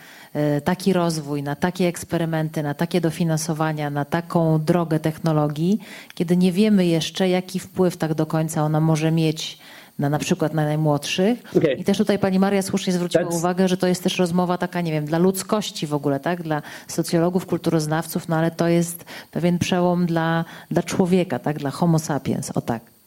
y, 0.58 0.62
taki 0.62 0.94
rozwój, 0.94 1.44
na 1.44 1.56
takie 1.56 1.88
eksperymenty, 1.88 2.64
na 2.64 2.74
takie 2.74 3.02
dofinansowania, 3.02 3.90
na 3.90 4.06
taką 4.06 4.60
drogę 4.64 5.00
technologii, 5.00 5.80
kiedy 6.14 6.38
nie 6.38 6.52
wiemy 6.52 6.86
jeszcze, 6.86 7.30
jaki 7.30 7.60
wpływ 7.60 7.98
tak 7.98 8.14
do 8.14 8.26
końca 8.26 8.64
ona 8.64 8.80
może 8.80 9.12
mieć 9.12 9.60
na 10.00 10.10
na 10.10 10.20
przykład 10.20 10.54
na 10.54 10.66
najmłodszych. 10.66 11.40
Okay. 11.58 11.74
I 11.74 11.84
też 11.84 11.98
tutaj 11.98 12.20
pani 12.20 12.40
Maria 12.40 12.62
słusznie 12.62 12.94
zwróciła 12.94 13.24
That's... 13.24 13.36
uwagę, 13.36 13.68
że 13.68 13.78
to 13.78 13.88
jest 13.88 14.04
też 14.04 14.18
rozmowa 14.18 14.58
taka, 14.58 14.82
nie 14.82 14.92
wiem, 14.92 15.06
dla 15.06 15.18
ludzkości 15.18 15.88
w 15.88 15.94
ogóle, 15.94 16.20
tak? 16.20 16.44
Dla 16.44 16.62
socjologów, 16.88 17.46
kulturoznawców, 17.46 18.28
no 18.28 18.36
ale 18.36 18.52
to 18.52 18.68
jest 18.68 19.06
pewien 19.32 19.60
przełom 19.60 20.06
dla, 20.06 20.46
dla 20.72 20.84
człowieka, 20.84 21.40
tak? 21.40 21.60
Dla 21.60 21.72
homo 21.72 22.00
sapiens, 22.00 22.52
o 22.52 22.62
tak. 22.62 22.99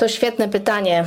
To 0.00 0.08
świetne 0.08 0.48
pytanie. 0.48 1.04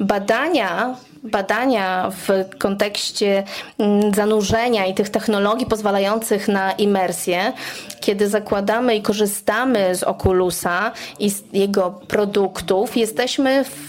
Badania 0.00 0.96
badania 1.22 2.10
w 2.10 2.56
kontekście 2.58 3.44
mm, 3.78 4.14
zanurzenia 4.14 4.86
i 4.86 4.94
tych 4.94 5.10
technologii 5.10 5.66
pozwalających 5.66 6.48
na 6.48 6.72
imersję, 6.72 7.52
kiedy 8.00 8.28
zakładamy 8.28 8.96
i 8.96 9.02
korzystamy 9.02 9.94
z 9.94 10.02
Oculusa 10.02 10.92
i 11.18 11.30
z 11.30 11.42
jego 11.52 11.90
produktów, 11.90 12.96
jesteśmy 12.96 13.64
w, 13.64 13.88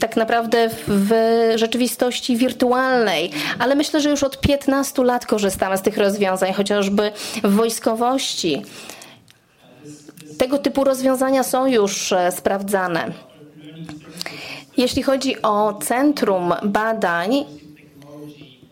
tak 0.00 0.16
naprawdę 0.16 0.70
w 0.88 1.12
rzeczywistości 1.54 2.36
wirtualnej, 2.36 3.30
ale 3.58 3.74
myślę, 3.74 4.00
że 4.00 4.10
już 4.10 4.22
od 4.22 4.40
15 4.40 5.04
lat 5.04 5.26
korzystamy 5.26 5.78
z 5.78 5.82
tych 5.82 5.98
rozwiązań, 5.98 6.52
chociażby 6.52 7.12
w 7.44 7.54
wojskowości. 7.54 8.62
Tego 10.38 10.58
typu 10.58 10.84
rozwiązania 10.84 11.42
są 11.42 11.66
już 11.66 12.12
e, 12.12 12.32
sprawdzane. 12.32 13.12
Jeśli 14.76 15.02
chodzi 15.02 15.42
o 15.42 15.78
Centrum 15.82 16.54
Badań 16.62 17.44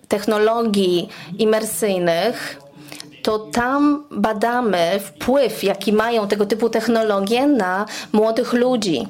Technologii 0.08 1.08
Imersyjnych, 1.38 2.60
to 3.22 3.38
tam 3.38 4.04
badamy 4.10 5.00
wpływ, 5.00 5.64
jaki 5.64 5.92
mają 5.92 6.28
tego 6.28 6.46
typu 6.46 6.68
technologie 6.68 7.46
na 7.46 7.86
młodych 8.12 8.52
ludzi. 8.52 9.08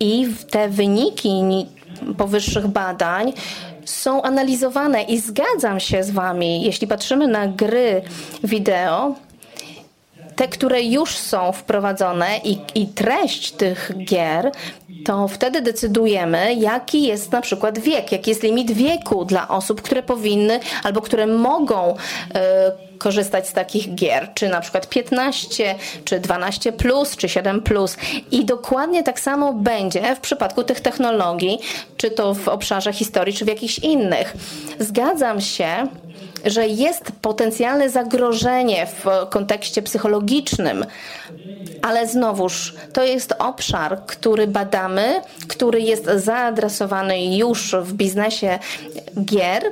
I 0.00 0.28
te 0.50 0.68
wyniki 0.68 1.66
powyższych 2.18 2.66
badań 2.66 3.32
są 3.84 4.22
analizowane 4.22 5.02
i 5.02 5.18
zgadzam 5.18 5.80
się 5.80 6.04
z 6.04 6.10
Wami, 6.10 6.62
jeśli 6.62 6.86
patrzymy 6.86 7.28
na 7.28 7.46
gry 7.46 8.02
wideo, 8.44 9.14
te, 10.36 10.48
które 10.48 10.82
już 10.82 11.16
są 11.16 11.52
wprowadzone 11.52 12.38
i, 12.44 12.58
i 12.74 12.86
treść 12.86 13.52
tych 13.52 13.92
gier, 14.04 14.52
to 15.04 15.28
wtedy 15.28 15.62
decydujemy, 15.62 16.54
jaki 16.54 17.02
jest 17.02 17.32
na 17.32 17.40
przykład 17.40 17.78
wiek, 17.78 18.12
jaki 18.12 18.30
jest 18.30 18.42
limit 18.42 18.72
wieku 18.72 19.24
dla 19.24 19.48
osób, 19.48 19.82
które 19.82 20.02
powinny 20.02 20.60
albo 20.82 21.00
które 21.00 21.26
mogą 21.26 21.94
y, 21.94 22.96
korzystać 22.98 23.48
z 23.48 23.52
takich 23.52 23.94
gier, 23.94 24.28
czy 24.34 24.48
na 24.48 24.60
przykład 24.60 24.88
15, 24.88 25.74
czy 26.04 26.20
12, 26.20 26.72
plus, 26.72 27.16
czy 27.16 27.28
7. 27.28 27.62
Plus. 27.62 27.96
I 28.30 28.44
dokładnie 28.44 29.02
tak 29.02 29.20
samo 29.20 29.52
będzie 29.52 30.14
w 30.14 30.20
przypadku 30.20 30.62
tych 30.64 30.80
technologii, 30.80 31.58
czy 31.96 32.10
to 32.10 32.34
w 32.34 32.48
obszarze 32.48 32.92
historii, 32.92 33.34
czy 33.34 33.44
w 33.44 33.48
jakichś 33.48 33.78
innych. 33.78 34.36
Zgadzam 34.78 35.40
się, 35.40 35.86
że 36.44 36.66
jest 36.66 37.12
potencjalne 37.22 37.90
zagrożenie 37.90 38.86
w 38.86 39.28
kontekście 39.30 39.82
psychologicznym, 39.82 40.86
ale 41.82 42.08
znowuż 42.08 42.74
to 42.92 43.04
jest 43.04 43.34
obszar, 43.38 44.06
który 44.06 44.46
badamy, 44.46 45.20
który 45.48 45.80
jest 45.80 46.04
zaadresowany 46.04 47.36
już 47.36 47.74
w 47.82 47.92
biznesie 47.92 48.58
gier. 49.24 49.62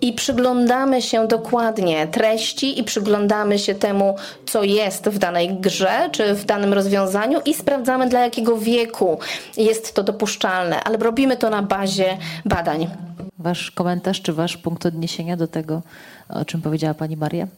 I 0.00 0.12
przyglądamy 0.12 1.02
się 1.02 1.26
dokładnie 1.26 2.06
treści 2.06 2.80
i 2.80 2.84
przyglądamy 2.84 3.58
się 3.58 3.74
temu, 3.74 4.16
co 4.46 4.62
jest 4.62 5.08
w 5.08 5.18
danej 5.18 5.54
grze 5.54 6.08
czy 6.12 6.34
w 6.34 6.44
danym 6.44 6.72
rozwiązaniu 6.72 7.40
i 7.44 7.54
sprawdzamy, 7.54 8.08
dla 8.08 8.20
jakiego 8.20 8.58
wieku 8.58 9.18
jest 9.56 9.94
to 9.94 10.02
dopuszczalne, 10.02 10.84
ale 10.84 10.98
robimy 10.98 11.36
to 11.36 11.50
na 11.50 11.62
bazie 11.62 12.18
badań. 12.44 13.07
Wasz 13.38 13.70
komentarz 13.70 14.22
czy 14.22 14.32
wasz 14.32 14.56
punkt 14.56 14.86
odniesienia 14.86 15.36
do 15.36 15.48
tego, 15.48 15.82
o 16.28 16.44
czym 16.44 16.62
powiedziała 16.62 16.94
pani 16.94 17.16
Maria? 17.16 17.48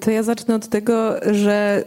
To 0.00 0.10
ja 0.10 0.22
zacznę 0.22 0.54
od 0.54 0.68
tego, 0.68 1.14
że 1.32 1.84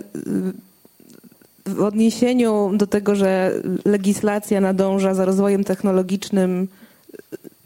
w 1.66 1.82
odniesieniu 1.82 2.72
do 2.74 2.88
tego, 2.88 3.16
że 3.16 3.52
legislacja 3.86 4.62
nadąża 4.62 5.14
za 5.14 5.26
rozwojem 5.26 5.64
technologicznym, 5.64 6.68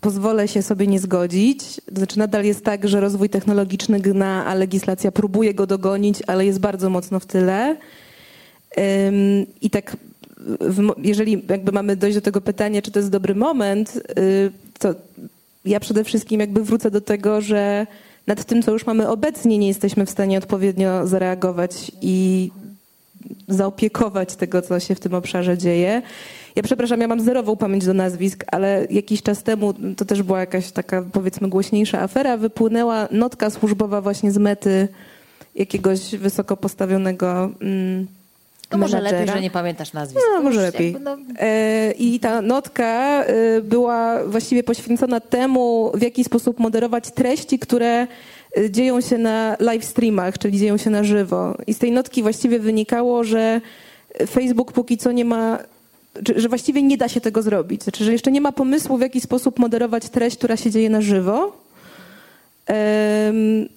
pozwolę 0.02 0.48
się 0.48 0.62
sobie 0.62 0.88
nie 0.88 1.00
zgodzić. 1.00 1.82
Znaczy 1.96 2.20
nadal 2.20 2.46
jest 2.46 2.66
tak, 2.66 2.88
że 2.88 3.00
rozwój 3.00 3.30
technologiczny 3.30 4.00
gna, 4.00 4.46
a 4.46 4.54
legislacja 4.54 5.12
próbuje 5.12 5.54
go 5.54 5.68
dogonić, 5.68 6.20
ale 6.28 6.46
jest 6.46 6.60
bardzo 6.60 6.90
mocno 6.90 7.20
w 7.20 7.26
tyle. 7.26 7.78
I 9.62 9.70
tak, 9.70 9.98
jeżeli 10.98 11.44
jakby 11.50 11.72
mamy 11.72 11.96
dojść 11.96 12.18
do 12.18 12.22
tego 12.22 12.42
pytania, 12.42 12.82
czy 12.82 12.92
to 12.92 13.00
jest 13.00 13.12
dobry 13.12 13.36
moment, 13.36 13.96
y, 14.20 14.52
to 14.82 14.96
ja 15.66 15.80
przede 15.80 16.04
wszystkim 16.04 16.40
jakby 16.40 16.64
wrócę 16.64 16.92
do 16.92 17.02
tego, 17.02 17.42
że 17.42 17.88
nad 18.28 18.46
tym, 18.46 18.62
co 18.64 18.72
już 18.72 18.86
mamy 18.86 19.10
obecnie, 19.10 19.58
nie 19.58 19.68
jesteśmy 19.68 20.06
w 20.06 20.10
stanie 20.10 20.38
odpowiednio 20.38 21.08
zareagować 21.08 21.92
i 22.02 22.50
zaopiekować 23.48 24.36
tego, 24.36 24.62
co 24.62 24.80
się 24.80 24.96
w 24.96 25.00
tym 25.00 25.14
obszarze 25.14 25.58
dzieje. 25.58 26.02
Ja 26.56 26.64
przepraszam, 26.64 27.02
ja 27.02 27.08
mam 27.08 27.22
zerową 27.22 27.58
pamięć 27.58 27.86
do 27.86 27.94
nazwisk, 27.94 28.44
ale 28.52 28.88
jakiś 28.90 29.22
czas 29.22 29.44
temu, 29.44 29.74
to 29.98 30.06
też 30.06 30.24
była 30.24 30.40
jakaś 30.40 30.72
taka 30.72 31.02
powiedzmy 31.12 31.50
głośniejsza 31.50 32.02
afera, 32.02 32.38
wypłynęła 32.38 33.08
notka 33.12 33.50
służbowa 33.50 34.02
właśnie 34.02 34.32
z 34.32 34.38
mety 34.38 34.88
jakiegoś 35.56 36.16
wysoko 36.16 36.58
postawionego 36.58 37.52
mm, 37.62 38.08
to 38.72 38.78
może 38.78 39.02
lepiej, 39.02 39.28
że 39.28 39.42
nie 39.42 39.52
pamiętasz 39.52 39.94
nazwisk. 39.94 40.26
No, 40.36 40.42
może 40.42 40.62
lepiej. 40.62 40.96
No... 41.02 41.18
E, 41.40 41.92
I 41.92 42.20
ta 42.20 42.42
notka 42.42 43.24
e, 43.24 43.62
była 43.62 44.24
właściwie 44.24 44.64
poświęcona 44.64 45.20
temu, 45.20 45.92
w 45.94 46.02
jaki 46.02 46.24
sposób 46.24 46.60
moderować 46.60 47.12
treści, 47.12 47.60
które 47.60 48.08
e, 48.58 48.70
dzieją 48.72 49.02
się 49.02 49.18
na 49.18 49.56
live 49.60 49.86
streamach, 49.86 50.38
czyli 50.38 50.60
dzieją 50.60 50.78
się 50.78 50.90
na 50.90 51.04
żywo. 51.04 51.58
I 51.68 51.74
z 51.74 51.80
tej 51.80 51.92
notki 51.92 52.22
właściwie 52.22 52.60
wynikało, 52.60 53.24
że 53.24 53.62
Facebook 54.30 54.72
póki 54.72 54.98
co 54.98 55.12
nie 55.12 55.26
ma 55.26 55.60
że 56.36 56.50
właściwie 56.50 56.84
nie 56.84 56.98
da 56.98 57.08
się 57.08 57.22
tego 57.22 57.42
zrobić. 57.42 57.84
Znaczy, 57.84 58.04
że 58.04 58.12
jeszcze 58.12 58.32
nie 58.32 58.42
ma 58.42 58.52
pomysłu, 58.52 58.98
w 58.98 59.02
jaki 59.02 59.22
sposób 59.22 59.60
moderować 59.60 60.10
treść, 60.10 60.38
która 60.38 60.58
się 60.58 60.72
dzieje 60.72 60.90
na 60.90 61.02
żywo. 61.02 61.58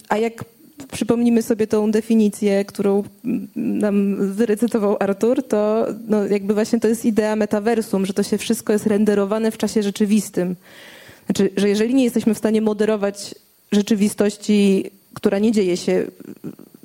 A 0.09 0.17
jak 0.17 0.45
przypomnimy 0.93 1.43
sobie 1.43 1.67
tą 1.67 1.91
definicję, 1.91 2.65
którą 2.65 3.03
nam 3.57 4.17
wyrecytował 4.33 4.97
Artur, 5.01 5.43
to 5.43 5.87
no 6.09 6.27
jakby 6.27 6.55
właśnie 6.55 6.81
to 6.81 6.89
jest 6.89 7.05
idea 7.05 7.37
metaversum, 7.37 8.07
że 8.07 8.13
to 8.13 8.23
się 8.23 8.39
wszystko 8.39 8.73
jest 8.73 8.87
renderowane 8.87 9.51
w 9.51 9.59
czasie 9.59 9.83
rzeczywistym. 9.83 10.57
Znaczy, 11.27 11.51
że 11.57 11.69
jeżeli 11.69 11.95
nie 11.95 12.05
jesteśmy 12.05 12.35
w 12.35 12.39
stanie 12.39 12.63
moderować 12.63 13.35
rzeczywistości, 13.73 14.91
która 15.15 15.39
nie 15.39 15.53
dzieje 15.53 15.77
się 15.77 16.07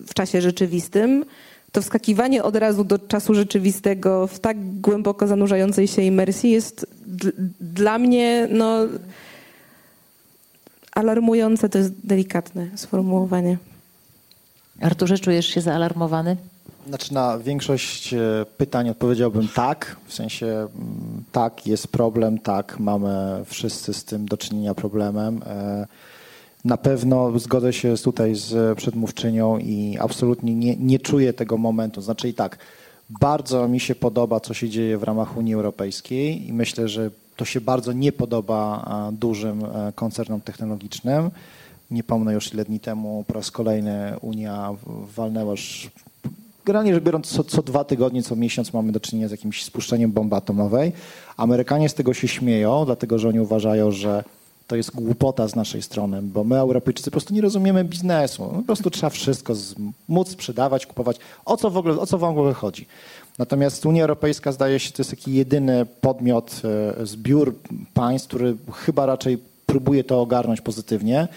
w 0.08 0.14
czasie 0.14 0.42
rzeczywistym, 0.42 1.26
to 1.72 1.82
wskakiwanie 1.82 2.44
od 2.44 2.56
razu 2.56 2.84
do 2.84 3.00
czasu 3.00 3.34
rzeczywistego 3.34 4.28
w 4.28 4.40
tak 4.40 4.58
głęboko 4.82 5.28
zanurzającej 5.28 5.88
się 5.88 6.02
imersji 6.02 6.52
jest 6.52 6.86
dla 7.62 8.00
mnie 8.00 8.48
no, 8.52 8.88
alarmujące, 10.92 11.70
to 11.70 11.78
jest 11.78 11.94
delikatne 12.04 12.68
sformułowanie. 12.76 13.58
Arturze, 14.82 15.18
czujesz 15.18 15.46
się 15.46 15.62
zaalarmowany? 15.62 16.38
Znaczy 16.88 17.14
na 17.14 17.40
większość 17.40 18.14
e, 18.14 18.46
pytań 18.58 18.90
odpowiedziałbym 18.90 19.48
tak, 19.48 19.96
w 20.08 20.14
sensie 20.14 20.46
mm, 20.46 21.24
tak, 21.32 21.68
jest 21.68 21.88
problem, 21.88 22.40
tak, 22.40 22.80
mamy 22.80 23.44
wszyscy 23.46 23.94
z 23.94 24.06
tym 24.06 24.26
do 24.26 24.38
czynienia 24.38 24.74
problemem. 24.74 25.42
E, 25.46 25.88
na 26.66 26.78
pewno 26.78 27.40
zgodzę 27.40 27.74
się 27.74 27.98
tutaj 27.98 28.36
z 28.36 28.78
przedmówczynią 28.78 29.58
i 29.58 29.98
absolutnie 30.00 30.56
nie, 30.56 30.76
nie 30.76 31.00
czuję 31.00 31.34
tego 31.34 31.58
momentu. 31.58 32.02
Znaczy 32.02 32.30
i 32.30 32.34
tak, 32.34 32.58
bardzo 33.10 33.68
mi 33.68 33.80
się 33.80 33.96
podoba, 33.96 34.40
co 34.40 34.54
się 34.54 34.70
dzieje 34.70 34.98
w 34.98 35.04
ramach 35.04 35.38
Unii 35.38 35.54
Europejskiej 35.54 36.48
i 36.48 36.54
myślę, 36.54 36.88
że 36.88 37.12
to 37.36 37.46
się 37.46 37.62
bardzo 37.62 37.94
nie 37.94 38.12
podoba 38.12 38.86
dużym 39.12 39.66
e, 39.66 39.94
koncernom 39.96 40.42
technologicznym. 40.42 41.32
Nie 41.92 42.04
pomnę 42.04 42.34
już 42.34 42.54
ile 42.54 42.66
dni 42.66 42.80
temu 42.80 43.24
po 43.28 43.34
raz 43.34 43.52
kolejny 43.52 44.14
Unia 44.22 44.76
walnęła 45.16 45.52
już 45.52 45.90
generalnie 46.66 46.94
rzecz 46.94 47.04
biorąc, 47.04 47.28
co, 47.28 47.44
co, 47.44 47.62
dwa 47.62 47.84
tygodnie, 47.84 48.24
co 48.24 48.36
miesiąc 48.36 48.74
mamy 48.74 48.92
do 48.92 49.00
czynienia 49.00 49.28
z 49.28 49.32
jakimś 49.32 49.64
spuszczeniem 49.64 50.12
bomby 50.12 50.36
atomowej. 50.36 50.92
Amerykanie 51.38 51.90
z 51.90 51.94
tego 51.94 52.14
się 52.14 52.28
śmieją, 52.28 52.86
dlatego 52.86 53.20
że 53.20 53.30
oni 53.30 53.40
uważają, 53.40 53.92
że 53.92 54.24
to 54.68 54.76
jest 54.76 54.96
głupota 54.96 55.48
z 55.48 55.56
naszej 55.56 55.82
strony, 55.82 56.22
bo 56.22 56.44
my, 56.44 56.58
Europejczycy, 56.58 57.10
po 57.10 57.12
prostu 57.12 57.34
nie 57.34 57.42
rozumiemy 57.42 57.84
biznesu. 57.84 58.44
Po 58.56 58.62
prostu 58.62 58.90
trzeba 58.90 59.10
wszystko 59.10 59.54
móc 60.08 60.30
sprzedawać, 60.30 60.86
kupować. 60.86 61.18
O 61.46 61.58
co 61.58 61.70
w 61.70 61.78
ogóle, 61.78 62.00
o 62.00 62.06
co 62.06 62.18
w 62.18 62.24
ogóle 62.24 62.54
chodzi? 62.54 62.86
Natomiast 63.38 63.86
Unia 63.86 64.02
Europejska 64.02 64.52
zdaje 64.52 64.80
się, 64.80 64.92
to 64.92 65.02
jest 65.02 65.10
taki 65.10 65.34
jedyny 65.34 65.86
podmiot, 66.02 66.62
e, 67.00 67.06
zbiór 67.06 67.56
państw, 67.94 68.28
który 68.28 68.58
chyba 68.74 69.06
raczej 69.06 69.38
próbuje 69.66 70.04
to 70.04 70.22
ogarnąć 70.22 70.62
pozytywnie. 70.62 71.28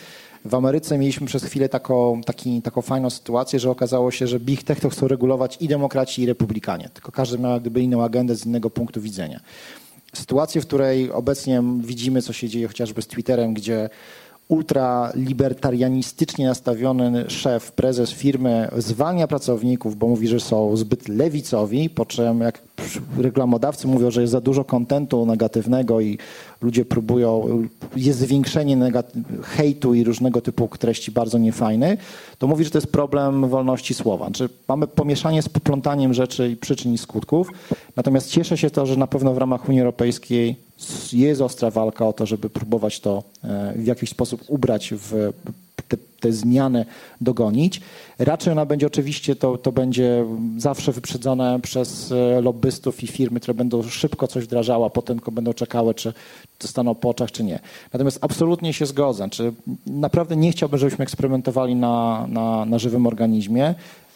W 0.45 0.55
Ameryce 0.55 0.99
mieliśmy 0.99 1.27
przez 1.27 1.45
chwilę 1.45 1.69
taką, 1.69 2.21
taki, 2.27 2.63
taką 2.63 2.83
fajną 2.83 3.11
sytuację, 3.11 3.59
że 3.59 3.71
okazało 3.71 4.11
się, 4.11 4.27
że 4.27 4.41
Big 4.41 4.63
Tech 4.63 4.81
to 4.81 4.89
chcą 4.89 5.09
regulować 5.09 5.57
i 5.61 5.69
demokraci, 5.69 6.23
i 6.23 6.27
republikanie. 6.27 6.91
Tylko 6.95 7.13
każdy 7.13 7.39
miał 7.39 7.61
gdyby 7.61 7.81
inną 7.81 8.05
agendę 8.05 8.35
z 8.35 8.47
innego 8.47 8.71
punktu 8.71 9.01
widzenia. 9.01 9.41
Sytuację, 10.15 10.61
w 10.61 10.67
której 10.67 11.13
obecnie 11.13 11.63
widzimy, 11.81 12.23
co 12.23 12.33
się 12.33 12.49
dzieje 12.49 12.69
chociażby 12.69 13.03
z 13.03 13.07
Twitterem, 13.07 13.55
gdzie 13.55 13.91
ultralibertarianistycznie 14.53 16.47
nastawiony 16.47 17.25
szef, 17.31 17.73
prezes 17.73 18.11
firmy 18.11 18.69
zwalnia 18.77 19.27
pracowników, 19.27 19.97
bo 19.97 20.09
mówi, 20.09 20.29
że 20.29 20.41
są 20.41 20.77
zbyt 20.77 21.09
lewicowi, 21.09 21.91
po 21.91 22.07
czym 22.07 22.41
jak 22.41 22.63
reklamodawcy 23.19 23.87
mówią, 23.89 24.11
że 24.11 24.21
jest 24.21 24.33
za 24.33 24.41
dużo 24.41 24.65
kontentu 24.65 25.27
negatywnego 25.27 26.01
i 26.01 26.19
ludzie 26.63 26.85
próbują, 26.85 27.63
jest 27.97 28.19
zwiększenie 28.19 28.93
hejtu 29.43 29.95
i 29.95 30.05
różnego 30.05 30.41
typu 30.41 30.69
treści 30.79 31.13
bardzo 31.13 31.39
niefajnych, 31.39 32.01
to 32.39 32.47
mówi, 32.47 32.65
że 32.65 32.71
to 32.71 32.79
jest 32.79 32.93
problem 32.93 33.49
wolności 33.49 33.95
słowa. 33.95 34.27
Znaczy 34.27 34.49
mamy 34.69 34.87
pomieszanie 34.87 35.43
z 35.43 35.49
poplątaniem 35.49 36.15
rzeczy 36.15 36.51
i 36.51 36.57
przyczyn 36.57 36.95
i 36.95 36.99
skutków. 36.99 37.49
Natomiast 37.97 38.31
cieszę 38.31 38.59
się 38.59 38.71
to, 38.71 38.87
że 38.87 38.97
na 38.97 39.07
pewno 39.07 39.35
w 39.35 39.39
ramach 39.39 39.69
Unii 39.69 39.81
Europejskiej 39.81 40.57
jest 41.13 41.41
ostra 41.41 41.71
walka 41.71 42.07
o 42.07 42.13
to, 42.13 42.27
żeby 42.27 42.51
próbować 42.51 43.01
to 43.01 43.23
e, 43.45 43.73
w 43.77 43.87
jakiś 43.87 44.11
sposób 44.11 44.43
ubrać 44.49 44.95
w 44.97 45.33
te, 45.89 45.97
te, 46.21 46.33
zmiany 46.33 46.87
dogonić. 47.21 47.81
Raczej 48.19 48.53
ona 48.53 48.67
będzie 48.67 48.87
oczywiście, 48.87 49.37
to, 49.37 49.59
to 49.59 49.73
będzie 49.73 50.25
zawsze 50.59 50.93
wyprzedzone 50.93 51.61
przez 51.61 52.13
e, 52.13 52.41
lobbystów 52.41 53.03
i 53.03 53.07
firmy, 53.07 53.41
które 53.41 53.55
będą 53.55 53.83
szybko 53.83 54.29
coś 54.29 54.45
wdrażały, 54.45 54.87
a 54.87 54.91
potem 54.91 55.17
tylko 55.17 55.33
będą 55.33 55.53
czekały, 55.53 55.95
czy 55.95 56.13
dostaną 56.61 56.95
po 56.95 57.09
oczach, 57.09 57.33
czy 57.33 57.45
nie. 57.45 57.61
Natomiast 57.93 58.19
absolutnie 58.21 58.73
się 58.73 58.87
zgodzę. 58.87 59.31
Czy 59.31 59.53
naprawdę 59.87 60.37
nie 60.37 60.53
chciałbym, 60.53 60.79
żebyśmy 60.79 61.03
eksperymentowali 61.03 61.75
na, 61.75 62.27
na, 62.29 62.65
na 62.65 62.79
żywym 62.79 63.07
organizmie. 63.07 63.75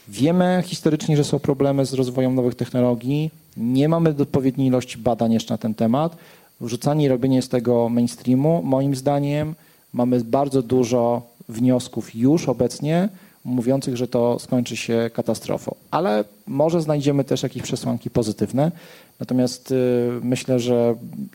Wiemy 0.08 0.62
historycznie, 0.66 1.16
że 1.16 1.24
są 1.24 1.38
problemy 1.38 1.86
z 1.86 1.94
rozwojem 1.94 2.34
nowych 2.34 2.54
technologii. 2.54 3.30
Nie 3.56 3.88
mamy 3.88 4.14
odpowiedniej 4.20 4.68
ilości 4.68 4.98
badań 4.98 5.32
jeszcze 5.32 5.54
na 5.54 5.58
ten 5.58 5.74
temat. 5.74 6.16
Wrzucanie 6.60 7.06
i 7.06 7.08
robienie 7.08 7.42
z 7.42 7.48
tego 7.48 7.88
mainstreamu, 7.88 8.62
moim 8.62 8.96
zdaniem, 8.96 9.54
mamy 9.92 10.24
bardzo 10.24 10.62
dużo 10.62 11.22
wniosków 11.48 12.14
już 12.14 12.48
obecnie 12.48 13.08
mówiących, 13.44 13.96
że 13.96 14.08
to 14.08 14.38
skończy 14.38 14.76
się 14.76 15.10
katastrofą. 15.14 15.74
Ale 15.90 16.24
może 16.46 16.80
znajdziemy 16.80 17.24
też 17.24 17.42
jakieś 17.42 17.62
przesłanki 17.62 18.10
pozytywne. 18.10 18.72
Natomiast 19.20 19.70
y, 19.70 19.74
myślę, 20.22 20.60
że 20.60 20.94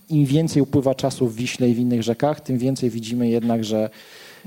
im 0.10 0.26
więcej 0.26 0.62
upływa 0.62 0.96
czasu 0.96 1.28
w 1.28 1.36
Wiśle 1.36 1.70
i 1.70 1.74
w 1.74 1.80
innych 1.80 2.04
rzekach, 2.04 2.42
tym 2.42 2.58
więcej 2.58 2.90
widzimy 2.90 3.30
jednak, 3.30 3.64
że 3.64 3.90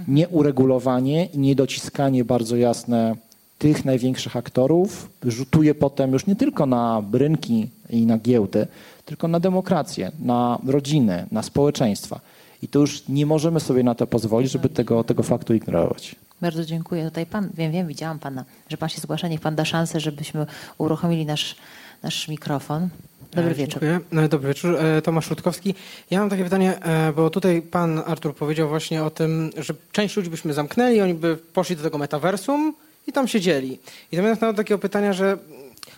nieuregulowanie 0.09 1.27
i 1.27 1.39
niedociskanie 1.39 2.25
bardzo 2.25 2.57
jasne 2.57 3.17
tych 3.65 3.85
największych 3.85 4.36
aktorów 4.36 5.09
rzutuje 5.23 5.74
potem 5.74 6.12
już 6.12 6.27
nie 6.27 6.36
tylko 6.36 6.66
na 6.66 7.03
rynki 7.12 7.69
i 7.91 8.07
na 8.07 8.19
giełdy, 8.19 8.66
tylko 9.05 9.28
na 9.28 9.41
demokrację, 9.41 10.12
na 10.19 10.59
rodziny, 10.66 11.27
na 11.32 11.43
społeczeństwa. 11.43 12.20
I 12.62 12.69
to 12.69 12.78
już 12.78 13.09
nie 13.09 13.27
możemy 13.27 13.61
sobie 13.61 13.82
na 13.82 13.95
to 13.95 14.07
pozwolić, 14.07 14.51
żeby 14.51 14.69
tego, 14.69 15.05
tego 15.05 15.23
faktu 15.23 15.55
ignorować. 15.55 16.16
Bardzo 16.41 16.65
dziękuję. 16.65 17.05
Tutaj 17.05 17.27
pan, 17.27 17.51
wiem, 17.55 17.73
wiem, 17.73 17.86
widziałam 17.86 18.19
pana, 18.19 18.45
że 18.69 18.77
pan 18.77 18.89
się 18.89 19.01
zgłasza. 19.01 19.28
Niech 19.28 19.41
pan 19.41 19.55
da 19.55 19.65
szansę, 19.65 20.01
żebyśmy 20.01 20.47
uruchomili 20.78 21.27
nasz, 21.27 21.57
nasz 22.03 22.28
mikrofon. 22.28 22.89
Dobry 23.32 23.51
e, 23.51 23.55
wieczór. 23.55 23.82
Dziękuję. 23.82 24.24
E, 24.24 24.28
dobry 24.28 24.49
wieczór. 24.49 24.77
E, 24.77 25.03
Tomasz 25.03 25.31
Rutkowski. 25.31 25.74
Ja 26.11 26.20
mam 26.20 26.31
takie 26.31 26.45
pytanie, 26.45 26.78
bo 27.16 27.31
tutaj 27.31 27.62
pan 27.62 28.03
Artur 28.07 28.35
powiedział 28.35 28.69
właśnie 28.69 29.05
o 29.05 29.11
tym, 29.11 29.51
że 29.57 29.74
część 29.93 30.16
ludzi 30.16 30.31
byśmy 30.31 30.55
zamknęli, 30.55 31.01
oni 31.01 31.15
by 31.15 31.36
poszli 31.36 31.77
do 31.77 31.82
tego 31.82 31.99
metaversum 31.99 32.74
i 33.07 33.13
tam 33.13 33.29
siedzieli. 33.29 33.79
I 34.13 34.17
to 34.17 34.23
mnie 34.23 34.37
do 34.37 34.55
takiego 34.55 34.79
pytania, 34.79 35.13
że 35.13 35.39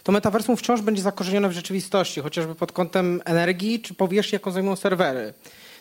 to 0.03 0.12
metaversum 0.12 0.57
wciąż 0.57 0.81
będzie 0.81 1.03
zakorzenione 1.03 1.49
w 1.49 1.53
rzeczywistości, 1.53 2.20
chociażby 2.20 2.55
pod 2.55 2.73
kątem 2.73 3.23
energii 3.24 3.81
czy 3.81 3.95
powierzchni, 3.95 4.37
jaką 4.37 4.51
zajmują 4.51 4.77
serwery. 4.77 5.35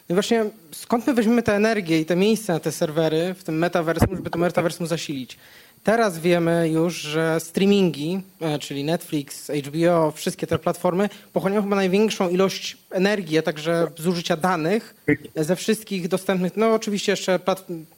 No 0.09 0.13
i 0.13 0.15
właśnie 0.15 0.45
skąd 0.71 1.07
my 1.07 1.13
weźmiemy 1.13 1.43
tę 1.43 1.55
energię 1.55 1.99
i 1.99 2.05
te 2.05 2.15
miejsce 2.15 2.53
na 2.53 2.59
te 2.59 2.71
serwery 2.71 3.33
w 3.33 3.43
tym 3.43 3.57
metaversum, 3.57 4.15
żeby 4.15 4.29
to 4.29 4.39
metaversum 4.39 4.87
zasilić? 4.87 5.37
Teraz 5.85 6.19
wiemy 6.19 6.69
już, 6.69 6.95
że 6.95 7.39
streamingi, 7.39 8.21
e, 8.41 8.59
czyli 8.59 8.83
Netflix, 8.83 9.51
HBO, 9.65 10.11
wszystkie 10.11 10.47
te 10.47 10.59
platformy 10.59 11.09
pochłaniają 11.33 11.63
chyba 11.63 11.75
największą 11.75 12.29
ilość 12.29 12.77
energii, 12.91 13.37
a 13.37 13.41
także 13.41 13.87
zużycia 13.97 14.37
danych 14.37 14.95
ze 15.35 15.55
wszystkich 15.55 16.07
dostępnych, 16.07 16.57
no 16.57 16.73
oczywiście 16.73 17.11
jeszcze 17.11 17.39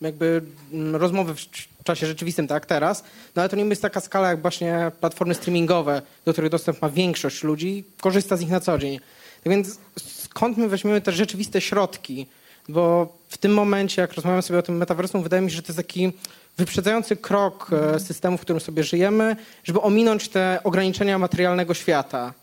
jakby 0.01 0.41
mm, 0.73 0.95
rozmowy 0.95 1.35
w 1.35 1.83
czasie 1.83 2.07
rzeczywistym, 2.07 2.47
tak 2.47 2.65
teraz, 2.65 3.03
no 3.35 3.41
ale 3.41 3.49
to 3.49 3.55
nie 3.55 3.63
jest 3.63 3.81
taka 3.81 4.01
skala 4.01 4.29
jak 4.29 4.41
właśnie 4.41 4.91
platformy 4.99 5.33
streamingowe, 5.33 6.01
do 6.25 6.33
których 6.33 6.51
dostęp 6.51 6.81
ma 6.81 6.89
większość 6.89 7.43
ludzi, 7.43 7.83
korzysta 8.01 8.37
z 8.37 8.41
nich 8.41 8.49
na 8.49 8.59
co 8.59 8.77
dzień. 8.77 8.99
Tak 9.43 9.53
więc 9.53 9.77
skąd 9.95 10.57
my 10.57 10.69
weźmiemy 10.69 11.01
te 11.01 11.11
rzeczywiste 11.11 11.61
środki? 11.61 12.27
Bo 12.69 13.17
w 13.29 13.37
tym 13.37 13.53
momencie, 13.53 14.01
jak 14.01 14.13
rozmawiamy 14.13 14.41
sobie 14.41 14.59
o 14.59 14.63
tym 14.63 14.77
metaversum, 14.77 15.23
wydaje 15.23 15.41
mi 15.41 15.51
się, 15.51 15.55
że 15.55 15.61
to 15.61 15.67
jest 15.67 15.77
taki 15.77 16.11
wyprzedzający 16.57 17.15
krok 17.15 17.71
e, 17.95 17.99
systemu, 17.99 18.37
w 18.37 18.41
którym 18.41 18.59
sobie 18.59 18.83
żyjemy, 18.83 19.35
żeby 19.63 19.81
ominąć 19.81 20.29
te 20.29 20.59
ograniczenia 20.63 21.19
materialnego 21.19 21.73
świata. 21.73 22.33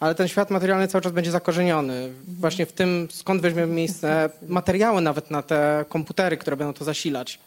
Ale 0.00 0.14
ten 0.14 0.28
świat 0.28 0.50
materialny 0.50 0.88
cały 0.88 1.02
czas 1.02 1.12
będzie 1.12 1.30
zakorzeniony. 1.30 2.12
Właśnie 2.40 2.66
w 2.66 2.72
tym, 2.72 3.08
skąd 3.10 3.42
weźmiemy 3.42 3.72
miejsce, 3.72 4.30
materiały 4.48 5.00
nawet 5.00 5.30
na 5.30 5.42
te 5.42 5.84
komputery, 5.88 6.36
które 6.36 6.56
będą 6.56 6.72
to 6.74 6.84
zasilać. 6.84 7.38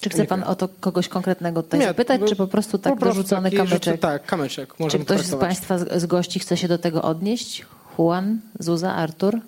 Czy 0.00 0.10
chce 0.10 0.24
pan 0.24 0.42
o 0.42 0.54
to 0.54 0.68
kogoś 0.80 1.08
konkretnego 1.08 1.62
tutaj 1.62 1.80
Nie, 1.80 1.86
zapytać, 1.86 2.20
czy 2.28 2.36
po 2.36 2.46
prostu 2.46 2.78
tak 2.78 2.94
po 2.94 3.00
prostu 3.00 3.16
dorzucony 3.16 3.50
kamyczek? 3.50 3.68
Rzeczy, 3.68 3.98
tak, 3.98 4.26
kamyczek. 4.26 4.74
Czy 4.90 4.98
ktoś 4.98 5.20
z 5.20 5.36
państwa 5.36 5.78
z 5.78 6.06
gości 6.06 6.38
chce 6.38 6.56
się 6.56 6.68
do 6.68 6.78
tego 6.78 7.02
odnieść? 7.02 7.66
Juan, 7.98 8.40
Zuza, 8.58 8.94
Artur? 8.94 9.40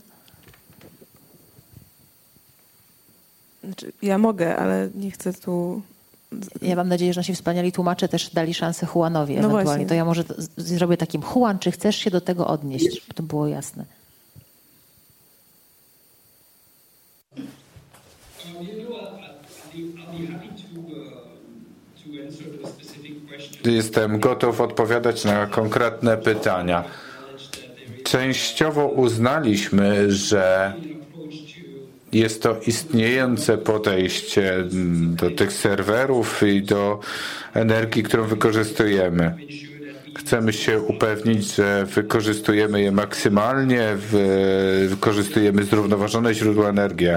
Znaczy, 3.66 3.93
ja 4.02 4.18
mogę, 4.18 4.56
ale 4.56 4.88
nie 4.94 5.10
chcę 5.10 5.32
tu. 5.32 5.82
Ja 6.62 6.76
mam 6.76 6.88
nadzieję, 6.88 7.12
że 7.12 7.20
nasi 7.20 7.34
wspaniali 7.34 7.72
tłumacze 7.72 8.09
też 8.09 8.30
dali 8.30 8.55
szansę 8.55 8.86
Juanowi 8.94 9.34
no 9.34 9.38
ewentualnie. 9.38 9.64
Właśnie. 9.64 9.86
To 9.86 9.94
ja 9.94 10.05
może 10.05 10.24
zrobię 10.56 10.97
takim. 10.97 11.22
Juan, 11.22 11.59
czy 11.59 11.70
chcesz 11.70 11.97
się 11.97 12.10
do 12.10 12.20
tego 12.20 12.47
odnieść? 12.47 13.01
Żeby 13.01 13.14
to 13.14 13.22
było 13.22 13.48
jasne. 13.48 13.84
Jestem 23.64 24.20
gotów 24.20 24.60
odpowiadać 24.60 25.24
na 25.24 25.47
konkretne 25.47 26.16
pytania. 26.16 26.84
Częściowo 28.05 28.86
uznaliśmy, 28.88 30.12
że 30.12 30.74
jest 32.12 32.42
to 32.42 32.56
istniejące 32.66 33.58
podejście 33.58 34.64
do 35.00 35.30
tych 35.30 35.52
serwerów 35.52 36.42
i 36.42 36.62
do 36.62 37.00
energii, 37.54 38.02
którą 38.02 38.24
wykorzystujemy. 38.24 39.34
Chcemy 40.18 40.52
się 40.52 40.80
upewnić, 40.80 41.54
że 41.54 41.86
wykorzystujemy 41.86 42.82
je 42.82 42.92
maksymalnie, 42.92 43.96
wykorzystujemy 44.88 45.64
zrównoważone 45.64 46.34
źródła 46.34 46.68
energii. 46.68 47.08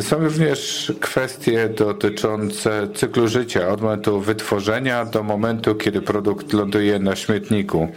Są 0.00 0.24
również 0.24 0.92
kwestie 1.00 1.68
dotyczące 1.68 2.88
cyklu 2.94 3.28
życia, 3.28 3.68
od 3.68 3.80
momentu 3.80 4.20
wytworzenia 4.20 5.04
do 5.04 5.22
momentu, 5.22 5.74
kiedy 5.74 6.00
produkt 6.00 6.52
ląduje 6.52 6.98
na 6.98 7.16
śmietniku. 7.16 7.88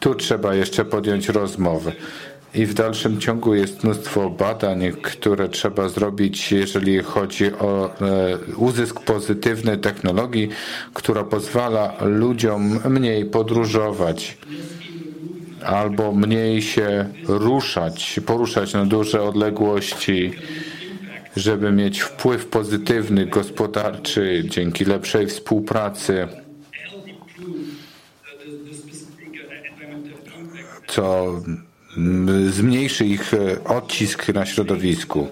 Tu 0.00 0.14
trzeba 0.14 0.54
jeszcze 0.54 0.84
podjąć 0.84 1.28
rozmowę. 1.28 1.92
I 2.54 2.66
w 2.66 2.74
dalszym 2.74 3.20
ciągu 3.20 3.54
jest 3.54 3.84
mnóstwo 3.84 4.30
badań, 4.30 4.92
które 5.02 5.48
trzeba 5.48 5.88
zrobić, 5.88 6.52
jeżeli 6.52 6.98
chodzi 6.98 7.52
o 7.52 7.90
e, 8.00 8.38
uzysk 8.56 9.00
pozytywny 9.00 9.78
technologii, 9.78 10.48
która 10.94 11.24
pozwala 11.24 11.94
ludziom 12.00 12.80
mniej 12.90 13.24
podróżować 13.24 14.38
albo 15.64 16.12
mniej 16.12 16.62
się 16.62 17.08
ruszać, 17.28 18.20
poruszać 18.26 18.72
na 18.72 18.86
duże 18.86 19.22
odległości, 19.22 20.32
żeby 21.36 21.72
mieć 21.72 22.00
wpływ 22.00 22.46
pozytywny, 22.46 23.26
gospodarczy 23.26 24.44
dzięki 24.48 24.84
lepszej 24.84 25.26
współpracy. 25.26 26.28
Co 30.86 31.34
zmniejszy 32.50 33.06
ich 33.06 33.34
e, 33.34 33.64
odcisk 33.64 34.28
na 34.28 34.46
środowisku. 34.46 35.28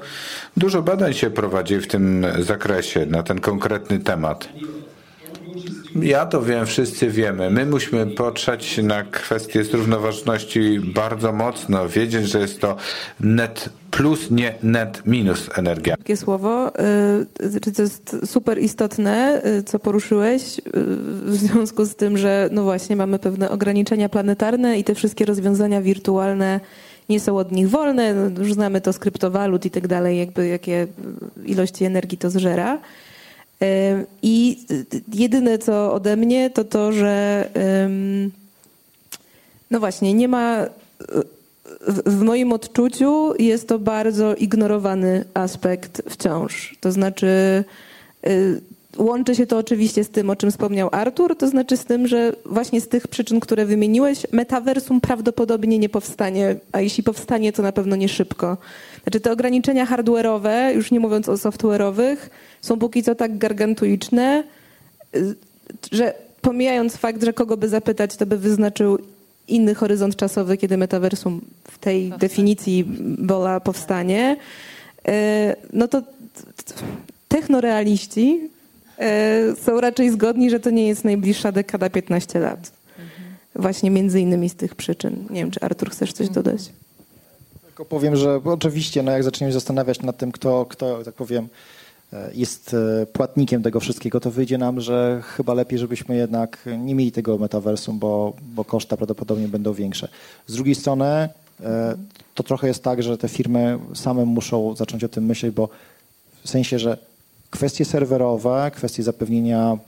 Dużo 0.56 0.82
badań 0.82 1.14
się 1.14 1.30
prowadzi 1.30 1.76
w 1.76 1.86
tym 1.86 2.26
zakresie, 2.38 3.06
na 3.06 3.22
ten 3.22 3.40
konkretny 3.40 3.98
temat. 3.98 4.48
Ja 5.94 6.26
to 6.26 6.42
wiem, 6.42 6.66
wszyscy 6.66 7.10
wiemy. 7.10 7.50
My 7.50 7.66
musimy 7.66 8.06
patrzeć 8.06 8.78
na 8.78 9.02
kwestię 9.02 9.64
zrównoważności 9.64 10.80
bardzo 10.80 11.32
mocno, 11.32 11.88
wiedzieć, 11.88 12.28
że 12.28 12.40
jest 12.40 12.60
to 12.60 12.76
net 13.20 13.68
plus, 13.90 14.30
nie 14.30 14.54
net 14.62 15.02
minus 15.06 15.58
energia. 15.58 15.96
Takie 15.96 16.16
słowo, 16.16 16.72
y, 17.68 17.72
to 17.74 17.82
jest 17.82 18.16
super 18.26 18.58
istotne, 18.58 19.42
y, 19.58 19.62
co 19.62 19.78
poruszyłeś, 19.78 20.58
y, 20.58 20.62
w 21.24 21.34
związku 21.34 21.84
z 21.84 21.96
tym, 21.96 22.18
że 22.18 22.48
no 22.52 22.62
właśnie 22.62 22.96
mamy 22.96 23.18
pewne 23.18 23.50
ograniczenia 23.50 24.08
planetarne 24.08 24.78
i 24.78 24.84
te 24.84 24.94
wszystkie 24.94 25.24
rozwiązania 25.24 25.82
wirtualne 25.82 26.60
nie 27.08 27.20
są 27.20 27.38
od 27.38 27.52
nich 27.52 27.70
wolne. 27.70 28.14
No, 28.14 28.40
już 28.42 28.52
znamy 28.54 28.80
to 28.80 28.92
z 28.92 28.98
kryptowalut 28.98 29.66
i 29.66 29.70
tak 29.70 29.88
dalej, 29.88 30.18
jakby 30.18 30.48
jakie 30.48 30.86
ilości 31.46 31.84
energii 31.84 32.18
to 32.18 32.30
zżera. 32.30 32.78
I 34.22 34.58
jedyne 35.12 35.58
co 35.58 35.92
ode 35.92 36.16
mnie 36.16 36.50
to 36.50 36.64
to, 36.64 36.92
że 36.92 37.48
no 39.70 39.80
właśnie, 39.80 40.14
nie 40.14 40.28
ma. 40.28 40.66
W 42.06 42.22
moim 42.22 42.52
odczuciu 42.52 43.34
jest 43.38 43.68
to 43.68 43.78
bardzo 43.78 44.34
ignorowany 44.34 45.24
aspekt 45.34 46.02
wciąż. 46.08 46.76
To 46.80 46.92
znaczy, 46.92 47.64
y, 48.26 48.60
łączy 48.98 49.34
się 49.34 49.46
to 49.46 49.58
oczywiście 49.58 50.04
z 50.04 50.08
tym, 50.08 50.30
o 50.30 50.36
czym 50.36 50.50
wspomniał 50.50 50.88
Artur, 50.92 51.36
to 51.36 51.48
znaczy 51.48 51.76
z 51.76 51.84
tym, 51.84 52.06
że 52.06 52.32
właśnie 52.44 52.80
z 52.80 52.88
tych 52.88 53.08
przyczyn, 53.08 53.40
które 53.40 53.66
wymieniłeś, 53.66 54.26
metaversum 54.32 55.00
prawdopodobnie 55.00 55.78
nie 55.78 55.88
powstanie, 55.88 56.56
a 56.72 56.80
jeśli 56.80 57.02
powstanie, 57.02 57.52
to 57.52 57.62
na 57.62 57.72
pewno 57.72 57.96
nie 57.96 58.08
szybko. 58.08 58.56
Znaczy 59.02 59.20
te 59.20 59.32
ograniczenia 59.32 59.86
hardware'owe, 59.86 60.74
już 60.74 60.90
nie 60.90 61.00
mówiąc 61.00 61.28
o 61.28 61.34
software'owych, 61.34 62.16
są 62.60 62.78
póki 62.78 63.02
co 63.02 63.14
tak 63.14 63.38
gargantuiczne, 63.38 64.44
y, 65.16 65.34
że 65.92 66.14
pomijając 66.40 66.96
fakt, 66.96 67.24
że 67.24 67.32
kogo 67.32 67.56
by 67.56 67.68
zapytać, 67.68 68.16
to 68.16 68.26
by 68.26 68.38
wyznaczył 68.38 68.98
inny 69.48 69.74
horyzont 69.74 70.16
czasowy, 70.16 70.56
kiedy 70.56 70.76
metaversum 70.76 71.40
w 71.64 71.78
tej 71.78 72.02
powstanie. 72.02 72.20
definicji 72.20 72.84
Bola 73.18 73.60
powstanie, 73.60 74.36
y, 75.08 75.12
no 75.72 75.88
to 75.88 76.02
technorealiści 77.28 78.40
y, 79.52 79.56
są 79.56 79.80
raczej 79.80 80.10
zgodni, 80.10 80.50
że 80.50 80.60
to 80.60 80.70
nie 80.70 80.88
jest 80.88 81.04
najbliższa 81.04 81.52
dekada 81.52 81.90
15 81.90 82.38
lat. 82.38 82.72
Mhm. 82.98 83.36
Właśnie 83.54 83.90
między 83.90 84.20
innymi 84.20 84.48
z 84.48 84.54
tych 84.54 84.74
przyczyn. 84.74 85.26
Nie 85.30 85.40
wiem, 85.40 85.50
czy 85.50 85.60
Artur 85.60 85.90
chcesz 85.90 86.12
coś 86.12 86.28
dodać? 86.28 86.60
Tylko 87.66 87.84
powiem, 87.84 88.16
że 88.16 88.40
oczywiście, 88.44 89.02
no 89.02 89.12
jak 89.12 89.24
zaczniemy 89.24 89.52
zastanawiać 89.52 90.02
nad 90.02 90.16
tym, 90.16 90.32
kto, 90.32 90.66
kto 90.66 91.04
tak 91.04 91.14
powiem, 91.14 91.48
jest 92.34 92.74
e, 92.74 93.06
płatnikiem 93.06 93.62
tego 93.62 93.80
wszystkiego, 93.80 94.20
to 94.20 94.30
wyjdzie 94.30 94.58
nam, 94.58 94.80
że 94.80 95.22
chyba 95.24 95.54
lepiej, 95.54 95.78
żebyśmy 95.78 96.16
jednak 96.16 96.68
nie 96.78 96.94
mieli 96.94 97.12
tego 97.12 97.38
metaversum, 97.38 97.98
bo, 97.98 98.32
bo 98.54 98.64
koszta 98.64 98.96
prawdopodobnie 98.96 99.48
będą 99.48 99.72
większe. 99.72 100.08
Z 100.46 100.54
drugiej 100.54 100.74
strony 100.74 101.04
e, 101.04 101.28
to 102.34 102.42
trochę 102.42 102.66
jest 102.66 102.82
tak, 102.82 103.02
że 103.02 103.18
te 103.18 103.28
firmy 103.28 103.78
same 103.94 104.24
muszą 104.24 104.76
zacząć 104.76 105.04
o 105.04 105.08
tym 105.08 105.24
myśleć, 105.24 105.54
bo 105.54 105.68
w 106.44 106.50
sensie, 106.50 106.78
że 106.78 106.98
kwestie 107.50 107.84
serwerowe, 107.84 108.70
kwestie 108.74 109.02
zapewnienia 109.02 109.78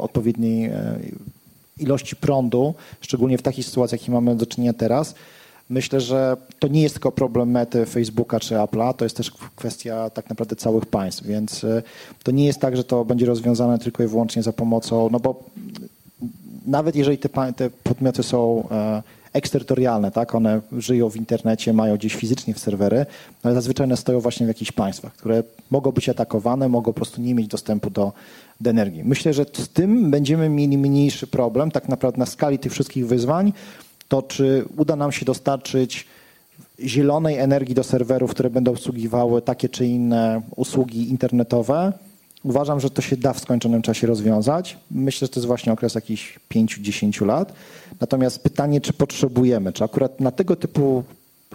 odpowiedniej 0.00 0.70
ilości 1.78 2.16
prądu, 2.16 2.74
szczególnie 3.00 3.38
w 3.38 3.42
takich 3.42 3.66
sytuacjach, 3.66 4.00
jakie 4.00 4.12
mamy 4.12 4.36
do 4.36 4.46
czynienia 4.46 4.72
teraz, 4.72 5.14
Myślę, 5.70 6.00
że 6.00 6.36
to 6.58 6.68
nie 6.68 6.82
jest 6.82 6.94
tylko 6.94 7.12
problem 7.12 7.50
Mety, 7.50 7.86
Facebooka 7.86 8.40
czy 8.40 8.54
Apple'a, 8.54 8.94
to 8.94 9.04
jest 9.04 9.16
też 9.16 9.30
kwestia 9.56 10.10
tak 10.10 10.30
naprawdę 10.30 10.56
całych 10.56 10.86
państw, 10.86 11.26
więc 11.26 11.64
e, 11.64 11.82
to 12.22 12.30
nie 12.30 12.46
jest 12.46 12.60
tak, 12.60 12.76
że 12.76 12.84
to 12.84 13.04
będzie 13.04 13.26
rozwiązane 13.26 13.78
tylko 13.78 14.02
i 14.02 14.06
wyłącznie 14.06 14.42
za 14.42 14.52
pomocą, 14.52 15.08
no 15.12 15.20
bo 15.20 15.44
nawet 16.66 16.96
jeżeli 16.96 17.18
te, 17.18 17.28
te 17.52 17.70
podmioty 17.70 18.22
są 18.22 18.68
e, 18.70 19.02
eksterytorialne, 19.32 20.10
tak, 20.10 20.34
one 20.34 20.60
żyją 20.72 21.10
w 21.10 21.16
internecie, 21.16 21.72
mają 21.72 21.96
gdzieś 21.96 22.14
fizycznie 22.14 22.54
w 22.54 22.58
serwery, 22.58 23.06
ale 23.42 23.54
zazwyczaj 23.54 23.84
one 23.84 23.96
stoją 23.96 24.20
właśnie 24.20 24.46
w 24.46 24.48
jakichś 24.48 24.72
państwach, 24.72 25.12
które 25.12 25.42
mogą 25.70 25.92
być 25.92 26.08
atakowane, 26.08 26.68
mogą 26.68 26.92
po 26.92 26.96
prostu 26.96 27.20
nie 27.20 27.34
mieć 27.34 27.48
dostępu 27.48 27.90
do, 27.90 28.12
do 28.60 28.70
energii. 28.70 29.04
Myślę, 29.04 29.32
że 29.32 29.44
z 29.52 29.68
tym 29.68 30.10
będziemy 30.10 30.48
mieli 30.48 30.78
mniejszy 30.78 31.26
problem, 31.26 31.70
tak 31.70 31.88
naprawdę 31.88 32.18
na 32.18 32.26
skali 32.26 32.58
tych 32.58 32.72
wszystkich 32.72 33.06
wyzwań, 33.06 33.52
to 34.08 34.22
czy 34.22 34.64
uda 34.76 34.96
nam 34.96 35.12
się 35.12 35.24
dostarczyć 35.24 36.06
zielonej 36.80 37.38
energii 37.38 37.74
do 37.74 37.84
serwerów, 37.84 38.30
które 38.30 38.50
będą 38.50 38.70
obsługiwały 38.70 39.42
takie 39.42 39.68
czy 39.68 39.86
inne 39.86 40.42
usługi 40.56 41.10
internetowe. 41.10 41.92
Uważam, 42.44 42.80
że 42.80 42.90
to 42.90 43.02
się 43.02 43.16
da 43.16 43.32
w 43.32 43.40
skończonym 43.40 43.82
czasie 43.82 44.06
rozwiązać. 44.06 44.76
Myślę, 44.90 45.26
że 45.26 45.28
to 45.28 45.40
jest 45.40 45.46
właśnie 45.46 45.72
okres 45.72 45.94
jakichś 45.94 46.38
5-10 46.54 47.26
lat. 47.26 47.52
Natomiast 48.00 48.42
pytanie, 48.42 48.80
czy 48.80 48.92
potrzebujemy, 48.92 49.72
czy 49.72 49.84
akurat 49.84 50.20
na 50.20 50.30
tego 50.30 50.56
typu 50.56 51.04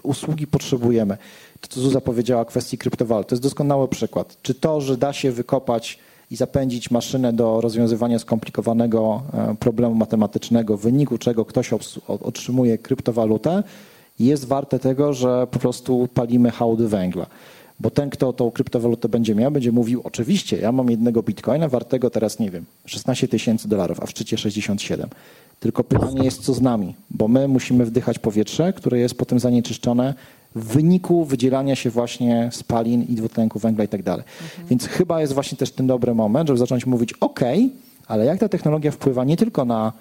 usługi 0.02 0.46
potrzebujemy. 0.46 1.16
To, 1.60 1.68
co 1.68 1.80
Zuza 1.80 2.00
powiedziała, 2.00 2.44
kwestii 2.44 2.78
kryptowalut, 2.78 3.28
to 3.28 3.34
jest 3.34 3.42
doskonały 3.42 3.88
przykład. 3.88 4.36
Czy 4.42 4.54
to, 4.54 4.80
że 4.80 4.96
da 4.96 5.12
się 5.12 5.32
wykopać 5.32 5.98
i 6.32 6.36
zapędzić 6.36 6.90
maszynę 6.90 7.32
do 7.32 7.60
rozwiązywania 7.60 8.18
skomplikowanego 8.18 9.22
e, 9.34 9.54
problemu 9.54 9.94
matematycznego, 9.94 10.76
w 10.76 10.80
wyniku 10.80 11.18
czego 11.18 11.44
ktoś 11.44 11.70
otrzymuje 12.06 12.78
kryptowalutę, 12.78 13.62
jest 14.20 14.44
warte 14.44 14.78
tego, 14.78 15.12
że 15.12 15.46
po 15.50 15.58
prostu 15.58 16.08
palimy 16.14 16.50
hałdy 16.50 16.88
węgla. 16.88 17.26
Bo 17.80 17.90
ten, 17.90 18.10
kto 18.10 18.32
tą 18.32 18.50
kryptowalutę 18.50 19.08
będzie 19.08 19.34
miał, 19.34 19.50
będzie 19.50 19.72
mówił, 19.72 20.00
oczywiście, 20.04 20.56
ja 20.56 20.72
mam 20.72 20.90
jednego 20.90 21.22
bitcoina 21.22 21.68
wartego 21.68 22.10
teraz, 22.10 22.38
nie 22.38 22.50
wiem, 22.50 22.64
16 22.86 23.28
tysięcy 23.28 23.68
dolarów, 23.68 24.00
a 24.00 24.06
w 24.06 24.10
szczycie 24.10 24.38
67. 24.38 25.08
Tylko 25.60 25.84
pytanie 25.84 26.24
jest, 26.24 26.42
co 26.42 26.54
z 26.54 26.60
nami, 26.60 26.94
bo 27.10 27.28
my 27.28 27.48
musimy 27.48 27.84
wdychać 27.84 28.18
powietrze, 28.18 28.72
które 28.72 28.98
jest 28.98 29.14
potem 29.14 29.40
zanieczyszczone 29.40 30.14
w 30.54 30.64
wyniku 30.64 31.24
wydzielania 31.24 31.76
się 31.76 31.90
właśnie 31.90 32.48
spalin 32.52 33.02
i 33.02 33.14
dwutlenku 33.14 33.58
węgla 33.58 33.84
i 33.84 33.88
tak 33.88 34.02
dalej. 34.02 34.24
Mhm. 34.42 34.68
Więc 34.68 34.86
chyba 34.86 35.20
jest 35.20 35.32
właśnie 35.32 35.58
też 35.58 35.70
ten 35.70 35.86
dobry 35.86 36.14
moment, 36.14 36.48
żeby 36.48 36.58
zacząć 36.58 36.86
mówić, 36.86 37.12
ok, 37.20 37.40
ale 38.06 38.24
jak 38.24 38.38
ta 38.38 38.48
technologia 38.48 38.90
wpływa 38.90 39.24
nie 39.24 39.36
tylko 39.36 39.64
na 39.64 39.92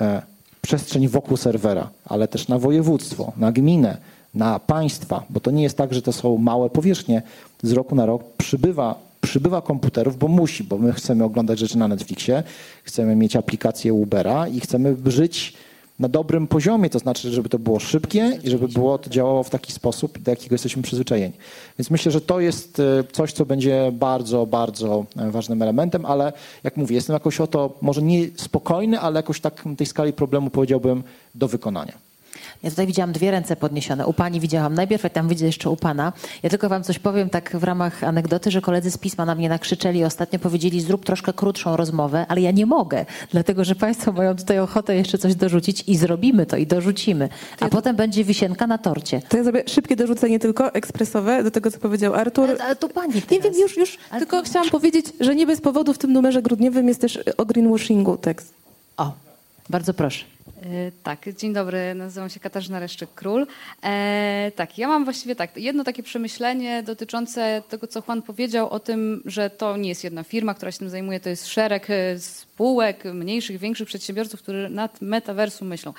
e, 0.00 0.22
przestrzeń 0.62 1.08
wokół 1.08 1.36
serwera, 1.36 1.90
ale 2.04 2.28
też 2.28 2.48
na 2.48 2.58
województwo, 2.58 3.32
na 3.36 3.52
gminę, 3.52 3.96
na 4.34 4.58
państwa, 4.58 5.24
bo 5.30 5.40
to 5.40 5.50
nie 5.50 5.62
jest 5.62 5.76
tak, 5.76 5.94
że 5.94 6.02
to 6.02 6.12
są 6.12 6.38
małe 6.38 6.70
powierzchnie. 6.70 7.22
Z 7.62 7.72
roku 7.72 7.94
na 7.94 8.06
rok 8.06 8.22
przybywa, 8.38 8.98
przybywa 9.20 9.62
komputerów, 9.62 10.18
bo 10.18 10.28
musi, 10.28 10.64
bo 10.64 10.78
my 10.78 10.92
chcemy 10.92 11.24
oglądać 11.24 11.58
rzeczy 11.58 11.78
na 11.78 11.88
Netflixie, 11.88 12.42
chcemy 12.84 13.16
mieć 13.16 13.36
aplikację 13.36 13.94
Ubera 13.94 14.48
i 14.48 14.60
chcemy 14.60 14.96
żyć 15.06 15.54
na 15.98 16.08
dobrym 16.08 16.46
poziomie, 16.46 16.90
to 16.90 16.98
znaczy, 16.98 17.30
żeby 17.30 17.48
to 17.48 17.58
było 17.58 17.80
szybkie 17.80 18.38
i 18.42 18.50
żeby 18.50 18.68
było 18.68 18.98
to 18.98 19.10
działało 19.10 19.42
w 19.42 19.50
taki 19.50 19.72
sposób, 19.72 20.18
do 20.18 20.30
jakiego 20.30 20.54
jesteśmy 20.54 20.82
przyzwyczajeni. 20.82 21.34
Więc 21.78 21.90
myślę, 21.90 22.12
że 22.12 22.20
to 22.20 22.40
jest 22.40 22.80
e, 22.80 23.04
coś, 23.12 23.32
co 23.32 23.46
będzie 23.46 23.92
bardzo, 23.92 24.46
bardzo 24.46 25.06
e, 25.16 25.30
ważnym 25.30 25.62
elementem, 25.62 26.06
ale 26.06 26.32
jak 26.64 26.76
mówię, 26.76 26.94
jestem 26.94 27.14
jakoś 27.14 27.40
o 27.40 27.46
to 27.46 27.78
może 27.80 28.02
nie 28.02 28.26
spokojny, 28.36 29.00
ale 29.00 29.18
jakoś 29.18 29.40
tak 29.40 29.64
tej 29.76 29.86
skali 29.86 30.12
problemu 30.12 30.50
powiedziałbym 30.50 31.02
do 31.34 31.48
wykonania. 31.48 32.11
Ja 32.62 32.70
tutaj 32.70 32.86
widziałam 32.86 33.12
dwie 33.12 33.30
ręce 33.30 33.56
podniesione. 33.56 34.06
U 34.06 34.12
pani 34.12 34.40
widziałam 34.40 34.74
najpierw, 34.74 35.04
a 35.04 35.08
tam 35.08 35.28
widzę 35.28 35.46
jeszcze 35.46 35.70
u 35.70 35.76
pana. 35.76 36.12
Ja 36.42 36.50
tylko 36.50 36.68
wam 36.68 36.82
coś 36.82 36.98
powiem 36.98 37.30
tak 37.30 37.56
w 37.56 37.64
ramach 37.64 38.04
anegdoty, 38.04 38.50
że 38.50 38.60
koledzy 38.60 38.90
z 38.90 38.98
pisma 38.98 39.24
na 39.24 39.34
mnie 39.34 39.48
nakrzyczeli 39.48 39.98
i 39.98 40.04
ostatnio 40.04 40.38
powiedzieli 40.38 40.80
zrób 40.80 41.04
troszkę 41.04 41.32
krótszą 41.32 41.76
rozmowę, 41.76 42.26
ale 42.28 42.40
ja 42.40 42.50
nie 42.50 42.66
mogę, 42.66 43.06
dlatego 43.30 43.64
że 43.64 43.74
państwo 43.74 44.12
mają 44.12 44.36
tutaj 44.36 44.58
ochotę 44.58 44.96
jeszcze 44.96 45.18
coś 45.18 45.34
dorzucić 45.34 45.84
i 45.86 45.96
zrobimy 45.96 46.46
to 46.46 46.56
i 46.56 46.66
dorzucimy. 46.66 47.28
A 47.60 47.68
potem 47.68 47.96
będzie 47.96 48.24
wisienka 48.24 48.66
na 48.66 48.78
torcie. 48.78 49.22
To 49.28 49.36
ja 49.36 49.44
zrobię 49.44 49.62
szybkie 49.66 49.96
dorzucenie 49.96 50.38
tylko 50.38 50.74
ekspresowe 50.74 51.42
do 51.42 51.50
tego, 51.50 51.70
co 51.70 51.78
powiedział 51.78 52.14
Artur. 52.14 52.50
Ale, 52.50 52.64
ale 52.64 52.76
to 52.76 52.88
pani 52.88 53.12
teraz. 53.12 53.30
Nie 53.30 53.40
wiem, 53.40 53.52
już, 53.60 53.76
już. 53.76 53.98
Ale 54.10 54.20
tylko 54.20 54.42
to... 54.42 54.48
chciałam 54.48 54.70
powiedzieć, 54.70 55.06
że 55.20 55.34
nie 55.34 55.46
bez 55.46 55.60
powodu 55.60 55.94
w 55.94 55.98
tym 55.98 56.12
numerze 56.12 56.42
grudniowym 56.42 56.88
jest 56.88 57.00
też 57.00 57.18
o 57.36 57.44
greenwashingu 57.44 58.16
tekst. 58.16 58.54
O, 58.96 59.12
bardzo 59.70 59.94
proszę. 59.94 60.24
E, 60.62 60.92
tak, 61.02 61.28
dzień 61.38 61.52
dobry, 61.52 61.94
nazywam 61.94 62.30
się 62.30 62.40
Katarzyna 62.40 62.80
Reszczyk-Król. 62.80 63.46
E, 63.82 64.52
tak, 64.56 64.78
ja 64.78 64.88
mam 64.88 65.04
właściwie 65.04 65.36
tak, 65.36 65.56
jedno 65.56 65.84
takie 65.84 66.02
przemyślenie 66.02 66.82
dotyczące 66.82 67.62
tego, 67.68 67.86
co 67.86 68.02
Juan 68.08 68.22
powiedział 68.22 68.70
o 68.70 68.80
tym, 68.80 69.22
że 69.24 69.50
to 69.50 69.76
nie 69.76 69.88
jest 69.88 70.04
jedna 70.04 70.22
firma, 70.22 70.54
która 70.54 70.72
się 70.72 70.78
tym 70.78 70.88
zajmuje, 70.88 71.20
to 71.20 71.28
jest 71.28 71.46
szereg 71.46 71.90
e, 71.90 72.18
spółek, 72.18 73.04
mniejszych, 73.04 73.58
większych 73.58 73.88
przedsiębiorców, 73.88 74.42
którzy 74.42 74.68
nad 74.70 75.02
metaversum 75.02 75.68
myślą. 75.68 75.92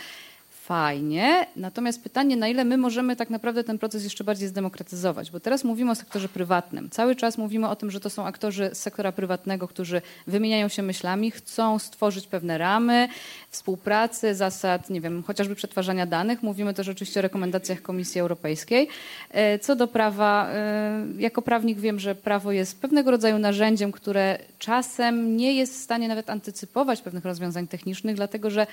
Fajnie. 0.64 1.46
Natomiast 1.56 2.04
pytanie, 2.04 2.38
na 2.38 2.48
ile 2.48 2.64
my 2.66 2.78
możemy 2.78 3.16
tak 3.16 3.30
naprawdę 3.30 3.64
ten 3.64 3.80
proces 3.80 4.04
jeszcze 4.04 4.24
bardziej 4.24 4.48
zdemokratyzować, 4.48 5.32
bo 5.32 5.40
teraz 5.40 5.64
mówimy 5.64 5.92
o 5.92 5.96
sektorze 5.96 6.30
prywatnym. 6.30 6.90
Cały 6.90 7.16
czas 7.16 7.38
mówimy 7.38 7.70
o 7.70 7.76
tym, 7.76 7.92
że 7.92 8.00
to 8.00 8.10
są 8.10 8.26
aktorzy 8.26 8.70
z 8.74 8.78
sektora 8.78 9.12
prywatnego, 9.12 9.68
którzy 9.68 10.02
wymieniają 10.28 10.68
się 10.68 10.84
myślami, 10.84 11.32
chcą 11.32 11.80
stworzyć 11.80 12.28
pewne 12.28 12.58
ramy 12.58 13.08
współpracy, 13.50 14.36
zasad, 14.36 14.90
nie 14.90 15.02
wiem, 15.02 15.24
chociażby 15.24 15.56
przetwarzania 15.56 16.06
danych. 16.06 16.44
Mówimy 16.44 16.74
też 16.74 16.90
oczywiście 16.90 17.20
o 17.20 17.24
rekomendacjach 17.24 17.82
Komisji 17.82 18.22
Europejskiej. 18.22 18.88
E, 19.32 19.60
co 19.60 19.76
do 19.76 19.88
prawa, 19.88 20.50
e, 20.50 21.06
jako 21.18 21.42
prawnik 21.42 21.80
wiem, 21.80 22.00
że 22.00 22.16
prawo 22.16 22.52
jest 22.52 22.82
pewnego 22.82 23.12
rodzaju 23.12 23.40
narzędziem, 23.40 23.92
które 23.92 24.40
czasem 24.60 25.38
nie 25.38 25.54
jest 25.54 25.74
w 25.74 25.84
stanie 25.84 26.08
nawet 26.08 26.30
antycypować 26.30 27.02
pewnych 27.02 27.26
rozwiązań 27.26 27.68
technicznych, 27.68 28.16
dlatego 28.16 28.50
że 28.50 28.68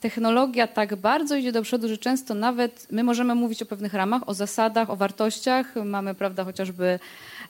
technologia 0.00 0.66
tak 0.66 0.96
bardzo 0.96 1.36
idzie 1.36 1.52
do 1.52 1.62
przodu, 1.62 1.88
że 1.88 1.98
często 1.98 2.34
nawet 2.34 2.86
my 2.90 3.04
możemy 3.04 3.34
mówić 3.34 3.62
o 3.62 3.66
pewnych 3.66 3.94
ramach, 3.94 4.28
o 4.28 4.34
zasadach, 4.34 4.90
o 4.90 4.96
wartościach. 4.96 5.76
Mamy, 5.84 6.14
prawda, 6.14 6.44
chociażby 6.44 6.98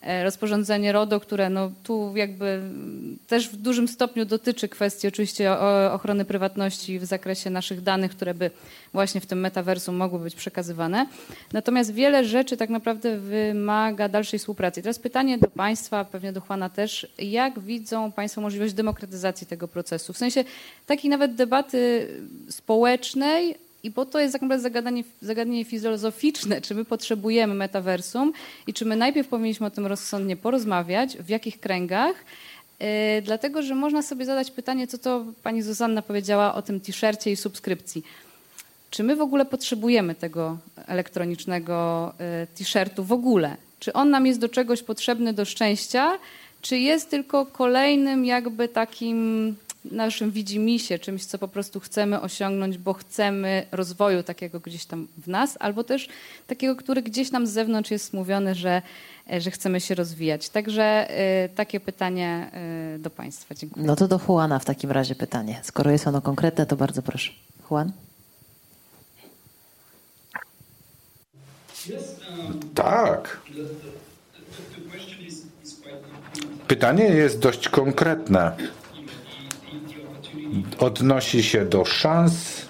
e, 0.03 0.25
rozporządzenie 0.25 0.93
RODO, 0.93 1.21
które 1.21 1.51
no, 1.51 1.71
tu 1.85 2.12
jakby 2.16 2.61
też 3.27 3.49
w 3.49 3.57
dużym 3.57 3.89
stopniu 3.89 4.25
dotyczy 4.25 4.69
kwestii 4.69 5.09
oczywiście 5.09 5.59
ochrony 5.93 6.25
prywatności 6.25 6.99
w 6.99 7.05
zakresie 7.05 7.51
naszych 7.51 7.83
danych, 7.83 8.11
które 8.11 8.35
by 8.35 8.51
właśnie 8.93 9.21
w 9.21 9.27
tym 9.27 9.41
metaversum 9.41 9.97
mogły 9.97 10.19
być 10.19 10.35
przekazywane. 10.35 11.07
Natomiast 11.53 11.93
wiele 11.93 12.25
rzeczy 12.25 12.57
tak 12.57 12.71
naprawdę 12.71 13.19
wymaga 13.19 14.09
dalszej 14.09 14.39
współpracy. 14.39 14.83
Teraz 14.83 14.99
pytanie 14.99 15.39
do 15.39 15.49
Państwa, 15.49 16.05
pewnie 16.05 16.33
do 16.33 16.43
Juana 16.49 16.69
też, 16.69 17.07
jak 17.19 17.61
widzą 17.61 18.12
Państwo 18.12 18.41
możliwość 18.41 18.75
demokratyzacji 18.75 19.47
tego 19.47 19.69
procesu? 19.69 20.12
W 20.12 20.19
sensie 20.19 20.45
takiej 20.87 21.11
nawet 21.11 21.35
debaty 21.35 22.09
społecznej, 22.48 23.56
i 23.82 23.90
bo 23.90 24.06
to 24.06 24.20
jest 24.20 24.32
tak 24.32 24.43
naprawdę 24.43 24.62
zagadnienie, 24.62 25.05
zagadnienie 25.23 25.65
filozoficzne, 25.65 26.61
czy 26.61 26.74
my 26.74 26.85
potrzebujemy 26.85 27.55
metaversum 27.55 28.32
i 28.66 28.74
czy 28.74 28.85
my 28.85 28.97
najpierw 28.97 29.28
powinniśmy 29.28 29.66
o 29.66 29.70
tym 29.70 29.86
rozsądnie 29.86 30.36
porozmawiać, 30.36 31.16
w 31.16 31.28
jakich 31.28 31.61
kręgach, 31.61 32.15
yy, 32.81 32.86
dlatego 33.23 33.62
że 33.62 33.74
można 33.74 34.02
sobie 34.02 34.24
zadać 34.24 34.51
pytanie, 34.51 34.86
co 34.86 34.98
to 34.98 35.24
pani 35.43 35.62
Zuzanna 35.62 36.02
powiedziała 36.02 36.55
o 36.55 36.62
tym 36.62 36.81
t-shircie 36.81 37.32
i 37.32 37.36
subskrypcji. 37.36 38.05
Czy 38.90 39.02
my 39.02 39.16
w 39.16 39.20
ogóle 39.20 39.44
potrzebujemy 39.44 40.15
tego 40.15 40.59
elektronicznego 40.86 42.12
y, 42.43 42.47
t-shirtu 42.47 43.05
w 43.05 43.12
ogóle? 43.12 43.56
Czy 43.78 43.93
on 43.93 44.11
nam 44.11 44.27
jest 44.27 44.40
do 44.40 44.48
czegoś 44.48 44.82
potrzebny 44.82 45.32
do 45.32 45.44
szczęścia, 45.44 46.19
czy 46.62 46.78
jest 46.78 47.11
tylko 47.11 47.47
kolejnym 47.47 48.24
jakby 48.24 48.69
takim 48.69 49.56
naszym 49.85 50.31
widzimisię, 50.31 50.98
czymś, 50.98 51.24
co 51.24 51.39
po 51.39 51.48
prostu 51.48 51.81
chcemy 51.81 52.20
osiągnąć, 52.20 52.78
bo 52.78 52.93
chcemy 52.93 53.66
rozwoju 53.73 54.23
takiego 54.23 54.61
gdzieś 54.61 54.85
tam 54.85 55.09
w 55.19 55.28
nas, 55.28 55.56
albo 55.61 55.85
też 55.85 56.09
takiego, 56.47 56.77
który 56.77 57.02
gdzieś 57.02 57.31
nam 57.31 57.47
z 57.47 57.51
zewnątrz 57.51 57.90
jest 57.90 58.12
mówiony, 58.12 58.55
że, 58.55 58.82
e, 59.32 59.40
że 59.40 59.51
chcemy 59.51 59.81
się 59.81 59.94
rozwijać. 59.94 60.48
Także 60.48 61.11
y, 61.44 61.48
takie 61.48 61.81
pytanie 61.81 62.51
y, 62.97 62.98
do 62.98 63.11
Państwa. 63.11 63.55
Dziękuję. 63.55 63.86
No 63.86 63.97
to 63.97 64.09
do 64.09 64.20
Juana 64.28 64.59
w 64.59 64.65
takim 64.65 64.90
razie 64.90 65.15
pytanie. 65.15 65.61
Skoro 65.62 65.90
jest 65.90 66.06
ono 66.06 66.20
konkretne, 66.20 66.66
to 66.66 66.77
bardzo 66.77 67.02
proszę. 67.02 67.32
Juan? 67.70 67.93
Tak. 72.74 73.40
Pytanie 76.69 77.05
jest 77.05 77.39
dość 77.39 77.69
konkretne. 77.69 78.56
Odnosi 80.78 81.43
się 81.43 81.64
do 81.64 81.85
szans, 81.85 82.66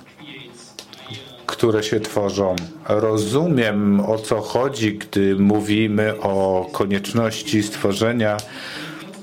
które 1.47 1.83
się 1.83 2.01
tworzą. 2.01 2.57
Rozumiem 2.89 4.01
o 4.01 4.19
co 4.19 4.41
chodzi, 4.41 4.99
gdy 4.99 5.37
mówimy 5.37 6.21
o 6.21 6.67
konieczności 6.73 7.63
stworzenia 7.63 8.37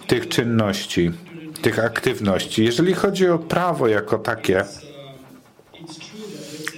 tych 0.08 0.28
czynności, 0.28 1.12
tych 1.62 1.80
aktywności. 1.80 2.66
Jeżeli 2.66 2.94
chodzi 2.94 3.30
o 3.30 3.40
prawo 3.40 3.88
jako 3.88 4.18
takie, 4.18 4.66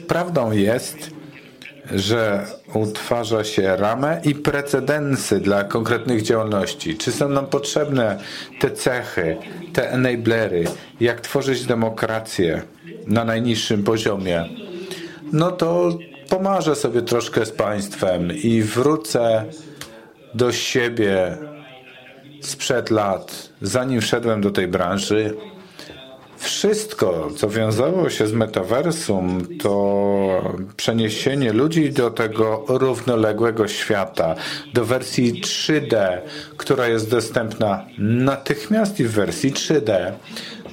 prawdą 0.08 0.52
jest, 0.52 1.12
że 1.92 2.46
utwarza 2.74 3.44
się 3.44 3.76
ramę 3.76 4.22
i 4.24 4.36
precedensy 4.36 5.40
dla 5.40 5.64
konkretnych 5.64 6.22
działalności. 6.22 6.98
Czy 6.98 7.12
są 7.12 7.30
nam 7.30 7.46
potrzebne 7.46 8.20
te 8.60 8.72
cechy, 8.72 9.38
te 9.74 9.92
enablery, 9.92 10.64
jak 11.00 11.22
tworzyć 11.22 11.66
demokrację 11.66 12.62
na 13.08 13.26
najniższym 13.26 13.84
poziomie? 13.84 14.46
No 15.34 15.52
to 15.52 15.98
pomarzę 16.30 16.76
sobie 16.76 17.02
troszkę 17.02 17.46
z 17.46 17.52
państwem 17.52 18.32
i 18.32 18.62
wrócę 18.62 19.46
do 20.34 20.52
siebie 20.52 21.38
sprzed 22.42 22.90
lat, 22.90 23.50
zanim 23.62 24.02
wszedłem 24.02 24.42
do 24.42 24.52
tej 24.52 24.68
branży 24.68 25.34
wszystko, 26.44 27.30
co 27.36 27.50
wiązało 27.50 28.10
się 28.10 28.28
z 28.28 28.34
metaversum, 28.34 29.48
to 29.62 30.64
przeniesienie 30.78 31.54
ludzi 31.54 31.92
do 31.92 32.12
tego 32.12 32.66
równoległego 32.68 33.68
świata, 33.68 34.36
do 34.74 34.86
wersji 34.86 35.42
3D, 35.42 36.18
która 36.58 36.88
jest 36.88 37.10
dostępna 37.10 37.86
natychmiast 37.98 39.00
i 39.00 39.04
w 39.04 39.12
wersji 39.12 39.54
3D. 39.54 40.12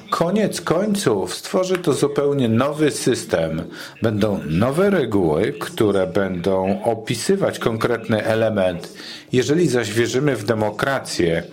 Koniec 0.09 0.61
końców 0.61 1.35
stworzy 1.35 1.77
to 1.77 1.93
zupełnie 1.93 2.49
nowy 2.49 2.91
system. 2.91 3.61
Będą 4.01 4.39
nowe 4.49 4.89
reguły, 4.89 5.53
które 5.59 6.07
będą 6.07 6.83
opisywać 6.83 7.59
konkretny 7.59 8.25
element. 8.25 8.93
Jeżeli 9.31 9.67
zaś 9.67 9.91
wierzymy 9.91 10.35
w 10.35 10.43
demokrację, 10.43 11.43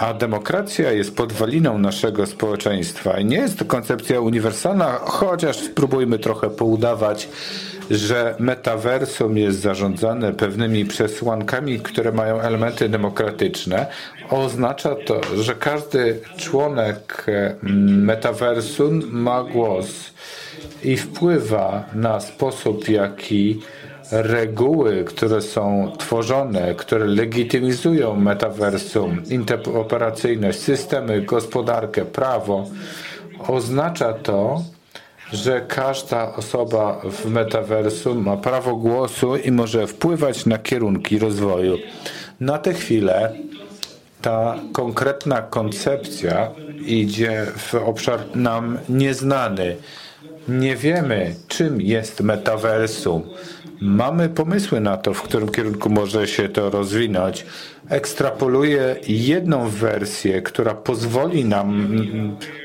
a 0.00 0.14
demokracja 0.14 0.92
jest 0.92 1.16
podwaliną 1.16 1.78
naszego 1.78 2.26
społeczeństwa. 2.26 3.20
I 3.20 3.24
nie 3.24 3.36
jest 3.36 3.58
to 3.58 3.64
koncepcja 3.64 4.20
uniwersalna, 4.20 5.00
chociaż 5.04 5.56
spróbujmy 5.56 6.18
trochę 6.18 6.50
poudawać, 6.50 7.28
że 7.90 8.34
metaversum 8.38 9.38
jest 9.38 9.60
zarządzane 9.60 10.32
pewnymi 10.32 10.84
przesłankami, 10.84 11.80
które 11.80 12.12
mają 12.12 12.40
elementy 12.40 12.88
demokratyczne. 12.88 13.86
Oznacza 14.30 14.94
to, 15.06 15.20
że 15.36 15.54
każdy 15.54 16.20
członek 16.36 17.26
mm, 17.28 18.04
metaversum 18.04 19.02
ma 19.12 19.42
głos 19.44 20.12
i 20.82 20.96
wpływa 20.96 21.84
na 21.94 22.20
sposób, 22.20 22.88
jaki 22.88 23.60
reguły, 24.12 25.04
które 25.04 25.42
są 25.42 25.92
tworzone, 25.98 26.74
które 26.74 27.04
legitymizują 27.04 28.16
metaversum, 28.16 29.22
interoperacyjność, 29.30 30.58
systemy, 30.58 31.22
gospodarkę, 31.22 32.04
prawo, 32.04 32.66
oznacza 33.48 34.12
to, 34.12 34.62
że 35.32 35.60
każda 35.60 36.34
osoba 36.34 37.00
w 37.04 37.30
metaversum 37.30 38.24
ma 38.24 38.36
prawo 38.36 38.76
głosu 38.76 39.36
i 39.36 39.52
może 39.52 39.86
wpływać 39.86 40.46
na 40.46 40.58
kierunki 40.58 41.18
rozwoju. 41.18 41.78
Na 42.40 42.58
tę 42.58 42.74
chwilę 42.74 43.32
ta 44.22 44.56
konkretna 44.72 45.42
koncepcja 45.42 46.50
idzie 46.86 47.46
w 47.56 47.74
obszar 47.74 48.20
nam 48.34 48.78
nieznany. 48.88 49.76
Nie 50.48 50.76
wiemy, 50.76 51.34
czym 51.48 51.80
jest 51.80 52.20
metaversum. 52.20 53.22
Mamy 53.80 54.28
pomysły 54.28 54.80
na 54.80 54.96
to, 54.96 55.14
w 55.14 55.22
którym 55.22 55.48
kierunku 55.48 55.90
może 55.90 56.28
się 56.28 56.48
to 56.48 56.70
rozwinąć. 56.70 57.46
Ekstrapoluję 57.88 58.96
jedną 59.08 59.68
wersję, 59.68 60.42
która 60.42 60.74
pozwoli 60.74 61.44
nam 61.44 61.88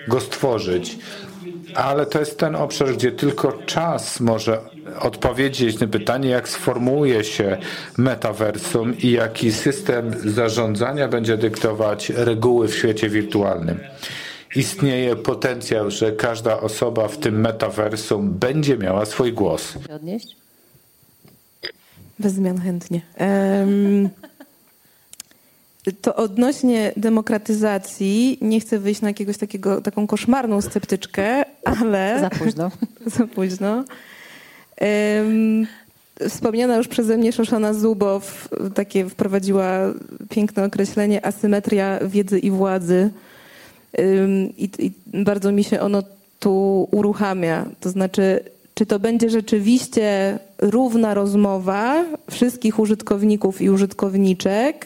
go 0.07 0.19
stworzyć, 0.19 0.97
ale 1.75 2.05
to 2.05 2.19
jest 2.19 2.39
ten 2.39 2.55
obszar, 2.55 2.93
gdzie 2.93 3.11
tylko 3.11 3.53
czas 3.65 4.19
może 4.19 4.59
odpowiedzieć 4.99 5.79
na 5.79 5.87
pytanie, 5.87 6.29
jak 6.29 6.49
sformułuje 6.49 7.23
się 7.23 7.57
metaversum 7.97 8.97
i 8.97 9.11
jaki 9.11 9.51
system 9.51 10.11
zarządzania 10.25 11.07
będzie 11.07 11.37
dyktować 11.37 12.09
reguły 12.09 12.67
w 12.67 12.75
świecie 12.75 13.09
wirtualnym 13.09 13.79
istnieje 14.55 15.15
potencjał, 15.15 15.91
że 15.91 16.11
każda 16.11 16.59
osoba 16.59 17.07
w 17.07 17.17
tym 17.17 17.41
metaversum 17.41 18.33
będzie 18.33 18.77
miała 18.77 19.05
swój 19.05 19.33
głos. 19.33 19.73
Odnieść? 19.95 20.44
Bez 22.19 22.33
zmian 22.33 22.61
chętnie. 22.61 23.01
Um, 23.19 24.09
to 26.01 26.15
odnośnie 26.15 26.91
demokratyzacji, 26.97 28.37
nie 28.41 28.59
chcę 28.59 28.79
wyjść 28.79 29.01
na 29.01 29.07
jakiegoś 29.07 29.37
takiego, 29.37 29.81
taką 29.81 30.07
koszmarną 30.07 30.61
sceptyczkę, 30.61 31.45
ale... 31.65 32.17
Za 32.19 32.29
późno. 32.29 32.71
za 33.17 33.27
późno. 33.27 33.83
Um, 34.81 35.67
wspomniana 36.29 36.75
już 36.75 36.87
przeze 36.87 37.17
mnie 37.17 37.33
Szoszana 37.33 37.73
Zubow 37.73 38.49
takie 38.73 39.09
wprowadziła 39.09 39.79
piękne 40.29 40.63
określenie 40.63 41.25
asymetria 41.25 41.99
wiedzy 42.07 42.39
i 42.39 42.51
władzy. 42.51 43.09
Um, 43.97 44.57
i, 44.57 44.69
I 44.79 44.91
bardzo 45.23 45.51
mi 45.51 45.63
się 45.63 45.79
ono 45.79 46.03
tu 46.39 46.87
uruchamia. 46.91 47.65
To 47.79 47.89
znaczy 47.89 48.43
czy 48.75 48.85
to 48.85 48.99
będzie 48.99 49.29
rzeczywiście 49.29 50.39
równa 50.61 51.13
rozmowa 51.13 52.05
wszystkich 52.31 52.79
użytkowników 52.79 53.61
i 53.61 53.69
użytkowniczek, 53.69 54.85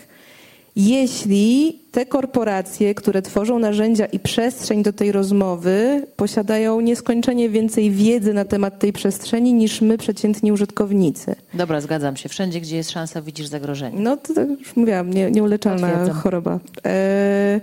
jeśli 0.76 1.80
te 1.92 2.06
korporacje, 2.06 2.96
które 2.96 3.22
tworzą 3.22 3.60
narzędzia 3.60 4.06
i 4.06 4.20
przestrzeń 4.20 4.84
do 4.84 4.94
tej 4.94 5.12
rozmowy, 5.12 6.08
posiadają 6.16 6.82
nieskończenie 6.82 7.50
więcej 7.50 7.92
wiedzy 7.92 8.34
na 8.34 8.46
temat 8.46 8.80
tej 8.80 8.94
przestrzeni 8.94 9.54
niż 9.54 9.82
my, 9.82 9.98
przeciętni 9.98 10.52
użytkownicy. 10.52 11.36
Dobra, 11.54 11.82
zgadzam 11.82 12.18
się. 12.18 12.30
Wszędzie, 12.30 12.62
gdzie 12.62 12.76
jest 12.76 12.92
szansa, 12.92 13.22
widzisz 13.22 13.48
zagrożenie. 13.48 14.00
No 14.00 14.18
to, 14.18 14.34
to 14.34 14.42
już 14.42 14.76
mówiłam, 14.76 15.14
nie, 15.14 15.32
nieuleczalna 15.32 15.88
Potwierdzam. 15.88 16.16
choroba. 16.16 16.60
E, 16.86 17.62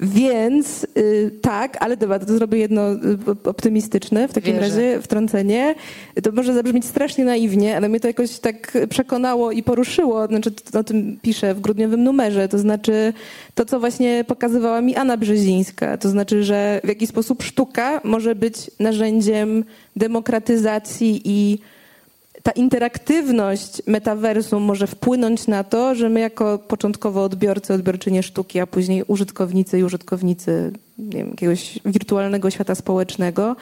więc 0.00 0.86
y, 0.98 1.30
tak, 1.42 1.76
ale 1.80 1.96
dobra, 1.96 2.18
to 2.18 2.34
zrobię 2.34 2.58
jedno 2.58 2.92
y, 2.92 2.98
optymistyczne 3.44 4.28
w 4.28 4.32
takim 4.32 4.54
Wierzę. 4.54 4.68
razie 4.68 5.02
wtrącenie. 5.02 5.74
To 6.22 6.32
może 6.32 6.54
zabrzmieć 6.54 6.84
strasznie 6.84 7.24
naiwnie, 7.24 7.76
ale 7.76 7.88
mnie 7.88 8.00
to 8.00 8.06
jakoś 8.08 8.38
tak 8.38 8.78
przekonało 8.88 9.52
i 9.52 9.62
poruszyło. 9.62 10.26
Znaczy, 10.26 10.50
to- 10.50 10.78
o 10.78 10.84
tym 10.84 11.18
piszę 11.22 11.54
w 11.54 11.60
grudniowym 11.60 12.04
numerze. 12.04 12.48
To 12.48 12.58
znaczy 12.58 13.12
to, 13.54 13.64
co 13.64 13.80
właśnie 13.80 14.24
pokazywała 14.28 14.80
mi 14.80 14.96
Anna 14.96 15.16
Brzezińska. 15.16 15.96
To 15.96 16.08
znaczy, 16.08 16.44
że 16.44 16.80
w 16.84 16.88
jaki 16.88 17.06
sposób 17.06 17.42
sztuka 17.42 18.00
może 18.04 18.34
być 18.34 18.70
narzędziem 18.80 19.64
demokratyzacji 19.96 21.20
i 21.24 21.58
ta 22.42 22.50
interaktywność 22.50 23.82
metaversum 23.86 24.62
może 24.62 24.86
wpłynąć 24.86 25.46
na 25.46 25.64
to, 25.64 25.94
że 25.94 26.08
my 26.08 26.20
jako 26.20 26.58
początkowo 26.58 27.24
odbiorcy, 27.24 27.74
odbiorczynie 27.74 28.22
sztuki, 28.22 28.60
a 28.60 28.66
później 28.66 29.04
użytkownicy 29.06 29.78
i 29.78 29.84
użytkownicy 29.84 30.72
wiem, 30.98 31.30
jakiegoś 31.30 31.78
wirtualnego 31.84 32.50
świata 32.50 32.74
społecznego, 32.74 33.56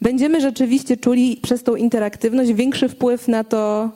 będziemy 0.00 0.40
rzeczywiście 0.40 0.96
czuli 0.96 1.36
przez 1.42 1.62
tą 1.62 1.74
interaktywność 1.76 2.52
większy 2.52 2.88
wpływ 2.88 3.28
na 3.28 3.44
to, 3.44 3.90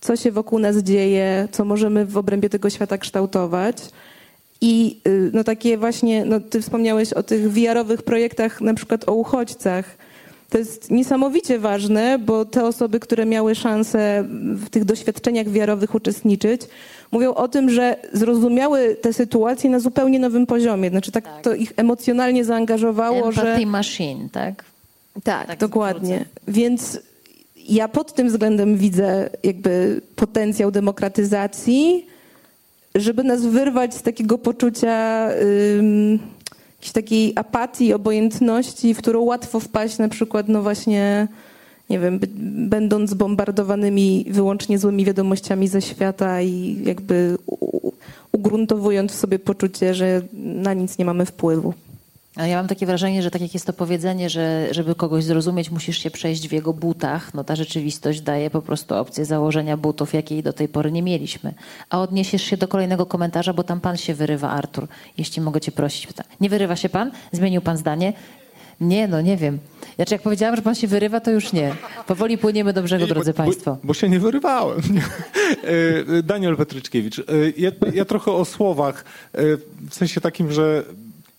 co 0.00 0.16
się 0.16 0.32
wokół 0.32 0.58
nas 0.58 0.76
dzieje, 0.76 1.48
co 1.52 1.64
możemy 1.64 2.06
w 2.06 2.16
obrębie 2.16 2.48
tego 2.50 2.70
świata 2.70 2.98
kształtować. 2.98 3.76
I 4.60 5.00
y, 5.08 5.30
no 5.32 5.44
takie 5.44 5.78
właśnie, 5.78 6.24
no 6.24 6.40
ty 6.40 6.62
wspomniałeś 6.62 7.12
o 7.12 7.22
tych 7.22 7.52
VR-owych 7.52 8.02
projektach, 8.02 8.60
na 8.60 8.74
przykład 8.74 9.08
o 9.08 9.12
uchodźcach. 9.12 9.96
To 10.54 10.58
jest 10.58 10.90
niesamowicie 10.90 11.58
ważne, 11.58 12.18
bo 12.18 12.44
te 12.44 12.64
osoby, 12.64 13.00
które 13.00 13.26
miały 13.26 13.54
szansę 13.54 14.24
w 14.54 14.70
tych 14.70 14.84
doświadczeniach 14.84 15.48
VR-owych 15.48 15.94
uczestniczyć, 15.94 16.60
mówią 17.12 17.34
o 17.34 17.48
tym, 17.48 17.70
że 17.70 17.96
zrozumiały 18.12 18.96
te 19.00 19.12
sytuacje 19.12 19.70
na 19.70 19.80
zupełnie 19.80 20.18
nowym 20.18 20.46
poziomie. 20.46 20.90
Znaczy 20.90 21.12
tak, 21.12 21.24
to 21.42 21.54
ich 21.54 21.72
emocjonalnie 21.76 22.44
zaangażowało, 22.44 23.32
że... 23.32 23.42
Empathy 23.42 23.66
machine, 23.66 24.28
tak? 24.32 24.64
Tak, 25.24 25.58
dokładnie. 25.58 26.24
Więc 26.48 27.00
ja 27.68 27.88
pod 27.88 28.12
tym 28.12 28.28
względem 28.28 28.76
widzę 28.76 29.30
jakby 29.42 30.00
potencjał 30.16 30.70
demokratyzacji, 30.70 32.06
żeby 32.94 33.24
nas 33.24 33.46
wyrwać 33.46 33.94
z 33.94 34.02
takiego 34.02 34.38
poczucia 34.38 35.28
ym, 35.78 36.18
jakiejś 36.84 36.92
takiej 36.92 37.32
apatii, 37.36 37.94
obojętności, 37.94 38.94
w 38.94 38.98
którą 38.98 39.22
łatwo 39.22 39.60
wpaść 39.60 39.98
na 39.98 40.08
przykład, 40.08 40.48
no 40.48 40.62
właśnie, 40.62 41.28
nie 41.90 41.98
wiem, 41.98 42.20
będąc 42.68 43.14
bombardowanymi 43.14 44.26
wyłącznie 44.30 44.78
złymi 44.78 45.04
wiadomościami 45.04 45.68
ze 45.68 45.82
świata 45.82 46.42
i 46.42 46.78
jakby 46.84 47.38
ugruntowując 48.32 49.12
w 49.12 49.14
sobie 49.14 49.38
poczucie, 49.38 49.94
że 49.94 50.22
na 50.34 50.74
nic 50.74 50.98
nie 50.98 51.04
mamy 51.04 51.26
wpływu. 51.26 51.74
Ja 52.36 52.56
mam 52.56 52.68
takie 52.68 52.86
wrażenie, 52.86 53.22
że 53.22 53.30
tak 53.30 53.42
jak 53.42 53.54
jest 53.54 53.66
to 53.66 53.72
powiedzenie, 53.72 54.30
że 54.30 54.68
żeby 54.70 54.94
kogoś 54.94 55.24
zrozumieć, 55.24 55.70
musisz 55.70 55.98
się 55.98 56.10
przejść 56.10 56.48
w 56.48 56.52
jego 56.52 56.72
butach, 56.72 57.34
no 57.34 57.44
ta 57.44 57.56
rzeczywistość 57.56 58.20
daje 58.20 58.50
po 58.50 58.62
prostu 58.62 58.94
opcję 58.94 59.24
założenia 59.24 59.76
butów, 59.76 60.14
jakiej 60.14 60.42
do 60.42 60.52
tej 60.52 60.68
pory 60.68 60.92
nie 60.92 61.02
mieliśmy. 61.02 61.54
A 61.90 62.00
odniesiesz 62.00 62.42
się 62.42 62.56
do 62.56 62.68
kolejnego 62.68 63.06
komentarza, 63.06 63.52
bo 63.52 63.62
tam 63.62 63.80
pan 63.80 63.96
się 63.96 64.14
wyrywa, 64.14 64.50
Artur, 64.50 64.88
jeśli 65.18 65.42
mogę 65.42 65.60
cię 65.60 65.72
prosić. 65.72 66.08
Nie 66.40 66.48
wyrywa 66.50 66.76
się 66.76 66.88
pan? 66.88 67.10
Zmienił 67.32 67.60
pan 67.60 67.76
zdanie? 67.76 68.12
Nie, 68.80 69.08
no 69.08 69.20
nie 69.20 69.36
wiem. 69.36 69.58
Znaczy 69.96 70.14
jak 70.14 70.22
powiedziałam, 70.22 70.56
że 70.56 70.62
pan 70.62 70.74
się 70.74 70.86
wyrywa, 70.86 71.20
to 71.20 71.30
już 71.30 71.52
nie. 71.52 71.74
Powoli 72.06 72.38
płyniemy 72.38 72.72
do 72.72 72.82
brzegu, 72.82 73.06
drodzy 73.06 73.30
bo, 73.30 73.36
państwo. 73.36 73.70
Bo, 73.70 73.78
bo 73.84 73.94
się 73.94 74.08
nie 74.08 74.20
wyrywałem. 74.20 74.80
E, 76.18 76.22
Daniel 76.22 76.56
Petryczkiewicz. 76.56 77.18
E, 77.18 77.22
Ja, 77.56 77.70
ja 77.94 78.04
trochę 78.04 78.32
o 78.32 78.44
słowach, 78.44 79.04
e, 79.32 79.42
w 79.90 79.94
sensie 79.94 80.20
takim, 80.20 80.52
że 80.52 80.84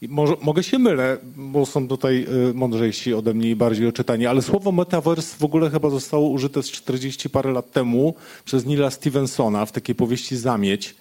może, 0.01 0.33
mogę 0.41 0.63
się 0.63 0.79
mylę, 0.79 1.17
bo 1.35 1.65
są 1.65 1.87
tutaj 1.87 2.27
e, 2.49 2.53
mądrzejsi 2.53 3.13
ode 3.13 3.33
mnie 3.33 3.49
i 3.49 3.55
bardziej 3.55 3.87
oczytani, 3.87 4.25
ale 4.25 4.41
słowo 4.41 4.71
metaverse 4.71 5.37
w 5.37 5.43
ogóle 5.43 5.69
chyba 5.69 5.89
zostało 5.89 6.29
użyte 6.29 6.63
z 6.63 6.71
40 6.71 7.29
parę 7.29 7.51
lat 7.51 7.71
temu 7.71 8.13
przez 8.45 8.65
Nila 8.65 8.91
Stevensona 8.91 9.65
w 9.65 9.71
takiej 9.71 9.95
powieści 9.95 10.37
Zamieć. 10.37 10.95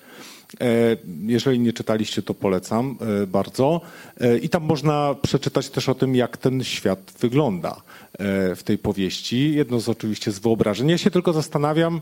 E, 0.61 0.97
Jeżeli 1.27 1.59
nie 1.59 1.73
czytaliście, 1.73 2.23
to 2.23 2.35
polecam 2.35 2.99
e, 3.23 3.27
bardzo. 3.27 3.81
E, 4.21 4.39
I 4.39 4.49
tam 4.49 4.62
można 4.62 5.15
przeczytać 5.23 5.71
też 5.71 5.89
o 5.89 5.95
tym, 5.95 6.15
jak 6.15 6.37
ten 6.37 6.65
świat 6.65 7.12
wygląda 7.21 7.83
w 8.57 8.61
tej 8.65 8.79
powieści. 8.79 9.55
Jedno 9.55 9.81
z 9.81 9.89
oczywiście 9.89 10.33
z 10.33 10.39
wyobrażeń. 10.39 10.89
Ja 10.89 10.99
się 10.99 11.11
tylko 11.11 11.33
zastanawiam, 11.33 12.01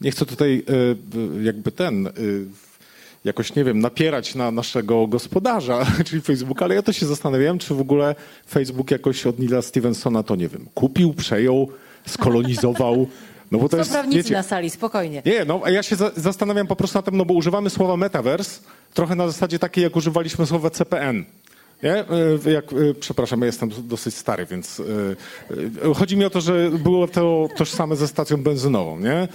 nie 0.00 0.10
chcę 0.10 0.26
tutaj 0.26 0.64
jakby 1.42 1.72
ten 1.72 2.08
jakoś, 3.24 3.54
nie 3.54 3.64
wiem, 3.64 3.78
napierać 3.78 4.34
na 4.34 4.50
naszego 4.50 5.06
gospodarza, 5.06 5.86
czyli 6.06 6.22
Facebooka, 6.22 6.64
ale 6.64 6.74
ja 6.74 6.82
to 6.82 6.92
się 6.92 7.06
zastanawiałem, 7.06 7.58
czy 7.58 7.74
w 7.74 7.80
ogóle 7.80 8.14
Facebook 8.48 8.90
jakoś 8.90 9.26
od 9.26 9.38
Nila 9.38 9.62
Stevensona 9.62 10.22
to, 10.22 10.36
nie 10.36 10.48
wiem, 10.48 10.66
kupił, 10.74 11.14
przejął, 11.14 11.68
skolonizował. 12.06 13.06
No 13.50 13.58
bo 13.58 13.68
to 13.68 13.76
jest, 13.76 13.90
prawnicy 13.92 14.16
wiecie, 14.18 14.34
na 14.34 14.42
sali, 14.42 14.70
spokojnie. 14.70 15.22
nie, 15.26 15.44
no 15.44 15.60
a 15.64 15.70
ja 15.70 15.82
się 15.82 15.96
za, 15.96 16.10
zastanawiam 16.16 16.66
po 16.66 16.76
prostu 16.76 16.98
na 16.98 17.02
tym, 17.02 17.16
no 17.16 17.24
bo 17.24 17.34
używamy 17.34 17.70
słowa 17.70 17.96
metaverse 17.96 18.60
trochę 18.94 19.14
na 19.14 19.26
zasadzie 19.26 19.58
takiej, 19.58 19.84
jak 19.84 19.96
używaliśmy 19.96 20.46
słowa 20.46 20.70
CPN. 20.70 21.24
Nie? 21.82 21.92
E, 22.46 22.50
Jak, 22.50 22.72
e, 22.72 22.94
przepraszam, 23.00 23.40
ja 23.40 23.46
jestem 23.46 23.70
dosyć 23.82 24.14
stary, 24.14 24.46
więc 24.46 24.82
e, 25.90 25.94
chodzi 25.94 26.16
mi 26.16 26.24
o 26.24 26.30
to, 26.30 26.40
że 26.40 26.70
było 26.70 27.08
to 27.08 27.48
tożsame 27.56 27.96
ze 27.96 28.08
stacją 28.08 28.42
benzynową, 28.42 28.98
nie? 29.00 29.28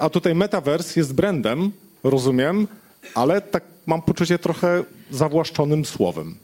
A 0.00 0.10
tutaj 0.10 0.34
metaverse 0.34 1.00
jest 1.00 1.14
brandem, 1.14 1.70
rozumiem, 2.04 2.66
ale 3.14 3.40
tak 3.40 3.64
mam 3.86 4.02
poczucie 4.02 4.38
trochę 4.38 4.84
zawłaszczonym 5.10 5.84
słowem. 5.84 6.36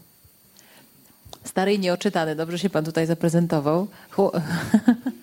Stary 1.44 1.74
i 1.74 1.78
nieoczytany, 1.78 2.36
dobrze 2.36 2.58
się 2.58 2.70
pan 2.70 2.84
tutaj 2.84 3.06
zaprezentował. 3.06 3.86
Chło- 4.10 4.40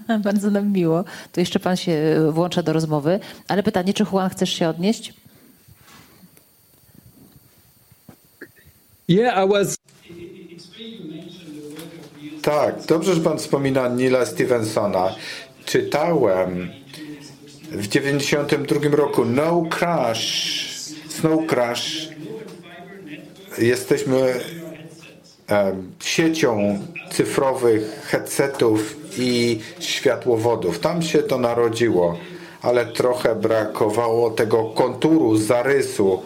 Bardzo 0.23 0.49
nam 0.51 0.71
miło. 0.71 1.03
To 1.31 1.39
jeszcze 1.39 1.59
pan 1.59 1.77
się 1.77 1.91
e, 1.91 2.31
włącza 2.31 2.63
do 2.63 2.73
rozmowy. 2.73 3.19
Ale 3.47 3.63
pytanie, 3.63 3.93
czy 3.93 4.03
Juan 4.11 4.29
chcesz 4.29 4.53
się 4.53 4.69
odnieść? 4.69 5.13
Yeah, 9.07 9.45
I 9.45 9.49
was. 9.49 9.77
Tak, 12.41 12.85
dobrze, 12.85 13.15
że 13.15 13.21
pan 13.21 13.37
wspomina 13.37 13.87
Nila 13.87 14.25
Stevensona. 14.25 15.15
Czytałem 15.65 16.69
w 17.71 17.87
92 17.87 18.79
roku 18.91 19.25
No 19.25 19.63
Crash, 19.69 20.69
Snow 21.09 21.47
Crash. 21.47 22.09
Jesteśmy 23.57 24.39
siecią 26.03 26.79
cyfrowych 27.11 28.01
headsetów 28.05 28.95
i 29.17 29.59
światłowodów. 29.79 30.79
Tam 30.79 31.01
się 31.01 31.23
to 31.23 31.37
narodziło, 31.37 32.17
ale 32.61 32.85
trochę 32.85 33.35
brakowało 33.35 34.31
tego 34.31 34.63
konturu, 34.63 35.37
zarysu. 35.37 36.23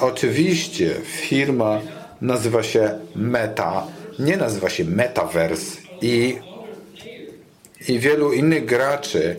Oczywiście 0.00 0.94
firma 1.04 1.80
nazywa 2.20 2.62
się 2.62 2.98
Meta, 3.14 3.86
nie 4.18 4.36
nazywa 4.36 4.70
się 4.70 4.84
Metaverse 4.84 5.80
i, 6.02 6.38
i 7.88 7.98
wielu 7.98 8.32
innych 8.32 8.64
graczy, 8.64 9.36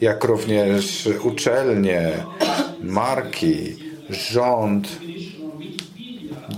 jak 0.00 0.24
również 0.24 1.08
uczelnie, 1.22 2.12
marki, 2.86 3.76
rząd, 4.10 4.88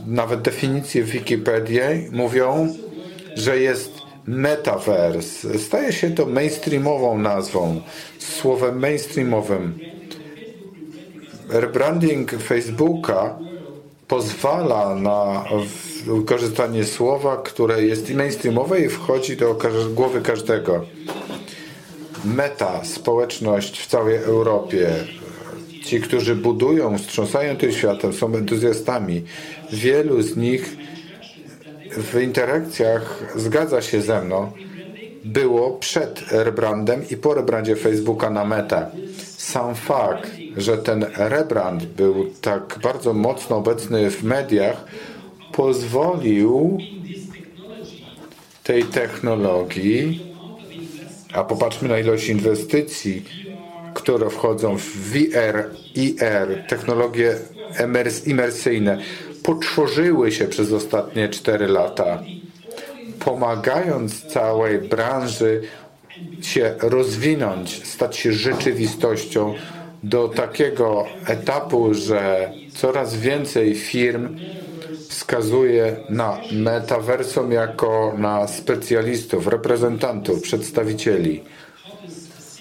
nawet 0.07 0.43
definicje 0.43 1.05
w 1.05 1.11
Wikipedii 1.11 1.81
mówią, 2.13 2.75
że 3.37 3.59
jest 3.59 3.93
Metaverse. 4.27 5.59
Staje 5.59 5.93
się 5.93 6.11
to 6.11 6.27
mainstreamową 6.27 7.19
nazwą, 7.19 7.81
słowem 8.19 8.79
mainstreamowym 8.79 9.79
rebranding 11.49 12.31
Facebooka 12.31 13.39
pozwala 14.09 14.95
na 14.95 15.45
wykorzystanie 16.07 16.85
słowa, 16.85 17.37
które 17.37 17.83
jest 17.83 18.11
mainstreamowe 18.15 18.81
i 18.81 18.89
wchodzi 18.89 19.37
do 19.37 19.59
głowy 19.95 20.21
każdego. 20.21 20.85
Meta, 22.25 22.85
społeczność 22.85 23.81
w 23.81 23.87
całej 23.87 24.17
Europie, 24.17 24.91
ci, 25.89 26.01
którzy 26.01 26.37
budują, 26.37 26.99
wstrząsają 26.99 27.57
tym 27.57 27.73
światem, 27.73 28.13
są 28.13 28.35
entuzjastami. 28.35 29.23
Wielu 29.73 30.23
z 30.23 30.37
nich 30.37 30.77
w 31.91 32.21
interakcjach 32.23 33.33
zgadza 33.37 33.83
się 33.83 34.03
ze 34.03 34.23
mną, 34.23 34.53
było 35.25 35.71
przed 35.71 36.25
rebrandem 36.31 37.03
i 37.11 37.17
po 37.17 37.35
rebrandzie 37.35 37.77
Facebooka 37.77 38.31
na 38.31 38.45
Meta. 38.45 38.91
Sam 39.37 39.75
fakt, 39.75 40.31
że 40.57 40.79
ten 40.79 41.07
rebrand 41.17 41.85
był 41.85 42.27
tak 42.41 42.79
bardzo 42.83 43.13
mocno 43.13 43.57
obecny 43.57 44.11
w 44.11 44.23
mediach, 44.25 44.85
pozwolił 45.53 46.79
tej 48.65 48.85
technologii, 48.85 50.21
a 51.33 51.45
popatrzmy 51.45 51.89
na 51.89 51.99
ilość 51.99 52.29
inwestycji, 52.29 53.25
które 53.99 54.31
wchodzą 54.31 54.77
w 54.77 54.83
VR, 54.83 55.71
IR, 55.95 56.65
technologie 56.69 57.35
imersyjne, 58.27 58.99
potworzyły 59.43 60.33
się 60.33 60.47
przez 60.47 60.73
ostatnie 60.73 61.29
4 61.29 61.67
lata, 61.67 62.23
pomagając 63.19 64.25
całej 64.27 64.79
branży 64.79 65.63
się 66.43 66.75
rozwinąć, 66.81 67.87
stać 67.87 68.17
się 68.17 68.33
rzeczywistością 68.33 69.55
do 70.03 70.29
takiego 70.29 71.07
etapu, 71.27 71.95
że 71.95 72.53
coraz 72.75 73.17
więcej 73.17 73.75
firm 73.75 74.37
wskazuje 75.09 75.97
na 76.11 76.41
metaversum 76.53 77.53
jako 77.53 78.15
na 78.19 78.49
specjalistów, 78.49 79.47
reprezentantów, 79.47 80.43
przedstawicieli. 80.43 81.45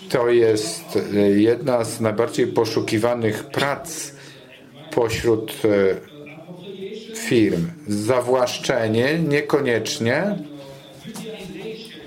To 0.09 0.29
jest 0.29 0.99
jedna 1.35 1.83
z 1.83 2.01
najbardziej 2.01 2.47
poszukiwanych 2.47 3.43
prac 3.43 4.11
pośród 4.91 5.53
firm. 7.15 7.67
Zawłaszczenie 7.87 9.19
niekoniecznie, 9.19 10.35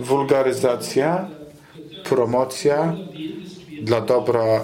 wulgaryzacja, 0.00 1.28
promocja 2.04 2.96
dla 3.82 4.00
dobra 4.00 4.44
e, 4.44 4.60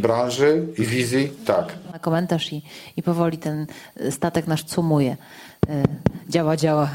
branży 0.00 0.66
i 0.78 0.82
wizji, 0.82 1.32
tak. 1.44 1.78
Na 1.92 1.98
komentarz 1.98 2.52
i, 2.52 2.62
i 2.96 3.02
powoli 3.02 3.38
ten 3.38 3.66
statek 4.10 4.46
nasz 4.46 4.64
cumuje. 4.64 5.16
E, 5.68 5.82
działa, 6.28 6.56
działa. 6.56 6.90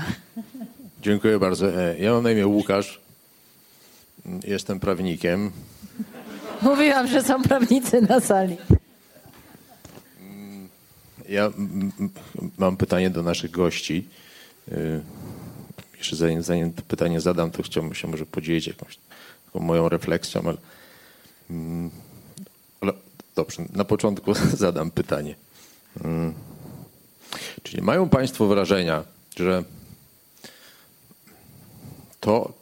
Dziękuję 1.02 1.40
bardzo. 1.40 1.82
E, 1.82 2.00
ja 2.00 2.12
mam 2.12 2.24
na 2.24 2.32
imię 2.32 2.48
Łukasz. 2.48 3.02
Jestem 4.44 4.80
prawnikiem. 4.80 5.52
Mówiłam, 6.62 7.08
że 7.08 7.24
są 7.24 7.44
prawnicy 7.44 8.02
na 8.02 8.20
sali. 8.20 8.58
Ja 11.30 11.52
mam 12.58 12.78
pytanie 12.78 13.10
do 13.10 13.24
naszych 13.24 13.52
gości. 13.52 14.08
Jeszcze 15.98 16.16
zanim, 16.16 16.44
zanim 16.44 16.74
to 16.74 16.82
pytanie 16.82 17.22
zadam, 17.22 17.52
to 17.52 17.64
chciałbym 17.64 17.94
się 17.94 18.08
może 18.08 18.26
podzielić 18.26 18.68
jakąś 18.68 18.98
moją 19.54 19.90
refleksją, 19.90 20.42
ale, 20.46 20.58
ale 22.82 22.94
dobrze, 23.36 23.64
na 23.74 23.86
początku 23.86 24.34
zadam 24.54 24.92
pytanie. 24.92 25.36
Czy 27.64 27.78
nie 27.78 27.84
mają 27.84 28.10
Państwo 28.10 28.48
wrażenia, 28.48 29.04
że 29.36 29.64
to, 32.20 32.54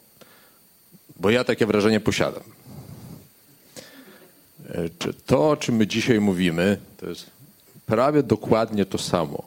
bo 1.16 1.30
ja 1.30 1.44
takie 1.44 1.66
wrażenie 1.66 2.00
posiadam, 2.00 2.42
to, 5.26 5.50
o 5.50 5.56
czym 5.56 5.76
my 5.76 5.86
dzisiaj 5.86 6.20
mówimy, 6.20 6.78
to 6.96 7.08
jest 7.08 7.30
prawie 7.86 8.22
dokładnie 8.22 8.84
to 8.84 8.98
samo. 8.98 9.44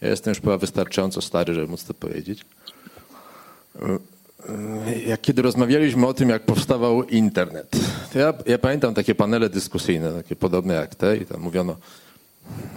Ja 0.00 0.08
jestem 0.08 0.30
już 0.30 0.40
chyba 0.40 0.58
wystarczająco 0.58 1.22
stary, 1.22 1.54
żeby 1.54 1.66
móc 1.66 1.84
to 1.84 1.94
powiedzieć. 1.94 2.44
Jak 5.06 5.20
kiedy 5.20 5.42
rozmawialiśmy 5.42 6.06
o 6.06 6.14
tym, 6.14 6.28
jak 6.28 6.42
powstawał 6.42 7.02
internet, 7.02 7.76
ja, 8.14 8.34
ja 8.46 8.58
pamiętam 8.58 8.94
takie 8.94 9.14
panele 9.14 9.48
dyskusyjne, 9.48 10.12
takie 10.12 10.36
podobne 10.36 10.74
jak 10.74 10.94
te, 10.94 11.16
i 11.16 11.26
tam 11.26 11.40
mówiono, 11.40 11.76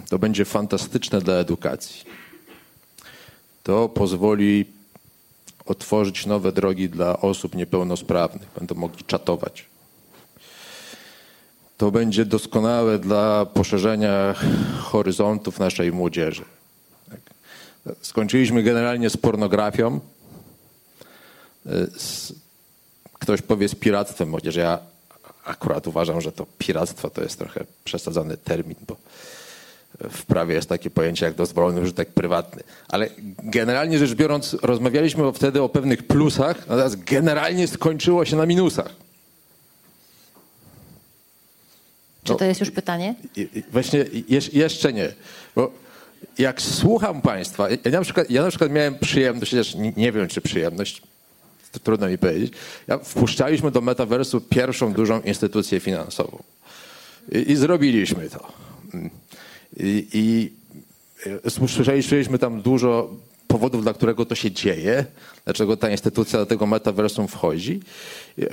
to 0.08 0.18
będzie 0.18 0.44
fantastyczne 0.44 1.20
dla 1.20 1.34
edukacji. 1.34 2.04
To 3.62 3.88
pozwoli 3.88 4.64
otworzyć 5.66 6.26
nowe 6.26 6.52
drogi 6.52 6.88
dla 6.88 7.20
osób 7.20 7.54
niepełnosprawnych. 7.54 8.48
Będą 8.58 8.74
mogli 8.74 9.04
czatować. 9.04 9.64
To 11.78 11.90
będzie 11.90 12.24
doskonałe 12.24 12.98
dla 12.98 13.46
poszerzenia 13.46 14.34
horyzontów 14.78 15.58
naszej 15.58 15.92
młodzieży. 15.92 16.44
Skończyliśmy 18.02 18.62
generalnie 18.62 19.10
z 19.10 19.16
pornografią. 19.16 20.00
Ktoś 23.12 23.42
powie 23.42 23.68
z 23.68 23.74
piractwem, 23.74 24.32
chociaż 24.32 24.56
ja 24.56 24.78
akurat 25.44 25.86
uważam, 25.86 26.20
że 26.20 26.32
to 26.32 26.46
piractwo 26.58 27.10
to 27.10 27.22
jest 27.22 27.38
trochę 27.38 27.64
przesadzony 27.84 28.36
termin, 28.36 28.76
bo 28.86 28.96
w 30.10 30.24
prawie 30.24 30.54
jest 30.54 30.68
takie 30.68 30.90
pojęcie 30.90 31.26
jak 31.26 31.34
dozwolony 31.34 31.80
użytek 31.80 32.08
prywatny. 32.08 32.62
Ale 32.88 33.08
generalnie 33.42 33.98
rzecz 33.98 34.14
biorąc, 34.14 34.56
rozmawialiśmy 34.62 35.32
wtedy 35.32 35.62
o 35.62 35.68
pewnych 35.68 36.06
plusach, 36.06 36.68
natomiast 36.68 37.04
generalnie 37.04 37.68
skończyło 37.68 38.24
się 38.24 38.36
na 38.36 38.46
minusach. 38.46 39.07
Czy 42.32 42.38
to 42.38 42.44
jest 42.44 42.60
już 42.60 42.70
pytanie? 42.70 43.14
Właśnie 43.72 44.04
jeszcze 44.52 44.92
nie. 44.92 45.12
Bo 45.56 45.72
jak 46.38 46.62
słucham 46.62 47.22
Państwa, 47.22 47.70
ja 47.70 47.90
na 47.90 48.00
przykład, 48.00 48.30
ja 48.30 48.42
na 48.42 48.48
przykład 48.48 48.70
miałem 48.70 48.98
przyjemność, 48.98 49.50
chociaż 49.50 49.74
nie 49.96 50.12
wiem 50.12 50.28
czy 50.28 50.40
przyjemność, 50.40 51.02
trudno 51.82 52.08
mi 52.08 52.18
powiedzieć, 52.18 52.52
ja 52.86 52.98
wpuszczaliśmy 52.98 53.70
do 53.70 53.80
metaversu 53.80 54.40
pierwszą 54.40 54.92
dużą 54.92 55.20
instytucję 55.20 55.80
finansową. 55.80 56.42
I, 57.32 57.52
i 57.52 57.56
zrobiliśmy 57.56 58.30
to. 58.30 58.52
I, 59.76 60.06
i 60.12 60.52
słyszeliśmy 61.50 62.38
tam 62.38 62.62
dużo 62.62 63.10
powodów, 63.48 63.82
dla 63.82 63.94
którego 63.94 64.26
to 64.26 64.34
się 64.34 64.50
dzieje, 64.50 65.04
dlaczego 65.44 65.76
ta 65.76 65.90
instytucja 65.90 66.38
do 66.38 66.46
tego 66.46 66.66
metaversum 66.66 67.28
wchodzi. 67.28 67.80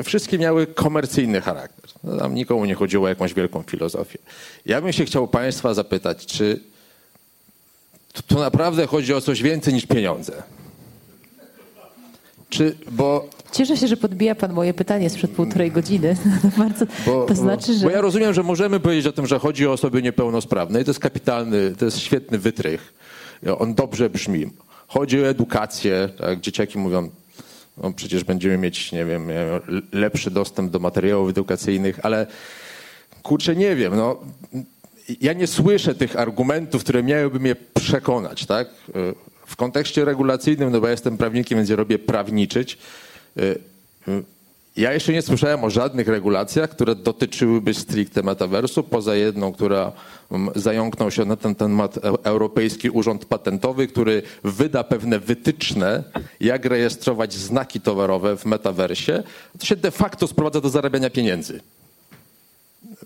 Wszystkie 0.03 0.37
miały 0.37 0.67
komercyjny 0.67 1.41
charakter. 1.41 1.91
No, 2.03 2.17
tam 2.17 2.35
nikomu 2.35 2.65
nie 2.65 2.75
chodziło 2.75 3.05
o 3.05 3.09
jakąś 3.09 3.33
wielką 3.33 3.63
filozofię. 3.63 4.17
Ja 4.65 4.81
bym 4.81 4.93
się 4.93 5.05
chciał 5.05 5.27
Państwa 5.27 5.73
zapytać, 5.73 6.25
czy 6.25 6.59
tu 8.27 8.39
naprawdę 8.39 8.87
chodzi 8.87 9.13
o 9.13 9.21
coś 9.21 9.41
więcej 9.41 9.73
niż 9.73 9.85
pieniądze? 9.85 10.43
Czy, 12.49 12.75
bo... 12.91 13.29
Cieszę 13.51 13.77
się, 13.77 13.87
że 13.87 13.97
podbija 13.97 14.35
pan 14.35 14.53
moje 14.53 14.73
pytanie 14.73 15.09
sprzed 15.09 15.31
półtorej 15.31 15.71
godziny. 15.71 16.17
Bardzo, 16.57 16.85
bo, 17.05 17.25
to 17.25 17.35
znaczy, 17.35 17.73
że... 17.73 17.85
Bo 17.85 17.91
ja 17.91 18.01
rozumiem, 18.01 18.33
że 18.33 18.43
możemy 18.43 18.79
powiedzieć 18.79 19.07
o 19.07 19.11
tym, 19.11 19.27
że 19.27 19.39
chodzi 19.39 19.67
o 19.67 19.71
osoby 19.71 20.01
niepełnosprawne 20.01 20.81
i 20.81 20.83
to 20.83 20.89
jest 20.89 20.99
kapitalny, 20.99 21.75
to 21.75 21.85
jest 21.85 21.99
świetny 21.99 22.37
wytrych. 22.39 22.93
On 23.59 23.73
dobrze 23.73 24.09
brzmi. 24.09 24.49
Chodzi 24.87 25.21
o 25.21 25.27
edukację, 25.27 26.09
tak? 26.17 26.39
dzieciaki 26.39 26.77
mówią, 26.77 27.09
no 27.77 27.93
przecież 27.93 28.23
będziemy 28.23 28.57
mieć, 28.57 28.91
nie 28.91 29.05
wiem, 29.05 29.27
lepszy 29.91 30.31
dostęp 30.31 30.71
do 30.71 30.79
materiałów 30.79 31.29
edukacyjnych, 31.29 31.99
ale 32.03 32.27
kurczę, 33.23 33.55
nie 33.55 33.75
wiem, 33.75 33.95
no, 33.95 34.21
ja 35.21 35.33
nie 35.33 35.47
słyszę 35.47 35.95
tych 35.95 36.19
argumentów, 36.19 36.83
które 36.83 37.03
miałyby 37.03 37.39
mnie 37.39 37.55
przekonać, 37.73 38.45
tak? 38.45 38.67
W 39.45 39.55
kontekście 39.55 40.05
regulacyjnym, 40.05 40.71
no 40.71 40.81
bo 40.81 40.87
ja 40.87 40.91
jestem 40.91 41.17
prawnikiem, 41.17 41.57
więc 41.57 41.69
ja 41.69 41.75
robię 41.75 41.99
prawniczyć. 41.99 42.77
Ja 44.77 44.93
jeszcze 44.93 45.13
nie 45.13 45.21
słyszałem 45.21 45.63
o 45.63 45.69
żadnych 45.69 46.07
regulacjach, 46.07 46.69
które 46.69 46.95
dotyczyłyby 46.95 47.73
stricte 47.73 48.23
metaversu, 48.23 48.83
poza 48.83 49.15
jedną, 49.15 49.53
która 49.53 49.91
zająknął 50.55 51.11
się 51.11 51.25
na 51.25 51.35
ten 51.35 51.55
temat 51.55 51.97
Europejski 52.23 52.89
Urząd 52.89 53.25
Patentowy, 53.25 53.87
który 53.87 54.21
wyda 54.43 54.83
pewne 54.83 55.19
wytyczne, 55.19 56.03
jak 56.39 56.65
rejestrować 56.65 57.33
znaki 57.33 57.81
towarowe 57.81 58.37
w 58.37 58.45
metaversie. 58.45 59.23
To 59.59 59.65
się 59.65 59.75
de 59.75 59.91
facto 59.91 60.27
sprowadza 60.27 60.61
do 60.61 60.69
zarabiania 60.69 61.09
pieniędzy. 61.09 61.61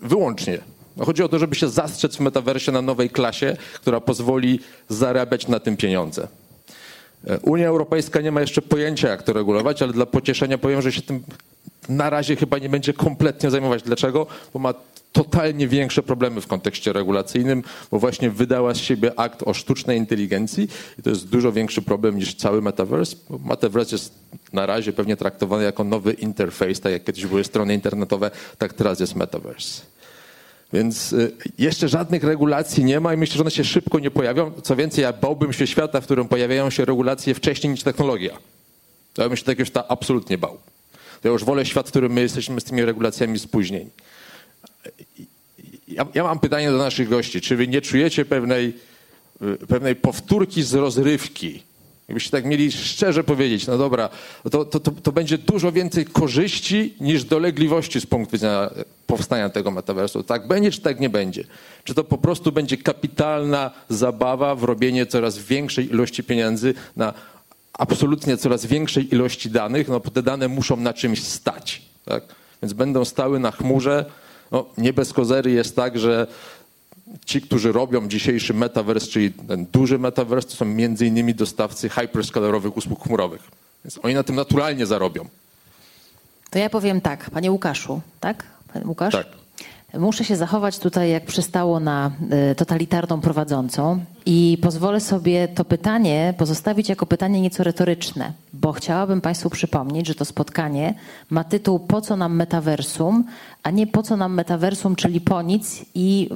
Wyłącznie. 0.02 0.58
No 0.96 1.04
chodzi 1.04 1.22
o 1.22 1.28
to, 1.28 1.38
żeby 1.38 1.54
się 1.54 1.68
zastrzec 1.68 2.16
w 2.16 2.20
metaversie 2.20 2.72
na 2.72 2.82
nowej 2.82 3.10
klasie, 3.10 3.56
która 3.74 4.00
pozwoli 4.00 4.60
zarabiać 4.88 5.48
na 5.48 5.60
tym 5.60 5.76
pieniądze. 5.76 6.28
Unia 7.42 7.68
Europejska 7.68 8.20
nie 8.20 8.32
ma 8.32 8.40
jeszcze 8.40 8.62
pojęcia, 8.62 9.08
jak 9.08 9.22
to 9.22 9.32
regulować, 9.32 9.82
ale 9.82 9.92
dla 9.92 10.06
pocieszenia 10.06 10.58
powiem, 10.58 10.82
że 10.82 10.92
się 10.92 11.02
tym 11.02 11.22
na 11.88 12.10
razie 12.10 12.36
chyba 12.36 12.58
nie 12.58 12.68
będzie 12.68 12.92
kompletnie 12.92 13.50
zajmować. 13.50 13.82
Dlaczego? 13.82 14.26
Bo 14.52 14.58
ma 14.58 14.74
totalnie 15.12 15.68
większe 15.68 16.02
problemy 16.02 16.40
w 16.40 16.46
kontekście 16.46 16.92
regulacyjnym, 16.92 17.62
bo 17.90 17.98
właśnie 17.98 18.30
wydała 18.30 18.74
z 18.74 18.78
siebie 18.78 19.18
akt 19.18 19.42
o 19.46 19.54
sztucznej 19.54 19.98
inteligencji 19.98 20.68
i 20.98 21.02
to 21.02 21.10
jest 21.10 21.28
dużo 21.28 21.52
większy 21.52 21.82
problem 21.82 22.16
niż 22.16 22.34
cały 22.34 22.62
metaverse. 22.62 23.16
Metaverse 23.44 23.94
jest 23.94 24.14
na 24.52 24.66
razie 24.66 24.92
pewnie 24.92 25.16
traktowany 25.16 25.64
jako 25.64 25.84
nowy 25.84 26.12
interfejs, 26.12 26.80
tak 26.80 26.92
jak 26.92 27.04
kiedyś 27.04 27.26
były 27.26 27.44
strony 27.44 27.74
internetowe, 27.74 28.30
tak 28.58 28.72
teraz 28.72 29.00
jest 29.00 29.16
metaverse. 29.16 29.82
Więc 30.72 31.14
jeszcze 31.58 31.88
żadnych 31.88 32.24
regulacji 32.24 32.84
nie 32.84 33.00
ma 33.00 33.14
i 33.14 33.16
myślę, 33.16 33.36
że 33.36 33.42
one 33.42 33.50
się 33.50 33.64
szybko 33.64 33.98
nie 33.98 34.10
pojawią. 34.10 34.52
Co 34.62 34.76
więcej, 34.76 35.02
ja 35.02 35.12
bałbym 35.12 35.52
się 35.52 35.66
świata, 35.66 36.00
w 36.00 36.04
którym 36.04 36.28
pojawiają 36.28 36.70
się 36.70 36.84
regulacje 36.84 37.34
wcześniej 37.34 37.70
niż 37.70 37.82
technologia. 37.82 38.38
Ja 39.18 39.28
bym 39.28 39.36
się 39.36 39.44
takiego 39.44 39.64
świata 39.64 39.88
absolutnie 39.88 40.38
bał. 40.38 40.58
Ja 41.24 41.30
już 41.30 41.44
wolę 41.44 41.66
świat, 41.66 41.86
w 41.86 41.90
którym 41.90 42.12
my 42.12 42.20
jesteśmy 42.20 42.60
z 42.60 42.64
tymi 42.64 42.84
regulacjami 42.84 43.38
spóźnieni. 43.38 43.90
Ja, 45.88 46.06
ja 46.14 46.24
mam 46.24 46.38
pytanie 46.38 46.70
do 46.70 46.78
naszych 46.78 47.08
gości. 47.08 47.40
Czy 47.40 47.56
wy 47.56 47.68
nie 47.68 47.80
czujecie 47.80 48.24
pewnej, 48.24 48.76
pewnej 49.68 49.96
powtórki 49.96 50.62
z 50.62 50.74
rozrywki? 50.74 51.62
Jakbyście 52.10 52.30
tak 52.30 52.44
mieli 52.44 52.72
szczerze 52.72 53.24
powiedzieć, 53.24 53.66
no 53.66 53.78
dobra, 53.78 54.08
to, 54.50 54.64
to, 54.64 54.80
to, 54.80 54.90
to, 54.90 55.12
będzie 55.12 55.38
dużo 55.38 55.72
więcej 55.72 56.04
korzyści 56.04 56.94
niż 57.00 57.24
dolegliwości 57.24 58.00
z 58.00 58.06
punktu 58.06 58.32
widzenia 58.32 58.70
powstania 59.06 59.50
tego 59.50 59.70
metaversu. 59.70 60.22
Tak 60.22 60.48
będzie, 60.48 60.70
czy 60.70 60.80
tak 60.80 61.00
nie 61.00 61.10
będzie? 61.10 61.44
Czy 61.84 61.94
to 61.94 62.04
po 62.04 62.18
prostu 62.18 62.52
będzie 62.52 62.76
kapitalna 62.76 63.70
zabawa 63.88 64.54
w 64.54 64.64
robienie 64.64 65.06
coraz 65.06 65.38
większej 65.38 65.90
ilości 65.90 66.24
pieniędzy 66.24 66.74
na 66.96 67.14
absolutnie 67.72 68.36
coraz 68.36 68.66
większej 68.66 69.14
ilości 69.14 69.50
danych, 69.50 69.88
no 69.88 70.00
bo 70.00 70.10
te 70.10 70.22
dane 70.22 70.48
muszą 70.48 70.76
na 70.76 70.92
czymś 70.92 71.22
stać, 71.22 71.82
tak? 72.04 72.22
Więc 72.62 72.72
będą 72.72 73.04
stały 73.04 73.40
na 73.40 73.50
chmurze. 73.50 74.04
No, 74.52 74.66
nie 74.78 74.92
bez 74.92 75.12
kozery 75.12 75.50
jest 75.50 75.76
tak, 75.76 75.98
że 75.98 76.26
ci, 77.26 77.40
którzy 77.40 77.72
robią 77.72 78.08
dzisiejszy 78.08 78.54
metaverse, 78.54 79.06
czyli 79.06 79.32
ten 79.32 79.66
duży 79.72 79.98
metaverse, 79.98 80.48
to 80.48 80.54
są 80.56 80.64
między 80.64 81.06
innymi 81.06 81.34
dostawcy 81.34 81.88
hyperscalerowych 81.88 82.76
usług 82.76 83.02
chmurowych. 83.04 83.42
Więc 83.84 83.98
oni 84.02 84.14
na 84.14 84.22
tym 84.22 84.36
naturalnie 84.36 84.86
zarobią. 84.86 85.24
To 86.50 86.58
ja 86.58 86.70
powiem 86.70 87.00
tak, 87.00 87.30
panie 87.30 87.50
Łukaszu, 87.50 88.00
tak? 88.20 88.44
Pan 88.72 88.88
Łukasz? 88.88 89.12
Tak. 89.14 89.26
Muszę 89.98 90.24
się 90.24 90.36
zachować 90.36 90.78
tutaj, 90.78 91.10
jak 91.10 91.24
przystało 91.24 91.80
na 91.80 92.10
y, 92.52 92.54
totalitarną 92.54 93.20
prowadzącą 93.20 94.04
i 94.26 94.58
pozwolę 94.62 95.00
sobie 95.00 95.48
to 95.48 95.64
pytanie 95.64 96.34
pozostawić 96.38 96.88
jako 96.88 97.06
pytanie 97.06 97.40
nieco 97.40 97.64
retoryczne, 97.64 98.32
bo 98.52 98.72
chciałabym 98.72 99.20
Państwu 99.20 99.50
przypomnieć, 99.50 100.06
że 100.06 100.14
to 100.14 100.24
spotkanie 100.24 100.94
ma 101.30 101.44
tytuł 101.44 101.78
Po 101.78 102.00
co 102.00 102.16
nam 102.16 102.36
metaversum, 102.36 103.24
a 103.62 103.70
nie 103.70 103.86
po 103.86 104.02
co 104.02 104.16
nam 104.16 104.34
metaversum, 104.34 104.96
czyli 104.96 105.20
po 105.20 105.42
nic 105.42 105.84
i 105.94 106.28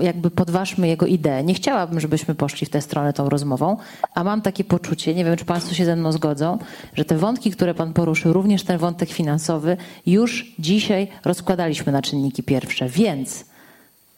jakby 0.00 0.30
podważmy 0.30 0.88
jego 0.88 1.06
ideę. 1.06 1.44
Nie 1.44 1.54
chciałabym, 1.54 2.00
żebyśmy 2.00 2.34
poszli 2.34 2.66
w 2.66 2.70
tę 2.70 2.80
stronę 2.80 3.12
tą 3.12 3.28
rozmową, 3.28 3.76
a 4.14 4.24
mam 4.24 4.42
takie 4.42 4.64
poczucie, 4.64 5.14
nie 5.14 5.24
wiem, 5.24 5.36
czy 5.36 5.44
Państwo 5.44 5.74
się 5.74 5.84
ze 5.84 5.96
mną 5.96 6.12
zgodzą, 6.12 6.58
że 6.94 7.04
te 7.04 7.16
wątki, 7.16 7.50
które 7.50 7.74
Pan 7.74 7.92
poruszył, 7.92 8.32
również 8.32 8.64
ten 8.64 8.78
wątek 8.78 9.10
finansowy, 9.10 9.76
już 10.06 10.54
dzisiaj 10.58 11.08
rozkładaliśmy 11.24 11.92
na 11.92 12.02
czynniki 12.02 12.42
pierwsze. 12.42 12.88
Więc, 12.88 13.44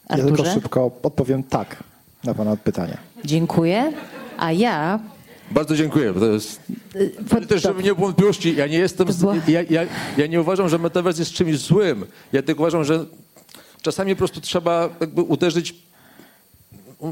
Arturze? 0.07 0.29
Ja 0.29 0.35
tylko 0.35 0.53
szybko 0.53 0.91
odpowiem 1.03 1.43
tak 1.43 1.83
na 2.25 2.33
Pana 2.33 2.57
pytanie. 2.57 2.97
Dziękuję. 3.25 3.93
A 4.37 4.51
ja 4.51 4.99
bardzo 5.51 5.75
dziękuję. 5.75 6.13
To 6.13 6.25
jest, 6.25 6.61
Ale 7.31 7.45
też, 7.45 7.61
żeby 7.61 7.83
nie 7.83 7.95
było 7.95 8.07
wątpliwości, 8.07 8.55
ja 8.55 8.67
nie 8.67 8.77
jestem, 8.77 9.07
ja, 9.47 9.61
ja, 9.69 9.81
ja 10.17 10.27
nie 10.27 10.41
uważam, 10.41 10.69
że 10.69 10.77
metaverse 10.79 11.21
jest 11.21 11.33
czymś 11.33 11.57
złym. 11.57 12.05
Ja 12.33 12.41
tylko 12.41 12.61
uważam, 12.63 12.83
że 12.83 13.05
czasami 13.81 14.15
po 14.15 14.17
prostu 14.17 14.41
trzeba 14.41 14.89
jakby 14.99 15.21
uderzyć 15.21 15.75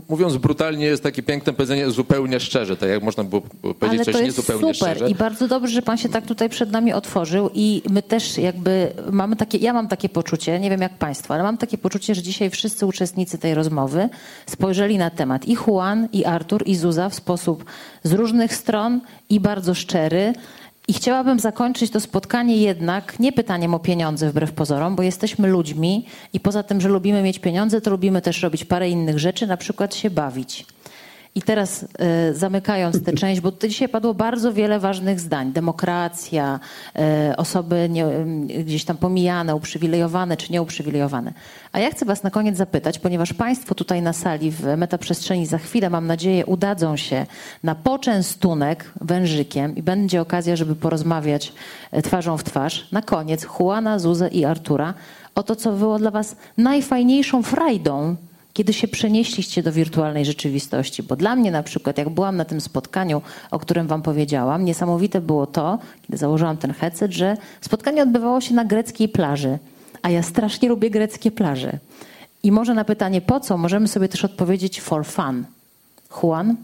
mówiąc 0.10 0.38
brutalnie, 0.38 0.86
jest 0.86 1.04
takie 1.04 1.24
piękne 1.24 1.54
powiedzenie 1.54 1.90
zupełnie 1.90 2.40
szczerze, 2.40 2.78
tak 2.78 2.90
jak 2.90 3.04
można 3.04 3.24
było 3.24 3.42
powiedzieć 3.42 3.82
Ale 3.84 4.06
coś 4.06 4.14
to 4.14 4.20
jest 4.20 4.24
niezupełnie 4.24 4.74
super 4.74 4.96
szczerze. 4.96 5.10
i 5.12 5.16
bardzo 5.16 5.48
dobrze, 5.48 5.74
że 5.74 5.82
pan 5.82 5.98
się 5.98 6.10
tak 6.10 6.26
tutaj 6.26 6.50
przed 6.50 6.72
nami 6.72 6.94
otworzył 6.94 7.50
i 7.54 7.82
my 7.90 8.02
też 8.02 8.38
jakby 8.38 8.92
mamy 9.12 9.36
takie, 9.36 9.58
ja 9.58 9.74
mam 9.74 9.88
takie 9.88 10.10
poczucie, 10.10 10.60
nie 10.60 10.70
wiem 10.70 10.82
jak 10.82 10.98
państwo, 10.98 11.34
ale 11.34 11.44
mam 11.44 11.58
takie 11.58 11.78
poczucie, 11.78 12.16
że 12.16 12.22
dzisiaj 12.22 12.50
wszyscy 12.50 12.86
uczestnicy 12.86 13.38
tej 13.38 13.54
rozmowy 13.54 14.10
spojrzeli 14.46 14.98
na 14.98 15.10
temat 15.10 15.48
i 15.48 15.58
Juan, 15.68 16.08
i 16.14 16.26
Artur, 16.26 16.64
i 16.66 16.76
Zuza 16.76 17.10
w 17.10 17.16
sposób 17.16 17.66
z 18.04 18.12
różnych 18.12 18.56
stron 18.56 19.02
i 19.30 19.40
bardzo 19.40 19.74
szczery. 19.74 20.34
I 20.88 20.94
chciałabym 20.94 21.40
zakończyć 21.40 21.92
to 21.92 22.00
spotkanie 22.00 22.58
jednak 22.58 23.20
nie 23.20 23.32
pytaniem 23.32 23.74
o 23.74 23.80
pieniądze 23.80 24.30
wbrew 24.30 24.52
pozorom, 24.52 24.96
bo 24.96 25.04
jesteśmy 25.04 25.48
ludźmi 25.48 26.06
i 26.34 26.40
poza 26.40 26.64
tym, 26.64 26.82
że 26.82 26.90
lubimy 26.90 27.24
mieć 27.24 27.40
pieniądze, 27.40 27.82
to 27.82 27.92
lubimy 27.92 28.22
też 28.22 28.42
robić 28.42 28.66
parę 28.66 28.90
innych 28.90 29.20
rzeczy, 29.20 29.48
na 29.48 29.58
przykład 29.58 29.96
się 29.96 30.10
bawić. 30.10 30.66
I 31.36 31.42
teraz 31.42 31.86
e, 32.00 32.34
zamykając 32.34 33.04
tę 33.04 33.14
część, 33.14 33.42
bo 33.42 33.52
dzisiaj 33.68 33.90
padło 33.90 34.14
bardzo 34.14 34.54
wiele 34.54 34.80
ważnych 34.80 35.20
zdań. 35.20 35.52
Demokracja, 35.52 36.60
e, 36.96 37.34
osoby 37.38 37.88
nie, 37.90 38.06
gdzieś 38.66 38.86
tam 38.86 38.98
pomijane, 38.98 39.56
uprzywilejowane 39.56 40.38
czy 40.38 40.54
nieuprzywilejowane. 40.54 41.34
A 41.72 41.80
ja 41.80 41.92
chcę 41.92 42.06
was 42.06 42.24
na 42.24 42.30
koniec 42.30 42.58
zapytać, 42.58 43.00
ponieważ 43.00 43.34
państwo 43.34 43.76
tutaj 43.76 44.02
na 44.02 44.14
sali 44.14 44.52
w 44.52 44.78
metaprzestrzeni 44.78 45.46
za 45.46 45.58
chwilę, 45.58 45.90
mam 45.90 46.08
nadzieję, 46.08 46.46
udadzą 46.46 46.98
się 46.98 47.26
na 47.64 47.76
poczęstunek 47.76 48.92
wężykiem 49.02 49.76
i 49.76 49.84
będzie 49.84 50.22
okazja, 50.22 50.56
żeby 50.56 50.76
porozmawiać 50.76 51.54
e, 51.92 52.02
twarzą 52.02 52.38
w 52.38 52.44
twarz. 52.44 52.88
Na 52.92 53.02
koniec 53.02 53.48
Juana, 53.60 54.00
Zuzę 54.00 54.28
i 54.28 54.46
Artura 54.46 54.94
o 55.36 55.44
to, 55.44 55.56
co 55.56 55.72
było 55.72 56.00
dla 56.00 56.12
was 56.12 56.36
najfajniejszą 56.58 57.44
frajdą 57.44 58.16
kiedy 58.54 58.74
się 58.74 58.88
przenieśliście 58.88 59.64
do 59.64 59.72
wirtualnej 59.72 60.26
rzeczywistości. 60.26 61.04
Bo 61.04 61.16
dla 61.16 61.36
mnie 61.36 61.52
na 61.52 61.64
przykład, 61.64 61.98
jak 61.98 62.10
byłam 62.10 62.38
na 62.38 62.46
tym 62.46 62.62
spotkaniu, 62.62 63.22
o 63.52 63.60
którym 63.60 63.88
wam 63.88 64.02
powiedziałam, 64.02 64.66
niesamowite 64.66 65.22
było 65.22 65.48
to, 65.48 65.80
kiedy 66.02 66.18
założyłam 66.18 66.58
ten 66.58 66.74
headset, 66.74 67.12
że 67.12 67.38
spotkanie 67.62 68.04
odbywało 68.04 68.42
się 68.42 68.54
na 68.54 68.66
greckiej 68.66 69.10
plaży. 69.10 69.60
A 70.02 70.10
ja 70.10 70.24
strasznie 70.24 70.70
lubię 70.70 70.90
greckie 70.90 71.32
plaże. 71.32 71.80
I 72.44 72.52
może 72.52 72.74
na 72.74 72.86
pytanie 72.86 73.22
po 73.22 73.40
co, 73.40 73.58
możemy 73.58 73.88
sobie 73.88 74.08
też 74.08 74.26
odpowiedzieć 74.26 74.82
for 74.82 75.06
fun. 75.06 75.46
Juan? 76.24 76.56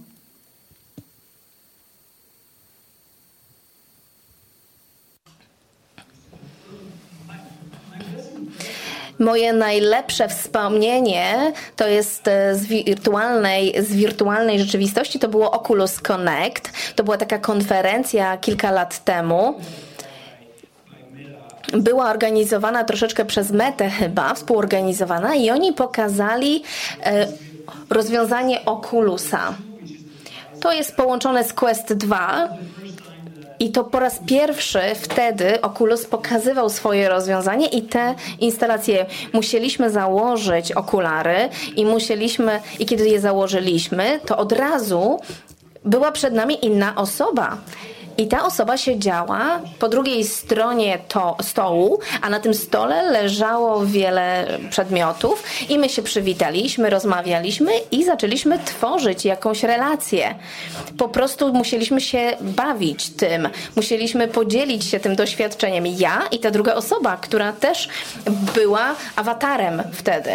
Moje 9.19 9.53
najlepsze 9.53 10.29
wspomnienie 10.29 11.53
to 11.75 11.87
jest 11.87 12.27
e, 12.27 12.55
z 12.55 12.65
wirtualnej, 12.65 13.83
z 13.83 13.95
wirtualnej 13.95 14.59
rzeczywistości, 14.59 15.19
to 15.19 15.27
było 15.27 15.51
Oculus 15.51 15.99
Connect. 15.99 16.71
To 16.95 17.03
była 17.03 17.17
taka 17.17 17.39
konferencja 17.39 18.37
kilka 18.37 18.71
lat 18.71 19.03
temu 19.03 19.55
była 21.73 22.09
organizowana 22.09 22.83
troszeczkę 22.83 23.25
przez 23.25 23.51
Metę 23.51 23.89
chyba, 23.89 24.33
współorganizowana 24.33 25.35
i 25.35 25.49
oni 25.49 25.73
pokazali 25.73 26.63
e, 27.03 27.27
rozwiązanie 27.89 28.65
Oculusa. 28.65 29.53
To 30.61 30.73
jest 30.73 30.95
połączone 30.95 31.43
z 31.43 31.53
Quest 31.53 31.93
2 31.93 32.49
i 33.59 33.71
to 33.71 33.83
po 33.83 33.99
raz 33.99 34.19
pierwszy 34.25 34.79
wtedy 34.95 35.61
Oculus 35.61 36.05
pokazywał 36.05 36.69
swoje 36.69 37.09
rozwiązanie 37.09 37.67
i 37.67 37.81
te 37.81 38.15
instalacje 38.39 39.05
musieliśmy 39.33 39.89
założyć 39.89 40.71
okulary 40.71 41.49
i 41.75 41.85
musieliśmy, 41.85 42.59
i 42.79 42.85
kiedy 42.85 43.09
je 43.09 43.19
założyliśmy, 43.19 44.19
to 44.25 44.37
od 44.37 44.51
razu 44.51 45.19
była 45.85 46.11
przed 46.11 46.33
nami 46.33 46.65
inna 46.65 46.95
osoba. 46.95 47.57
I 48.19 48.27
ta 48.27 48.45
osoba 48.45 48.77
siedziała 48.77 49.61
po 49.79 49.89
drugiej 49.89 50.23
stronie 50.23 50.99
to, 51.07 51.37
stołu, 51.41 51.99
a 52.21 52.29
na 52.29 52.39
tym 52.39 52.53
stole 52.53 53.11
leżało 53.11 53.85
wiele 53.85 54.47
przedmiotów 54.69 55.43
i 55.69 55.79
my 55.79 55.89
się 55.89 56.01
przywitaliśmy, 56.01 56.89
rozmawialiśmy 56.89 57.71
i 57.91 58.05
zaczęliśmy 58.05 58.59
tworzyć 58.59 59.25
jakąś 59.25 59.63
relację. 59.63 60.35
Po 60.97 61.09
prostu 61.09 61.53
musieliśmy 61.53 62.01
się 62.01 62.37
bawić 62.41 63.09
tym, 63.09 63.49
musieliśmy 63.75 64.27
podzielić 64.27 64.85
się 64.85 64.99
tym 64.99 65.15
doświadczeniem. 65.15 65.87
Ja 65.87 66.21
i 66.31 66.39
ta 66.39 66.51
druga 66.51 66.75
osoba, 66.75 67.17
która 67.17 67.53
też 67.53 67.89
była 68.55 68.95
awatarem 69.15 69.83
wtedy. 69.93 70.29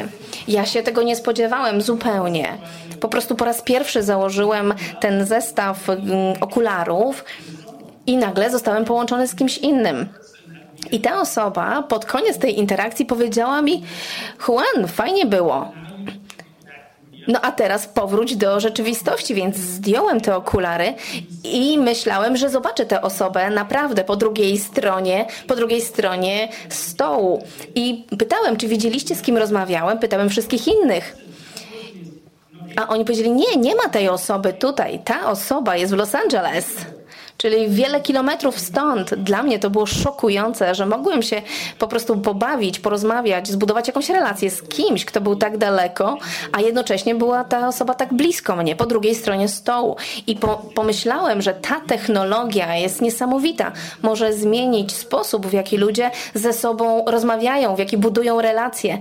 Ja 0.49 0.67
się 0.67 0.83
tego 0.83 1.03
nie 1.03 1.17
spodziewałem 1.17 1.83
zupełnie. 1.83 2.59
Po 3.01 3.09
prostu 3.09 3.35
po 3.35 3.45
raz 3.45 3.63
pierwszy 3.63 4.03
założyłem 4.03 4.75
ten 5.01 5.27
zestaw 5.27 5.91
mm, 5.91 6.03
okularów 6.41 7.25
i 8.07 8.17
nagle 8.17 8.51
zostałem 8.51 8.85
połączony 8.85 9.29
z 9.29 9.35
kimś 9.35 9.59
innym. 9.59 10.09
I 10.91 11.01
ta 11.01 11.21
osoba 11.21 11.83
pod 11.83 12.05
koniec 12.05 12.39
tej 12.39 12.59
interakcji 12.59 13.07
powiedziała 13.07 13.63
mi: 13.63 13.85
Juan, 14.49 14.89
fajnie 14.89 15.27
było. 15.27 15.73
No 17.29 17.41
a 17.43 17.53
teraz 17.53 17.87
powróć 17.87 18.37
do 18.37 18.61
rzeczywistości, 18.61 19.35
więc 19.35 19.57
zdjąłem 19.57 20.21
te 20.21 20.37
okulary 20.37 20.95
i 21.45 21.79
myślałem, 21.79 22.37
że 22.37 22.51
zobaczę 22.51 22.87
tę 22.87 23.03
osobę 23.03 23.51
naprawdę 23.51 24.05
po 24.05 24.17
drugiej 24.17 24.59
stronie, 24.59 25.27
po 25.47 25.57
drugiej 25.57 25.81
stronie 25.81 26.49
stołu. 26.69 27.43
I 27.75 28.07
pytałem, 28.19 28.57
czy 28.57 28.69
widzieliście 28.69 29.15
z 29.15 29.23
kim 29.23 29.37
rozmawiałem? 29.37 29.99
Pytałem 29.99 30.29
wszystkich 30.29 30.69
innych. 30.69 31.17
A 32.77 32.89
oni 32.89 33.05
powiedzieli: 33.05 33.31
Nie, 33.31 33.57
nie 33.57 33.75
ma 33.75 33.89
tej 33.89 34.09
osoby 34.09 34.53
tutaj. 34.53 35.01
Ta 35.05 35.31
osoba 35.31 35.77
jest 35.77 35.93
w 35.93 35.97
Los 35.97 36.15
Angeles. 36.15 36.67
Czyli 37.37 37.69
wiele 37.69 38.01
kilometrów 38.01 38.59
stąd. 38.59 39.15
Dla 39.15 39.43
mnie 39.43 39.59
to 39.59 39.71
było 39.71 39.87
szokujące, 39.87 40.75
że 40.75 40.87
mogłem 40.87 41.23
się 41.23 41.43
po 41.79 41.89
prostu 41.89 42.17
pobawić, 42.17 42.79
porozmawiać, 42.79 43.49
zbudować 43.49 43.87
jakąś 43.87 44.09
relację 44.09 44.51
z 44.51 44.63
kimś, 44.63 45.05
kto 45.05 45.21
był 45.21 45.37
tak 45.37 45.59
daleko, 45.59 46.19
a 46.53 46.61
jednocześnie 46.61 47.15
była 47.15 47.45
ta 47.45 47.69
osoba 47.69 47.95
tak 47.95 48.15
blisko 48.15 48.57
mnie, 48.57 48.77
po 48.77 48.87
drugiej 48.87 49.15
stronie 49.15 49.49
stołu. 49.49 49.97
I 50.27 50.37
po, 50.37 50.63
pomyślałem, 50.75 51.43
że 51.43 51.55
ta 51.55 51.81
technologia 51.81 52.77
jest 52.77 53.03
niesamowita. 53.03 53.73
Może 54.03 54.33
zmienić 54.33 54.93
sposób, 54.93 55.47
w 55.47 55.53
jaki 55.53 55.77
ludzie 55.77 56.11
ze 56.35 56.53
sobą 56.53 57.05
rozmawiają, 57.07 57.77
w 57.77 57.79
jaki 57.79 57.99
budują 57.99 58.41
relacje. 58.41 58.99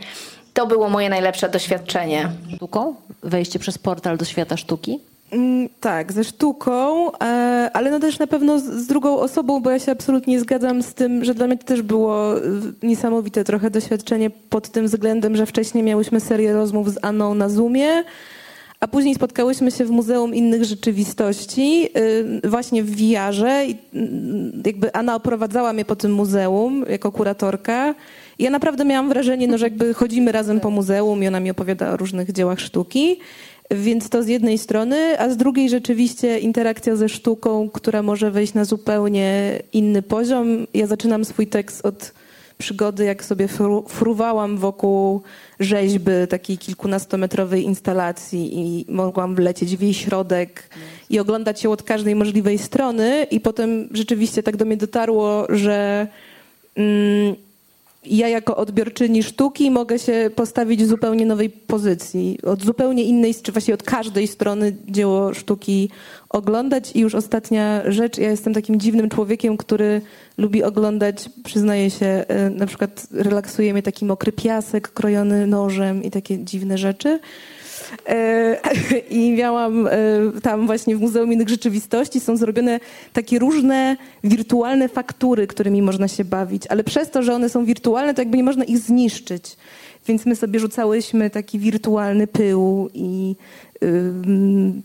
To 0.53 0.67
było 0.67 0.89
moje 0.89 1.09
najlepsze 1.09 1.49
doświadczenie. 1.49 2.31
Sztuką? 2.55 2.95
Wejście 3.23 3.59
przez 3.59 3.77
portal 3.77 4.17
do 4.17 4.25
świata 4.25 4.57
sztuki? 4.57 4.99
Mm, 5.33 5.69
tak, 5.79 6.13
ze 6.13 6.23
sztuką, 6.23 7.11
e, 7.11 7.69
ale 7.73 7.91
no 7.91 7.99
też 7.99 8.19
na 8.19 8.27
pewno 8.27 8.59
z, 8.59 8.87
drugą 8.87 9.19
osobą, 9.19 9.61
bo 9.61 9.71
ja 9.71 9.79
się 9.79 9.91
absolutnie 9.91 10.39
zgadzam 10.39 10.83
z 10.83 10.93
tym, 10.93 11.25
że 11.25 11.33
dla 11.33 11.47
mnie 11.47 11.57
to 11.57 11.63
też 11.63 11.81
było 11.81 12.37
y, 12.37 12.41
niesamowite 12.83 13.43
trochę 13.43 13.69
doświadczenie 13.69 14.29
pod 14.29 14.69
tym 14.69 14.85
względem, 14.85 15.35
że 15.35 15.45
wcześniej 15.45 15.83
miałyśmy 15.83 16.19
serię 16.19 16.53
rozmów 16.53 16.91
z 16.91 16.97
Anną 17.01 17.35
na 17.35 17.49
Zoomie, 17.49 18.03
a 18.79 18.87
później 18.87 19.15
spotkałyśmy 19.15 19.71
się 19.71 19.85
w 19.85 19.89
Muzeum 19.89 20.35
Innych 20.35 20.63
Rzeczywistości, 20.63 21.89
y, 22.43 22.49
właśnie 22.49 22.83
w 22.83 22.91
VR-ze. 22.95 23.65
Mm, 23.93 24.63
jakby 24.65 24.93
Anna 24.93 25.15
oprowadzała 25.15 25.73
mnie 25.73 25.85
po 25.85 25.95
tym 25.95 26.13
muzeum 26.13 26.85
jako 26.89 27.11
kuratorka. 27.11 27.95
Ja 28.39 28.49
naprawdę 28.49 28.85
miałam 28.85 29.09
wrażenie, 29.09 29.47
no, 29.47 29.57
że 29.57 29.65
jakby 29.65 29.93
chodzimy 29.93 30.31
razem 30.31 30.59
po 30.59 30.69
muzeum 30.69 31.23
i 31.23 31.27
ona 31.27 31.39
mi 31.39 31.51
opowiada 31.51 31.91
o 31.91 31.97
różnych 31.97 32.31
dziełach 32.31 32.59
sztuki. 32.59 33.19
Więc 33.71 34.09
to 34.09 34.23
z 34.23 34.27
jednej 34.27 34.57
strony, 34.57 35.19
a 35.19 35.29
z 35.29 35.37
drugiej 35.37 35.69
rzeczywiście 35.69 36.39
interakcja 36.39 36.95
ze 36.95 37.09
sztuką, 37.09 37.69
która 37.69 38.03
może 38.03 38.31
wejść 38.31 38.53
na 38.53 38.65
zupełnie 38.65 39.59
inny 39.73 40.01
poziom. 40.01 40.67
Ja 40.73 40.87
zaczynam 40.87 41.25
swój 41.25 41.47
tekst 41.47 41.85
od 41.85 42.13
przygody, 42.57 43.05
jak 43.05 43.25
sobie 43.25 43.47
fru, 43.47 43.85
fruwałam 43.87 44.57
wokół 44.57 45.21
rzeźby 45.59 46.11
takiej 46.29 46.57
kilkunastometrowej 46.57 47.63
instalacji 47.63 48.59
i 48.59 48.85
mogłam 48.89 49.35
wlecieć 49.35 49.77
w 49.77 49.81
jej 49.81 49.93
środek 49.93 50.69
i 51.09 51.19
oglądać 51.19 51.63
ją 51.63 51.71
od 51.71 51.83
każdej 51.83 52.15
możliwej 52.15 52.57
strony 52.57 53.27
i 53.31 53.39
potem 53.39 53.89
rzeczywiście 53.91 54.43
tak 54.43 54.57
do 54.57 54.65
mnie 54.65 54.77
dotarło, 54.77 55.47
że 55.49 56.07
mm, 56.75 57.35
ja 58.05 58.27
jako 58.27 58.57
odbiorczyni 58.57 59.23
sztuki 59.23 59.71
mogę 59.71 59.99
się 59.99 60.29
postawić 60.35 60.83
w 60.83 60.87
zupełnie 60.87 61.25
nowej 61.25 61.49
pozycji, 61.49 62.39
od 62.43 62.63
zupełnie 62.63 63.03
innej, 63.03 63.35
czy 63.35 63.51
właściwie 63.51 63.73
od 63.73 63.83
każdej 63.83 64.27
strony 64.27 64.75
dzieło 64.87 65.33
sztuki 65.33 65.89
oglądać. 66.29 66.91
I 66.95 66.99
już 66.99 67.15
ostatnia 67.15 67.81
rzecz, 67.91 68.17
ja 68.17 68.29
jestem 68.29 68.53
takim 68.53 68.79
dziwnym 68.79 69.09
człowiekiem, 69.09 69.57
który 69.57 70.01
lubi 70.37 70.63
oglądać, 70.63 71.29
przyznaję 71.43 71.89
się, 71.89 72.05
e, 72.05 72.49
na 72.49 72.65
przykład 72.65 73.07
relaksuje 73.11 73.73
mnie 73.73 73.83
taki 73.83 74.05
mokry 74.05 74.31
piasek 74.31 74.87
krojony 74.87 75.47
nożem 75.47 76.03
i 76.03 76.11
takie 76.11 76.43
dziwne 76.43 76.77
rzeczy. 76.77 77.19
E, 78.07 78.57
I 79.09 79.31
miałam 79.31 79.87
e, 79.87 79.91
tam 80.41 80.65
właśnie 80.65 80.95
w 80.95 81.01
Muzeum 81.01 81.33
Innych 81.33 81.49
Rzeczywistości 81.49 82.19
są 82.19 82.37
zrobione 82.37 82.79
takie 83.13 83.39
różne 83.39 83.97
wirtualne 84.23 84.89
faktury, 84.89 85.47
którymi 85.47 85.81
można 85.81 86.07
się 86.07 86.25
bawić, 86.25 86.67
ale 86.67 86.83
przez 86.83 87.09
to, 87.09 87.23
że 87.23 87.33
one 87.33 87.49
są 87.49 87.65
wirtualne, 87.65 88.13
to 88.13 88.21
jakby 88.21 88.37
nie 88.37 88.43
można 88.43 88.63
ich 88.63 88.77
zniszczyć. 88.77 89.57
Więc 90.07 90.25
my 90.25 90.35
sobie 90.35 90.59
rzucałyśmy 90.59 91.29
taki 91.29 91.59
wirtualny 91.59 92.27
pył 92.27 92.89
i 92.93 93.35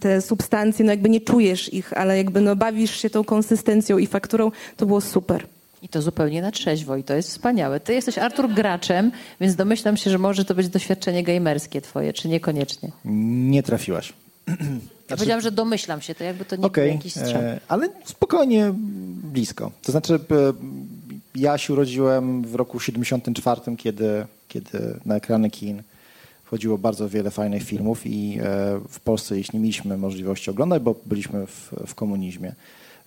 te 0.00 0.20
substancje, 0.20 0.84
no 0.84 0.90
jakby 0.90 1.08
nie 1.08 1.20
czujesz 1.20 1.72
ich, 1.72 1.92
ale 1.92 2.16
jakby 2.16 2.40
no 2.40 2.56
bawisz 2.56 3.00
się 3.00 3.10
tą 3.10 3.24
konsystencją 3.24 3.98
i 3.98 4.06
fakturą, 4.06 4.50
to 4.76 4.86
było 4.86 5.00
super. 5.00 5.46
I 5.82 5.88
to 5.88 6.02
zupełnie 6.02 6.42
na 6.42 6.50
trzeźwo 6.50 6.96
i 6.96 7.04
to 7.04 7.14
jest 7.14 7.28
wspaniałe. 7.28 7.80
Ty 7.80 7.94
jesteś 7.94 8.18
Artur 8.18 8.54
graczem, 8.54 9.12
więc 9.40 9.56
domyślam 9.56 9.96
się, 9.96 10.10
że 10.10 10.18
może 10.18 10.44
to 10.44 10.54
być 10.54 10.68
doświadczenie 10.68 11.22
gamerskie 11.22 11.80
twoje, 11.80 12.12
czy 12.12 12.28
niekoniecznie? 12.28 12.90
Nie 13.04 13.62
trafiłaś. 13.62 14.12
Ja 15.08 15.10
znaczy... 15.10 15.20
powiedziałam, 15.20 15.42
że 15.42 15.52
domyślam 15.52 16.00
się, 16.00 16.14
to 16.14 16.24
jakby 16.24 16.44
to 16.44 16.56
nie 16.56 16.64
okay, 16.64 16.84
był 16.84 16.94
jakiś 16.94 17.12
strzał. 17.12 17.42
E, 17.42 17.60
ale 17.68 17.88
spokojnie 18.04 18.70
blisko. 19.32 19.70
To 19.82 19.92
znaczy 19.92 20.14
e, 20.14 20.18
ja 21.34 21.58
się 21.58 21.72
urodziłem 21.72 22.42
w 22.42 22.54
roku 22.54 22.80
74, 22.80 23.60
kiedy, 23.76 24.26
kiedy 24.48 25.00
na 25.04 25.16
ekrany 25.16 25.50
kin 25.50 25.82
wchodziło 26.44 26.78
bardzo 26.78 27.08
wiele 27.08 27.30
fajnych 27.30 27.62
filmów 27.62 28.06
i 28.06 28.38
e, 28.42 28.44
w 28.88 29.00
Polsce 29.00 29.38
jeśli 29.38 29.58
nie 29.58 29.62
mieliśmy 29.62 29.96
możliwości 29.96 30.50
oglądać, 30.50 30.82
bo 30.82 30.94
byliśmy 31.06 31.46
w, 31.46 31.74
w 31.86 31.94
komunizmie 31.94 32.54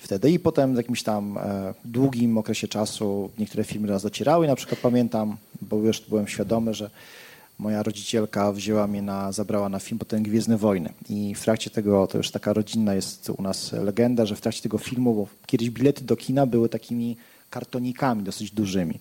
wtedy. 0.02 0.32
I 0.32 0.40
potem 0.40 0.73
w 0.73 0.78
jakimś 0.78 1.03
tam 1.03 1.38
e, 1.38 1.73
długim 1.86 2.38
okresie 2.38 2.68
czasu 2.68 3.30
niektóre 3.38 3.64
filmy 3.64 3.88
do 3.88 3.94
nas 3.94 4.03
docierały. 4.03 4.48
Na 4.48 4.56
przykład 4.56 4.80
pamiętam, 4.80 5.38
bo 5.61 5.78
już 5.78 6.02
byłem 6.02 6.28
świadomy, 6.28 6.73
że 6.73 6.90
moja 7.60 7.84
rodzicielka 7.84 8.52
wzięła 8.52 8.88
mnie 8.88 9.02
na, 9.02 9.32
zabrała 9.32 9.69
na 9.69 9.80
film 9.80 9.99
potem 9.99 10.23
Gwiezdne 10.23 10.57
Wojny. 10.57 10.90
I 11.10 11.36
w 11.36 11.41
trakcie 11.41 11.69
tego, 11.69 12.07
to 12.07 12.18
już 12.18 12.32
taka 12.32 12.53
rodzinna 12.53 12.94
jest 12.94 13.30
u 13.38 13.41
nas 13.41 13.72
legenda, 13.72 14.26
że 14.26 14.36
w 14.36 14.41
trakcie 14.41 14.61
tego 14.61 14.78
filmu, 14.78 15.14
bo 15.14 15.28
kiedyś 15.45 15.69
bilety 15.69 16.03
do 16.03 16.15
kina 16.15 16.45
były 16.45 16.69
takimi 16.69 17.18
kartonikami 17.49 18.23
dosyć 18.23 18.52
dużymi. 18.52 18.99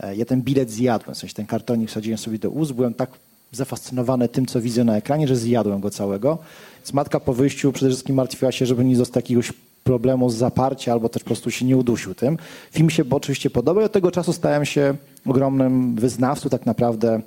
E, 0.00 0.16
ja 0.16 0.24
ten 0.24 0.42
bilet 0.42 0.70
zjadłem, 0.70 1.14
w 1.14 1.18
sensie 1.18 1.34
ten 1.34 1.46
kartonik 1.46 1.90
wsadziłem 1.90 2.18
sobie 2.18 2.38
do 2.38 2.50
ust, 2.50 2.72
byłem 2.72 2.94
tak 2.94 3.10
zafascynowany 3.52 4.28
tym, 4.28 4.46
co 4.46 4.60
widzę 4.60 4.84
na 4.84 4.96
ekranie, 4.96 5.28
że 5.28 5.36
zjadłem 5.36 5.80
go 5.80 5.90
całego. 5.90 6.38
Więc 6.78 6.92
matka 6.92 7.20
po 7.20 7.34
wyjściu 7.34 7.72
przede 7.72 7.90
wszystkim 7.90 8.16
martwiła 8.16 8.52
się, 8.52 8.66
żeby 8.66 8.84
nie 8.84 8.96
został 8.96 9.20
jakiegoś 9.20 9.52
problemu 9.88 10.30
z 10.30 10.34
zaparcia 10.34 10.92
albo 10.92 11.08
też 11.08 11.22
po 11.22 11.26
prostu 11.26 11.50
się 11.50 11.64
nie 11.64 11.76
udusił 11.76 12.14
tym. 12.14 12.38
Film 12.70 12.90
się 12.90 13.02
oczywiście 13.10 13.50
podobał 13.50 13.82
i 13.82 13.86
od 13.86 13.92
tego 13.92 14.10
czasu 14.10 14.32
stałem 14.32 14.64
się 14.64 14.94
ogromnym 15.26 15.94
wyznawcą 15.96 16.48
tak 16.48 16.66
naprawdę 16.66 17.20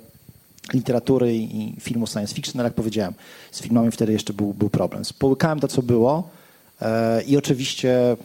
literatury 0.74 1.34
i 1.34 1.74
filmu 1.80 2.06
science 2.06 2.34
fiction, 2.34 2.60
ale 2.60 2.66
jak 2.66 2.74
powiedziałem, 2.74 3.14
z 3.50 3.62
filmami 3.62 3.90
wtedy 3.90 4.12
jeszcze 4.12 4.32
był, 4.32 4.54
był 4.54 4.70
problem. 4.70 5.02
Połykałem 5.18 5.60
to, 5.60 5.68
co 5.68 5.82
było 5.82 6.28
e, 6.82 7.22
i 7.22 7.36
oczywiście 7.36 8.16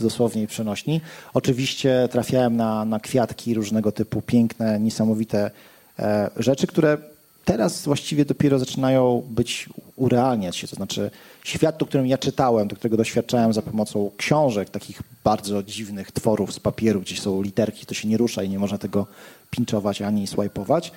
dosłownie 0.00 0.46
przenośni. 0.46 1.00
Oczywiście 1.34 2.08
trafiałem 2.10 2.56
na, 2.56 2.84
na 2.84 3.00
kwiatki 3.00 3.54
różnego 3.54 3.92
typu 3.92 4.22
piękne, 4.22 4.80
niesamowite 4.80 5.50
e, 5.98 6.30
rzeczy, 6.36 6.66
które 6.66 6.98
teraz 7.44 7.84
właściwie 7.84 8.24
dopiero 8.24 8.58
zaczynają 8.58 9.22
być 9.30 9.68
urealniać 9.96 10.56
się. 10.56 10.68
To 10.68 10.76
znaczy 10.76 11.10
świat, 11.44 11.76
do 11.76 11.86
którym 11.86 12.06
ja 12.06 12.18
czytałem, 12.18 12.68
do 12.68 12.76
którego 12.76 12.96
doświadczałem 12.96 13.52
za 13.52 13.62
pomocą 13.62 14.10
książek, 14.16 14.70
takich 14.70 15.02
bardzo 15.24 15.62
dziwnych 15.62 16.12
tworów 16.12 16.52
z 16.52 16.60
papieru, 16.60 17.00
gdzie 17.00 17.16
są 17.16 17.42
literki, 17.42 17.86
to 17.86 17.94
się 17.94 18.08
nie 18.08 18.16
rusza 18.16 18.42
i 18.42 18.48
nie 18.48 18.58
można 18.58 18.78
tego 18.78 19.06
pinczować 19.50 20.02
ani 20.02 20.26
swajpować. 20.26 20.92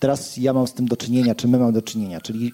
Teraz 0.00 0.36
ja 0.36 0.52
mam 0.52 0.66
z 0.66 0.72
tym 0.72 0.86
do 0.86 0.96
czynienia, 0.96 1.34
czy 1.34 1.48
my 1.48 1.58
mamy 1.58 1.72
do 1.72 1.82
czynienia. 1.82 2.20
Czyli 2.20 2.52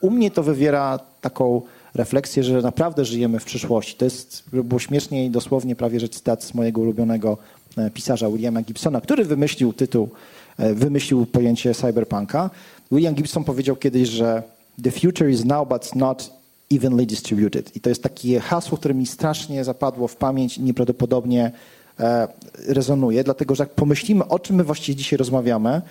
u 0.00 0.10
mnie 0.10 0.30
to 0.30 0.42
wywiera 0.42 0.98
taką 1.20 1.62
refleksję, 1.94 2.44
że 2.44 2.62
naprawdę 2.62 3.04
żyjemy 3.04 3.40
w 3.40 3.44
przyszłości. 3.44 3.94
To 3.94 4.04
jest, 4.04 4.44
było 4.52 4.80
śmiesznie 4.80 5.26
i 5.26 5.30
dosłownie 5.30 5.76
prawie 5.76 6.00
że 6.00 6.08
cytat 6.08 6.44
z 6.44 6.54
mojego 6.54 6.80
ulubionego 6.80 7.38
e, 7.76 7.90
pisarza 7.90 8.30
Williama 8.30 8.62
Gibsona, 8.62 9.00
który 9.00 9.24
wymyślił 9.24 9.72
tytuł 9.72 10.08
wymyślił 10.58 11.26
pojęcie 11.26 11.74
cyberpunka. 11.74 12.50
William 12.92 13.14
Gibson 13.14 13.44
powiedział 13.44 13.76
kiedyś, 13.76 14.08
że 14.08 14.42
the 14.82 14.90
future 14.90 15.30
is 15.30 15.44
now, 15.44 15.68
but 15.68 15.94
not 15.94 16.38
evenly 16.72 17.06
distributed. 17.06 17.76
I 17.76 17.80
to 17.80 17.88
jest 17.88 18.02
takie 18.02 18.40
hasło, 18.40 18.78
które 18.78 18.94
mi 18.94 19.06
strasznie 19.06 19.64
zapadło 19.64 20.08
w 20.08 20.16
pamięć 20.16 20.58
i 20.58 20.62
nieprawdopodobnie 20.62 21.52
e, 22.00 22.28
rezonuje, 22.66 23.24
dlatego 23.24 23.54
że 23.54 23.62
jak 23.62 23.74
pomyślimy, 23.74 24.28
o 24.28 24.38
czym 24.38 24.56
my 24.56 24.64
właściwie 24.64 24.96
dzisiaj 24.96 25.16
rozmawiamy, 25.16 25.82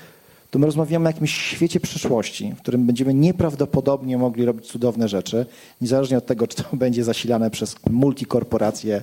to 0.52 0.60
my 0.60 0.66
rozmawiamy 0.66 1.06
o 1.06 1.10
jakimś 1.10 1.32
świecie 1.36 1.80
przyszłości, 1.80 2.54
w 2.58 2.62
którym 2.62 2.86
będziemy 2.86 3.14
nieprawdopodobnie 3.14 4.18
mogli 4.18 4.46
robić 4.46 4.66
cudowne 4.66 5.08
rzeczy, 5.08 5.46
niezależnie 5.82 6.18
od 6.18 6.26
tego, 6.26 6.48
czy 6.48 6.64
to 6.64 6.64
będzie 6.78 7.04
zasilane 7.04 7.52
przez 7.52 7.76
multikorporacje, 7.90 9.02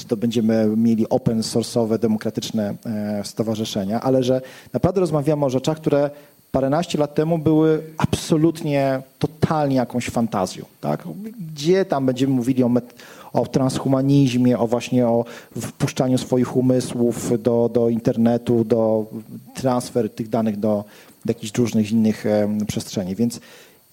czy 0.00 0.06
to 0.06 0.16
będziemy 0.16 0.72
mieli 0.76 1.08
open 1.08 1.40
source'owe, 1.40 1.98
demokratyczne 1.98 2.74
e, 2.86 3.24
stowarzyszenia, 3.24 4.00
ale 4.00 4.22
że 4.22 4.40
naprawdę 4.72 5.00
rozmawiamy 5.00 5.44
o 5.44 5.50
rzeczach, 5.50 5.76
które 5.76 6.10
paręnaście 6.52 6.98
lat 6.98 7.14
temu 7.14 7.38
były 7.38 7.82
absolutnie, 7.98 9.02
totalnie 9.18 9.76
jakąś 9.76 10.08
fantazją. 10.08 10.64
Tak? 10.80 11.04
Gdzie 11.52 11.84
tam 11.84 12.06
będziemy 12.06 12.34
mówili 12.34 12.64
o, 12.64 12.70
o 13.32 13.46
transhumanizmie, 13.46 14.58
o 14.58 14.66
właśnie 14.66 15.06
o 15.06 15.24
wpuszczaniu 15.60 16.18
swoich 16.18 16.56
umysłów 16.56 17.42
do, 17.42 17.70
do 17.74 17.88
internetu, 17.88 18.64
do 18.64 19.06
transfer 19.54 20.10
tych 20.10 20.28
danych 20.28 20.56
do, 20.56 20.84
do 21.24 21.30
jakichś 21.30 21.58
różnych 21.58 21.92
innych 21.92 22.24
przestrzeni. 22.66 23.14
Więc 23.14 23.40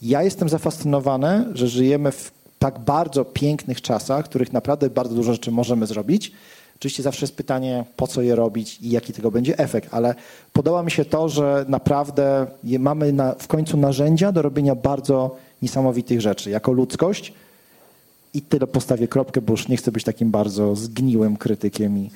ja 0.02 0.24
jestem 0.24 0.50
zafascynowany, 0.50 1.46
że 1.54 1.68
żyjemy 1.68 2.12
w 2.12 2.32
tak 2.60 2.80
bardzo 2.80 3.26
pięknych 3.26 3.82
czasach, 3.82 4.26
w 4.26 4.30
których 4.30 4.54
naprawdę 4.54 4.90
bardzo 4.90 5.16
dużo 5.16 5.34
rzeczy 5.34 5.52
możemy 5.52 5.88
zrobić. 5.88 6.32
Oczywiście 6.80 7.04
zawsze 7.04 7.24
jest 7.24 7.36
pytanie, 7.36 7.86
po 7.96 8.08
co 8.08 8.22
je 8.22 8.36
robić 8.36 8.80
i 8.82 8.90
jaki 8.90 9.14
tego 9.14 9.32
będzie 9.32 9.58
efekt, 9.58 9.94
ale 9.94 10.16
podoba 10.54 10.84
mi 10.84 10.92
się 10.92 11.06
to, 11.06 11.30
że 11.30 11.66
naprawdę 11.68 12.48
mamy 12.80 13.14
na, 13.14 13.36
w 13.40 13.48
końcu 13.48 13.78
narzędzia 13.78 14.32
do 14.32 14.42
robienia 14.42 14.76
bardzo 14.76 15.36
niesamowitych 15.62 16.22
rzeczy. 16.22 16.50
Jako 16.50 16.72
ludzkość 16.72 17.34
I 18.34 18.42
tyle 18.42 18.68
postawię 18.68 19.08
kropkę, 19.08 19.42
bo 19.42 19.54
już 19.54 19.68
nie 19.68 19.78
chcę 19.78 19.92
być 19.92 20.04
takim 20.04 20.32
bardzo 20.32 20.76
zgniłym 20.76 21.38
krytykiem 21.38 21.98
i 21.98 22.10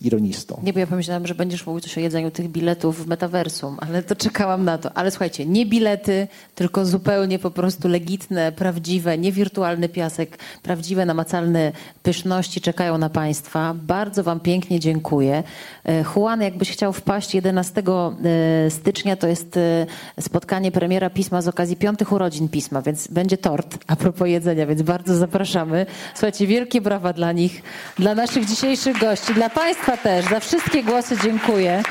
ironistą. 0.00 0.60
Nie, 0.62 0.72
bo 0.72 0.78
ja 0.78 0.86
pomyślałam, 0.86 1.26
że 1.26 1.34
będziesz 1.34 1.66
mówił 1.66 1.80
coś 1.80 1.98
o 1.98 2.00
jedzeniu 2.00 2.30
tych 2.30 2.48
biletów 2.48 3.04
w 3.04 3.06
metaversum, 3.06 3.76
ale 3.80 4.02
to 4.02 4.16
czekałam 4.16 4.64
na 4.64 4.78
to. 4.78 4.92
Ale 4.96 5.10
słuchajcie, 5.10 5.46
nie 5.46 5.66
bilety, 5.66 6.28
tylko 6.54 6.86
zupełnie 6.86 7.38
po 7.38 7.50
prostu 7.50 7.88
legitne, 7.88 8.52
prawdziwe, 8.52 9.18
nie 9.18 9.32
wirtualny 9.32 9.88
piasek, 9.88 10.38
prawdziwe, 10.62 11.06
namacalne 11.06 11.72
pyszności 12.02 12.60
czekają 12.60 12.98
na 12.98 13.10
Państwa. 13.10 13.74
Bardzo 13.74 14.22
Wam 14.22 14.40
pięknie 14.40 14.80
dziękuję. 14.80 15.42
E, 15.84 16.04
Juan, 16.16 16.42
jakbyś 16.42 16.70
chciał 16.70 16.92
wpaść 16.92 17.34
11 17.34 17.82
e, 17.82 18.70
stycznia, 18.70 19.16
to 19.16 19.26
jest 19.26 19.56
e, 19.56 19.86
spotkanie 20.20 20.72
premiera 20.72 21.10
pisma 21.10 21.42
z 21.42 21.48
okazji 21.48 21.76
piątych 21.76 22.12
urodzin 22.12 22.48
pisma, 22.48 22.82
więc 22.82 23.08
będzie 23.08 23.38
tort 23.38 23.78
a 23.86 23.96
propos 23.96 24.28
jedzenia, 24.28 24.66
więc 24.66 24.82
bardzo 24.82 25.16
zapraszamy. 25.16 25.86
Słuchajcie, 26.14 26.46
wielkie 26.46 26.80
brawa 26.80 27.12
dla 27.12 27.32
nich, 27.32 27.62
dla 27.98 28.14
naszych 28.14 28.46
dzisiejszych 28.46 28.98
gości, 28.98 29.34
dla 29.34 29.50
Państwa 29.50 29.89
też. 29.96 30.24
Za 30.24 30.40
wszystkie 30.40 30.82
głosy 30.82 31.16
dziękuję. 31.24 31.82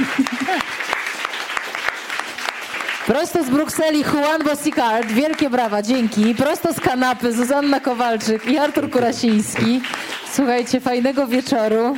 Prosto 3.08 3.44
z 3.44 3.50
Brukseli 3.50 4.04
Juan 4.14 4.44
Bosicard, 4.44 5.08
wielkie 5.08 5.50
brawa, 5.50 5.82
dzięki. 5.82 6.36
Prosto 6.36 6.74
z 6.74 6.80
kanapy 6.80 7.34
Zuzanna 7.34 7.80
Kowalczyk 7.80 8.48
i 8.48 8.58
Artur 8.58 8.90
Kurasiński. 8.90 9.82
Słuchajcie, 10.34 10.80
fajnego 10.80 11.28
wieczoru. 11.28 11.96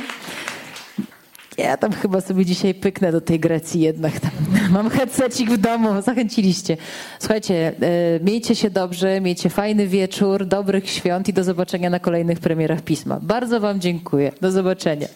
Ja 1.58 1.76
tam 1.76 1.92
chyba 1.92 2.20
sobie 2.20 2.44
dzisiaj 2.44 2.74
pyknę 2.74 3.12
do 3.12 3.20
tej 3.20 3.40
Grecji 3.40 3.80
jednak. 3.80 4.20
Tam 4.20 4.30
mam 4.70 4.90
headsetik 4.90 5.50
w 5.50 5.56
domu, 5.56 6.02
zachęciliście. 6.02 6.76
Słuchajcie, 7.18 7.72
e, 7.82 8.20
miejcie 8.24 8.54
się 8.54 8.70
dobrze, 8.70 9.20
miejcie 9.20 9.50
fajny 9.50 9.86
wieczór, 9.86 10.46
dobrych 10.46 10.90
świąt 10.90 11.28
i 11.28 11.32
do 11.32 11.44
zobaczenia 11.44 11.90
na 11.90 11.98
kolejnych 11.98 12.40
premierach 12.40 12.82
Pisma. 12.82 13.18
Bardzo 13.22 13.60
wam 13.60 13.80
dziękuję. 13.80 14.32
Do 14.40 14.50
zobaczenia. 14.50 15.06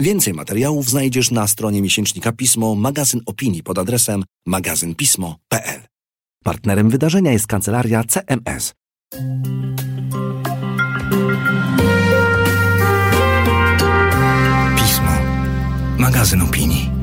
Więcej 0.00 0.34
materiałów 0.34 0.90
znajdziesz 0.90 1.30
na 1.30 1.46
stronie 1.46 1.82
miesięcznika 1.82 2.32
Pismo 2.32 2.74
magazyn 2.74 3.20
opinii 3.26 3.62
pod 3.62 3.78
adresem 3.78 4.24
magazynpismo.pl. 4.46 5.80
Partnerem 6.44 6.90
wydarzenia 6.90 7.32
jest 7.32 7.46
kancelaria 7.46 8.04
CMS. 8.04 8.74
Pismo. 14.76 15.10
Magazyn 15.98 16.42
opinii. 16.42 16.93